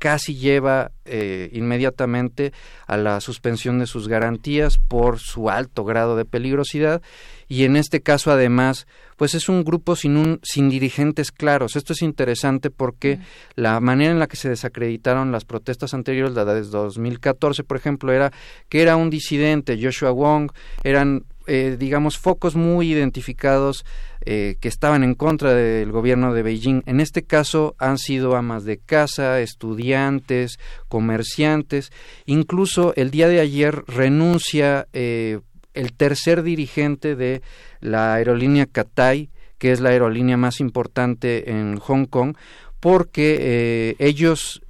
casi 0.00 0.34
lleva 0.34 0.92
eh, 1.04 1.50
inmediatamente 1.52 2.52
a 2.86 2.96
la 2.96 3.20
suspensión 3.20 3.78
de 3.78 3.86
sus 3.86 4.08
garantías 4.08 4.78
por 4.78 5.18
su 5.18 5.50
alto 5.50 5.84
grado 5.84 6.16
de 6.16 6.24
peligrosidad. 6.24 7.02
Y 7.48 7.64
en 7.64 7.76
este 7.76 8.00
caso 8.00 8.32
además 8.32 8.86
pues 9.16 9.34
es 9.34 9.50
un 9.50 9.64
grupo 9.64 9.96
sin 9.96 10.16
un 10.16 10.40
sin 10.42 10.70
dirigentes 10.70 11.30
claros. 11.30 11.76
Esto 11.76 11.92
es 11.92 12.00
interesante 12.00 12.70
porque 12.70 13.20
la 13.54 13.78
manera 13.80 14.10
en 14.10 14.18
la 14.18 14.26
que 14.26 14.36
se 14.36 14.48
desacreditaron 14.48 15.32
las 15.32 15.44
protestas 15.44 15.92
anteriores 15.92 16.34
la 16.34 16.46
de 16.46 16.62
2014 16.62 17.62
por 17.62 17.76
ejemplo 17.76 18.12
era 18.12 18.32
que 18.70 18.80
era 18.80 18.96
un 18.96 19.10
disidente 19.10 19.78
Joshua 19.80 20.12
Wong 20.12 20.50
eran 20.82 21.26
eh, 21.46 21.76
digamos, 21.78 22.18
focos 22.18 22.54
muy 22.54 22.92
identificados 22.92 23.84
eh, 24.26 24.56
que 24.60 24.68
estaban 24.68 25.02
en 25.02 25.14
contra 25.14 25.54
del 25.54 25.92
gobierno 25.92 26.34
de 26.34 26.42
Beijing. 26.42 26.82
En 26.84 27.00
este 27.00 27.22
caso 27.22 27.74
han 27.78 27.96
sido 27.96 28.36
amas 28.36 28.64
de 28.64 28.78
casa, 28.78 29.40
estudiantes, 29.40 30.58
comerciantes. 30.88 31.90
Incluso 32.26 32.92
el 32.96 33.10
día 33.10 33.28
de 33.28 33.40
ayer 33.40 33.82
renuncia 33.86 34.86
eh, 34.92 35.40
el 35.72 35.92
tercer 35.94 36.42
dirigente 36.42 37.16
de 37.16 37.40
la 37.80 38.14
aerolínea 38.14 38.66
Cathay, 38.66 39.30
que 39.58 39.72
es 39.72 39.80
la 39.80 39.90
aerolínea 39.90 40.36
más 40.36 40.60
importante 40.60 41.50
en 41.50 41.78
Hong 41.78 42.04
Kong, 42.06 42.36
porque 42.80 43.38
eh, 43.40 43.96
ellos 43.98 44.62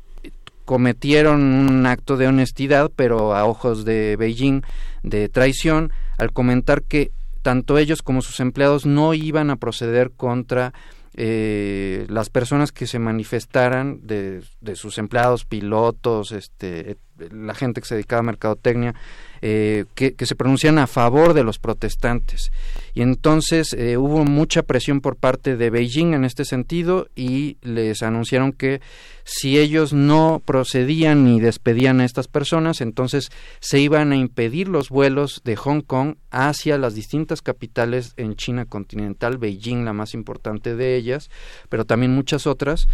cometieron 0.64 1.42
un 1.42 1.86
acto 1.86 2.16
de 2.16 2.28
honestidad, 2.28 2.92
pero 2.94 3.34
a 3.34 3.44
ojos 3.44 3.84
de 3.84 4.14
Beijing, 4.16 4.62
de 5.02 5.28
traición, 5.28 5.92
al 6.20 6.32
comentar 6.32 6.82
que 6.82 7.12
tanto 7.42 7.78
ellos 7.78 8.02
como 8.02 8.20
sus 8.20 8.40
empleados 8.40 8.84
no 8.84 9.14
iban 9.14 9.48
a 9.48 9.56
proceder 9.56 10.10
contra 10.10 10.74
eh, 11.14 12.06
las 12.08 12.28
personas 12.28 12.72
que 12.72 12.86
se 12.86 12.98
manifestaran 12.98 14.06
de, 14.06 14.42
de 14.60 14.76
sus 14.76 14.98
empleados, 14.98 15.46
pilotos, 15.46 16.32
este, 16.32 16.98
la 17.30 17.54
gente 17.54 17.80
que 17.80 17.88
se 17.88 17.94
dedicaba 17.94 18.20
a 18.20 18.24
mercadotecnia, 18.24 18.94
eh, 19.42 19.86
que, 19.94 20.14
se 20.26 20.34
pronuncian 20.34 20.78
a 20.78 20.86
favor 20.86 21.32
de 21.32 21.44
los 21.44 21.58
protestantes. 21.58 22.52
Y 22.92 23.02
entonces 23.02 23.72
eh, 23.72 23.96
hubo 23.96 24.24
mucha 24.24 24.62
presión 24.62 25.00
por 25.00 25.16
parte 25.16 25.56
de 25.56 25.70
Beijing 25.70 26.12
en 26.12 26.24
este 26.24 26.44
sentido 26.44 27.08
y 27.16 27.56
les 27.62 28.02
anunciaron 28.02 28.52
que 28.52 28.80
si 29.24 29.58
ellos 29.58 29.92
no 29.92 30.42
procedían 30.44 31.24
ni 31.24 31.40
despedían 31.40 32.00
a 32.00 32.04
estas 32.04 32.28
personas, 32.28 32.80
entonces 32.80 33.30
se 33.60 33.78
iban 33.78 34.12
a 34.12 34.16
impedir 34.16 34.68
los 34.68 34.90
vuelos 34.90 35.40
de 35.44 35.56
Hong 35.56 35.80
Kong 35.82 36.16
hacia 36.30 36.76
las 36.78 36.94
distintas 36.94 37.40
capitales 37.40 38.12
en 38.16 38.36
China 38.36 38.66
continental, 38.66 39.38
Beijing 39.38 39.84
la 39.84 39.92
más 39.92 40.14
importante 40.14 40.76
de 40.76 40.96
ellas, 40.96 41.30
pero 41.68 41.84
también 41.84 42.14
muchas 42.14 42.46
otras. 42.46 42.88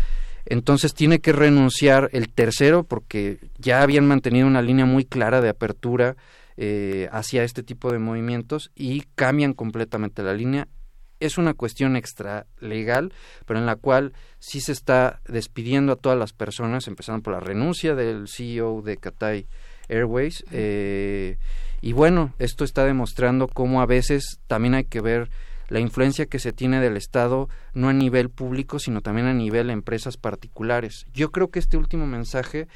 Entonces 0.44 0.94
tiene 0.94 1.18
que 1.18 1.32
renunciar 1.32 2.08
el 2.12 2.28
tercero 2.28 2.84
porque 2.84 3.38
ya 3.58 3.82
habían 3.82 4.06
mantenido 4.06 4.46
una 4.46 4.62
línea 4.62 4.86
muy 4.86 5.04
clara 5.04 5.40
de 5.40 5.48
apertura 5.48 6.16
eh, 6.56 7.08
hacia 7.12 7.44
este 7.44 7.62
tipo 7.62 7.92
de 7.92 7.98
movimientos 7.98 8.70
y 8.74 9.02
cambian 9.14 9.52
completamente 9.52 10.22
la 10.22 10.34
línea. 10.34 10.68
Es 11.18 11.38
una 11.38 11.54
cuestión 11.54 11.96
extra 11.96 12.46
legal, 12.60 13.12
pero 13.46 13.58
en 13.58 13.66
la 13.66 13.76
cual 13.76 14.12
sí 14.38 14.60
se 14.60 14.72
está 14.72 15.20
despidiendo 15.26 15.92
a 15.92 15.96
todas 15.96 16.18
las 16.18 16.32
personas, 16.32 16.88
empezando 16.88 17.22
por 17.22 17.32
la 17.32 17.40
renuncia 17.40 17.94
del 17.94 18.28
CEO 18.28 18.82
de 18.82 18.98
Cathay 18.98 19.46
Airways. 19.88 20.44
Eh, 20.50 21.38
y 21.80 21.92
bueno, 21.92 22.34
esto 22.38 22.64
está 22.64 22.84
demostrando 22.84 23.48
cómo 23.48 23.80
a 23.80 23.86
veces 23.86 24.40
también 24.46 24.74
hay 24.74 24.84
que 24.84 25.00
ver 25.00 25.30
la 25.68 25.80
influencia 25.80 26.26
que 26.26 26.38
se 26.38 26.52
tiene 26.52 26.80
del 26.80 26.96
Estado 26.96 27.48
no 27.74 27.88
a 27.88 27.92
nivel 27.92 28.30
público, 28.30 28.78
sino 28.78 29.00
también 29.00 29.26
a 29.26 29.34
nivel 29.34 29.68
de 29.68 29.72
empresas 29.72 30.16
particulares. 30.16 31.06
Yo 31.12 31.32
creo 31.32 31.50
que 31.50 31.58
este 31.58 31.76
último 31.76 32.06
mensaje 32.06 32.68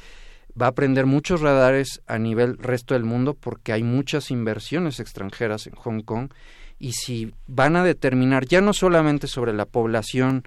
va 0.60 0.68
a 0.68 0.72
prender 0.72 1.06
muchos 1.06 1.40
radares 1.40 2.02
a 2.06 2.18
nivel 2.18 2.59
resto 2.59 2.94
del 2.94 3.05
mundo 3.05 3.35
porque 3.35 3.72
hay 3.72 3.82
muchas 3.82 4.31
inversiones 4.31 5.01
extranjeras 5.01 5.66
en 5.66 5.74
Hong 5.74 6.02
Kong 6.02 6.31
y 6.78 6.93
si 6.93 7.35
van 7.47 7.77
a 7.77 7.85
determinar 7.85 8.47
ya 8.47 8.60
no 8.60 8.72
solamente 8.72 9.27
sobre 9.27 9.52
la 9.52 9.66
población 9.66 10.44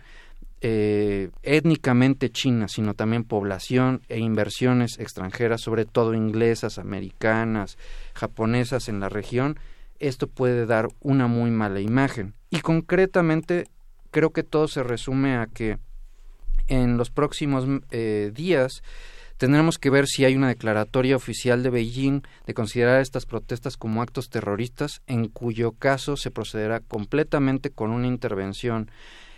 eh, 0.61 1.29
étnicamente 1.43 2.31
china, 2.31 2.67
sino 2.69 2.93
también 2.93 3.25
población 3.25 4.01
e 4.07 4.19
inversiones 4.19 4.97
extranjeras, 4.97 5.61
sobre 5.61 5.85
todo 5.85 6.13
inglesas, 6.13 6.79
americanas, 6.79 7.77
japonesas 8.13 8.87
en 8.87 9.01
la 9.01 9.09
región, 9.09 9.59
esto 9.99 10.27
puede 10.27 10.65
dar 10.65 10.87
una 11.01 11.27
muy 11.27 11.51
mala 11.51 11.81
imagen. 11.81 12.33
Y 12.49 12.61
concretamente 12.61 13.67
creo 14.09 14.31
que 14.31 14.43
todo 14.43 14.67
se 14.67 14.83
resume 14.83 15.35
a 15.35 15.47
que 15.47 15.79
en 16.67 16.97
los 16.97 17.11
próximos 17.11 17.65
eh, 17.91 18.31
días 18.33 18.83
tendremos 19.37 19.77
que 19.77 19.89
ver 19.89 20.07
si 20.07 20.25
hay 20.25 20.35
una 20.35 20.47
declaratoria 20.47 21.15
oficial 21.15 21.63
de 21.63 21.69
Beijing 21.69 22.21
de 22.45 22.53
considerar 22.53 23.01
estas 23.01 23.25
protestas 23.25 23.77
como 23.77 24.01
actos 24.01 24.29
terroristas, 24.29 25.01
en 25.07 25.27
cuyo 25.27 25.71
caso 25.73 26.17
se 26.17 26.31
procederá 26.31 26.79
completamente 26.79 27.69
con 27.69 27.91
una 27.91 28.07
intervención 28.07 28.89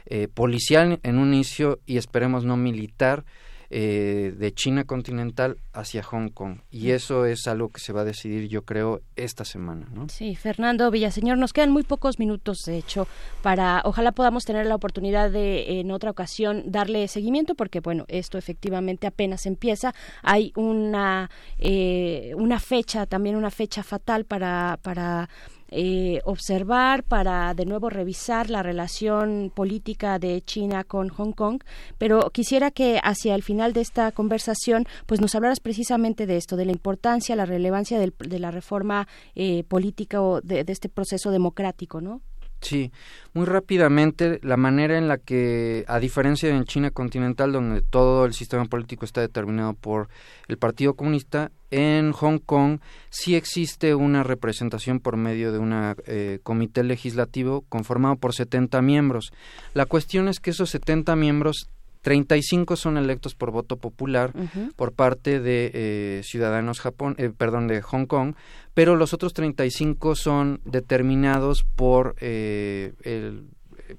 eh, 0.07 0.27
policial 0.27 0.99
en 1.01 1.17
un 1.17 1.33
inicio 1.33 1.79
y 1.85 1.97
esperemos 1.97 2.45
no 2.45 2.57
militar 2.57 3.25
eh, 3.69 4.33
de 4.37 4.53
China 4.53 4.83
continental 4.85 5.57
hacia 5.73 6.03
Hong 6.03 6.29
Kong. 6.29 6.59
Y 6.71 6.91
eso 6.91 7.25
es 7.25 7.47
algo 7.47 7.69
que 7.69 7.79
se 7.79 7.93
va 7.93 8.01
a 8.01 8.05
decidir, 8.05 8.47
yo 8.47 8.63
creo, 8.63 9.01
esta 9.15 9.45
semana. 9.45 9.87
¿no? 9.91 10.09
Sí, 10.09 10.35
Fernando 10.35 10.91
Villaseñor, 10.91 11.37
nos 11.37 11.53
quedan 11.53 11.71
muy 11.71 11.83
pocos 11.83 12.19
minutos, 12.19 12.63
de 12.65 12.77
hecho, 12.77 13.07
para 13.41 13.81
ojalá 13.85 14.11
podamos 14.11 14.45
tener 14.45 14.65
la 14.65 14.75
oportunidad 14.75 15.31
de 15.31 15.79
en 15.79 15.91
otra 15.91 16.11
ocasión 16.11 16.63
darle 16.65 17.07
seguimiento, 17.07 17.55
porque 17.55 17.79
bueno, 17.79 18.05
esto 18.07 18.37
efectivamente 18.37 19.07
apenas 19.07 19.45
empieza. 19.45 19.93
Hay 20.21 20.51
una 20.55 21.29
eh, 21.57 22.33
una 22.35 22.59
fecha, 22.59 23.05
también 23.05 23.35
una 23.35 23.51
fecha 23.51 23.83
fatal 23.83 24.25
para 24.25 24.79
para 24.81 25.29
eh, 25.77 26.21
observar, 26.23 27.03
para 27.03 27.53
de 27.53 27.65
nuevo 27.65 27.89
revisar 27.89 28.49
la 28.49 28.63
relación 28.63 29.51
política 29.53 30.19
de 30.19 30.41
China 30.41 30.85
con 30.85 31.09
Hong 31.09 31.33
Kong, 31.33 31.61
pero 31.97 32.29
quisiera 32.29 32.71
que 32.71 32.99
hacia 33.03 33.35
el 33.35 33.43
final 33.43 33.73
de 33.73 33.81
esta 33.81 34.13
conversación 34.13 34.85
pues 35.05 35.19
nos 35.19 35.35
hablaras 35.35 35.59
precisamente 35.59 36.25
de 36.25 36.37
esto, 36.37 36.55
de 36.55 36.63
la 36.63 36.71
importancia, 36.71 37.35
la 37.35 37.45
relevancia 37.45 37.99
del, 37.99 38.13
de 38.17 38.39
la 38.39 38.51
reforma 38.51 39.07
eh, 39.35 39.65
política 39.65 40.21
o 40.21 40.39
de, 40.39 40.63
de, 40.63 40.71
este 40.71 40.87
proceso 40.87 41.29
democrático, 41.29 41.99
¿no? 41.99 42.21
Sí, 42.65 42.91
muy 43.33 43.45
rápidamente, 43.45 44.39
la 44.41 44.57
manera 44.57 44.97
en 44.97 45.07
la 45.07 45.19
que, 45.19 45.85
a 45.87 45.99
diferencia 45.99 46.49
de 46.49 46.55
en 46.55 46.65
China 46.65 46.89
continental, 46.89 47.51
donde 47.51 47.83
todo 47.83 48.25
el 48.25 48.33
sistema 48.33 48.65
político 48.65 49.05
está 49.05 49.21
determinado 49.21 49.75
por 49.75 50.09
el 50.47 50.57
Partido 50.57 50.95
Comunista, 50.95 51.51
en 51.69 52.11
Hong 52.11 52.39
Kong 52.39 52.79
sí 53.11 53.35
existe 53.35 53.93
una 53.93 54.23
representación 54.23 54.99
por 54.99 55.15
medio 55.15 55.51
de 55.51 55.59
un 55.59 55.95
comité 56.41 56.83
legislativo 56.83 57.63
conformado 57.69 58.15
por 58.15 58.33
70 58.33 58.81
miembros. 58.81 59.31
La 59.75 59.85
cuestión 59.85 60.27
es 60.27 60.39
que 60.39 60.49
esos 60.49 60.71
70 60.71 61.15
miembros 61.15 61.69
35 62.05 62.75
son 62.75 62.97
electos 62.97 63.33
por 63.33 63.49
voto 63.49 63.77
popular 63.77 64.31
por 64.75 64.93
parte 64.93 65.39
de 65.39 65.71
eh, 65.73 66.21
ciudadanos 66.23 66.79
Japón, 66.79 67.15
eh, 67.17 67.31
perdón, 67.35 67.67
de 67.67 67.81
Hong 67.81 68.05
Kong, 68.05 68.35
pero 68.75 68.95
los 68.95 69.15
otros 69.15 69.33
35 69.33 70.13
son 70.13 70.61
determinados 70.65 71.63
por 71.63 72.15
eh, 72.19 72.93
el 73.01 73.47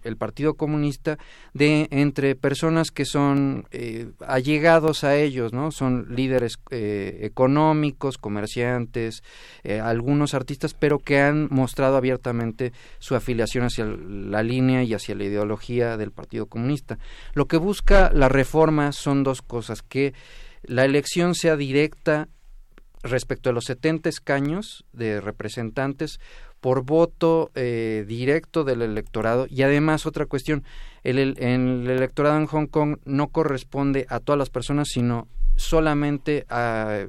el 0.02 0.16
Partido 0.16 0.54
Comunista 0.54 1.18
de 1.54 1.88
entre 1.90 2.34
personas 2.34 2.90
que 2.90 3.04
son 3.04 3.66
eh, 3.70 4.10
allegados 4.26 5.04
a 5.04 5.16
ellos, 5.16 5.52
¿no? 5.52 5.70
Son 5.70 6.14
líderes 6.14 6.58
eh, 6.70 7.18
económicos, 7.22 8.18
comerciantes, 8.18 9.22
eh, 9.64 9.80
algunos 9.80 10.34
artistas, 10.34 10.74
pero 10.74 10.98
que 10.98 11.20
han 11.20 11.48
mostrado 11.50 11.96
abiertamente 11.96 12.72
su 12.98 13.14
afiliación 13.14 13.64
hacia 13.64 13.84
la 13.84 14.42
línea 14.42 14.82
y 14.82 14.94
hacia 14.94 15.14
la 15.14 15.24
ideología 15.24 15.96
del 15.96 16.12
Partido 16.12 16.46
Comunista. 16.46 16.98
Lo 17.34 17.46
que 17.46 17.56
busca 17.56 18.10
la 18.12 18.28
reforma 18.28 18.92
son 18.92 19.22
dos 19.22 19.42
cosas, 19.42 19.82
que 19.82 20.14
la 20.62 20.84
elección 20.84 21.34
sea 21.34 21.56
directa 21.56 22.28
respecto 23.02 23.50
a 23.50 23.52
los 23.52 23.64
70 23.64 24.08
escaños 24.08 24.84
de 24.92 25.20
representantes 25.20 26.18
por 26.60 26.82
voto 26.82 27.50
eh, 27.54 28.04
directo 28.06 28.64
del 28.64 28.82
electorado 28.82 29.46
y 29.48 29.62
además 29.62 30.06
otra 30.06 30.26
cuestión, 30.26 30.64
el, 31.04 31.18
el, 31.18 31.88
electorado 31.88 32.36
en 32.38 32.46
Hong 32.46 32.66
Kong 32.66 32.96
no 33.04 33.28
corresponde 33.28 34.06
a 34.08 34.20
todas 34.20 34.38
las 34.38 34.50
personas, 34.50 34.88
sino 34.90 35.28
solamente 35.56 36.44
a 36.48 37.06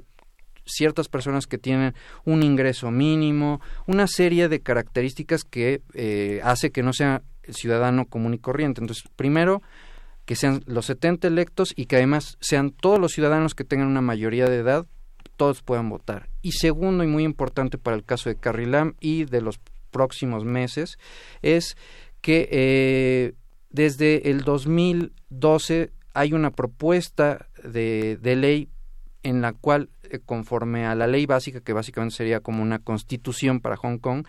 ciertas 0.68 1.08
personas 1.08 1.48
que 1.48 1.58
tienen 1.58 1.96
un 2.26 2.44
ingreso 2.44 2.92
mínimo, 2.92 3.62
una 3.86 4.08
serie 4.08 4.50
de 4.50 4.60
características 4.60 5.44
que 5.44 5.82
eh, 5.94 6.42
hace 6.44 6.72
que 6.72 6.84
no 6.84 6.94
sea 6.94 7.24
ciudadano 7.50 8.06
común 8.06 8.34
y 8.34 8.40
corriente. 8.40 8.82
Entonces, 8.82 9.06
primero, 9.16 9.62
que 10.26 10.36
sean 10.36 10.62
los 10.66 10.86
70 10.88 11.28
electos 11.28 11.74
y 11.76 11.86
que 11.86 11.96
además 11.96 12.38
sean 12.42 12.72
todos 12.72 13.00
los 13.00 13.14
ciudadanos 13.14 13.56
que 13.56 13.64
tengan 13.64 13.88
una 13.88 14.02
mayoría 14.02 14.50
de 14.50 14.58
edad 14.58 14.86
todos 15.38 15.62
puedan 15.62 15.90
votar. 15.90 16.30
Y 16.42 16.54
segundo, 16.54 17.04
y 17.04 17.08
muy 17.08 17.24
importante 17.24 17.78
para 17.78 17.96
el 17.96 18.04
caso 18.04 18.30
de 18.30 18.36
Carrie 18.36 18.68
Lam 18.68 18.96
y 19.00 19.26
de 19.26 19.42
los 19.42 19.60
próximos 19.92 20.44
meses, 20.44 20.98
es 21.42 21.78
que 22.22 22.50
eh, 22.52 23.34
desde 23.70 24.30
el 24.30 24.42
2012 24.42 25.92
hay 26.14 26.34
una 26.34 26.52
propuesta 26.52 27.48
de, 27.64 28.18
de 28.22 28.36
ley 28.36 28.70
en 29.24 29.42
la 29.42 29.54
cual, 29.54 29.90
eh, 30.10 30.20
conforme 30.26 30.86
a 30.86 30.96
la 30.96 31.08
ley 31.08 31.26
básica, 31.26 31.62
que 31.62 31.74
básicamente 31.74 32.16
sería 32.16 32.40
como 32.40 32.64
una 32.64 32.80
constitución 32.80 33.60
para 33.60 33.78
Hong 33.78 33.98
Kong, 34.00 34.26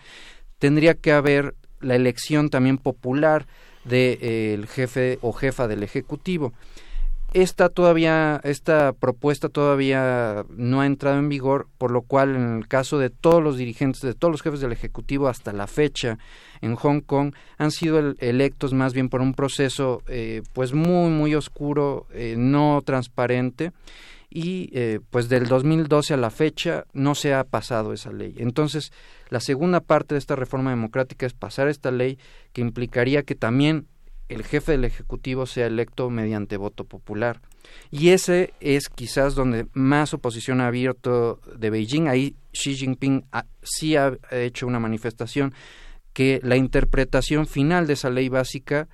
tendría 0.59 0.93
que 0.93 1.11
haber 1.11 1.55
la 1.79 1.95
elección 1.95 2.49
también 2.49 2.77
popular 2.77 3.47
del 3.85 4.19
de, 4.19 4.19
eh, 4.21 4.65
jefe 4.67 5.19
o 5.21 5.31
jefa 5.33 5.67
del 5.67 5.83
Ejecutivo 5.83 6.53
esta 7.33 7.69
todavía 7.69 8.41
esta 8.43 8.93
propuesta 8.93 9.49
todavía 9.49 10.45
no 10.49 10.81
ha 10.81 10.85
entrado 10.85 11.19
en 11.19 11.29
vigor 11.29 11.67
por 11.77 11.91
lo 11.91 12.01
cual 12.01 12.35
en 12.35 12.57
el 12.57 12.67
caso 12.67 12.97
de 12.97 13.09
todos 13.09 13.43
los 13.43 13.57
dirigentes 13.57 14.01
de 14.01 14.15
todos 14.15 14.31
los 14.31 14.41
jefes 14.41 14.61
del 14.61 14.71
ejecutivo 14.71 15.27
hasta 15.27 15.53
la 15.53 15.67
fecha 15.67 16.17
en 16.61 16.75
Hong 16.75 17.01
Kong 17.01 17.33
han 17.57 17.71
sido 17.71 18.15
electos 18.19 18.73
más 18.73 18.93
bien 18.93 19.09
por 19.09 19.21
un 19.21 19.33
proceso 19.33 20.01
eh, 20.07 20.41
pues 20.53 20.73
muy 20.73 21.11
muy 21.11 21.35
oscuro 21.35 22.07
eh, 22.13 22.35
no 22.37 22.81
transparente. 22.83 23.71
Y 24.31 24.69
eh, 24.73 24.99
pues 25.09 25.27
del 25.27 25.47
2012 25.47 26.13
a 26.13 26.17
la 26.17 26.29
fecha 26.29 26.85
no 26.93 27.15
se 27.15 27.33
ha 27.33 27.43
pasado 27.43 27.93
esa 27.93 28.11
ley. 28.11 28.35
Entonces 28.37 28.93
la 29.29 29.39
segunda 29.39 29.79
parte 29.79 30.13
de 30.13 30.19
esta 30.19 30.35
reforma 30.35 30.69
democrática 30.69 31.25
es 31.25 31.33
pasar 31.33 31.67
esta 31.67 31.89
ley 31.89 32.19
que 32.53 32.61
implicaría 32.61 33.23
que 33.23 33.33
también 33.33 33.87
el 34.29 34.43
jefe 34.43 34.73
del 34.73 34.85
Ejecutivo 34.85 35.45
sea 35.45 35.65
electo 35.65 36.09
mediante 36.09 36.57
voto 36.57 36.85
popular. 36.85 37.41
Y 37.91 38.09
ese 38.09 38.53
es 38.59 38.89
quizás 38.89 39.35
donde 39.35 39.67
más 39.73 40.13
oposición 40.13 40.61
ha 40.61 40.67
abierto 40.67 41.41
de 41.57 41.69
Beijing. 41.69 42.07
Ahí 42.07 42.35
Xi 42.53 42.75
Jinping 42.75 43.25
sí 43.61 43.95
ha 43.95 44.17
hecho 44.31 44.67
una 44.67 44.79
manifestación 44.79 45.53
que 46.13 46.39
la 46.43 46.55
interpretación 46.55 47.47
final 47.47 47.87
de 47.87 47.93
esa 47.93 48.09
ley 48.09 48.29
básica 48.29 48.87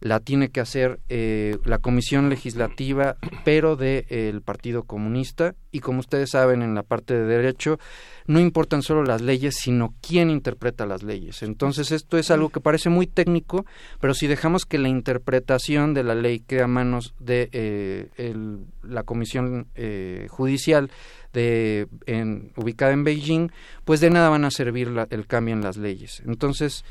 la 0.00 0.20
tiene 0.20 0.50
que 0.50 0.60
hacer 0.60 1.00
eh, 1.08 1.56
la 1.64 1.78
comisión 1.78 2.28
legislativa, 2.28 3.16
pero 3.44 3.76
del 3.76 4.04
de, 4.08 4.40
Partido 4.44 4.82
Comunista. 4.82 5.54
Y 5.72 5.80
como 5.80 6.00
ustedes 6.00 6.30
saben, 6.30 6.62
en 6.62 6.74
la 6.74 6.82
parte 6.82 7.14
de 7.14 7.24
derecho 7.24 7.78
no 8.26 8.40
importan 8.40 8.82
solo 8.82 9.04
las 9.04 9.22
leyes, 9.22 9.56
sino 9.56 9.94
quién 10.00 10.30
interpreta 10.30 10.84
las 10.84 11.02
leyes. 11.02 11.42
Entonces, 11.42 11.92
esto 11.92 12.18
es 12.18 12.30
algo 12.30 12.50
que 12.50 12.60
parece 12.60 12.90
muy 12.90 13.06
técnico, 13.06 13.64
pero 14.00 14.14
si 14.14 14.26
dejamos 14.26 14.66
que 14.66 14.78
la 14.78 14.88
interpretación 14.88 15.94
de 15.94 16.02
la 16.02 16.14
ley 16.14 16.40
quede 16.40 16.62
a 16.62 16.66
manos 16.66 17.14
de 17.20 17.48
eh, 17.52 18.34
la 18.82 19.04
comisión 19.04 19.68
eh, 19.76 20.26
judicial 20.28 20.90
de, 21.32 21.86
en, 22.06 22.52
ubicada 22.56 22.92
en 22.92 23.04
Beijing, 23.04 23.50
pues 23.84 24.00
de 24.00 24.10
nada 24.10 24.28
van 24.28 24.44
a 24.44 24.50
servir 24.50 24.92
el 25.10 25.26
cambio 25.26 25.54
en 25.54 25.62
las 25.62 25.76
leyes. 25.76 26.22
Entonces, 26.26 26.84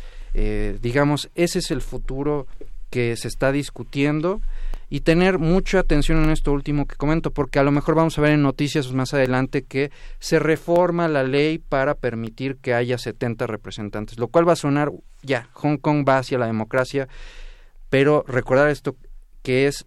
digamos, 0.82 1.30
ese 1.36 1.60
es 1.60 1.72
el 1.72 1.82
futuro 1.82 2.48
que 2.96 3.18
se 3.18 3.28
está 3.28 3.52
discutiendo 3.52 4.40
y 4.90 5.02
tener 5.02 5.38
mucha 5.38 5.80
atención 5.80 6.24
en 6.24 6.30
esto 6.30 6.54
último 6.54 6.86
que 6.86 6.96
comento, 6.96 7.32
porque 7.32 7.60
a 7.60 7.64
lo 7.64 7.74
mejor 7.74 7.94
vamos 7.94 8.18
a 8.18 8.22
ver 8.22 8.32
en 8.32 8.42
noticias 8.42 8.90
más 8.94 9.14
adelante 9.14 9.64
que 9.64 9.92
se 10.20 10.40
reforma 10.40 11.10
la 11.10 11.24
ley 11.24 11.58
para 11.58 11.96
permitir 11.96 12.56
que 12.56 12.74
haya 12.74 12.98
70 12.98 13.48
representantes, 13.48 14.18
lo 14.18 14.30
cual 14.30 14.48
va 14.48 14.54
a 14.54 14.56
sonar, 14.56 14.94
ya, 15.24 15.50
Hong 15.52 15.76
Kong 15.76 16.06
va 16.08 16.20
hacia 16.20 16.38
la 16.38 16.46
democracia, 16.46 17.10
pero 17.90 18.24
recordar 18.30 18.70
esto 18.70 18.96
que 19.44 19.68
es 19.68 19.86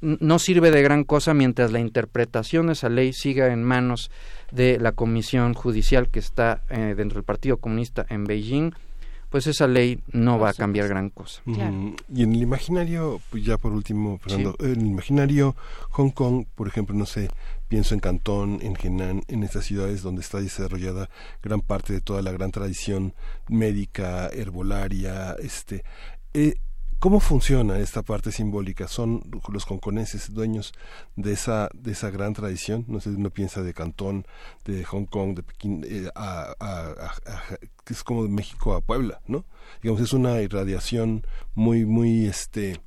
no 0.00 0.38
sirve 0.38 0.70
de 0.70 0.80
gran 0.80 1.02
cosa 1.02 1.34
mientras 1.34 1.72
la 1.72 1.80
interpretación 1.80 2.68
de 2.68 2.74
esa 2.74 2.88
ley 2.88 3.12
siga 3.12 3.52
en 3.52 3.64
manos 3.64 4.12
de 4.52 4.78
la 4.78 4.92
comisión 4.92 5.54
judicial 5.54 6.08
que 6.08 6.20
está 6.20 6.62
eh, 6.70 6.94
dentro 6.96 7.16
del 7.16 7.24
Partido 7.24 7.56
Comunista 7.56 8.06
en 8.08 8.22
Beijing 8.22 8.70
pues 9.30 9.46
esa 9.46 9.66
ley 9.66 10.00
no 10.12 10.38
va 10.38 10.50
a 10.50 10.54
cambiar 10.54 10.88
gran 10.88 11.10
cosa. 11.10 11.42
Y 11.46 12.22
en 12.22 12.34
el 12.34 12.42
imaginario, 12.42 13.20
pues 13.30 13.44
ya 13.44 13.58
por 13.58 13.72
último, 13.72 14.18
Fernando, 14.18 14.56
en 14.60 14.80
el 14.80 14.86
imaginario 14.86 15.54
Hong 15.90 16.10
Kong, 16.10 16.46
por 16.54 16.68
ejemplo, 16.68 16.94
no 16.94 17.06
sé, 17.06 17.28
pienso 17.68 17.94
en 17.94 18.00
Cantón, 18.00 18.58
en 18.62 18.76
Henan, 18.80 19.22
en 19.28 19.42
estas 19.42 19.66
ciudades 19.66 20.02
donde 20.02 20.22
está 20.22 20.40
desarrollada 20.40 21.10
gran 21.42 21.60
parte 21.60 21.92
de 21.92 22.00
toda 22.00 22.22
la 22.22 22.32
gran 22.32 22.50
tradición 22.50 23.14
médica, 23.48 24.28
herbolaria, 24.28 25.36
este, 25.40 25.84
eh, 26.34 26.54
¿Cómo 27.00 27.20
funciona 27.20 27.78
esta 27.78 28.02
parte 28.02 28.32
simbólica? 28.32 28.88
¿Son 28.88 29.22
los 29.52 29.66
conconeses 29.66 30.34
dueños 30.34 30.72
de 31.14 31.32
esa, 31.32 31.68
de 31.72 31.92
esa 31.92 32.10
gran 32.10 32.34
tradición? 32.34 32.84
No 32.88 32.98
sé, 32.98 33.10
uno 33.10 33.30
piensa 33.30 33.62
de 33.62 33.72
Cantón, 33.72 34.26
de 34.64 34.82
Hong 34.84 35.04
Kong, 35.04 35.36
de 35.36 35.44
Pekín, 35.44 35.86
eh, 35.88 36.10
a, 36.16 36.56
que 37.84 37.92
es 37.92 38.02
como 38.02 38.24
de 38.24 38.30
México 38.30 38.74
a 38.74 38.80
Puebla, 38.80 39.20
¿no? 39.28 39.44
Digamos, 39.80 40.02
es 40.02 40.12
una 40.12 40.40
irradiación 40.42 41.24
muy, 41.54 41.86
muy, 41.86 42.26
este, 42.26 42.80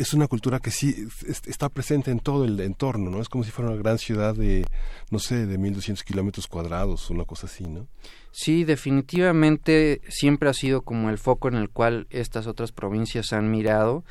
es 0.00 0.14
una 0.14 0.28
cultura 0.28 0.60
que 0.60 0.70
sí 0.70 1.08
está 1.46 1.68
presente 1.68 2.10
en 2.10 2.20
todo 2.20 2.46
el 2.46 2.58
entorno, 2.60 3.10
¿no? 3.10 3.20
Es 3.20 3.28
como 3.28 3.44
si 3.44 3.50
fuera 3.50 3.70
una 3.70 3.80
gran 3.80 3.98
ciudad 3.98 4.34
de, 4.34 4.64
no 5.10 5.18
sé, 5.18 5.46
de 5.46 5.58
1200 5.58 6.02
kilómetros 6.04 6.46
cuadrados, 6.46 7.10
una 7.10 7.24
cosa 7.24 7.46
así, 7.46 7.64
¿no? 7.64 7.86
Sí, 8.32 8.64
definitivamente 8.64 10.00
siempre 10.08 10.48
ha 10.48 10.54
sido 10.54 10.82
como 10.82 11.10
el 11.10 11.18
foco 11.18 11.48
en 11.48 11.56
el 11.56 11.68
cual 11.68 12.06
estas 12.08 12.46
otras 12.46 12.72
provincias 12.72 13.32
han 13.34 13.50
mirado, 13.50 14.04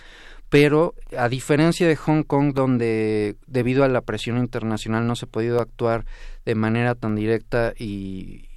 pero 0.49 0.93
a 1.17 1.27
diferencia 1.27 1.87
de 1.87 1.95
Hong 1.95 2.23
Kong, 2.23 2.53
donde 2.53 3.35
debido 3.47 3.83
a 3.83 3.87
la 3.87 4.01
presión 4.01 4.37
internacional 4.37 5.07
no 5.07 5.15
se 5.15 5.25
ha 5.25 5.29
podido 5.29 5.59
actuar 5.59 6.05
de 6.45 6.53
manera 6.53 6.93
tan 6.93 7.15
directa 7.15 7.73
y, 7.77 8.48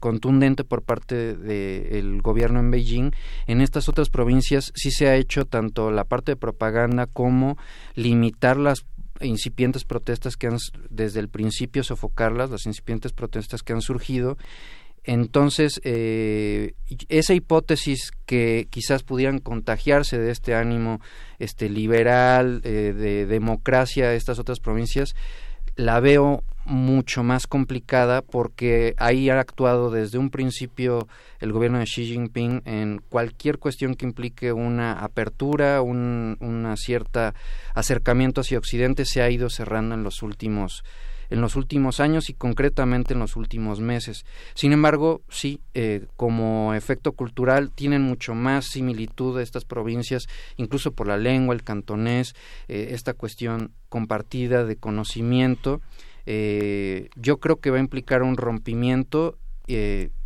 contundente 0.00 0.64
por 0.64 0.82
parte 0.82 1.36
del 1.36 2.22
gobierno 2.22 2.60
en 2.60 2.70
Beijing, 2.70 3.12
en 3.46 3.60
estas 3.60 3.88
otras 3.88 4.10
provincias 4.10 4.72
sí 4.74 4.90
se 4.90 5.08
ha 5.08 5.16
hecho 5.16 5.44
tanto 5.44 5.90
la 5.90 6.04
parte 6.04 6.32
de 6.32 6.36
propaganda 6.36 7.06
como 7.06 7.56
limitar 7.94 8.56
las 8.56 8.84
incipientes 9.20 9.84
protestas 9.84 10.36
que 10.36 10.46
han 10.46 10.58
desde 10.90 11.20
el 11.20 11.28
principio 11.28 11.82
sofocarlas, 11.82 12.50
las 12.50 12.66
incipientes 12.66 13.12
protestas 13.12 13.62
que 13.62 13.72
han 13.72 13.82
surgido. 13.82 14.36
Entonces, 15.04 15.80
eh, 15.84 16.74
esa 17.08 17.32
hipótesis 17.32 18.10
que 18.26 18.66
quizás 18.70 19.04
pudieran 19.04 19.38
contagiarse 19.38 20.18
de 20.18 20.30
este 20.30 20.54
ánimo 20.54 21.00
este 21.38 21.70
liberal, 21.70 22.60
eh, 22.64 22.92
de 22.92 23.26
democracia, 23.26 24.12
estas 24.14 24.38
otras 24.38 24.60
provincias, 24.60 25.14
la 25.76 26.00
veo 26.00 26.42
mucho 26.68 27.22
más 27.22 27.46
complicada 27.46 28.22
porque 28.22 28.94
ahí 28.98 29.30
ha 29.30 29.40
actuado 29.40 29.90
desde 29.90 30.18
un 30.18 30.30
principio 30.30 31.08
el 31.40 31.52
gobierno 31.52 31.78
de 31.78 31.86
Xi 31.86 32.04
Jinping 32.04 32.62
en 32.66 33.00
cualquier 33.08 33.58
cuestión 33.58 33.94
que 33.94 34.06
implique 34.06 34.52
una 34.52 34.92
apertura, 34.92 35.82
un 35.82 36.36
una 36.40 36.76
cierta 36.76 37.34
acercamiento 37.74 38.42
hacia 38.42 38.58
Occidente 38.58 39.04
se 39.04 39.22
ha 39.22 39.30
ido 39.30 39.48
cerrando 39.48 39.94
en 39.94 40.02
los 40.02 40.22
últimos 40.22 40.84
en 41.30 41.40
los 41.40 41.56
últimos 41.56 42.00
años 42.00 42.30
y 42.30 42.34
concretamente 42.34 43.12
en 43.12 43.20
los 43.20 43.36
últimos 43.36 43.80
meses. 43.80 44.24
Sin 44.54 44.72
embargo, 44.72 45.22
sí, 45.28 45.60
eh, 45.74 46.06
como 46.16 46.74
efecto 46.74 47.12
cultural 47.12 47.70
tienen 47.70 48.02
mucho 48.02 48.34
más 48.34 48.66
similitud 48.66 49.38
estas 49.40 49.64
provincias, 49.64 50.26
incluso 50.56 50.92
por 50.92 51.06
la 51.06 51.16
lengua, 51.16 51.54
el 51.54 51.62
cantonés, 51.62 52.34
eh, 52.68 52.88
esta 52.92 53.14
cuestión 53.14 53.72
compartida 53.88 54.64
de 54.64 54.76
conocimiento. 54.76 55.80
Eh, 56.30 57.08
yo 57.16 57.38
creo 57.38 57.56
que 57.56 57.70
va 57.70 57.78
a 57.78 57.80
implicar 57.80 58.22
un 58.22 58.36
rompimiento 58.36 59.38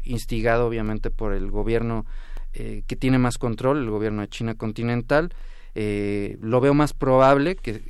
instigado 0.05 0.69
obviamente 0.69 1.11
por 1.11 1.33
el 1.33 1.51
gobierno 1.51 2.07
que 2.53 2.97
tiene 2.97 3.19
más 3.19 3.39
control, 3.39 3.79
el 3.79 3.91
gobierno 3.91 4.23
de 4.23 4.29
China 4.29 4.55
continental. 4.55 5.35
lo 5.75 6.61
veo 6.61 6.75
más 6.75 6.93
probable 6.93 7.57
que 7.57 7.83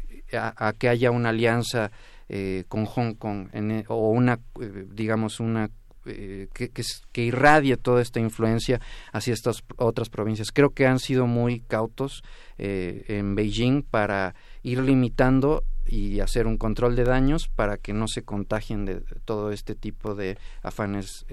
que 0.78 0.88
haya 0.88 1.10
una 1.10 1.28
alianza 1.28 1.90
eh, 2.28 2.64
con 2.68 2.86
Hong 2.86 3.14
Kong 3.14 3.48
e, 3.52 3.84
o 3.88 4.08
una, 4.08 4.40
eh, 4.60 4.86
digamos, 4.90 5.40
una 5.40 5.70
eh, 6.06 6.48
que, 6.54 6.70
que, 6.70 7.22
irradie 7.22 7.76
toda 7.76 8.00
esta 8.00 8.20
influencia 8.20 8.80
hacia 9.12 9.34
estas 9.34 9.62
otras 9.76 10.08
provincias. 10.08 10.50
Creo 10.50 10.70
que 10.70 10.86
han 10.86 10.98
sido 10.98 11.26
muy 11.26 11.60
cautos 11.60 12.22
en 12.56 13.34
Beijing 13.34 13.82
para 13.82 14.34
ir 14.62 14.78
limitando 14.78 15.64
y 15.86 16.20
hacer 16.20 16.46
un 16.46 16.58
control 16.58 16.96
de 16.96 17.04
daños 17.04 17.48
para 17.48 17.76
que 17.76 17.92
no 17.92 18.08
se 18.08 18.22
contagien 18.22 18.84
de 18.84 19.02
todo 19.24 19.50
este 19.50 19.74
tipo 19.74 20.14
de 20.14 20.38
afanes 20.62 21.26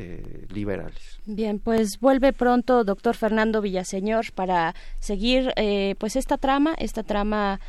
liberales. 0.49 1.19
Bien, 1.25 1.59
pues 1.59 1.99
vuelve 1.99 2.33
pronto 2.33 2.83
doctor 2.83 3.15
Fernando 3.15 3.61
Villaseñor 3.61 4.31
para 4.33 4.75
seguir 4.99 5.53
pues 5.97 6.15
esta 6.15 6.37
trama, 6.37 6.73
esta 6.77 7.03
trama 7.03 7.59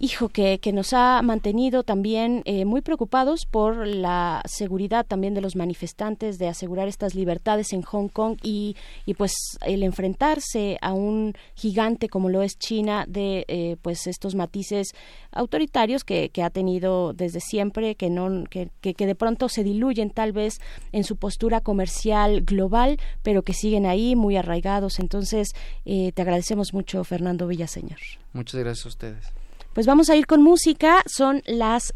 hijo, 0.00 0.30
que, 0.30 0.58
que 0.60 0.72
nos 0.72 0.94
ha 0.94 1.20
mantenido 1.22 1.82
también 1.82 2.42
eh, 2.46 2.64
muy 2.64 2.80
preocupados 2.80 3.44
por 3.44 3.86
la 3.86 4.42
seguridad 4.46 5.04
también 5.06 5.34
de 5.34 5.42
los 5.42 5.56
manifestantes, 5.56 6.38
de 6.38 6.48
asegurar 6.48 6.88
estas 6.88 7.14
libertades 7.14 7.74
en 7.74 7.82
Hong 7.82 8.08
Kong 8.08 8.38
y, 8.42 8.76
y 9.04 9.12
pues 9.12 9.34
el 9.60 9.82
enfrentarse 9.82 10.78
a 10.80 10.94
un 10.94 11.34
gigante 11.54 12.08
como 12.08 12.30
lo 12.30 12.42
es 12.42 12.58
China 12.58 13.04
de 13.06 13.44
eh, 13.48 13.76
pues 13.82 14.06
estos 14.06 14.34
matices 14.34 14.94
autoritarios 15.32 16.02
que, 16.02 16.30
que 16.30 16.42
ha 16.42 16.48
tenido 16.48 17.12
desde 17.12 17.40
siempre, 17.40 17.94
que, 17.94 18.08
no, 18.08 18.44
que, 18.48 18.70
que, 18.80 19.06
de 19.06 19.14
pronto 19.14 19.50
se 19.50 19.62
diluyen 19.64 20.10
tal 20.10 20.32
vez 20.32 20.60
en 20.92 21.04
su 21.04 21.16
postura 21.16 21.60
comercial 21.60 22.40
global, 22.40 22.98
pero 23.22 23.42
que 23.42 23.52
siguen 23.52 23.84
ahí 23.84 24.16
muy 24.16 24.38
arraigados. 24.38 24.98
Entonces, 24.98 25.50
eh, 25.84 26.12
te 26.12 26.22
agradecemos 26.22 26.72
mucho, 26.72 27.04
Fernando 27.04 27.46
Villaseñor. 27.46 27.98
Muchas 28.32 28.60
gracias 28.60 28.86
a 28.86 28.88
ustedes. 28.88 29.39
Pues 29.72 29.86
vamos 29.86 30.10
a 30.10 30.16
ir 30.16 30.26
con 30.26 30.42
música. 30.42 31.02
Son 31.06 31.42
las 31.46 31.94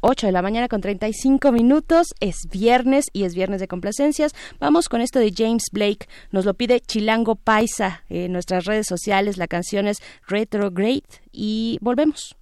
8 0.00 0.26
de 0.26 0.32
la 0.32 0.42
mañana 0.42 0.68
con 0.68 0.82
35 0.82 1.52
minutos. 1.52 2.14
Es 2.20 2.36
viernes 2.50 3.06
y 3.14 3.24
es 3.24 3.34
viernes 3.34 3.60
de 3.60 3.68
complacencias. 3.68 4.34
Vamos 4.60 4.90
con 4.90 5.00
esto 5.00 5.18
de 5.18 5.32
James 5.34 5.64
Blake. 5.72 6.06
Nos 6.32 6.44
lo 6.44 6.52
pide 6.52 6.80
Chilango 6.80 7.36
Paisa 7.36 8.04
en 8.10 8.32
nuestras 8.32 8.66
redes 8.66 8.86
sociales. 8.86 9.38
La 9.38 9.48
canción 9.48 9.86
es 9.86 10.02
Retrograde 10.28 11.04
y 11.32 11.78
volvemos. 11.80 12.36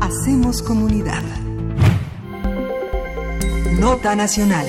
Hacemos 0.00 0.62
comunidad. 0.62 1.22
Nota 3.78 4.16
Nacional. 4.16 4.66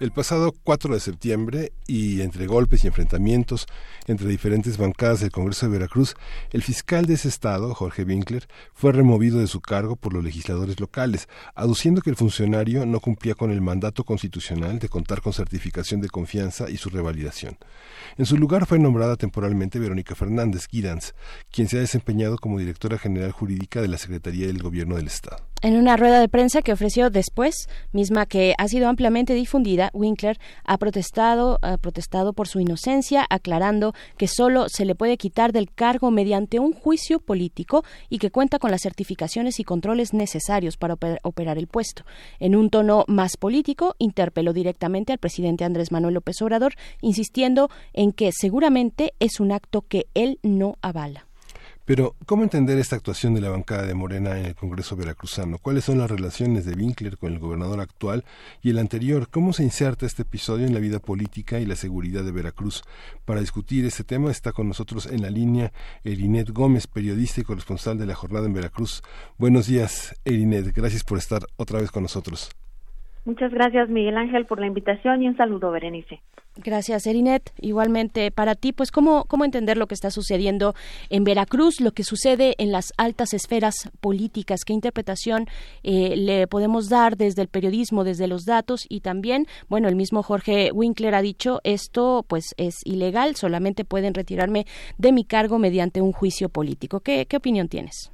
El 0.00 0.12
pasado 0.12 0.54
4 0.62 0.94
de 0.94 1.00
septiembre, 1.00 1.72
y 1.88 2.20
entre 2.20 2.46
golpes 2.46 2.84
y 2.84 2.86
enfrentamientos 2.86 3.66
entre 4.06 4.28
diferentes 4.28 4.78
bancadas 4.78 5.18
del 5.18 5.32
Congreso 5.32 5.66
de 5.66 5.72
Veracruz, 5.72 6.14
el 6.52 6.62
fiscal 6.62 7.06
de 7.06 7.14
ese 7.14 7.26
estado, 7.26 7.74
Jorge 7.74 8.04
Winkler, 8.04 8.46
fue 8.74 8.92
removido 8.92 9.40
de 9.40 9.48
su 9.48 9.60
cargo 9.60 9.96
por 9.96 10.12
los 10.12 10.22
legisladores 10.22 10.78
locales, 10.78 11.28
aduciendo 11.56 12.00
que 12.00 12.10
el 12.10 12.16
funcionario 12.16 12.86
no 12.86 13.00
cumplía 13.00 13.34
con 13.34 13.50
el 13.50 13.60
mandato 13.60 14.04
constitucional 14.04 14.78
de 14.78 14.88
contar 14.88 15.20
con 15.20 15.32
certificación 15.32 16.00
de 16.00 16.08
confianza 16.08 16.70
y 16.70 16.76
su 16.76 16.90
revalidación. 16.90 17.58
En 18.16 18.24
su 18.24 18.36
lugar 18.36 18.66
fue 18.66 18.78
nombrada 18.78 19.16
temporalmente 19.16 19.80
Verónica 19.80 20.14
Fernández 20.14 20.68
Guidans, 20.70 21.16
quien 21.50 21.66
se 21.66 21.76
ha 21.76 21.80
desempeñado 21.80 22.38
como 22.38 22.60
directora 22.60 22.98
general 22.98 23.32
jurídica 23.32 23.82
de 23.82 23.88
la 23.88 23.98
Secretaría 23.98 24.46
del 24.46 24.62
Gobierno 24.62 24.94
del 24.94 25.08
Estado. 25.08 25.48
En 25.60 25.76
una 25.76 25.96
rueda 25.96 26.20
de 26.20 26.28
prensa 26.28 26.62
que 26.62 26.72
ofreció 26.72 27.10
después, 27.10 27.68
misma 27.92 28.26
que 28.26 28.54
ha 28.58 28.68
sido 28.68 28.88
ampliamente 28.88 29.34
difundida, 29.34 29.87
Winkler 29.92 30.38
ha 30.64 30.78
protestado, 30.78 31.58
ha 31.62 31.76
protestado 31.76 32.32
por 32.32 32.48
su 32.48 32.60
inocencia, 32.60 33.26
aclarando 33.28 33.94
que 34.16 34.26
solo 34.26 34.68
se 34.68 34.84
le 34.84 34.94
puede 34.94 35.16
quitar 35.16 35.52
del 35.52 35.70
cargo 35.70 36.10
mediante 36.10 36.58
un 36.58 36.72
juicio 36.72 37.20
político 37.20 37.84
y 38.08 38.18
que 38.18 38.30
cuenta 38.30 38.58
con 38.58 38.70
las 38.70 38.82
certificaciones 38.82 39.60
y 39.60 39.64
controles 39.64 40.14
necesarios 40.14 40.76
para 40.76 40.96
oper- 40.96 41.18
operar 41.22 41.58
el 41.58 41.66
puesto. 41.66 42.04
En 42.40 42.56
un 42.56 42.70
tono 42.70 43.04
más 43.06 43.36
político, 43.36 43.94
interpeló 43.98 44.52
directamente 44.52 45.12
al 45.12 45.18
presidente 45.18 45.64
Andrés 45.64 45.92
Manuel 45.92 46.14
López 46.14 46.42
Obrador, 46.42 46.74
insistiendo 47.00 47.70
en 47.92 48.12
que 48.12 48.32
seguramente 48.32 49.14
es 49.20 49.40
un 49.40 49.52
acto 49.52 49.82
que 49.82 50.06
él 50.14 50.38
no 50.42 50.76
avala. 50.82 51.27
Pero, 51.88 52.12
¿cómo 52.26 52.42
entender 52.42 52.78
esta 52.78 52.96
actuación 52.96 53.32
de 53.32 53.40
la 53.40 53.48
bancada 53.48 53.86
de 53.86 53.94
Morena 53.94 54.38
en 54.38 54.44
el 54.44 54.54
Congreso 54.54 54.94
veracruzano? 54.94 55.56
¿Cuáles 55.56 55.84
son 55.84 55.96
las 55.96 56.10
relaciones 56.10 56.66
de 56.66 56.74
Winkler 56.74 57.16
con 57.16 57.32
el 57.32 57.38
gobernador 57.38 57.80
actual 57.80 58.24
y 58.62 58.68
el 58.68 58.78
anterior? 58.78 59.28
¿Cómo 59.30 59.54
se 59.54 59.62
inserta 59.62 60.04
este 60.04 60.20
episodio 60.20 60.66
en 60.66 60.74
la 60.74 60.80
vida 60.80 60.98
política 60.98 61.60
y 61.60 61.64
la 61.64 61.76
seguridad 61.76 62.24
de 62.24 62.32
Veracruz? 62.32 62.82
Para 63.24 63.40
discutir 63.40 63.86
este 63.86 64.04
tema 64.04 64.30
está 64.30 64.52
con 64.52 64.68
nosotros 64.68 65.10
en 65.10 65.22
la 65.22 65.30
línea 65.30 65.72
Erinet 66.04 66.50
Gómez, 66.50 66.86
periodista 66.86 67.40
y 67.40 67.44
corresponsal 67.44 67.96
de 67.96 68.04
la 68.04 68.14
jornada 68.14 68.44
en 68.44 68.52
Veracruz. 68.52 69.00
Buenos 69.38 69.66
días, 69.66 70.14
Erinet. 70.26 70.74
Gracias 70.74 71.04
por 71.04 71.16
estar 71.16 71.40
otra 71.56 71.80
vez 71.80 71.90
con 71.90 72.02
nosotros. 72.02 72.50
Muchas 73.24 73.50
gracias, 73.50 73.88
Miguel 73.88 74.18
Ángel, 74.18 74.44
por 74.44 74.60
la 74.60 74.66
invitación 74.66 75.22
y 75.22 75.28
un 75.28 75.38
saludo, 75.38 75.70
Berenice. 75.70 76.20
Gracias, 76.60 77.06
Erinet. 77.06 77.52
Igualmente 77.60 78.32
para 78.32 78.56
ti, 78.56 78.72
pues 78.72 78.90
cómo, 78.90 79.26
cómo 79.26 79.44
entender 79.44 79.76
lo 79.76 79.86
que 79.86 79.94
está 79.94 80.10
sucediendo 80.10 80.74
en 81.08 81.22
Veracruz, 81.22 81.80
lo 81.80 81.92
que 81.92 82.02
sucede 82.02 82.56
en 82.58 82.72
las 82.72 82.92
altas 82.96 83.32
esferas 83.32 83.74
políticas, 84.00 84.64
qué 84.66 84.72
interpretación 84.72 85.46
eh, 85.84 86.16
le 86.16 86.48
podemos 86.48 86.88
dar 86.88 87.16
desde 87.16 87.42
el 87.42 87.48
periodismo, 87.48 88.02
desde 88.02 88.26
los 88.26 88.44
datos 88.44 88.86
y 88.88 89.02
también, 89.02 89.46
bueno, 89.68 89.86
el 89.86 89.94
mismo 89.94 90.24
Jorge 90.24 90.72
Winkler 90.72 91.14
ha 91.14 91.22
dicho 91.22 91.60
esto, 91.62 92.24
pues 92.26 92.54
es 92.56 92.80
ilegal, 92.84 93.36
solamente 93.36 93.84
pueden 93.84 94.12
retirarme 94.12 94.66
de 94.96 95.12
mi 95.12 95.24
cargo 95.24 95.60
mediante 95.60 96.00
un 96.00 96.10
juicio 96.10 96.48
político. 96.48 96.98
¿Qué, 97.00 97.26
qué 97.26 97.36
opinión 97.36 97.68
tienes? 97.68 98.12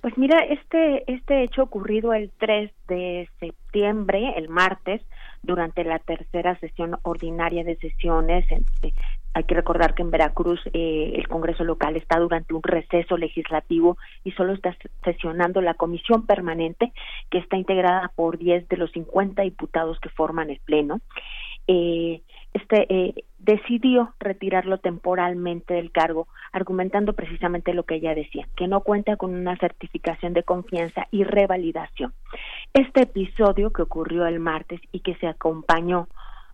Pues 0.00 0.18
mira, 0.18 0.40
este, 0.50 1.04
este 1.06 1.44
hecho 1.44 1.62
ocurrido 1.62 2.12
el 2.12 2.32
3 2.38 2.72
de 2.88 3.28
septiembre, 3.38 4.34
el 4.36 4.48
martes, 4.48 5.00
durante 5.42 5.84
la 5.84 5.98
tercera 5.98 6.58
sesión 6.58 6.96
ordinaria 7.02 7.64
de 7.64 7.76
sesiones. 7.76 8.44
este, 8.50 8.94
hay 9.34 9.44
que 9.44 9.54
recordar 9.54 9.94
que 9.94 10.02
en 10.02 10.10
Veracruz 10.10 10.60
eh, 10.72 11.14
el 11.16 11.26
Congreso 11.26 11.64
local 11.64 11.96
está 11.96 12.18
durante 12.18 12.54
un 12.54 12.62
receso 12.62 13.16
legislativo 13.16 13.96
y 14.24 14.32
solo 14.32 14.52
está 14.52 14.76
sesionando 15.04 15.62
la 15.62 15.74
comisión 15.74 16.26
permanente 16.26 16.92
que 17.30 17.38
está 17.38 17.56
integrada 17.56 18.12
por 18.14 18.36
10 18.36 18.68
de 18.68 18.76
los 18.76 18.92
50 18.92 19.42
diputados 19.42 19.98
que 20.00 20.10
forman 20.10 20.50
el 20.50 20.60
Pleno. 20.60 21.00
Eh, 21.66 22.22
este 22.52 22.86
eh, 22.88 23.24
decidió 23.38 24.14
retirarlo 24.20 24.78
temporalmente 24.78 25.74
del 25.74 25.90
cargo, 25.90 26.28
argumentando 26.52 27.14
precisamente 27.14 27.74
lo 27.74 27.84
que 27.84 27.96
ella 27.96 28.14
decía, 28.14 28.46
que 28.56 28.68
no 28.68 28.80
cuenta 28.80 29.16
con 29.16 29.34
una 29.34 29.56
certificación 29.56 30.32
de 30.32 30.42
confianza 30.42 31.06
y 31.10 31.24
revalidación. 31.24 32.12
Este 32.74 33.02
episodio 33.02 33.72
que 33.72 33.82
ocurrió 33.82 34.26
el 34.26 34.38
martes 34.38 34.80
y 34.92 35.00
que 35.00 35.14
se 35.16 35.26
acompañó 35.26 36.08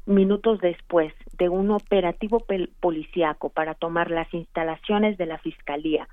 minutos 0.06 0.60
después 0.60 1.12
de 1.36 1.48
un 1.48 1.70
operativo 1.70 2.44
policíaco 2.80 3.50
para 3.50 3.74
tomar 3.74 4.10
las 4.10 4.32
instalaciones 4.32 5.18
de 5.18 5.26
la 5.26 5.38
fiscalía 5.38 6.08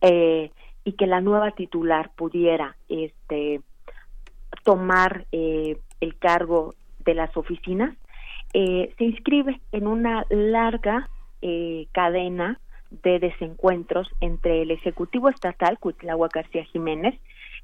eh, 0.00 0.50
y 0.84 0.92
que 0.92 1.06
la 1.06 1.20
nueva 1.20 1.50
titular 1.50 2.10
pudiera 2.14 2.76
este 2.88 3.60
tomar 4.64 5.26
eh, 5.32 5.78
el 6.00 6.16
cargo 6.18 6.74
de 7.04 7.14
las 7.14 7.36
oficinas 7.36 7.96
eh, 8.52 8.92
se 8.98 9.04
inscribe 9.04 9.60
en 9.72 9.86
una 9.86 10.26
larga 10.30 11.08
eh, 11.42 11.86
cadena 11.92 12.58
de 12.90 13.18
desencuentros 13.20 14.08
entre 14.20 14.62
el 14.62 14.70
Ejecutivo 14.72 15.28
Estatal, 15.28 15.78
Cuitláhuac 15.78 16.34
García 16.34 16.64
Jiménez, 16.64 17.14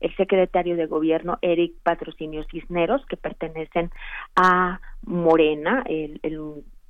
el 0.01 0.15
secretario 0.17 0.77
de 0.77 0.87
Gobierno, 0.87 1.39
Eric 1.43 1.73
Patrocinio 1.83 2.45
Cisneros, 2.51 3.05
que 3.07 3.17
pertenecen 3.17 3.91
a 4.37 4.81
Morena, 5.03 5.83
el- 5.87 6.21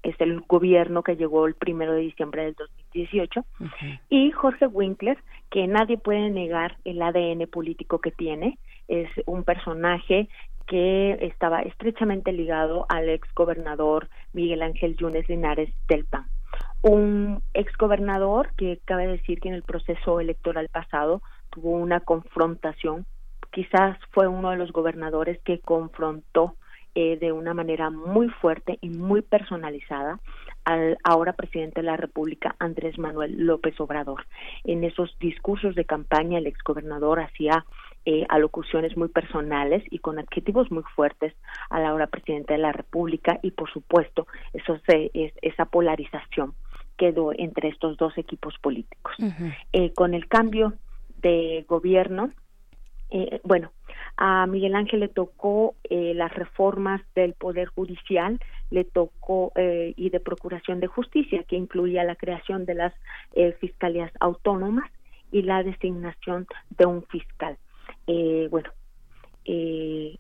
es 0.07 0.21
el 0.21 0.41
gobierno 0.43 1.03
que 1.03 1.17
llegó 1.17 1.47
el 1.47 1.55
primero 1.55 1.93
de 1.93 2.01
diciembre 2.01 2.45
del 2.45 2.55
2018, 2.55 3.45
y 4.09 4.31
Jorge 4.31 4.67
Winkler, 4.67 5.19
que 5.51 5.67
nadie 5.67 5.99
puede 5.99 6.31
negar 6.31 6.77
el 6.85 7.03
ADN 7.03 7.47
político 7.49 7.99
que 7.99 8.13
tiene, 8.13 8.59
es 8.87 9.09
un 9.27 9.43
personaje 9.43 10.29
que 10.67 11.19
estaba 11.23 11.63
estrechamente 11.63 12.33
ligado 12.33 12.87
al 12.89 13.09
ex 13.09 13.29
gobernador 13.35 14.09
Miguel 14.33 14.63
Ángel 14.63 14.97
Yunes 14.97 15.29
Linares 15.29 15.73
del 15.89 16.05
PAN. 16.05 16.27
Un 16.83 17.43
ex 17.55 17.77
gobernador 17.77 18.51
que 18.57 18.79
cabe 18.85 19.09
decir 19.09 19.41
que 19.41 19.49
en 19.49 19.55
el 19.55 19.63
proceso 19.63 20.21
electoral 20.21 20.69
pasado 20.69 21.21
tuvo 21.51 21.71
una 21.71 22.01
confrontación, 22.01 23.07
quizás 23.51 23.99
fue 24.13 24.29
uno 24.29 24.51
de 24.51 24.57
los 24.57 24.73
gobernadores 24.73 25.41
que 25.43 25.59
confrontó 25.59 26.55
eh, 26.99 27.19
de 27.19 27.31
una 27.31 27.53
manera 27.53 27.91
muy 27.91 28.31
fuerte 28.31 28.79
y 28.81 28.89
muy 28.89 29.21
personalizada 29.21 30.19
al 30.65 30.97
ahora 31.05 31.35
presidente 31.35 31.83
de 31.83 31.87
la 31.87 31.99
República, 31.99 32.57
Andrés 32.59 32.97
Manuel 32.97 33.37
López 33.45 33.79
Obrador. 33.81 34.25
En 34.65 34.83
esos 34.83 35.15
discursos 35.21 35.75
de 35.75 35.85
campaña, 35.85 36.39
el 36.39 36.47
exgobernador 36.47 37.21
hacía 37.21 37.67
eh, 38.07 38.25
alocuciones 38.31 38.97
muy 38.97 39.09
personales 39.09 39.85
y 39.91 39.99
con 39.99 40.19
adjetivos 40.19 40.71
muy 40.71 40.85
fuertes 40.95 41.35
a 41.69 41.81
la 41.81 41.91
ahora 41.91 42.07
presidente 42.07 42.55
de 42.55 42.61
la 42.61 42.73
República 42.73 43.41
y, 43.43 43.51
por 43.51 43.71
supuesto, 43.71 44.27
eso 44.55 44.81
se, 44.89 45.11
es, 45.13 45.35
esa 45.43 45.67
polarización 45.67 46.55
quedó 46.97 47.33
entre 47.37 47.69
estos 47.69 47.99
dos 47.99 48.17
equipos 48.17 48.55
políticos. 48.63 49.13
Eh, 49.75 49.93
con 49.93 50.15
el 50.15 50.29
cambio 50.29 50.73
de 51.19 51.67
gobierno, 51.69 52.31
eh, 53.11 53.41
bueno, 53.45 53.71
a 54.17 54.47
Miguel 54.47 54.75
Ángel 54.75 55.01
le 55.01 55.09
tocó 55.09 55.75
eh, 55.85 56.15
las 56.15 56.35
reformas 56.35 57.03
del 57.15 57.35
Poder 57.35 57.69
Judicial, 57.69 58.41
le 58.71 58.85
tocó 58.85 59.53
eh, 59.57 59.93
y 59.97 60.11
de 60.11 60.21
Procuración 60.21 60.81
de 60.81 60.87
Justicia, 60.87 61.45
que 61.45 61.57
incluía 61.57 62.03
la 62.03 62.17
creación 62.17 62.65
de 62.65 62.75
las 62.75 62.95
eh, 63.35 63.53
fiscalías 63.61 64.11
autónomas 64.21 64.91
y 65.31 65.43
la 65.43 65.63
designación 65.63 66.47
de 66.71 66.87
un 66.87 67.03
fiscal. 67.05 67.59
Eh, 68.07 68.49
bueno, 68.51 68.71
eh, 69.45 70.17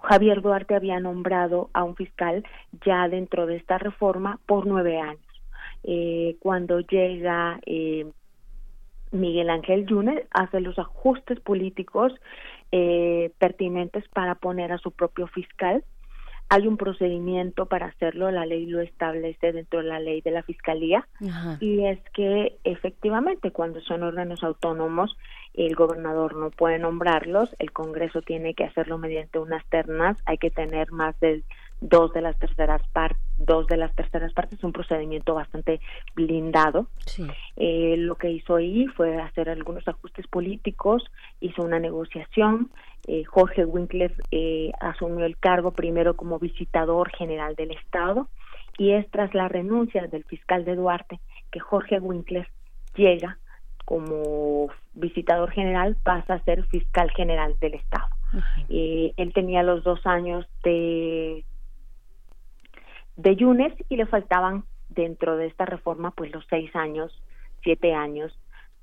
Javier 0.00 0.40
Duarte 0.40 0.76
había 0.76 1.00
nombrado 1.00 1.70
a 1.72 1.82
un 1.82 1.96
fiscal 1.96 2.44
ya 2.86 3.08
dentro 3.08 3.46
de 3.46 3.56
esta 3.56 3.78
reforma 3.78 4.38
por 4.46 4.66
nueve 4.66 5.00
años. 5.00 5.22
Cuando 6.40 6.80
llega 6.80 7.60
Miguel 9.10 9.50
Ángel 9.50 9.86
Yunes, 9.86 10.24
hace 10.30 10.60
los 10.60 10.78
ajustes 10.78 11.40
políticos 11.40 12.12
eh, 12.72 13.32
pertinentes 13.38 14.06
para 14.08 14.34
poner 14.34 14.72
a 14.72 14.78
su 14.78 14.90
propio 14.90 15.26
fiscal. 15.26 15.84
Hay 16.50 16.66
un 16.66 16.78
procedimiento 16.78 17.66
para 17.66 17.86
hacerlo, 17.86 18.30
la 18.30 18.46
ley 18.46 18.64
lo 18.64 18.80
establece 18.80 19.52
dentro 19.52 19.80
de 19.80 19.86
la 19.86 20.00
ley 20.00 20.22
de 20.22 20.30
la 20.30 20.42
fiscalía 20.42 21.06
y 21.60 21.84
es 21.84 21.98
que 22.14 22.56
efectivamente 22.64 23.50
cuando 23.50 23.82
son 23.82 24.02
órganos 24.02 24.42
autónomos 24.42 25.14
el 25.52 25.74
gobernador 25.74 26.36
no 26.36 26.50
puede 26.50 26.78
nombrarlos, 26.78 27.54
el 27.58 27.70
Congreso 27.72 28.22
tiene 28.22 28.54
que 28.54 28.64
hacerlo 28.64 28.96
mediante 28.96 29.38
unas 29.38 29.62
ternas, 29.66 30.16
hay 30.24 30.38
que 30.38 30.50
tener 30.50 30.90
más 30.90 31.20
de 31.20 31.42
dos 31.80 32.12
de 32.12 32.20
las 32.20 32.38
terceras 32.38 32.82
partes, 32.92 33.22
dos 33.38 33.66
de 33.66 33.76
las 33.76 33.94
terceras 33.94 34.32
partes, 34.32 34.62
un 34.64 34.72
procedimiento 34.72 35.34
bastante 35.34 35.80
blindado. 36.14 36.88
Eh, 37.56 37.96
lo 37.98 38.16
que 38.16 38.30
hizo 38.30 38.56
ahí 38.56 38.86
fue 38.88 39.16
hacer 39.20 39.48
algunos 39.48 39.86
ajustes 39.86 40.26
políticos, 40.26 41.04
hizo 41.40 41.62
una 41.62 41.78
negociación. 41.78 42.70
Eh, 43.06 43.24
Jorge 43.24 43.64
Winkler 43.64 44.14
eh, 44.30 44.72
asumió 44.80 45.24
el 45.24 45.38
cargo 45.38 45.72
primero 45.72 46.16
como 46.16 46.38
visitador 46.38 47.10
general 47.10 47.54
del 47.54 47.70
Estado 47.70 48.28
y 48.76 48.92
es 48.92 49.08
tras 49.10 49.34
la 49.34 49.48
renuncia 49.48 50.06
del 50.06 50.24
fiscal 50.24 50.64
de 50.64 50.76
Duarte 50.76 51.20
que 51.50 51.60
Jorge 51.60 51.98
Winkler 51.98 52.48
llega 52.94 53.38
como 53.88 54.68
visitador 54.92 55.50
general 55.50 55.96
pasa 56.02 56.34
a 56.34 56.44
ser 56.44 56.66
fiscal 56.66 57.10
general 57.12 57.56
del 57.58 57.74
Estado. 57.74 58.08
Eh, 58.68 59.14
él 59.16 59.32
tenía 59.32 59.62
los 59.62 59.82
dos 59.82 60.06
años 60.06 60.46
de 60.62 61.42
de 63.18 63.36
Yunes 63.36 63.74
y 63.88 63.96
le 63.96 64.06
faltaban 64.06 64.64
dentro 64.88 65.36
de 65.36 65.46
esta 65.46 65.66
reforma 65.66 66.12
pues 66.12 66.32
los 66.32 66.46
seis 66.48 66.74
años, 66.74 67.12
siete 67.62 67.92
años 67.92 68.32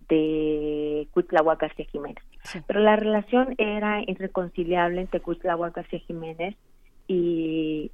de 0.07 1.07
Cuitláhuac 1.11 1.59
García 1.59 1.85
Jiménez. 1.85 2.23
Pero 2.67 2.81
la 2.81 2.95
relación 2.95 3.55
era 3.57 4.03
irreconciliable 4.05 5.01
entre 5.01 5.21
Cuitláhuac 5.21 5.75
García 5.75 5.99
Jiménez 5.99 6.55
y, 7.07 7.91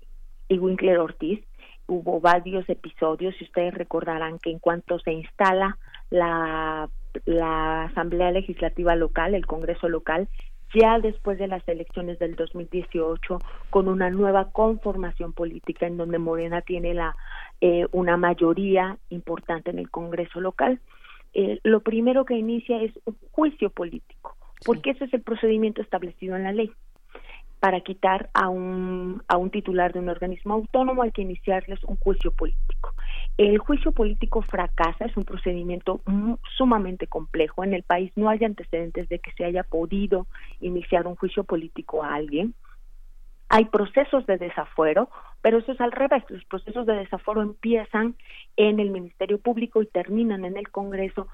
y 0.50 0.58
Winkler 0.58 0.98
Ortiz. 0.98 1.40
Hubo 1.88 2.20
varios 2.20 2.68
episodios 2.70 3.36
y 3.40 3.46
ustedes 3.46 3.74
recordarán 3.74 4.40
que 4.40 4.50
en 4.50 4.60
cuanto 4.60 5.00
se 5.00 5.14
instala 5.14 5.78
la, 6.10 6.90
la 7.26 7.84
Asamblea 7.84 8.32
Legislativa 8.32 8.96
Local, 8.96 9.36
el 9.36 9.46
Congreso 9.46 9.88
Local, 9.90 10.28
ya 10.73 10.99
después 10.99 11.38
de 11.38 11.48
las 11.48 11.68
elecciones 11.68 12.19
del 12.19 12.35
2018 12.35 13.39
con 13.69 13.88
una 13.88 14.10
nueva 14.10 14.52
conformación 14.52 15.34
política 15.34 15.88
en 15.88 15.98
donde 15.98 16.19
Morena 16.19 16.61
tiene 16.61 16.93
la 16.93 17.15
eh, 17.61 17.88
una 17.91 18.18
mayoría 18.18 18.98
importante 19.10 19.69
en 19.69 19.80
el 19.80 19.89
Congreso 19.89 20.39
local, 20.39 20.80
eh, 21.34 21.60
lo 21.64 21.81
primero 21.81 22.26
que 22.26 22.35
inicia 22.35 22.81
es 22.81 22.91
un 23.06 23.15
juicio 23.31 23.69
político, 23.69 24.35
porque 24.65 24.91
ese 24.91 25.06
es 25.06 25.14
el 25.14 25.22
procedimiento 25.22 25.81
establecido 25.81 26.35
en 26.35 26.43
la 26.43 26.52
ley 26.52 26.72
para 27.62 27.82
quitar 27.82 28.32
a 28.34 28.50
un, 28.50 29.22
a 29.28 29.38
un 29.38 29.52
titular 29.52 29.94
de 29.94 30.00
un 30.00 30.10
organismo 30.10 30.56
autónomo 30.56 31.04
hay 31.04 31.12
que 31.12 31.22
iniciarles 31.22 31.80
un 31.84 31.96
juicio 31.96 32.32
político. 32.32 32.96
El 33.38 33.60
juicio 33.60 33.92
político 33.92 34.42
fracasa, 34.42 35.06
es 35.06 35.16
un 35.16 35.26
procedimiento 35.26 36.02
sumamente 36.58 37.06
complejo. 37.06 37.64
En 37.64 37.76
el 37.76 37.84
país 37.84 38.12
no 38.16 38.30
hay 38.30 38.44
antecedentes 38.44 39.08
de 39.10 39.20
que 39.20 39.32
se 39.34 39.46
haya 39.46 39.62
podido 39.62 40.26
iniciar 40.60 41.06
un 41.06 41.16
juicio 41.16 41.44
político 41.44 42.04
a 42.04 42.16
alguien. 42.16 42.56
Hay 43.48 43.66
procesos 43.66 44.26
de 44.26 44.40
desafuero, 44.40 45.12
pero 45.44 45.60
eso 45.60 45.72
es 45.72 45.82
al 45.82 45.92
revés. 45.92 46.24
Los 46.30 46.44
procesos 46.46 46.88
de 46.88 46.96
desafuero 46.96 47.44
empiezan 47.44 48.16
en 48.58 48.80
el 48.80 48.90
Ministerio 48.90 49.38
Público 49.38 49.84
y 49.84 49.86
terminan 49.86 50.46
en 50.46 50.58
el 50.58 50.70
Congreso 50.72 51.28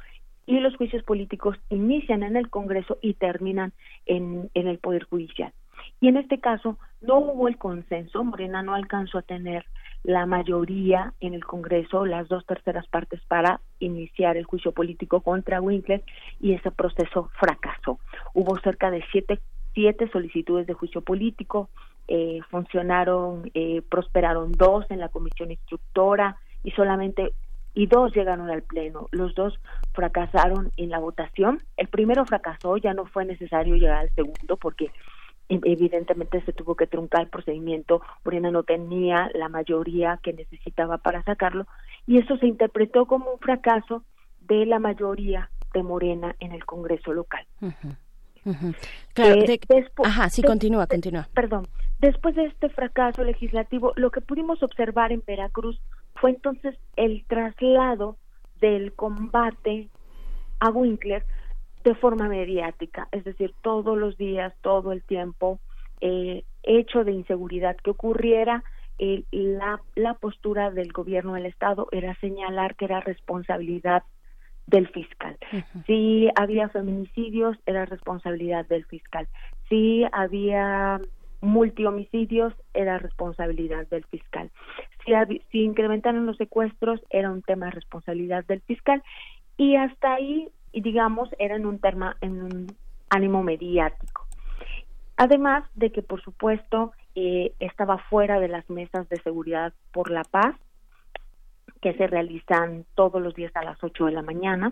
y 0.46 0.60
los 0.60 0.76
juicios 0.76 1.04
políticos 1.04 1.58
inician 1.70 2.24
en 2.24 2.36
el 2.36 2.50
Congreso 2.50 2.98
y 3.02 3.14
terminan 3.14 3.72
en, 4.06 4.50
en 4.54 4.68
el 4.68 4.80
Poder 4.80 5.06
Judicial. 5.06 5.54
Y 6.00 6.08
en 6.08 6.18
este 6.18 6.40
caso 6.40 6.78
no 7.02 7.18
hubo 7.20 7.48
el 7.48 7.58
consenso, 7.58 8.24
Morena 8.24 8.62
no 8.64 8.76
alcanzó 8.76 9.18
a 9.18 9.24
tener 9.24 9.66
la 10.04 10.26
mayoría 10.26 11.14
en 11.20 11.34
el 11.34 11.44
Congreso, 11.44 12.06
las 12.06 12.28
dos 12.28 12.46
terceras 12.46 12.88
partes 12.88 13.20
para 13.28 13.60
iniciar 13.80 14.38
el 14.38 14.46
juicio 14.46 14.72
político 14.72 15.22
contra 15.22 15.62
Winkler 15.62 16.04
y 16.40 16.54
ese 16.54 16.72
proceso 16.72 17.30
fracasó. 17.40 18.00
Hubo 18.34 18.58
cerca 18.60 18.92
de 18.92 19.04
siete, 19.12 19.40
siete 19.74 20.10
solicitudes 20.10 20.68
de 20.68 20.74
juicio 20.74 21.02
político, 21.02 21.70
eh, 22.08 22.40
funcionaron, 22.50 23.52
eh, 23.54 23.82
prosperaron 23.90 24.52
dos 24.54 24.86
en 24.90 25.00
la 25.00 25.10
comisión 25.10 25.52
instructora 25.52 26.38
y 26.64 26.72
solamente 26.72 27.34
y 27.74 27.86
dos 27.86 28.12
llegaron 28.16 28.50
al 28.50 28.64
pleno. 28.64 29.08
Los 29.12 29.36
dos 29.36 29.60
fracasaron 29.94 30.72
en 30.78 30.90
la 30.90 30.98
votación. 30.98 31.62
El 31.76 31.90
primero 31.90 32.26
fracasó, 32.26 32.78
ya 32.78 32.94
no 32.96 33.06
fue 33.06 33.24
necesario 33.24 33.76
llegar 33.76 34.00
al 34.00 34.10
segundo 34.16 34.58
porque 34.58 34.90
evidentemente 35.50 36.42
se 36.42 36.54
tuvo 36.54 36.76
que 36.76 36.88
truncar 36.88 37.22
el 37.22 37.30
procedimiento, 37.30 38.02
Morena 38.26 38.52
no 38.52 38.64
tenía 38.64 39.30
la 39.34 39.50
mayoría 39.50 40.20
que 40.22 40.34
necesitaba 40.34 40.98
para 40.98 41.24
sacarlo 41.24 41.66
y 42.06 42.18
eso 42.18 42.38
se 42.38 42.48
interpretó 42.48 43.06
como 43.06 43.32
un 43.32 43.40
fracaso 43.40 44.04
de 44.42 44.66
la 44.66 44.80
mayoría 44.80 45.50
de 45.74 45.84
Morena 45.84 46.36
en 46.40 46.52
el 46.52 46.66
Congreso 46.66 47.14
local. 47.14 47.46
Claro, 49.14 49.42
eh, 49.42 49.60
ajá, 50.04 50.30
sí, 50.30 50.42
continúa, 50.42 50.88
continúa. 50.88 51.28
Perdón, 51.34 51.68
después 52.00 52.36
de 52.36 52.46
este 52.46 52.70
fracaso 52.70 53.24
legislativo, 53.24 53.92
lo 53.98 54.10
que 54.10 54.22
pudimos 54.22 54.64
observar 54.64 55.12
en 55.12 55.22
Veracruz 55.26 55.82
fue 56.16 56.32
entonces 56.32 56.76
el 56.96 57.26
traslado 57.28 58.18
del 58.62 58.94
combate 58.94 59.90
a 60.60 60.70
Winkler 60.70 61.26
de 61.88 61.96
forma 61.96 62.28
mediática, 62.28 63.08
es 63.14 63.24
decir, 63.24 63.54
todos 63.62 63.98
los 63.98 64.18
días, 64.18 64.54
todo 64.62 64.92
el 64.92 65.04
tiempo, 65.04 65.60
eh, 66.02 66.44
hecho 66.64 67.06
de 67.06 67.14
inseguridad 67.14 67.78
que 67.78 67.92
ocurriera, 67.92 68.66
eh, 69.00 69.24
la, 69.32 69.80
la 69.96 70.16
postura 70.16 70.70
del 70.70 70.92
gobierno 70.92 71.36
del 71.36 71.46
Estado 71.46 71.88
era 71.94 72.14
señalar 72.20 72.76
que 72.76 72.86
era 72.86 73.00
responsabilidad 73.00 74.04
del 74.66 74.90
fiscal. 74.90 75.38
Si 75.86 76.28
había 76.36 76.68
feminicidios, 76.68 77.58
era 77.66 77.86
responsabilidad 77.86 78.68
del 78.68 78.84
fiscal. 78.84 79.30
Si 79.70 80.04
había 80.12 81.00
multihomicidios, 81.40 82.54
era 82.74 82.98
responsabilidad 82.98 83.88
del 83.88 84.04
fiscal. 84.06 84.52
Si, 85.06 85.14
si 85.52 85.64
incrementaron 85.64 86.26
los 86.26 86.36
secuestros, 86.36 87.00
era 87.10 87.32
un 87.32 87.44
tema 87.44 87.68
de 87.68 87.72
responsabilidad 87.72 88.44
del 88.46 88.60
fiscal. 88.60 89.02
Y 89.56 89.78
hasta 89.78 90.16
ahí 90.16 90.50
y 90.78 90.82
digamos 90.82 91.28
era 91.40 91.56
en 91.56 91.66
un 91.66 91.80
tema 91.80 92.18
en 92.22 92.44
un 92.44 92.68
ánimo 93.10 93.42
mediático. 93.42 94.28
Además 95.16 95.64
de 95.74 95.92
que 95.92 96.04
por 96.04 96.22
supuesto 96.22 96.92
eh, 97.16 97.54
estaba 97.60 97.98
fuera 97.98 98.40
de 98.40 98.48
las 98.48 98.70
mesas 98.70 99.10
de 99.10 99.20
seguridad 99.24 99.74
por 99.92 100.12
la 100.12 100.24
paz 100.24 100.56
que 101.82 101.96
se 101.96 102.06
realizan 102.06 102.86
todos 102.94 103.20
los 103.20 103.34
días 103.34 103.52
a 103.56 103.64
las 103.64 103.84
8 103.84 104.06
de 104.06 104.12
la 104.12 104.22
mañana. 104.22 104.72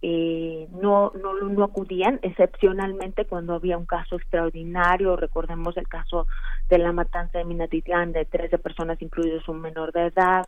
Eh, 0.00 0.68
no, 0.70 1.10
no, 1.20 1.34
no 1.34 1.64
acudían 1.64 2.20
excepcionalmente 2.22 3.24
cuando 3.24 3.54
había 3.54 3.78
un 3.78 3.86
caso 3.86 4.14
extraordinario. 4.14 5.16
Recordemos 5.16 5.76
el 5.76 5.88
caso 5.88 6.28
de 6.68 6.78
la 6.78 6.92
matanza 6.92 7.38
de 7.38 7.44
Minatitlán 7.44 8.12
de 8.12 8.26
13 8.26 8.58
personas 8.58 9.02
incluidos 9.02 9.48
un 9.48 9.60
menor 9.60 9.90
de 9.90 10.06
edad 10.06 10.46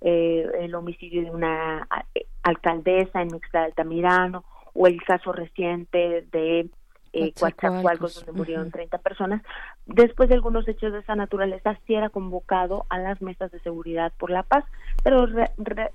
eh, 0.00 0.46
el 0.60 0.74
homicidio 0.74 1.22
de 1.22 1.30
una 1.30 1.88
eh, 2.14 2.26
alcaldesa 2.42 3.22
en 3.22 3.28
Mixta 3.28 3.60
de 3.60 3.64
Altamirano 3.66 4.44
o 4.72 4.86
el 4.86 5.02
caso 5.02 5.32
reciente 5.32 6.26
de 6.32 6.70
eh, 7.12 7.32
donde 7.36 8.32
murieron 8.32 8.70
30 8.70 8.98
personas. 8.98 9.42
Después 9.86 10.28
de 10.28 10.36
algunos 10.36 10.66
hechos 10.68 10.92
de 10.92 11.00
esa 11.00 11.16
naturaleza, 11.16 11.76
sí 11.86 11.94
era 11.94 12.08
convocado 12.08 12.86
a 12.88 12.98
las 12.98 13.20
mesas 13.20 13.50
de 13.50 13.60
seguridad 13.60 14.12
por 14.16 14.30
la 14.30 14.44
paz, 14.44 14.64
pero 15.02 15.26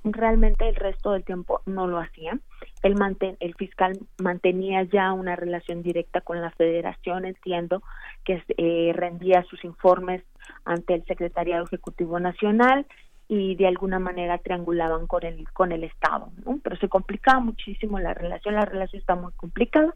realmente 0.04 0.68
el 0.68 0.76
resto 0.76 1.14
del 1.14 1.24
tiempo 1.24 1.62
no 1.66 1.88
lo 1.88 2.00
hacían. 2.00 2.42
El, 2.84 2.96
el 3.40 3.56
fiscal 3.56 3.98
mantenía 4.18 4.84
ya 4.84 5.14
una 5.14 5.36
relación 5.36 5.84
directa 5.84 6.22
con 6.22 6.42
la 6.42 6.52
federación, 6.52 7.26
entiendo 7.26 7.82
que 8.26 8.44
eh, 8.58 8.92
rendía 8.94 9.44
sus 9.44 9.64
informes 9.64 10.24
ante 10.66 10.96
el 10.96 11.06
Secretariado 11.06 11.64
Ejecutivo 11.66 12.20
Nacional 12.20 12.86
y 13.28 13.56
de 13.56 13.68
alguna 13.68 14.00
manera 14.00 14.38
triangulaban 14.38 15.08
con 15.08 15.24
el 15.26 15.50
con 15.52 15.72
el 15.72 15.84
Estado, 15.84 16.30
¿no? 16.46 16.60
Pero 16.64 16.76
se 16.78 16.90
complicaba 16.90 17.40
muchísimo 17.40 18.00
la 18.00 18.14
relación, 18.14 18.56
la 18.56 18.66
relación 18.66 19.00
está 19.00 19.16
muy 19.16 19.32
complicada. 19.34 19.96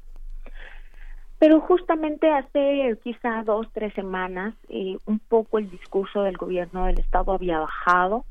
Pero 1.37 1.61
justamente 1.61 2.29
hace 2.29 2.97
quizá 3.01 3.43
dos, 3.43 3.67
tres 3.71 3.93
semanas, 3.93 4.55
eh, 4.67 4.97
un 5.05 5.19
poco 5.19 5.57
el 5.57 5.69
discurso 5.69 6.23
del 6.23 6.35
gobierno 6.35 6.85
del 6.85 6.99
Estado 6.99 7.31
había 7.31 7.59
bajado, 7.59 8.25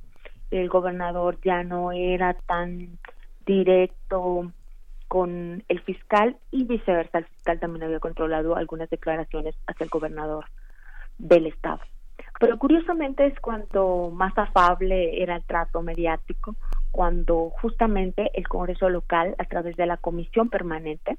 el 0.50 0.68
gobernador 0.68 1.38
ya 1.42 1.62
no 1.62 1.92
era 1.92 2.34
tan 2.34 2.98
directo 3.46 4.52
con 5.08 5.64
el 5.68 5.80
fiscal 5.80 6.36
y 6.50 6.64
viceversa, 6.64 7.18
el 7.18 7.24
fiscal 7.24 7.58
también 7.58 7.84
había 7.84 7.98
controlado 7.98 8.56
algunas 8.56 8.90
declaraciones 8.90 9.54
hacia 9.66 9.84
el 9.84 9.90
gobernador 9.90 10.44
del 11.16 11.46
Estado. 11.46 11.80
Pero 12.39 12.59
curiosamente 12.59 13.27
es 13.27 13.39
cuando 13.40 14.10
más 14.15 14.36
afable 14.36 15.23
era 15.23 15.36
el 15.36 15.44
trato 15.44 15.82
mediático, 15.82 16.55
cuando 16.93 17.51
justamente 17.60 18.31
el 18.35 18.47
Congreso 18.48 18.89
local, 18.89 19.35
a 19.39 19.44
través 19.44 19.77
de 19.77 19.86
la 19.86 19.97
comisión 19.97 20.48
permanente, 20.48 21.19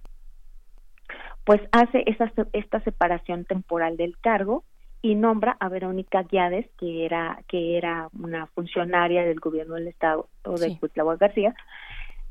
pues 1.44 1.62
hace 1.72 2.04
esa, 2.06 2.32
esta 2.54 2.80
separación 2.82 3.46
temporal 3.46 3.98
del 3.98 4.18
cargo 4.20 4.64
y 5.02 5.16
nombra 5.16 5.56
a 5.60 5.70
Verónica 5.70 6.24
Guiades, 6.24 6.68
que 6.78 7.06
era, 7.06 7.42
que 7.48 7.78
era 7.78 8.10
una 8.18 8.48
funcionaria 8.48 9.24
del 9.24 9.40
gobierno 9.40 9.76
del 9.76 9.88
estado 9.88 10.28
de 10.44 10.78
Cuitláhuac 10.78 11.20
García, 11.20 11.56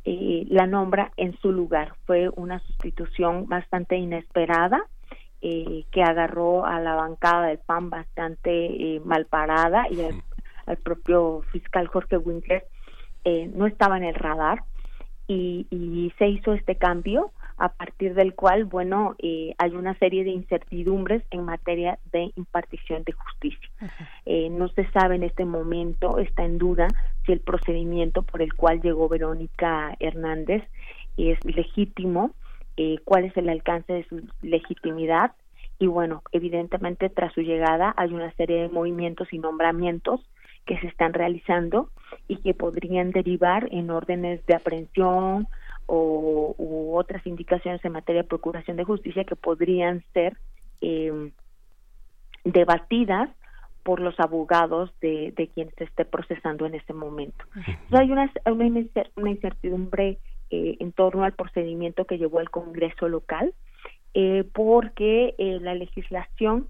y 0.04 0.46
la 0.50 0.66
nombra 0.66 1.12
en 1.16 1.36
su 1.40 1.52
lugar. 1.52 1.94
Fue 2.06 2.28
una 2.36 2.60
sustitución 2.60 3.46
bastante 3.48 3.96
inesperada, 3.96 4.82
eh, 5.40 5.84
que 5.92 6.02
agarró 6.02 6.66
a 6.66 6.80
la 6.80 6.94
bancada 6.94 7.46
del 7.46 7.58
PAN 7.58 7.90
bastante 7.90 8.50
eh, 8.50 9.00
mal 9.04 9.26
parada 9.26 9.86
y 9.88 10.00
al, 10.02 10.76
propio 10.78 11.42
fiscal 11.52 11.86
Jorge 11.86 12.18
Winkler 12.18 12.66
eh, 13.24 13.50
no 13.54 13.66
estaba 13.66 13.96
en 13.96 14.04
el 14.04 14.14
radar 14.14 14.64
y, 15.26 15.66
y, 15.70 16.12
se 16.18 16.26
hizo 16.26 16.52
este 16.52 16.76
cambio 16.76 17.32
a 17.56 17.70
partir 17.70 18.14
del 18.14 18.34
cual, 18.34 18.64
bueno, 18.64 19.14
eh, 19.18 19.54
hay 19.58 19.70
una 19.76 19.94
serie 19.98 20.24
de 20.24 20.30
incertidumbres 20.30 21.22
en 21.30 21.44
materia 21.44 21.98
de 22.12 22.32
impartición 22.36 23.02
de 23.04 23.12
justicia. 23.12 23.68
no 24.50 24.68
se 24.68 24.90
sabe 24.90 25.16
en 25.16 25.22
este 25.22 25.44
momento, 25.44 26.18
está 26.18 26.44
en 26.44 26.58
duda 26.58 26.88
si 27.24 27.32
el 27.32 27.40
procedimiento 27.40 28.22
por 28.22 28.42
el 28.42 28.54
cual 28.54 28.80
llegó 28.80 29.08
Verónica 29.08 29.96
Hernández 30.00 30.62
es 31.16 31.42
legítimo, 31.44 32.32
eh, 32.78 33.00
cuál 33.04 33.24
es 33.24 33.36
el 33.36 33.48
alcance 33.48 33.92
de 33.92 34.04
su 34.04 34.22
legitimidad 34.40 35.32
y 35.80 35.88
bueno, 35.88 36.22
evidentemente 36.30 37.08
tras 37.08 37.32
su 37.32 37.40
llegada 37.40 37.92
hay 37.96 38.14
una 38.14 38.32
serie 38.34 38.62
de 38.62 38.68
movimientos 38.68 39.32
y 39.32 39.38
nombramientos 39.38 40.20
que 40.64 40.78
se 40.78 40.86
están 40.86 41.12
realizando 41.12 41.90
y 42.28 42.36
que 42.36 42.54
podrían 42.54 43.10
derivar 43.10 43.68
en 43.72 43.90
órdenes 43.90 44.46
de 44.46 44.54
aprehensión 44.54 45.48
o 45.86 46.54
u 46.56 46.96
otras 46.96 47.26
indicaciones 47.26 47.84
en 47.84 47.92
materia 47.92 48.22
de 48.22 48.28
procuración 48.28 48.76
de 48.76 48.84
justicia 48.84 49.24
que 49.24 49.34
podrían 49.34 50.04
ser 50.12 50.36
eh, 50.80 51.32
debatidas 52.44 53.28
por 53.82 53.98
los 53.98 54.20
abogados 54.20 54.92
de, 55.00 55.32
de 55.36 55.48
quien 55.48 55.70
se 55.78 55.84
esté 55.84 56.04
procesando 56.04 56.64
en 56.64 56.76
ese 56.76 56.92
momento. 56.92 57.44
Entonces, 57.56 57.98
hay 57.98 58.12
una, 58.12 58.30
una 59.16 59.30
incertidumbre 59.30 60.18
eh, 60.50 60.76
en 60.80 60.92
torno 60.92 61.24
al 61.24 61.32
procedimiento 61.32 62.04
que 62.04 62.18
llevó 62.18 62.40
el 62.40 62.50
Congreso 62.50 63.08
local, 63.08 63.54
eh, 64.14 64.44
porque 64.52 65.34
eh, 65.38 65.58
la 65.60 65.74
legislación 65.74 66.68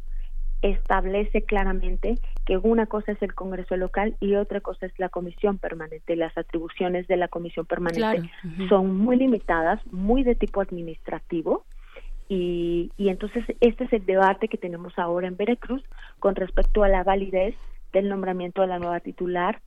establece 0.62 1.42
claramente 1.42 2.18
que 2.44 2.56
una 2.58 2.86
cosa 2.86 3.12
es 3.12 3.22
el 3.22 3.34
Congreso 3.34 3.76
local 3.76 4.16
y 4.18 4.34
otra 4.34 4.60
cosa 4.60 4.86
es 4.86 4.92
la 4.98 5.08
Comisión 5.08 5.58
Permanente. 5.58 6.16
Las 6.16 6.36
atribuciones 6.36 7.06
de 7.06 7.16
la 7.16 7.28
Comisión 7.28 7.66
Permanente 7.66 8.00
Claro, 8.00 8.68
son 8.68 8.96
muy 8.96 9.16
limitadas, 9.16 9.80
muy 9.92 10.24
de 10.24 10.34
tipo 10.34 10.60
administrativo, 10.60 11.64
y, 12.28 12.90
y 12.96 13.08
entonces 13.08 13.44
este 13.60 13.84
es 13.84 13.92
el 13.92 14.04
debate 14.04 14.48
que 14.48 14.58
tenemos 14.58 14.98
ahora 14.98 15.28
en 15.28 15.36
Veracruz 15.36 15.82
con 16.18 16.34
respecto 16.34 16.82
a 16.82 16.88
la 16.88 17.02
validez 17.02 17.54
del 17.92 18.08
nombramiento 18.08 18.60
de 18.60 18.66
la 18.66 18.78
nueva 18.78 19.00
titular 19.00 19.60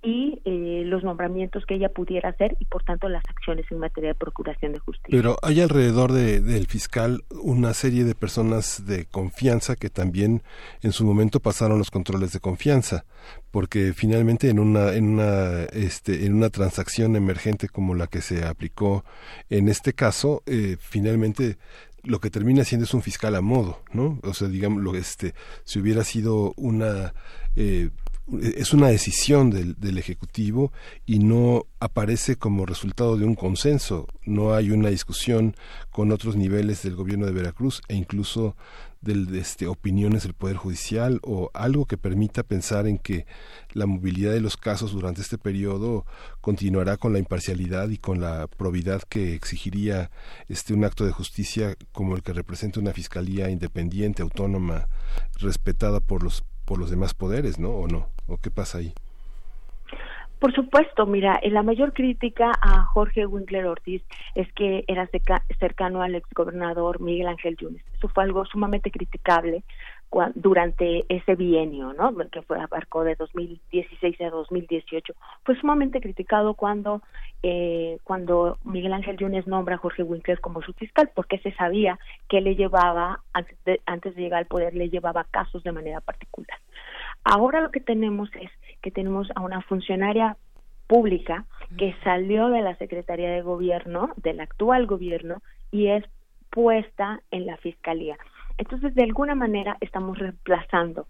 y 0.00 0.40
eh, 0.44 0.82
los 0.86 1.02
nombramientos 1.02 1.66
que 1.66 1.74
ella 1.74 1.88
pudiera 1.88 2.28
hacer 2.28 2.56
y 2.60 2.64
por 2.66 2.84
tanto 2.84 3.08
las 3.08 3.24
acciones 3.28 3.66
en 3.70 3.78
materia 3.78 4.10
de 4.10 4.14
procuración 4.14 4.72
de 4.72 4.78
justicia. 4.78 5.08
Pero 5.10 5.36
hay 5.42 5.60
alrededor 5.60 6.12
de- 6.12 6.40
del 6.40 6.66
fiscal 6.66 7.24
una 7.42 7.74
serie 7.74 8.04
de 8.04 8.14
personas 8.14 8.86
de 8.86 9.06
confianza 9.06 9.74
que 9.74 9.90
también 9.90 10.42
en 10.82 10.92
su 10.92 11.04
momento 11.04 11.40
pasaron 11.40 11.78
los 11.78 11.90
controles 11.90 12.32
de 12.32 12.38
confianza, 12.38 13.04
porque 13.50 13.92
finalmente 13.92 14.48
en 14.50 14.60
una 14.60 14.92
en 14.94 15.08
una 15.08 15.64
este 15.72 16.26
en 16.26 16.34
una 16.34 16.50
transacción 16.50 17.16
emergente 17.16 17.68
como 17.68 17.94
la 17.96 18.06
que 18.06 18.20
se 18.20 18.44
aplicó 18.44 19.04
en 19.50 19.68
este 19.68 19.94
caso, 19.94 20.42
eh, 20.46 20.76
finalmente 20.78 21.58
lo 22.04 22.20
que 22.20 22.30
termina 22.30 22.62
siendo 22.64 22.84
es 22.84 22.94
un 22.94 23.02
fiscal 23.02 23.34
a 23.34 23.40
modo, 23.40 23.82
¿no? 23.92 24.20
O 24.22 24.32
sea, 24.32 24.46
digamos, 24.48 24.96
este, 24.96 25.34
si 25.64 25.80
hubiera 25.80 26.04
sido 26.04 26.52
una 26.56 27.12
eh, 27.56 27.90
es 28.42 28.72
una 28.72 28.88
decisión 28.88 29.50
del, 29.50 29.74
del 29.78 29.98
ejecutivo 29.98 30.72
y 31.06 31.18
no 31.18 31.64
aparece 31.80 32.36
como 32.36 32.66
resultado 32.66 33.16
de 33.16 33.24
un 33.24 33.34
consenso. 33.34 34.06
No 34.24 34.54
hay 34.54 34.70
una 34.70 34.90
discusión 34.90 35.54
con 35.90 36.12
otros 36.12 36.36
niveles 36.36 36.82
del 36.82 36.94
gobierno 36.94 37.26
de 37.26 37.32
Veracruz 37.32 37.80
e 37.88 37.94
incluso 37.94 38.56
del, 39.00 39.26
de 39.26 39.38
este, 39.38 39.66
opiniones 39.66 40.24
del 40.24 40.34
Poder 40.34 40.56
Judicial 40.56 41.20
o 41.22 41.50
algo 41.54 41.86
que 41.86 41.96
permita 41.96 42.42
pensar 42.42 42.86
en 42.86 42.98
que 42.98 43.26
la 43.72 43.86
movilidad 43.86 44.32
de 44.32 44.40
los 44.40 44.56
casos 44.56 44.92
durante 44.92 45.20
este 45.20 45.38
periodo 45.38 46.04
continuará 46.40 46.96
con 46.96 47.12
la 47.12 47.18
imparcialidad 47.18 47.88
y 47.90 47.98
con 47.98 48.20
la 48.20 48.46
probidad 48.48 49.02
que 49.08 49.34
exigiría 49.34 50.10
este 50.48 50.74
un 50.74 50.84
acto 50.84 51.04
de 51.04 51.12
justicia 51.12 51.76
como 51.92 52.16
el 52.16 52.22
que 52.22 52.32
representa 52.32 52.80
una 52.80 52.92
fiscalía 52.92 53.50
independiente, 53.50 54.22
autónoma, 54.22 54.88
respetada 55.38 56.00
por 56.00 56.22
los 56.22 56.42
por 56.68 56.78
los 56.78 56.90
demás 56.90 57.14
poderes, 57.14 57.58
¿no? 57.58 57.70
¿O 57.70 57.88
no? 57.88 58.08
¿O 58.28 58.36
qué 58.36 58.50
pasa 58.50 58.78
ahí? 58.78 58.92
Por 60.38 60.54
supuesto, 60.54 61.06
mira, 61.06 61.40
eh, 61.42 61.50
la 61.50 61.62
mayor 61.62 61.92
crítica 61.94 62.52
a 62.60 62.82
Jorge 62.84 63.26
Winkler 63.26 63.66
Ortiz 63.66 64.02
es 64.36 64.52
que 64.52 64.84
era 64.86 65.06
cerca- 65.08 65.42
cercano 65.58 66.02
al 66.02 66.14
exgobernador 66.14 67.00
Miguel 67.00 67.26
Ángel 67.26 67.56
Yunes. 67.56 67.82
Eso 67.96 68.08
fue 68.08 68.22
algo 68.22 68.44
sumamente 68.44 68.90
criticable 68.90 69.64
durante 70.34 71.04
ese 71.08 71.34
bienio, 71.34 71.92
¿no? 71.92 72.16
Que 72.30 72.42
fue 72.42 72.58
abarcó 72.60 73.04
de 73.04 73.14
2016 73.14 74.20
a 74.22 74.30
2018. 74.30 75.14
Fue 75.44 75.56
sumamente 75.60 76.00
criticado 76.00 76.54
cuando 76.54 77.02
eh, 77.42 77.98
cuando 78.04 78.58
Miguel 78.64 78.94
Ángel 78.94 79.16
Yunes 79.18 79.46
nombra 79.46 79.76
a 79.76 79.78
Jorge 79.78 80.02
Winkler 80.02 80.40
como 80.40 80.62
su 80.62 80.72
fiscal, 80.72 81.10
porque 81.14 81.38
se 81.38 81.52
sabía 81.52 81.98
que 82.28 82.40
le 82.40 82.56
llevaba 82.56 83.20
antes 83.32 83.56
de 83.64 83.80
antes 83.86 84.14
de 84.16 84.22
llegar 84.22 84.40
al 84.40 84.46
poder 84.46 84.74
le 84.74 84.88
llevaba 84.88 85.24
casos 85.24 85.62
de 85.62 85.72
manera 85.72 86.00
particular. 86.00 86.58
Ahora 87.24 87.60
lo 87.60 87.70
que 87.70 87.80
tenemos 87.80 88.30
es 88.40 88.50
que 88.80 88.90
tenemos 88.90 89.28
a 89.34 89.42
una 89.42 89.60
funcionaria 89.62 90.36
pública 90.86 91.44
que 91.76 91.94
salió 92.02 92.48
de 92.48 92.62
la 92.62 92.74
Secretaría 92.76 93.30
de 93.30 93.42
Gobierno, 93.42 94.10
del 94.16 94.40
actual 94.40 94.86
gobierno, 94.86 95.42
y 95.70 95.88
es 95.88 96.04
puesta 96.50 97.20
en 97.30 97.46
la 97.46 97.58
Fiscalía. 97.58 98.16
Entonces, 98.58 98.94
de 98.94 99.04
alguna 99.04 99.34
manera, 99.34 99.76
estamos 99.80 100.18
reemplazando 100.18 101.06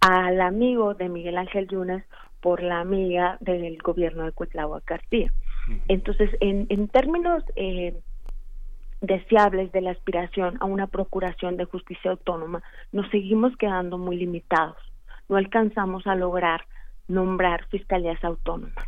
al 0.00 0.40
amigo 0.40 0.94
de 0.94 1.08
Miguel 1.08 1.36
Ángel 1.36 1.68
Yunes 1.68 2.04
por 2.40 2.62
la 2.62 2.80
amiga 2.80 3.36
del 3.40 3.76
gobierno 3.78 4.24
de 4.24 4.32
Cuitláhuac 4.32 4.84
García. 4.86 5.30
Entonces, 5.88 6.30
en, 6.40 6.66
en 6.70 6.88
términos 6.88 7.44
eh, 7.54 7.94
deseables 9.00 9.70
de 9.72 9.82
la 9.82 9.90
aspiración 9.90 10.56
a 10.60 10.64
una 10.64 10.86
procuración 10.86 11.56
de 11.56 11.64
justicia 11.66 12.12
autónoma, 12.12 12.62
nos 12.92 13.08
seguimos 13.10 13.56
quedando 13.56 13.98
muy 13.98 14.16
limitados. 14.16 14.76
No 15.28 15.36
alcanzamos 15.36 16.06
a 16.06 16.14
lograr 16.14 16.64
nombrar 17.08 17.66
fiscalías 17.68 18.22
autónomas. 18.24 18.84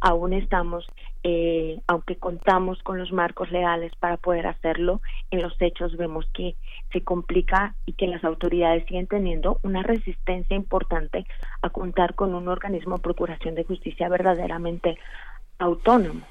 Aún 0.00 0.32
estamos, 0.32 0.86
eh, 1.24 1.80
aunque 1.86 2.16
contamos 2.16 2.82
con 2.82 2.98
los 2.98 3.12
marcos 3.12 3.50
legales 3.50 3.92
para 3.98 4.16
poder 4.16 4.46
hacerlo, 4.46 5.00
en 5.30 5.42
los 5.42 5.54
hechos 5.60 5.96
vemos 5.96 6.26
que 6.32 6.54
se 6.92 7.02
complica 7.02 7.74
y 7.84 7.94
que 7.94 8.06
las 8.06 8.22
autoridades 8.24 8.84
siguen 8.86 9.08
teniendo 9.08 9.58
una 9.62 9.82
resistencia 9.82 10.56
importante 10.56 11.26
a 11.62 11.70
contar 11.70 12.14
con 12.14 12.34
un 12.34 12.48
organismo 12.48 12.96
de 12.96 13.02
procuración 13.02 13.54
de 13.54 13.64
justicia 13.64 14.08
verdaderamente 14.08 14.98
autónomo. 15.58 16.22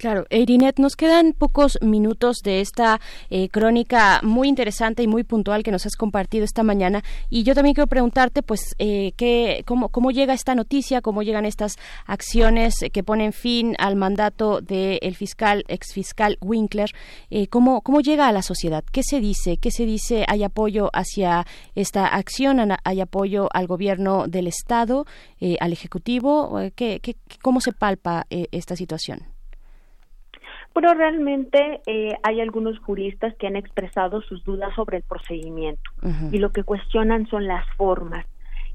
Claro, 0.00 0.24
Eirinet, 0.30 0.78
nos 0.78 0.96
quedan 0.96 1.34
pocos 1.34 1.76
minutos 1.82 2.38
de 2.42 2.62
esta 2.62 3.02
eh, 3.28 3.50
crónica 3.50 4.20
muy 4.22 4.48
interesante 4.48 5.02
y 5.02 5.06
muy 5.06 5.24
puntual 5.24 5.62
que 5.62 5.70
nos 5.70 5.84
has 5.84 5.94
compartido 5.94 6.42
esta 6.42 6.62
mañana. 6.62 7.04
Y 7.28 7.42
yo 7.42 7.54
también 7.54 7.74
quiero 7.74 7.86
preguntarte, 7.86 8.42
pues, 8.42 8.74
eh, 8.78 9.12
¿qué, 9.18 9.62
cómo, 9.66 9.90
¿cómo 9.90 10.10
llega 10.10 10.32
esta 10.32 10.54
noticia, 10.54 11.02
cómo 11.02 11.22
llegan 11.22 11.44
estas 11.44 11.76
acciones 12.06 12.76
que 12.90 13.02
ponen 13.02 13.34
fin 13.34 13.74
al 13.78 13.94
mandato 13.94 14.62
del 14.62 15.14
fiscal, 15.16 15.66
exfiscal 15.68 16.38
Winkler? 16.40 16.92
Eh, 17.28 17.48
¿cómo, 17.48 17.82
¿Cómo 17.82 18.00
llega 18.00 18.26
a 18.26 18.32
la 18.32 18.40
sociedad? 18.40 18.82
¿Qué 18.90 19.02
se 19.02 19.20
dice? 19.20 19.58
¿Qué 19.58 19.70
se 19.70 19.84
dice? 19.84 20.24
¿Hay 20.28 20.44
apoyo 20.44 20.88
hacia 20.94 21.46
esta 21.74 22.06
acción? 22.06 22.58
¿Hay 22.84 23.02
apoyo 23.02 23.50
al 23.52 23.66
gobierno 23.66 24.28
del 24.28 24.46
Estado, 24.46 25.04
eh, 25.40 25.58
al 25.60 25.74
Ejecutivo? 25.74 26.58
¿Qué, 26.74 27.00
qué, 27.02 27.16
¿Cómo 27.42 27.60
se 27.60 27.72
palpa 27.72 28.24
esta 28.30 28.76
situación? 28.76 29.29
Pero 30.72 30.94
realmente 30.94 31.80
eh, 31.86 32.14
hay 32.22 32.40
algunos 32.40 32.78
juristas 32.78 33.34
que 33.36 33.46
han 33.46 33.56
expresado 33.56 34.22
sus 34.22 34.44
dudas 34.44 34.74
sobre 34.74 34.98
el 34.98 35.02
procedimiento 35.02 35.90
y 36.30 36.38
lo 36.38 36.50
que 36.52 36.62
cuestionan 36.62 37.26
son 37.26 37.46
las 37.46 37.66
formas 37.76 38.24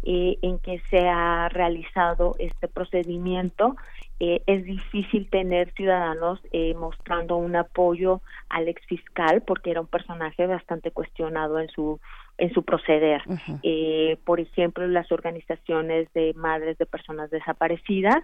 eh, 0.03 0.38
en 0.41 0.59
que 0.59 0.81
se 0.89 1.07
ha 1.07 1.49
realizado 1.49 2.35
este 2.38 2.67
procedimiento. 2.67 3.76
Eh, 4.19 4.43
es 4.45 4.63
difícil 4.63 5.30
tener 5.30 5.73
ciudadanos 5.73 6.39
eh, 6.51 6.73
mostrando 6.76 7.38
un 7.38 7.55
apoyo 7.55 8.22
al 8.49 8.67
exfiscal 8.67 9.41
porque 9.41 9.72
era 9.72 9.81
un 9.81 9.88
personaje 9.88 10.45
bastante 10.45 10.91
cuestionado 10.91 11.59
en 11.59 11.69
su 11.69 11.99
en 12.38 12.53
su 12.53 12.63
proceder. 12.63 13.23
Eh, 13.63 14.17
por 14.26 14.39
ejemplo, 14.39 14.85
las 14.88 15.11
organizaciones 15.11 16.11
de 16.13 16.34
madres 16.35 16.77
de 16.77 16.85
personas 16.85 17.30
desaparecidas 17.31 18.23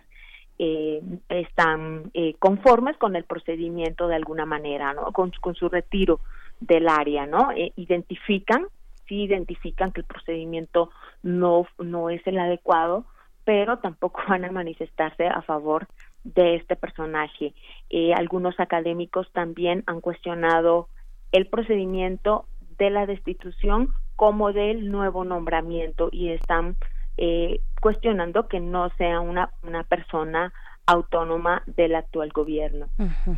eh, 0.59 1.01
están 1.29 2.11
eh, 2.13 2.35
conformes 2.39 2.97
con 2.97 3.15
el 3.15 3.23
procedimiento 3.23 4.07
de 4.07 4.15
alguna 4.15 4.45
manera, 4.45 4.93
¿no? 4.93 5.11
Con, 5.11 5.31
con 5.41 5.55
su 5.55 5.69
retiro 5.69 6.19
del 6.59 6.87
área, 6.87 7.25
¿no? 7.25 7.51
Eh, 7.51 7.73
identifican, 7.75 8.67
sí 9.07 9.23
identifican 9.23 9.91
que 9.91 10.01
el 10.01 10.05
procedimiento 10.05 10.91
no, 11.23 11.67
no 11.79 12.09
es 12.09 12.25
el 12.27 12.39
adecuado, 12.39 13.05
pero 13.43 13.79
tampoco 13.79 14.21
van 14.29 14.45
a 14.45 14.51
manifestarse 14.51 15.27
a 15.27 15.41
favor 15.41 15.87
de 16.23 16.55
este 16.55 16.75
personaje. 16.75 17.53
Eh, 17.89 18.13
algunos 18.13 18.59
académicos 18.59 19.31
también 19.33 19.83
han 19.87 20.01
cuestionado 20.01 20.87
el 21.31 21.47
procedimiento 21.47 22.45
de 22.77 22.89
la 22.89 23.05
destitución 23.05 23.89
como 24.15 24.53
del 24.53 24.91
nuevo 24.91 25.23
nombramiento 25.23 26.09
y 26.11 26.29
están 26.29 26.75
eh, 27.17 27.61
cuestionando 27.81 28.47
que 28.47 28.59
no 28.59 28.89
sea 28.97 29.19
una, 29.19 29.51
una 29.63 29.83
persona 29.83 30.53
autónoma 30.85 31.63
del 31.67 31.95
actual 31.95 32.31
gobierno. 32.33 32.87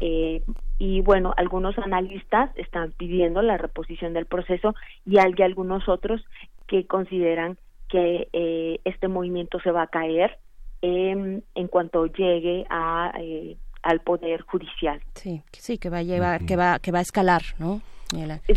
Eh, 0.01 0.43
y 0.79 1.01
bueno, 1.01 1.33
algunos 1.37 1.77
analistas 1.77 2.49
están 2.55 2.91
pidiendo 2.93 3.41
la 3.41 3.57
reposición 3.57 4.13
del 4.13 4.25
proceso 4.25 4.73
y 5.05 5.19
hay 5.19 5.33
algunos 5.43 5.87
otros 5.87 6.23
que 6.67 6.87
consideran 6.87 7.57
que 7.89 8.27
eh, 8.33 8.79
este 8.85 9.07
movimiento 9.07 9.59
se 9.59 9.71
va 9.71 9.83
a 9.83 9.87
caer 9.87 10.39
en, 10.81 11.43
en 11.53 11.67
cuanto 11.67 12.07
llegue 12.07 12.65
a, 12.69 13.13
eh, 13.19 13.55
al 13.83 13.99
poder 14.01 14.41
judicial. 14.41 15.01
Sí, 15.13 15.43
sí, 15.51 15.77
que 15.77 15.89
va 15.89 15.99
a 15.99 16.03
llevar, 16.03 16.45
que 16.45 16.55
va, 16.55 16.79
que 16.79 16.91
va 16.91 16.99
a 16.99 17.03
escalar, 17.03 17.43
¿no? 17.59 17.81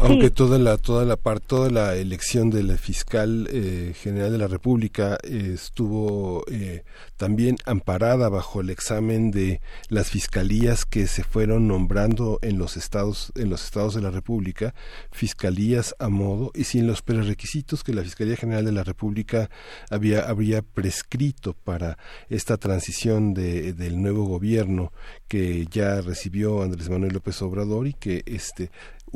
Aunque 0.01 0.31
toda 0.31 0.59
la 0.59 0.77
toda 0.77 1.05
la 1.05 1.17
parte 1.17 1.47
toda 1.47 1.71
la 1.71 1.95
elección 1.95 2.51
del 2.51 2.77
fiscal 2.79 3.49
eh, 3.53 3.93
general 3.95 4.33
de 4.33 4.39
la 4.39 4.49
República 4.49 5.19
eh, 5.23 5.53
estuvo 5.55 6.45
eh, 6.51 6.83
también 7.17 7.57
amparada 7.65 8.29
bajo 8.29 8.61
el 8.61 8.71
examen 8.71 9.31
de 9.31 9.61
las 9.89 10.11
fiscalías 10.11 10.85
que 10.85 11.07
se 11.07 11.25
fueron 11.25 11.69
nombrando 11.69 12.39
en 12.43 12.59
los 12.59 12.77
estados 12.77 13.33
en 13.37 13.51
los 13.51 13.65
estados 13.65 13.95
de 13.95 14.03
la 14.03 14.11
República, 14.11 14.75
fiscalías 15.11 15.95
a 15.99 16.09
modo 16.09 16.51
y 16.55 16.65
sin 16.65 16.87
los 16.87 17.03
prerequisitos 17.03 17.85
que 17.85 17.95
la 17.95 18.03
Fiscalía 18.03 18.37
General 18.37 18.65
de 18.65 18.73
la 18.73 18.85
República 18.85 19.51
había 19.91 20.29
habría 20.29 20.63
prescrito 20.63 21.53
para 21.53 21.99
esta 22.29 22.57
transición 22.57 23.35
de, 23.35 23.73
del 23.73 24.01
nuevo 24.01 24.25
gobierno 24.25 24.93
que 25.29 25.67
ya 25.71 26.01
recibió 26.01 26.63
Andrés 26.63 26.89
Manuel 26.89 27.13
López 27.13 27.41
Obrador 27.43 27.87
y 27.87 27.95
que 27.95 28.23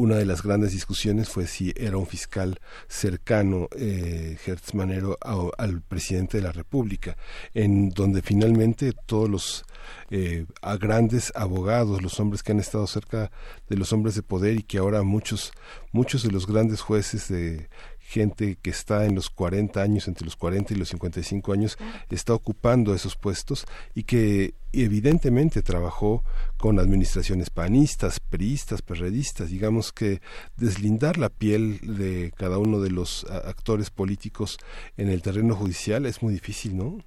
una 0.01 0.17
de 0.17 0.25
las 0.25 0.43
grandes 0.43 0.73
discusiones 0.73 1.29
fue 1.29 1.47
si 1.47 1.75
era 1.77 1.99
un 1.99 2.07
fiscal 2.07 2.59
cercano 2.89 3.69
eh, 3.77 4.39
Hertz 4.47 4.73
Manero 4.73 5.19
al 5.59 5.83
presidente 5.83 6.39
de 6.39 6.43
la 6.43 6.53
República, 6.53 7.19
en 7.53 7.91
donde 7.91 8.23
finalmente 8.23 8.95
todos 9.05 9.29
los 9.29 9.65
eh, 10.11 10.47
grandes 10.81 11.33
abogados, 11.37 12.01
los 12.01 12.19
hombres 12.19 12.43
que 12.43 12.53
han 12.53 12.61
estado 12.61 12.87
cerca 12.87 13.31
de 13.69 13.77
los 13.77 13.93
hombres 13.93 14.15
de 14.15 14.23
poder 14.23 14.59
y 14.59 14.63
que 14.63 14.79
ahora 14.79 15.03
muchos 15.03 15.53
muchos 15.93 16.23
de 16.23 16.31
los 16.31 16.47
grandes 16.47 16.81
jueces 16.81 17.29
de 17.29 17.69
gente 18.11 18.59
que 18.61 18.71
está 18.71 19.07
en 19.07 19.15
los 19.15 19.31
40 19.31 19.81
años, 19.81 20.09
entre 20.09 20.25
los 20.25 20.35
40 20.35 20.75
y 20.75 20.77
los 20.77 20.89
55 20.89 21.53
años, 21.53 21.79
está 22.11 22.35
ocupando 22.35 22.93
esos 22.93 23.15
puestos 23.17 23.67
y 23.95 24.03
que 24.03 24.55
evidentemente 24.73 25.63
trabajó 25.63 26.25
con 26.57 26.81
administraciones 26.81 27.51
panistas, 27.51 28.19
priistas, 28.19 28.83
perredistas. 28.83 29.51
Digamos 29.51 29.93
que 29.93 30.21
deslindar 30.57 31.19
la 31.19 31.29
piel 31.29 31.79
de 31.83 32.33
cada 32.37 32.59
uno 32.59 32.81
de 32.81 32.91
los 32.91 33.25
actores 33.31 33.91
políticos 33.91 34.59
en 34.97 35.09
el 35.09 35.23
terreno 35.23 35.55
judicial 35.55 36.05
es 36.05 36.21
muy 36.21 36.35
difícil, 36.35 36.77
¿no? 36.77 36.99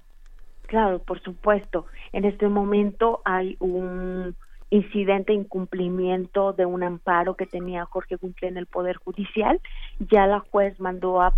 Claro, 0.66 1.00
por 1.00 1.22
supuesto. 1.22 1.84
En 2.12 2.24
este 2.24 2.48
momento 2.48 3.20
hay 3.26 3.56
un 3.60 4.34
incidente 4.70 5.32
incumplimiento 5.32 6.52
de 6.52 6.66
un 6.66 6.82
amparo 6.82 7.34
que 7.34 7.46
tenía 7.46 7.84
Jorge 7.84 8.16
Winkler 8.20 8.52
en 8.52 8.58
el 8.58 8.66
Poder 8.66 8.96
Judicial. 8.96 9.60
Ya 9.98 10.26
la 10.26 10.40
juez 10.40 10.78
mandó 10.80 11.20
a, 11.20 11.32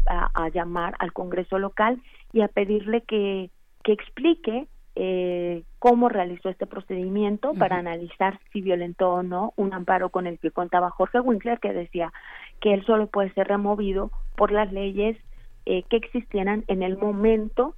llamar 0.53 0.95
al 0.99 1.13
Congreso 1.13 1.59
local 1.59 2.01
y 2.33 2.41
a 2.41 2.49
pedirle 2.49 3.03
que, 3.03 3.51
que 3.83 3.93
explique 3.93 4.69
eh, 4.95 5.65
cómo 5.79 6.09
realizó 6.09 6.49
este 6.49 6.67
procedimiento 6.67 7.53
para 7.53 7.77
analizar 7.77 8.41
si 8.53 8.63
violentó 8.63 9.11
o 9.11 9.23
no 9.23 9.53
un 9.57 9.75
amparo 9.75 10.09
con 10.09 10.27
el 10.27 10.39
que 10.39 10.51
contaba 10.51 10.91
Jorge 10.91 11.21
Winkler, 11.21 11.61
que 11.61 11.73
decía 11.73 12.13
que 12.61 12.73
él 12.73 12.85
solo 12.87 13.07
puede 13.09 13.33
ser 13.35 13.49
removido 13.49 14.11
por 14.37 14.53
las 14.53 14.73
leyes 14.73 15.19
eh, 15.67 15.83
que 15.91 15.97
existieran 15.97 16.65
en 16.69 16.83
el 16.83 16.97
momento 16.97 17.75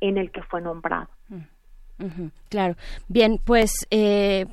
en 0.00 0.16
el 0.16 0.30
que 0.30 0.42
fue 0.42 0.60
nombrado 0.60 1.08
claro. 2.48 2.76
Bien, 3.08 3.38
pues 3.44 3.86
eh, 3.90 4.46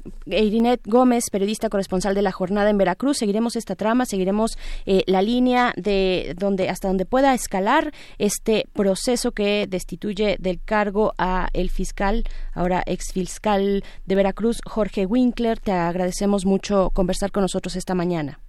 Gómez, 0.85 1.29
periodista 1.31 1.69
corresponsal 1.69 2.15
de 2.15 2.21
la 2.21 2.31
jornada 2.31 2.69
en 2.69 2.77
Veracruz, 2.77 3.17
seguiremos 3.17 3.55
esta 3.55 3.75
trama, 3.75 4.05
seguiremos 4.05 4.57
eh, 4.85 5.03
la 5.07 5.21
línea 5.21 5.73
de 5.75 6.35
donde 6.37 6.69
hasta 6.69 6.87
donde 6.87 7.05
pueda 7.05 7.33
escalar 7.33 7.91
este 8.17 8.65
proceso 8.73 9.31
que 9.31 9.67
destituye 9.67 10.37
del 10.39 10.59
cargo 10.63 11.13
a 11.17 11.49
el 11.53 11.69
fiscal, 11.69 12.23
ahora 12.53 12.83
ex 12.85 13.13
fiscal 13.13 13.83
de 14.05 14.15
Veracruz, 14.15 14.59
Jorge 14.65 15.05
Winkler. 15.05 15.59
Te 15.59 15.71
agradecemos 15.71 16.45
mucho 16.45 16.89
conversar 16.91 17.31
con 17.31 17.41
nosotros 17.41 17.75
esta 17.75 17.95
mañana. 17.95 18.39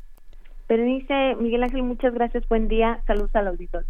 dice 0.69 1.37
Miguel 1.41 1.63
Ángel, 1.63 1.83
muchas 1.83 2.13
gracias, 2.15 2.47
buen 2.49 2.69
día, 2.69 3.01
saludos 3.07 3.35
al 3.35 3.49
auditor. 3.49 3.85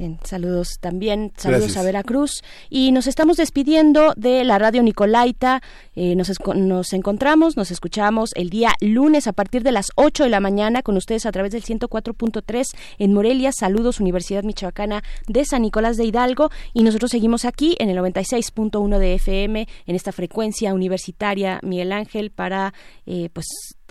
Bien, 0.00 0.18
saludos 0.24 0.78
también, 0.80 1.30
saludos 1.36 1.76
a 1.76 1.82
Veracruz. 1.82 2.42
Y 2.70 2.90
nos 2.90 3.06
estamos 3.06 3.36
despidiendo 3.36 4.14
de 4.16 4.44
la 4.44 4.58
radio 4.58 4.82
Nicolaita. 4.82 5.60
Eh, 5.94 6.16
nos, 6.16 6.32
nos 6.56 6.94
encontramos, 6.94 7.58
nos 7.58 7.70
escuchamos 7.70 8.30
el 8.34 8.48
día 8.48 8.72
lunes 8.80 9.26
a 9.26 9.34
partir 9.34 9.62
de 9.62 9.72
las 9.72 9.88
8 9.96 10.24
de 10.24 10.30
la 10.30 10.40
mañana 10.40 10.80
con 10.80 10.96
ustedes 10.96 11.26
a 11.26 11.32
través 11.32 11.52
del 11.52 11.62
104.3 11.64 12.64
en 12.96 13.12
Morelia. 13.12 13.52
Saludos, 13.52 14.00
Universidad 14.00 14.42
Michoacana 14.42 15.04
de 15.28 15.44
San 15.44 15.60
Nicolás 15.60 15.98
de 15.98 16.06
Hidalgo. 16.06 16.48
Y 16.72 16.82
nosotros 16.82 17.10
seguimos 17.10 17.44
aquí 17.44 17.76
en 17.78 17.90
el 17.90 17.98
96.1 17.98 18.96
de 18.96 19.14
FM, 19.16 19.68
en 19.84 19.94
esta 19.94 20.12
frecuencia 20.12 20.72
universitaria, 20.72 21.60
Miguel 21.62 21.92
Ángel, 21.92 22.30
para 22.30 22.72
eh, 23.04 23.28
pues 23.34 23.44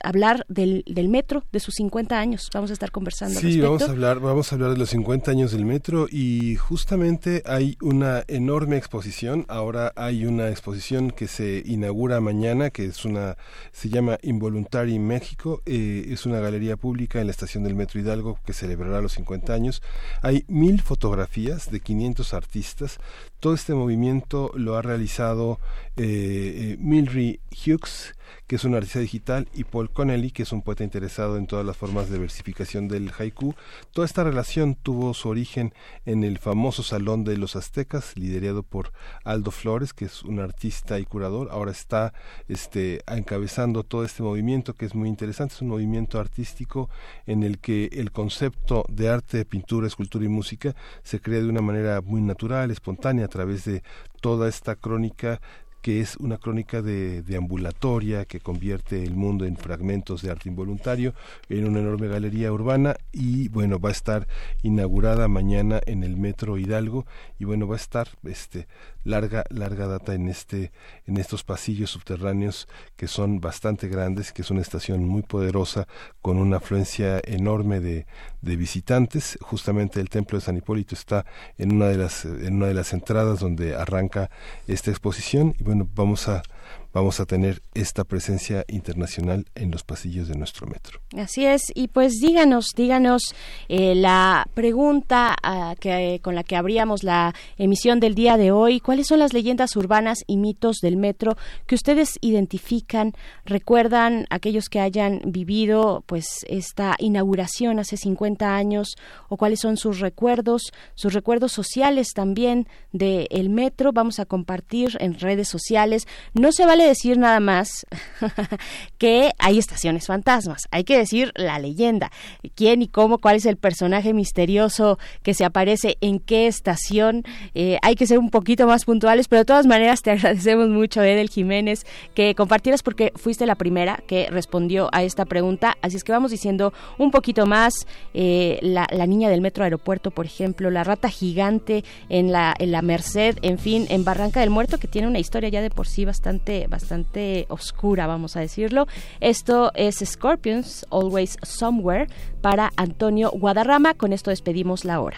hablar 0.04 0.46
del, 0.48 0.84
del 0.86 1.10
metro, 1.10 1.44
de 1.52 1.60
sus 1.60 1.76
50 1.76 2.20
años. 2.20 2.50
Vamos 2.54 2.70
a 2.70 2.74
estar 2.74 2.92
conversando. 2.92 3.40
Sí, 3.40 3.60
vamos 3.60 3.84
a 3.84 3.92
hablar, 3.92 4.20
vamos 4.20 4.52
a 4.52 4.56
hablar 4.56 4.72
de 4.72 4.78
los 4.78 4.90
50 4.90 5.32
años 5.32 5.52
del 5.52 5.66
metro 5.66 6.08
y 6.10 6.56
justamente 6.56 7.44
hay 7.46 7.78
una 7.82 8.24
enorme 8.28 8.78
exposición. 8.78 9.46
Ahora 9.48 9.94
hay 9.96 10.26
una 10.26 10.50
exposición 10.50 11.12
que 11.12 11.28
se 11.28 11.64
inaugura 11.66 12.20
mañana, 12.22 12.70
que 12.70 12.86
es 12.86 13.06
una, 13.06 13.38
se 13.72 13.90
llama 13.90 14.18
Involuntary 14.22 15.00
México. 15.00 15.62
Eh, 15.66 16.08
es 16.10 16.26
una 16.26 16.40
galería 16.40 16.78
pública 16.78 17.20
en 17.20 17.28
la 17.28 17.32
estación 17.32 17.64
del 17.64 17.76
metro 17.76 18.00
Hidalgo 18.00 18.40
que 18.46 18.54
celebrará 18.54 19.02
los 19.02 19.14
50 19.14 19.54
años. 19.54 19.82
Hay 20.22 20.46
mil 20.48 20.82
fotografías 20.82 21.72
de 21.72 21.80
500 21.80 22.34
artistas. 22.34 22.98
Todo 23.40 23.54
este 23.54 23.74
movimiento 23.74 24.52
lo 24.56 24.76
ha 24.76 24.82
realizado 24.82 25.60
eh, 25.98 26.76
eh 26.76 26.78
Milry 26.80 27.40
Hughes 27.52 28.14
que 28.48 28.56
es 28.56 28.64
un 28.64 28.76
artista 28.76 29.00
digital, 29.00 29.48
y 29.54 29.64
Paul 29.64 29.90
Connelly, 29.90 30.32
que 30.32 30.44
es 30.44 30.52
un 30.52 30.62
poeta 30.62 30.84
interesado 30.84 31.38
en 31.38 31.48
todas 31.48 31.66
las 31.66 31.78
formas 31.78 32.10
de 32.10 32.20
versificación 32.20 32.88
del 32.88 33.12
haiku. 33.18 33.56
Toda 33.92 34.06
esta 34.06 34.24
relación 34.24 34.76
tuvo 34.76 35.14
su 35.14 35.30
origen 35.30 35.74
en 36.06 36.24
el 36.24 36.38
famoso 36.38 36.84
Salón 36.84 37.24
de 37.24 37.38
los 37.38 37.56
Aztecas, 37.56 38.18
liderado 38.18 38.64
por 38.64 38.92
Aldo 39.24 39.52
Flores, 39.52 39.94
que 39.94 40.06
es 40.06 40.24
un 40.24 40.40
artista 40.40 41.00
y 41.00 41.06
curador. 41.06 41.50
Ahora 41.52 41.72
está 41.72 42.14
este, 42.48 43.02
encabezando 43.08 43.84
todo 43.84 44.04
este 44.04 44.24
movimiento 44.24 44.74
que 44.74 44.86
es 44.86 44.96
muy 44.96 45.10
interesante. 45.10 45.56
Es 45.56 45.62
un 45.62 45.70
movimiento 45.70 46.20
artístico 46.20 46.90
en 47.26 47.44
el 47.44 47.60
que 47.60 47.90
el 47.94 48.12
concepto 48.12 48.86
de 48.90 49.10
arte, 49.10 49.46
pintura, 49.46 49.88
escultura 49.88 50.26
y 50.26 50.30
música 50.30 50.76
se 51.04 51.20
crea 51.20 51.40
de 51.40 51.50
una 51.50 51.62
manera 51.62 52.02
muy 52.02 52.22
natural, 52.22 52.72
espontánea, 52.72 53.26
a 53.26 53.30
través 53.30 53.66
de 53.66 53.84
toda 54.22 54.48
esta 54.48 54.76
crónica 54.76 55.42
que 55.82 56.02
es 56.02 56.18
una 56.18 56.38
crónica 56.38 56.82
de, 56.82 57.22
de, 57.22 57.38
ambulatoria 57.38 58.26
que 58.26 58.40
convierte 58.40 59.04
el 59.04 59.16
mundo 59.16 59.46
en 59.46 59.58
fragmentos 59.58 60.22
de 60.22 60.32
arte 60.32 60.50
involuntario 60.50 61.14
en 61.48 61.68
una 61.68 61.80
enorme 61.80 62.08
galería 62.08 62.52
urbana. 62.52 62.96
Y 63.12 63.48
bueno 63.50 63.80
va 63.80 63.90
a 63.90 63.94
estar 63.94 64.28
inaugurada 64.62 65.28
mañana 65.28 65.80
en 65.86 66.04
el 66.04 66.18
metro 66.18 66.58
Hidalgo. 66.58 67.06
Y 67.40 67.46
bueno 67.46 67.68
va 67.68 67.76
a 67.76 67.78
estar 67.78 68.10
este 68.24 68.68
larga 69.10 69.44
larga 69.50 69.88
data 69.88 70.14
en 70.14 70.30
este 70.30 70.72
en 71.08 71.18
estos 71.18 71.44
pasillos 71.44 71.90
subterráneos 71.90 72.68
que 72.96 73.08
son 73.08 73.42
bastante 73.42 73.88
grandes 73.88 74.32
que 74.32 74.44
es 74.44 74.52
una 74.52 74.62
estación 74.62 75.06
muy 75.06 75.24
poderosa 75.24 75.88
con 76.22 76.38
una 76.38 76.58
afluencia 76.58 77.20
enorme 77.26 77.80
de, 77.80 78.06
de 78.42 78.56
visitantes. 78.56 79.38
Justamente 79.42 80.00
el 80.00 80.10
templo 80.10 80.38
de 80.38 80.46
San 80.46 80.58
Hipólito 80.58 80.96
está 80.96 81.26
en 81.58 81.74
una 81.74 81.88
de 81.88 81.98
las 81.98 82.26
en 82.26 82.56
una 82.56 82.68
de 82.68 82.74
las 82.74 82.94
entradas 82.94 83.40
donde 83.40 83.76
arranca 83.76 84.30
esta 84.68 84.92
exposición. 84.92 85.56
Y 85.60 85.64
bueno 85.64 85.88
vamos 85.96 86.28
a 86.28 86.44
vamos 86.94 87.20
a 87.20 87.26
tener 87.26 87.62
esta 87.74 88.04
presencia 88.04 88.66
internacional 88.68 89.46
en 89.56 89.72
los 89.72 89.84
pasillos 89.84 90.28
de 90.28 90.36
nuestro 90.36 90.68
metro. 90.68 91.00
Así 91.18 91.46
es, 91.46 91.64
y 91.76 91.88
pues 91.88 92.20
díganos, 92.20 92.68
díganos 92.76 93.36
eh, 93.68 93.96
la 93.96 94.48
pregunta 94.54 95.36
ah, 95.44 95.76
que, 95.80 96.20
con 96.24 96.36
la 96.36 96.44
que 96.44 96.56
abríamos 96.56 97.04
la 97.04 97.34
emisión 97.58 98.00
del 98.00 98.16
día 98.16 98.38
de 98.38 98.52
hoy, 98.52 98.80
¿cuáles 98.80 99.08
son 99.08 99.20
las 99.20 99.34
leyendas 99.34 99.76
urbanas 99.76 100.20
y 100.28 100.38
mitos 100.38 100.78
del 100.82 100.98
metro 100.98 101.38
que 101.68 101.76
ustedes 101.76 102.18
identifican, 102.22 103.14
recuerdan 103.46 104.26
aquellos 104.30 104.70
que 104.70 104.80
hayan 104.80 105.22
vivido 105.26 106.04
pues 106.06 106.46
esta 106.48 106.96
inauguración 107.00 107.80
hace 107.80 107.98
50 107.98 108.56
años 108.56 108.96
o 109.28 109.38
cuáles 109.38 109.60
son 109.60 109.78
sus 109.78 110.00
recuerdos, 110.00 110.72
sus 110.96 111.14
recuerdos 111.14 111.52
sociales 111.52 112.14
también 112.14 112.68
del 112.92 113.50
metro? 113.50 113.92
Vamos 113.94 114.20
a 114.20 114.26
compartir 114.26 114.98
en 115.00 115.20
redes 115.20 115.48
sociales. 115.48 116.08
No 116.34 116.52
se 116.52 116.66
vale 116.66 116.79
decir 116.88 117.18
nada 117.18 117.40
más 117.40 117.86
que 118.98 119.32
hay 119.40 119.58
estaciones 119.58 120.08
fantasmas, 120.08 120.64
hay 120.72 120.84
que 120.84 120.98
decir 120.98 121.32
la 121.36 121.60
leyenda, 121.60 122.12
quién 122.56 122.82
y 122.82 122.88
cómo, 122.88 123.18
cuál 123.18 123.38
es 123.38 123.46
el 123.46 123.58
personaje 123.58 124.14
misterioso 124.14 125.00
que 125.24 125.34
se 125.34 125.46
aparece 125.46 125.98
en 126.02 126.20
qué 126.20 126.48
estación, 126.48 127.24
eh, 127.54 127.78
hay 127.82 127.96
que 127.96 128.08
ser 128.08 128.20
un 128.20 128.30
poquito 128.30 128.68
más 128.68 128.86
puntuales, 128.86 129.28
pero 129.28 129.42
de 129.42 129.46
todas 129.46 129.66
maneras 129.66 130.02
te 130.02 130.12
agradecemos 130.12 130.70
mucho, 130.70 131.04
Edel 131.04 131.30
Jiménez, 131.30 131.86
que 132.14 132.36
compartieras 132.36 132.84
porque 132.84 133.12
fuiste 133.16 133.46
la 133.46 133.56
primera 133.56 134.02
que 134.08 134.28
respondió 134.30 134.90
a 134.92 135.04
esta 135.04 135.26
pregunta, 135.26 135.78
así 135.82 135.98
es 135.98 136.04
que 136.04 136.12
vamos 136.12 136.32
diciendo 136.32 136.74
un 136.98 137.12
poquito 137.12 137.46
más, 137.46 137.88
eh, 138.14 138.60
la, 138.62 138.88
niña 139.10 139.30
del 139.30 139.42
metro 139.42 139.64
aeropuerto, 139.64 140.12
por 140.12 140.26
ejemplo, 140.26 140.70
la 140.70 140.84
rata 140.84 141.10
gigante 141.10 141.84
en 142.10 142.32
la, 142.32 142.54
en 142.60 142.72
la 142.72 142.82
Merced, 142.82 143.38
en 143.42 143.58
fin, 143.58 143.88
en 143.90 144.04
Barranca 144.04 144.40
del 144.40 144.50
Muerto, 144.50 144.78
que 144.78 144.88
tiene 144.88 145.08
una 145.08 145.20
historia 145.20 145.50
ya 145.50 145.62
de 145.62 145.70
por 145.70 145.88
sí 145.88 146.06
bastante 146.06 146.68
bastante, 146.70 147.46
oscura, 147.50 148.08
vamos 148.08 148.36
a 148.36 148.40
decirlo. 148.40 148.88
Esto 149.20 149.72
es 149.74 149.98
Scorpions, 150.06 150.86
Always 150.90 151.38
Somewhere, 151.44 152.08
para 152.42 152.72
Antonio 152.78 153.32
Guadarrama. 153.32 153.94
Con 153.96 154.14
esto 154.14 154.30
despedimos 154.30 154.86
la 154.86 155.02
hora. 155.02 155.18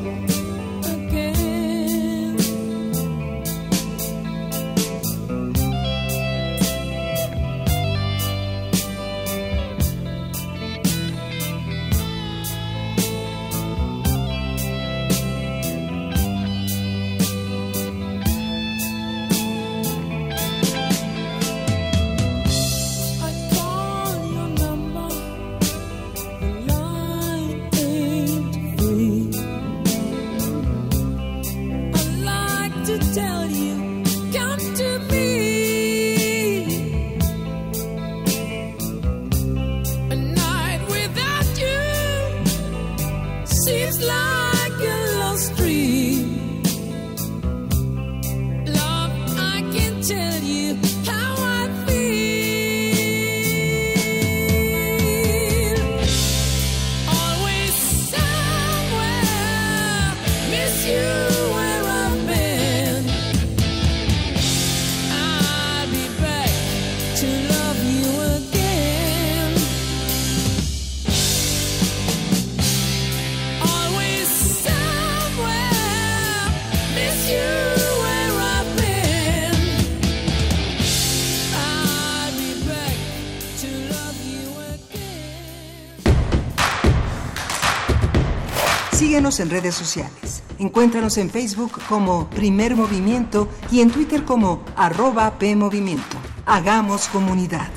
En 89.39 89.49
redes 89.49 89.75
sociales. 89.75 90.43
Encuéntranos 90.59 91.17
en 91.17 91.29
Facebook 91.29 91.71
como 91.87 92.29
Primer 92.29 92.75
Movimiento 92.75 93.47
y 93.71 93.79
en 93.79 93.89
Twitter 93.89 94.25
como 94.25 94.61
arroba 94.75 95.39
PMovimiento. 95.39 96.17
Hagamos 96.45 97.07
comunidad. 97.07 97.69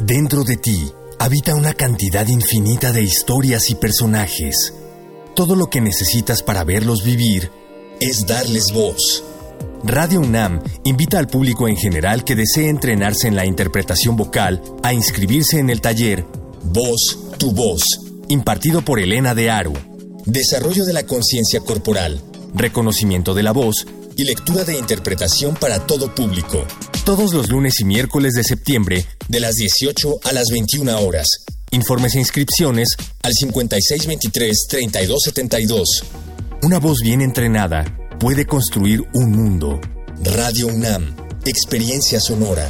Dentro 0.00 0.44
de 0.44 0.56
ti 0.56 0.90
habita 1.18 1.54
una 1.54 1.74
cantidad 1.74 2.26
infinita 2.26 2.90
de 2.90 3.02
historias 3.02 3.68
y 3.68 3.74
personajes. 3.74 4.72
Todo 5.36 5.56
lo 5.56 5.68
que 5.68 5.82
necesitas 5.82 6.42
para 6.42 6.64
verlos 6.64 7.04
vivir 7.04 7.50
es 8.00 8.26
darles 8.26 8.72
voz. 8.72 9.24
Radio 9.84 10.20
UNAM 10.20 10.62
invita 10.84 11.18
al 11.18 11.26
público 11.26 11.66
en 11.66 11.76
general 11.76 12.22
que 12.22 12.36
desee 12.36 12.68
entrenarse 12.68 13.26
en 13.26 13.34
la 13.34 13.46
interpretación 13.46 14.16
vocal 14.16 14.62
a 14.84 14.94
inscribirse 14.94 15.58
en 15.58 15.70
el 15.70 15.80
taller 15.80 16.24
Voz, 16.64 17.18
tu 17.38 17.50
voz, 17.50 17.82
impartido 18.28 18.82
por 18.82 19.00
Elena 19.00 19.34
de 19.34 19.50
Aru. 19.50 19.72
Desarrollo 20.24 20.84
de 20.84 20.92
la 20.92 21.04
conciencia 21.04 21.58
corporal, 21.58 22.22
reconocimiento 22.54 23.34
de 23.34 23.42
la 23.42 23.50
voz 23.50 23.84
y 24.16 24.22
lectura 24.22 24.62
de 24.62 24.78
interpretación 24.78 25.56
para 25.56 25.84
todo 25.84 26.14
público. 26.14 26.64
Todos 27.04 27.34
los 27.34 27.50
lunes 27.50 27.80
y 27.80 27.84
miércoles 27.84 28.34
de 28.34 28.44
septiembre, 28.44 29.04
de 29.26 29.40
las 29.40 29.56
18 29.56 30.20
a 30.22 30.32
las 30.32 30.50
21 30.50 31.00
horas. 31.00 31.26
Informes 31.72 32.14
e 32.14 32.20
inscripciones 32.20 32.90
al 33.24 33.32
5623-3272. 33.32 36.04
Una 36.62 36.78
voz 36.78 37.00
bien 37.02 37.20
entrenada 37.20 37.98
puede 38.22 38.46
construir 38.46 39.02
un 39.14 39.32
mundo. 39.32 39.80
Radio 40.36 40.68
UNAM, 40.68 41.12
experiencia 41.44 42.20
sonora. 42.20 42.68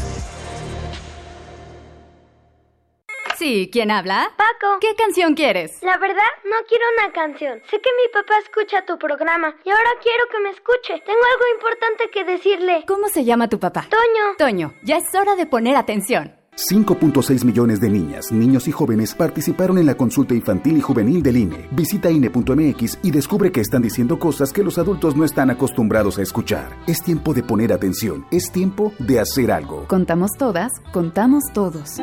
Sí, 3.37 3.69
¿quién 3.71 3.91
habla? 3.91 4.33
Paco. 4.39 4.79
¿Qué 4.81 4.95
canción 4.97 5.35
quieres? 5.35 5.73
La 5.83 5.99
verdad, 5.99 6.33
no 6.45 6.57
quiero 6.67 6.85
una 6.97 7.13
canción. 7.13 7.61
Sé 7.71 7.83
que 7.83 7.91
mi 8.01 8.13
papá 8.15 8.39
escucha 8.43 8.87
tu 8.87 8.97
programa 8.99 9.55
y 9.63 9.69
ahora 9.69 9.91
quiero 10.03 10.25
que 10.33 10.41
me 10.41 10.51
escuche. 10.51 11.05
Tengo 11.05 11.21
algo 11.21 11.45
importante 11.57 12.09
que 12.11 12.25
decirle. 12.25 12.85
¿Cómo 12.89 13.09
se 13.09 13.25
llama 13.27 13.51
tu 13.51 13.61
papá? 13.61 13.87
Toño. 13.91 14.37
Toño, 14.39 14.73
ya 14.83 14.97
es 14.97 15.15
hora 15.15 15.37
de 15.37 15.45
poner 15.45 15.77
atención. 15.77 16.42
5.6 16.57 17.45
millones 17.47 17.81
de 17.81 17.89
niñas, 17.89 18.31
niños 18.31 18.69
y 18.69 18.73
jóvenes 18.73 19.15
participaron 19.15 19.79
en 19.79 19.87
la 19.87 19.95
consulta 19.95 20.35
infantil 20.35 20.77
y 20.77 20.81
juvenil 20.83 21.23
del 21.23 21.39
INE. 21.39 21.67
Visita 21.71 22.11
INE.mx 22.11 22.99
y 23.03 23.11
descubre 23.11 23.51
que 23.51 23.63
están 23.63 23.81
diciendo 23.81 24.19
cosas 24.19 24.53
que 24.53 24.63
los 24.63 24.77
adultos 24.77 25.17
no 25.17 25.25
están 25.25 25.49
acostumbrados 25.51 26.19
a 26.19 26.23
escuchar. 26.23 26.77
Es 26.87 27.03
tiempo 27.03 27.33
de 27.33 27.43
poner 27.43 27.73
atención. 27.73 28.27
Es 28.31 28.53
tiempo 28.53 28.93
de 28.99 29.19
hacer 29.19 29.51
algo. 29.51 29.87
Contamos 29.89 30.33
todas, 30.39 30.71
contamos 30.93 31.45
todos. 31.55 31.99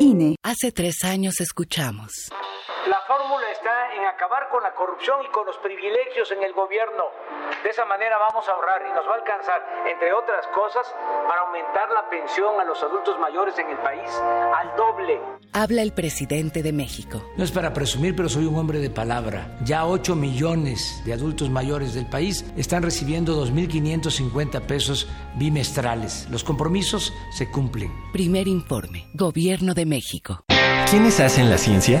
INE. 0.00 0.36
Hace 0.42 0.72
tres 0.72 1.04
años 1.04 1.40
escuchamos. 1.40 2.30
La 2.88 3.00
fórmula 3.06 3.50
está 3.52 3.94
en 3.94 4.04
acabar 4.06 4.48
con 4.50 4.62
la 4.62 4.72
corrupción 4.74 5.18
y 5.22 5.30
con 5.32 5.44
los 5.44 5.56
privilegios 5.58 6.30
en 6.32 6.42
el 6.42 6.52
gobierno. 6.54 7.04
De 7.62 7.70
esa 7.70 7.84
manera 7.84 8.18
vamos 8.18 8.48
a 8.48 8.52
ahorrar 8.52 8.82
y 8.88 8.92
nos 8.92 9.06
va 9.06 9.12
a 9.12 9.16
alcanzar, 9.16 9.62
entre 9.90 10.12
otras 10.12 10.46
cosas, 10.48 10.86
para 11.28 11.42
aumentar 11.42 11.90
la 11.90 12.08
pensión 12.08 12.60
a 12.60 12.64
los 12.64 12.82
adultos 12.82 13.18
mayores 13.18 13.58
en 13.58 13.68
el 13.70 13.78
país 13.78 14.10
al 14.54 14.76
doble. 14.76 15.20
Habla 15.52 15.82
el 15.82 15.92
presidente 15.92 16.62
de 16.62 16.72
México. 16.72 17.22
No 17.36 17.44
es 17.44 17.50
para 17.50 17.72
presumir, 17.72 18.14
pero 18.14 18.28
soy 18.28 18.44
un 18.46 18.56
hombre 18.56 18.78
de 18.78 18.90
palabra. 18.90 19.56
Ya 19.64 19.86
8 19.86 20.14
millones 20.14 21.02
de 21.04 21.12
adultos 21.12 21.50
mayores 21.50 21.94
del 21.94 22.06
país 22.06 22.44
están 22.56 22.82
recibiendo 22.82 23.42
2.550 23.44 24.60
pesos 24.62 25.08
bimestrales. 25.34 26.28
Los 26.30 26.44
compromisos 26.44 27.12
se 27.32 27.50
cumplen. 27.50 27.92
Primer 28.12 28.48
informe. 28.48 29.06
Gobierno 29.14 29.74
de 29.74 29.86
México. 29.86 30.44
¿Quiénes 30.90 31.20
hacen 31.20 31.50
la 31.50 31.58
ciencia? 31.58 32.00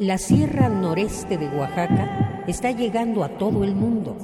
La 0.00 0.16
Sierra 0.16 0.70
Noreste 0.70 1.36
de 1.36 1.46
Oaxaca 1.50 2.42
está 2.46 2.70
llegando 2.70 3.22
a 3.22 3.36
todo 3.36 3.64
el 3.64 3.74
mundo. 3.74 4.16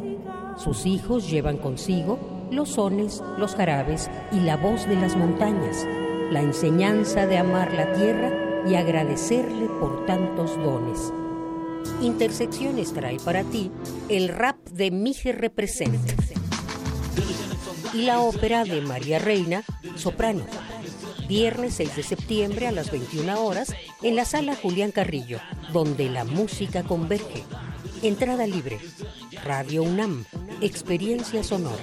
Sus 0.57 0.87
hijos 0.87 1.31
llevan 1.31 1.59
consigo 1.59 2.49
los 2.51 2.71
sones, 2.71 3.23
los 3.37 3.55
jarabes 3.55 4.11
y 4.33 4.41
la 4.41 4.57
voz 4.57 4.89
de 4.89 4.97
las 4.97 5.15
montañas, 5.17 5.87
la 6.31 6.41
enseñanza 6.41 7.27
de 7.27 7.37
amar 7.37 7.75
la 7.75 7.93
tierra 7.93 8.65
y 8.67 8.75
agradecerle 8.75 9.67
por 9.79 10.07
tantos 10.07 10.57
dones. 10.57 11.13
Intersecciones 12.01 12.95
trae 12.95 13.19
para 13.19 13.45
ti 13.45 13.71
el 14.09 14.29
rap 14.29 14.57
de 14.71 14.91
Mije 14.91 15.33
Represente 15.33 16.15
y 17.93 18.07
la 18.07 18.21
ópera 18.21 18.65
de 18.65 18.81
María 18.81 19.19
Reina, 19.19 19.63
soprano. 19.95 20.47
Viernes 21.29 21.75
6 21.75 21.97
de 21.97 22.03
septiembre 22.03 22.67
a 22.69 22.73
las 22.73 22.91
21 22.91 23.45
horas 23.45 23.75
en 24.03 24.17
la 24.17 24.25
sala 24.25 24.55
Julián 24.55 24.93
Carrillo, 24.93 25.41
donde 25.73 26.09
la 26.09 26.25
música 26.25 26.83
converge. 26.85 27.45
Entrada 28.03 28.47
libre. 28.47 28.79
Radio 29.45 29.83
UNAM, 29.83 30.25
experiencia 30.61 31.43
sonora. 31.43 31.83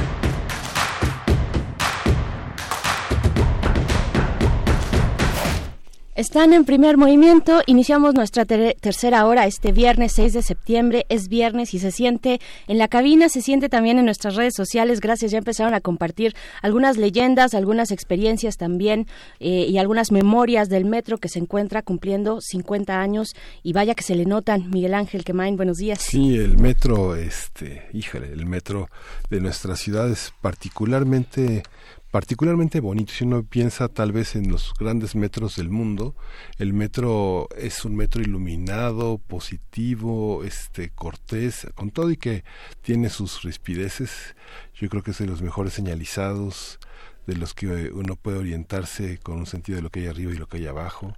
Están 6.21 6.53
en 6.53 6.65
primer 6.65 6.97
movimiento. 6.97 7.63
Iniciamos 7.65 8.13
nuestra 8.13 8.45
tercera 8.45 9.25
hora 9.25 9.47
este 9.47 9.71
viernes 9.71 10.11
6 10.11 10.33
de 10.33 10.43
septiembre. 10.43 11.07
Es 11.09 11.29
viernes 11.29 11.73
y 11.73 11.79
se 11.79 11.89
siente 11.89 12.39
en 12.67 12.77
la 12.77 12.87
cabina, 12.89 13.27
se 13.27 13.41
siente 13.41 13.69
también 13.69 13.97
en 13.97 14.05
nuestras 14.05 14.35
redes 14.35 14.53
sociales. 14.55 14.99
Gracias, 14.99 15.31
ya 15.31 15.39
empezaron 15.39 15.73
a 15.73 15.81
compartir 15.81 16.35
algunas 16.61 16.97
leyendas, 16.97 17.55
algunas 17.55 17.89
experiencias 17.89 18.57
también 18.57 19.07
eh, 19.39 19.65
y 19.67 19.79
algunas 19.79 20.11
memorias 20.11 20.69
del 20.69 20.85
metro 20.85 21.17
que 21.17 21.27
se 21.27 21.39
encuentra 21.39 21.81
cumpliendo 21.81 22.39
50 22.39 23.01
años. 23.01 23.33
Y 23.63 23.73
vaya 23.73 23.95
que 23.95 24.03
se 24.03 24.13
le 24.13 24.25
notan. 24.25 24.69
Miguel 24.69 24.93
Ángel 24.93 25.23
Quemain, 25.23 25.57
buenos 25.57 25.77
días. 25.77 26.01
Sí, 26.03 26.35
el 26.35 26.59
metro, 26.59 27.15
este, 27.15 27.87
híjole, 27.93 28.31
el 28.31 28.45
metro 28.45 28.89
de 29.31 29.41
nuestra 29.41 29.75
ciudad 29.75 30.07
es 30.11 30.35
particularmente 30.39 31.63
particularmente 32.11 32.79
bonito. 32.81 33.13
Si 33.13 33.23
uno 33.23 33.43
piensa 33.43 33.87
tal 33.87 34.11
vez 34.11 34.35
en 34.35 34.51
los 34.51 34.73
grandes 34.79 35.15
metros 35.15 35.55
del 35.55 35.69
mundo, 35.69 36.15
el 36.57 36.73
metro 36.73 37.47
es 37.57 37.85
un 37.85 37.95
metro 37.95 38.21
iluminado, 38.21 39.17
positivo, 39.17 40.43
este 40.43 40.89
cortés, 40.89 41.67
con 41.75 41.89
todo 41.91 42.11
y 42.11 42.17
que 42.17 42.43
tiene 42.81 43.09
sus 43.09 43.41
rispideces. 43.43 44.35
Yo 44.75 44.89
creo 44.89 45.03
que 45.03 45.11
es 45.11 45.17
de 45.17 45.25
los 45.27 45.41
mejores 45.41 45.73
señalizados, 45.73 46.79
de 47.27 47.35
los 47.37 47.53
que 47.53 47.91
uno 47.93 48.15
puede 48.15 48.37
orientarse 48.39 49.17
con 49.19 49.37
un 49.37 49.45
sentido 49.45 49.77
de 49.77 49.81
lo 49.83 49.89
que 49.89 50.01
hay 50.01 50.07
arriba 50.07 50.33
y 50.33 50.37
lo 50.37 50.47
que 50.47 50.57
hay 50.57 50.67
abajo. 50.67 51.15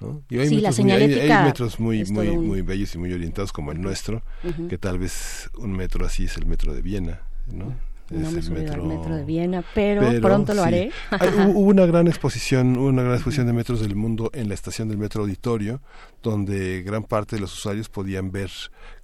¿no? 0.00 0.22
Y 0.28 0.38
hay, 0.38 0.48
Sí, 0.48 0.60
la 0.60 0.70
metros 0.70 0.78
muy, 0.78 0.90
hay- 1.20 1.44
metros 1.44 1.80
muy, 1.80 2.04
muy, 2.10 2.28
un- 2.28 2.46
muy 2.48 2.62
bellos 2.62 2.94
y 2.94 2.98
muy 2.98 3.12
orientados 3.12 3.52
como 3.52 3.70
el 3.72 3.80
nuestro, 3.80 4.22
que 4.68 4.76
tal 4.78 4.98
vez 4.98 5.50
un 5.56 5.72
metro 5.72 6.04
así 6.04 6.24
es 6.24 6.36
el 6.36 6.46
metro 6.46 6.74
de 6.74 6.82
Viena, 6.82 7.22
¿no? 7.46 7.74
No 8.14 8.28
Es 8.28 8.32
me 8.32 8.38
el 8.40 8.44
subido 8.44 8.72
al 8.74 8.82
metro 8.82 9.16
de 9.16 9.24
Viena, 9.24 9.64
pero, 9.74 10.02
pronto 10.20 10.54
lo 10.54 10.62
haré. 10.62 10.90
Hay- 11.10 11.28
hubo 11.54 11.70
una 11.70 11.86
gran 11.86 12.06
exposición, 12.06 12.76
una 12.76 13.02
gran 13.02 13.14
exposición 13.14 13.46
de 13.46 13.52
metros 13.52 13.80
del 13.80 13.96
mundo 13.96 14.30
en 14.32 14.48
la 14.48 14.54
estación 14.54 14.88
del 14.88 14.98
metro 14.98 15.22
auditorio, 15.22 15.80
donde 16.22 16.82
gran 16.82 17.04
parte 17.04 17.36
de 17.36 17.40
los 17.42 17.52
usuarios 17.52 17.88
podían 17.88 18.30
ver 18.30 18.50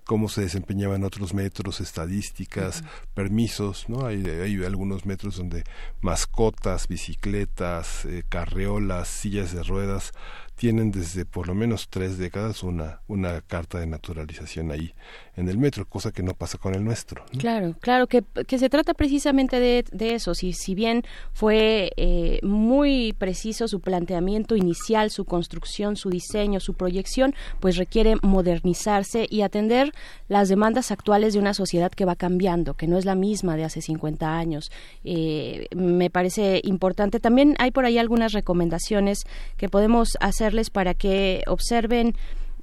cómo 0.04 0.28
se 0.28 0.40
desempeñaban 0.40 1.04
otros 1.04 1.34
metros, 1.34 1.80
estadísticas, 1.80 2.82
permisos, 3.14 3.88
¿no? 3.88 4.06
Hay, 4.06 4.24
hay 4.26 4.64
algunos 4.64 5.06
metros 5.06 5.36
donde 5.36 5.62
mascotas, 6.00 6.88
bicicletas, 6.88 8.04
eh, 8.06 8.24
carreolas, 8.28 9.08
sillas 9.08 9.52
de 9.54 9.62
ruedas 9.62 10.12
tienen 10.56 10.90
desde 10.90 11.24
por 11.24 11.46
lo 11.48 11.54
menos 11.54 11.88
tres 11.88 12.18
décadas 12.18 12.62
una, 12.62 13.00
una 13.06 13.40
carta 13.40 13.78
de 13.78 13.86
naturalización 13.86 14.70
ahí 14.70 14.92
en 15.40 15.48
el 15.48 15.58
metro, 15.58 15.86
cosa 15.86 16.12
que 16.12 16.22
no 16.22 16.34
pasa 16.34 16.58
con 16.58 16.74
el 16.74 16.84
nuestro. 16.84 17.24
Claro, 17.38 17.74
claro, 17.80 18.06
que, 18.06 18.22
se 18.46 18.68
trata 18.68 18.94
precisamente 18.94 19.58
de, 19.58 19.84
de 19.90 20.14
eso. 20.14 20.34
Si, 20.34 20.52
si 20.52 20.74
bien 20.74 21.02
fue 21.32 21.92
eh, 21.96 22.40
muy 22.42 23.14
preciso 23.18 23.66
su 23.66 23.80
planteamiento 23.80 24.54
inicial, 24.54 25.10
su 25.10 25.24
construcción, 25.24 25.96
su 25.96 26.10
diseño, 26.10 26.60
su 26.60 26.74
proyección, 26.74 27.34
pues 27.58 27.76
requiere 27.76 28.16
modernizarse 28.22 29.26
y 29.28 29.40
atender 29.42 29.92
las 30.28 30.48
demandas 30.48 30.90
actuales 30.90 31.32
de 31.32 31.38
una 31.38 31.54
sociedad 31.54 31.90
que 31.90 32.04
va 32.04 32.16
cambiando, 32.16 32.74
que 32.74 32.86
no 32.86 32.98
es 32.98 33.04
la 33.04 33.14
misma 33.14 33.56
de 33.56 33.64
hace 33.64 33.80
50 33.80 34.36
años. 34.36 34.70
Eh, 35.04 35.68
me 35.74 36.10
parece 36.10 36.60
importante. 36.64 37.18
También 37.18 37.54
hay 37.58 37.70
por 37.70 37.86
ahí 37.86 37.96
algunas 37.96 38.32
recomendaciones 38.32 39.24
que 39.56 39.68
podemos 39.68 40.18
hacerles 40.20 40.70
para 40.70 40.92
que 40.94 41.42
observen 41.46 42.14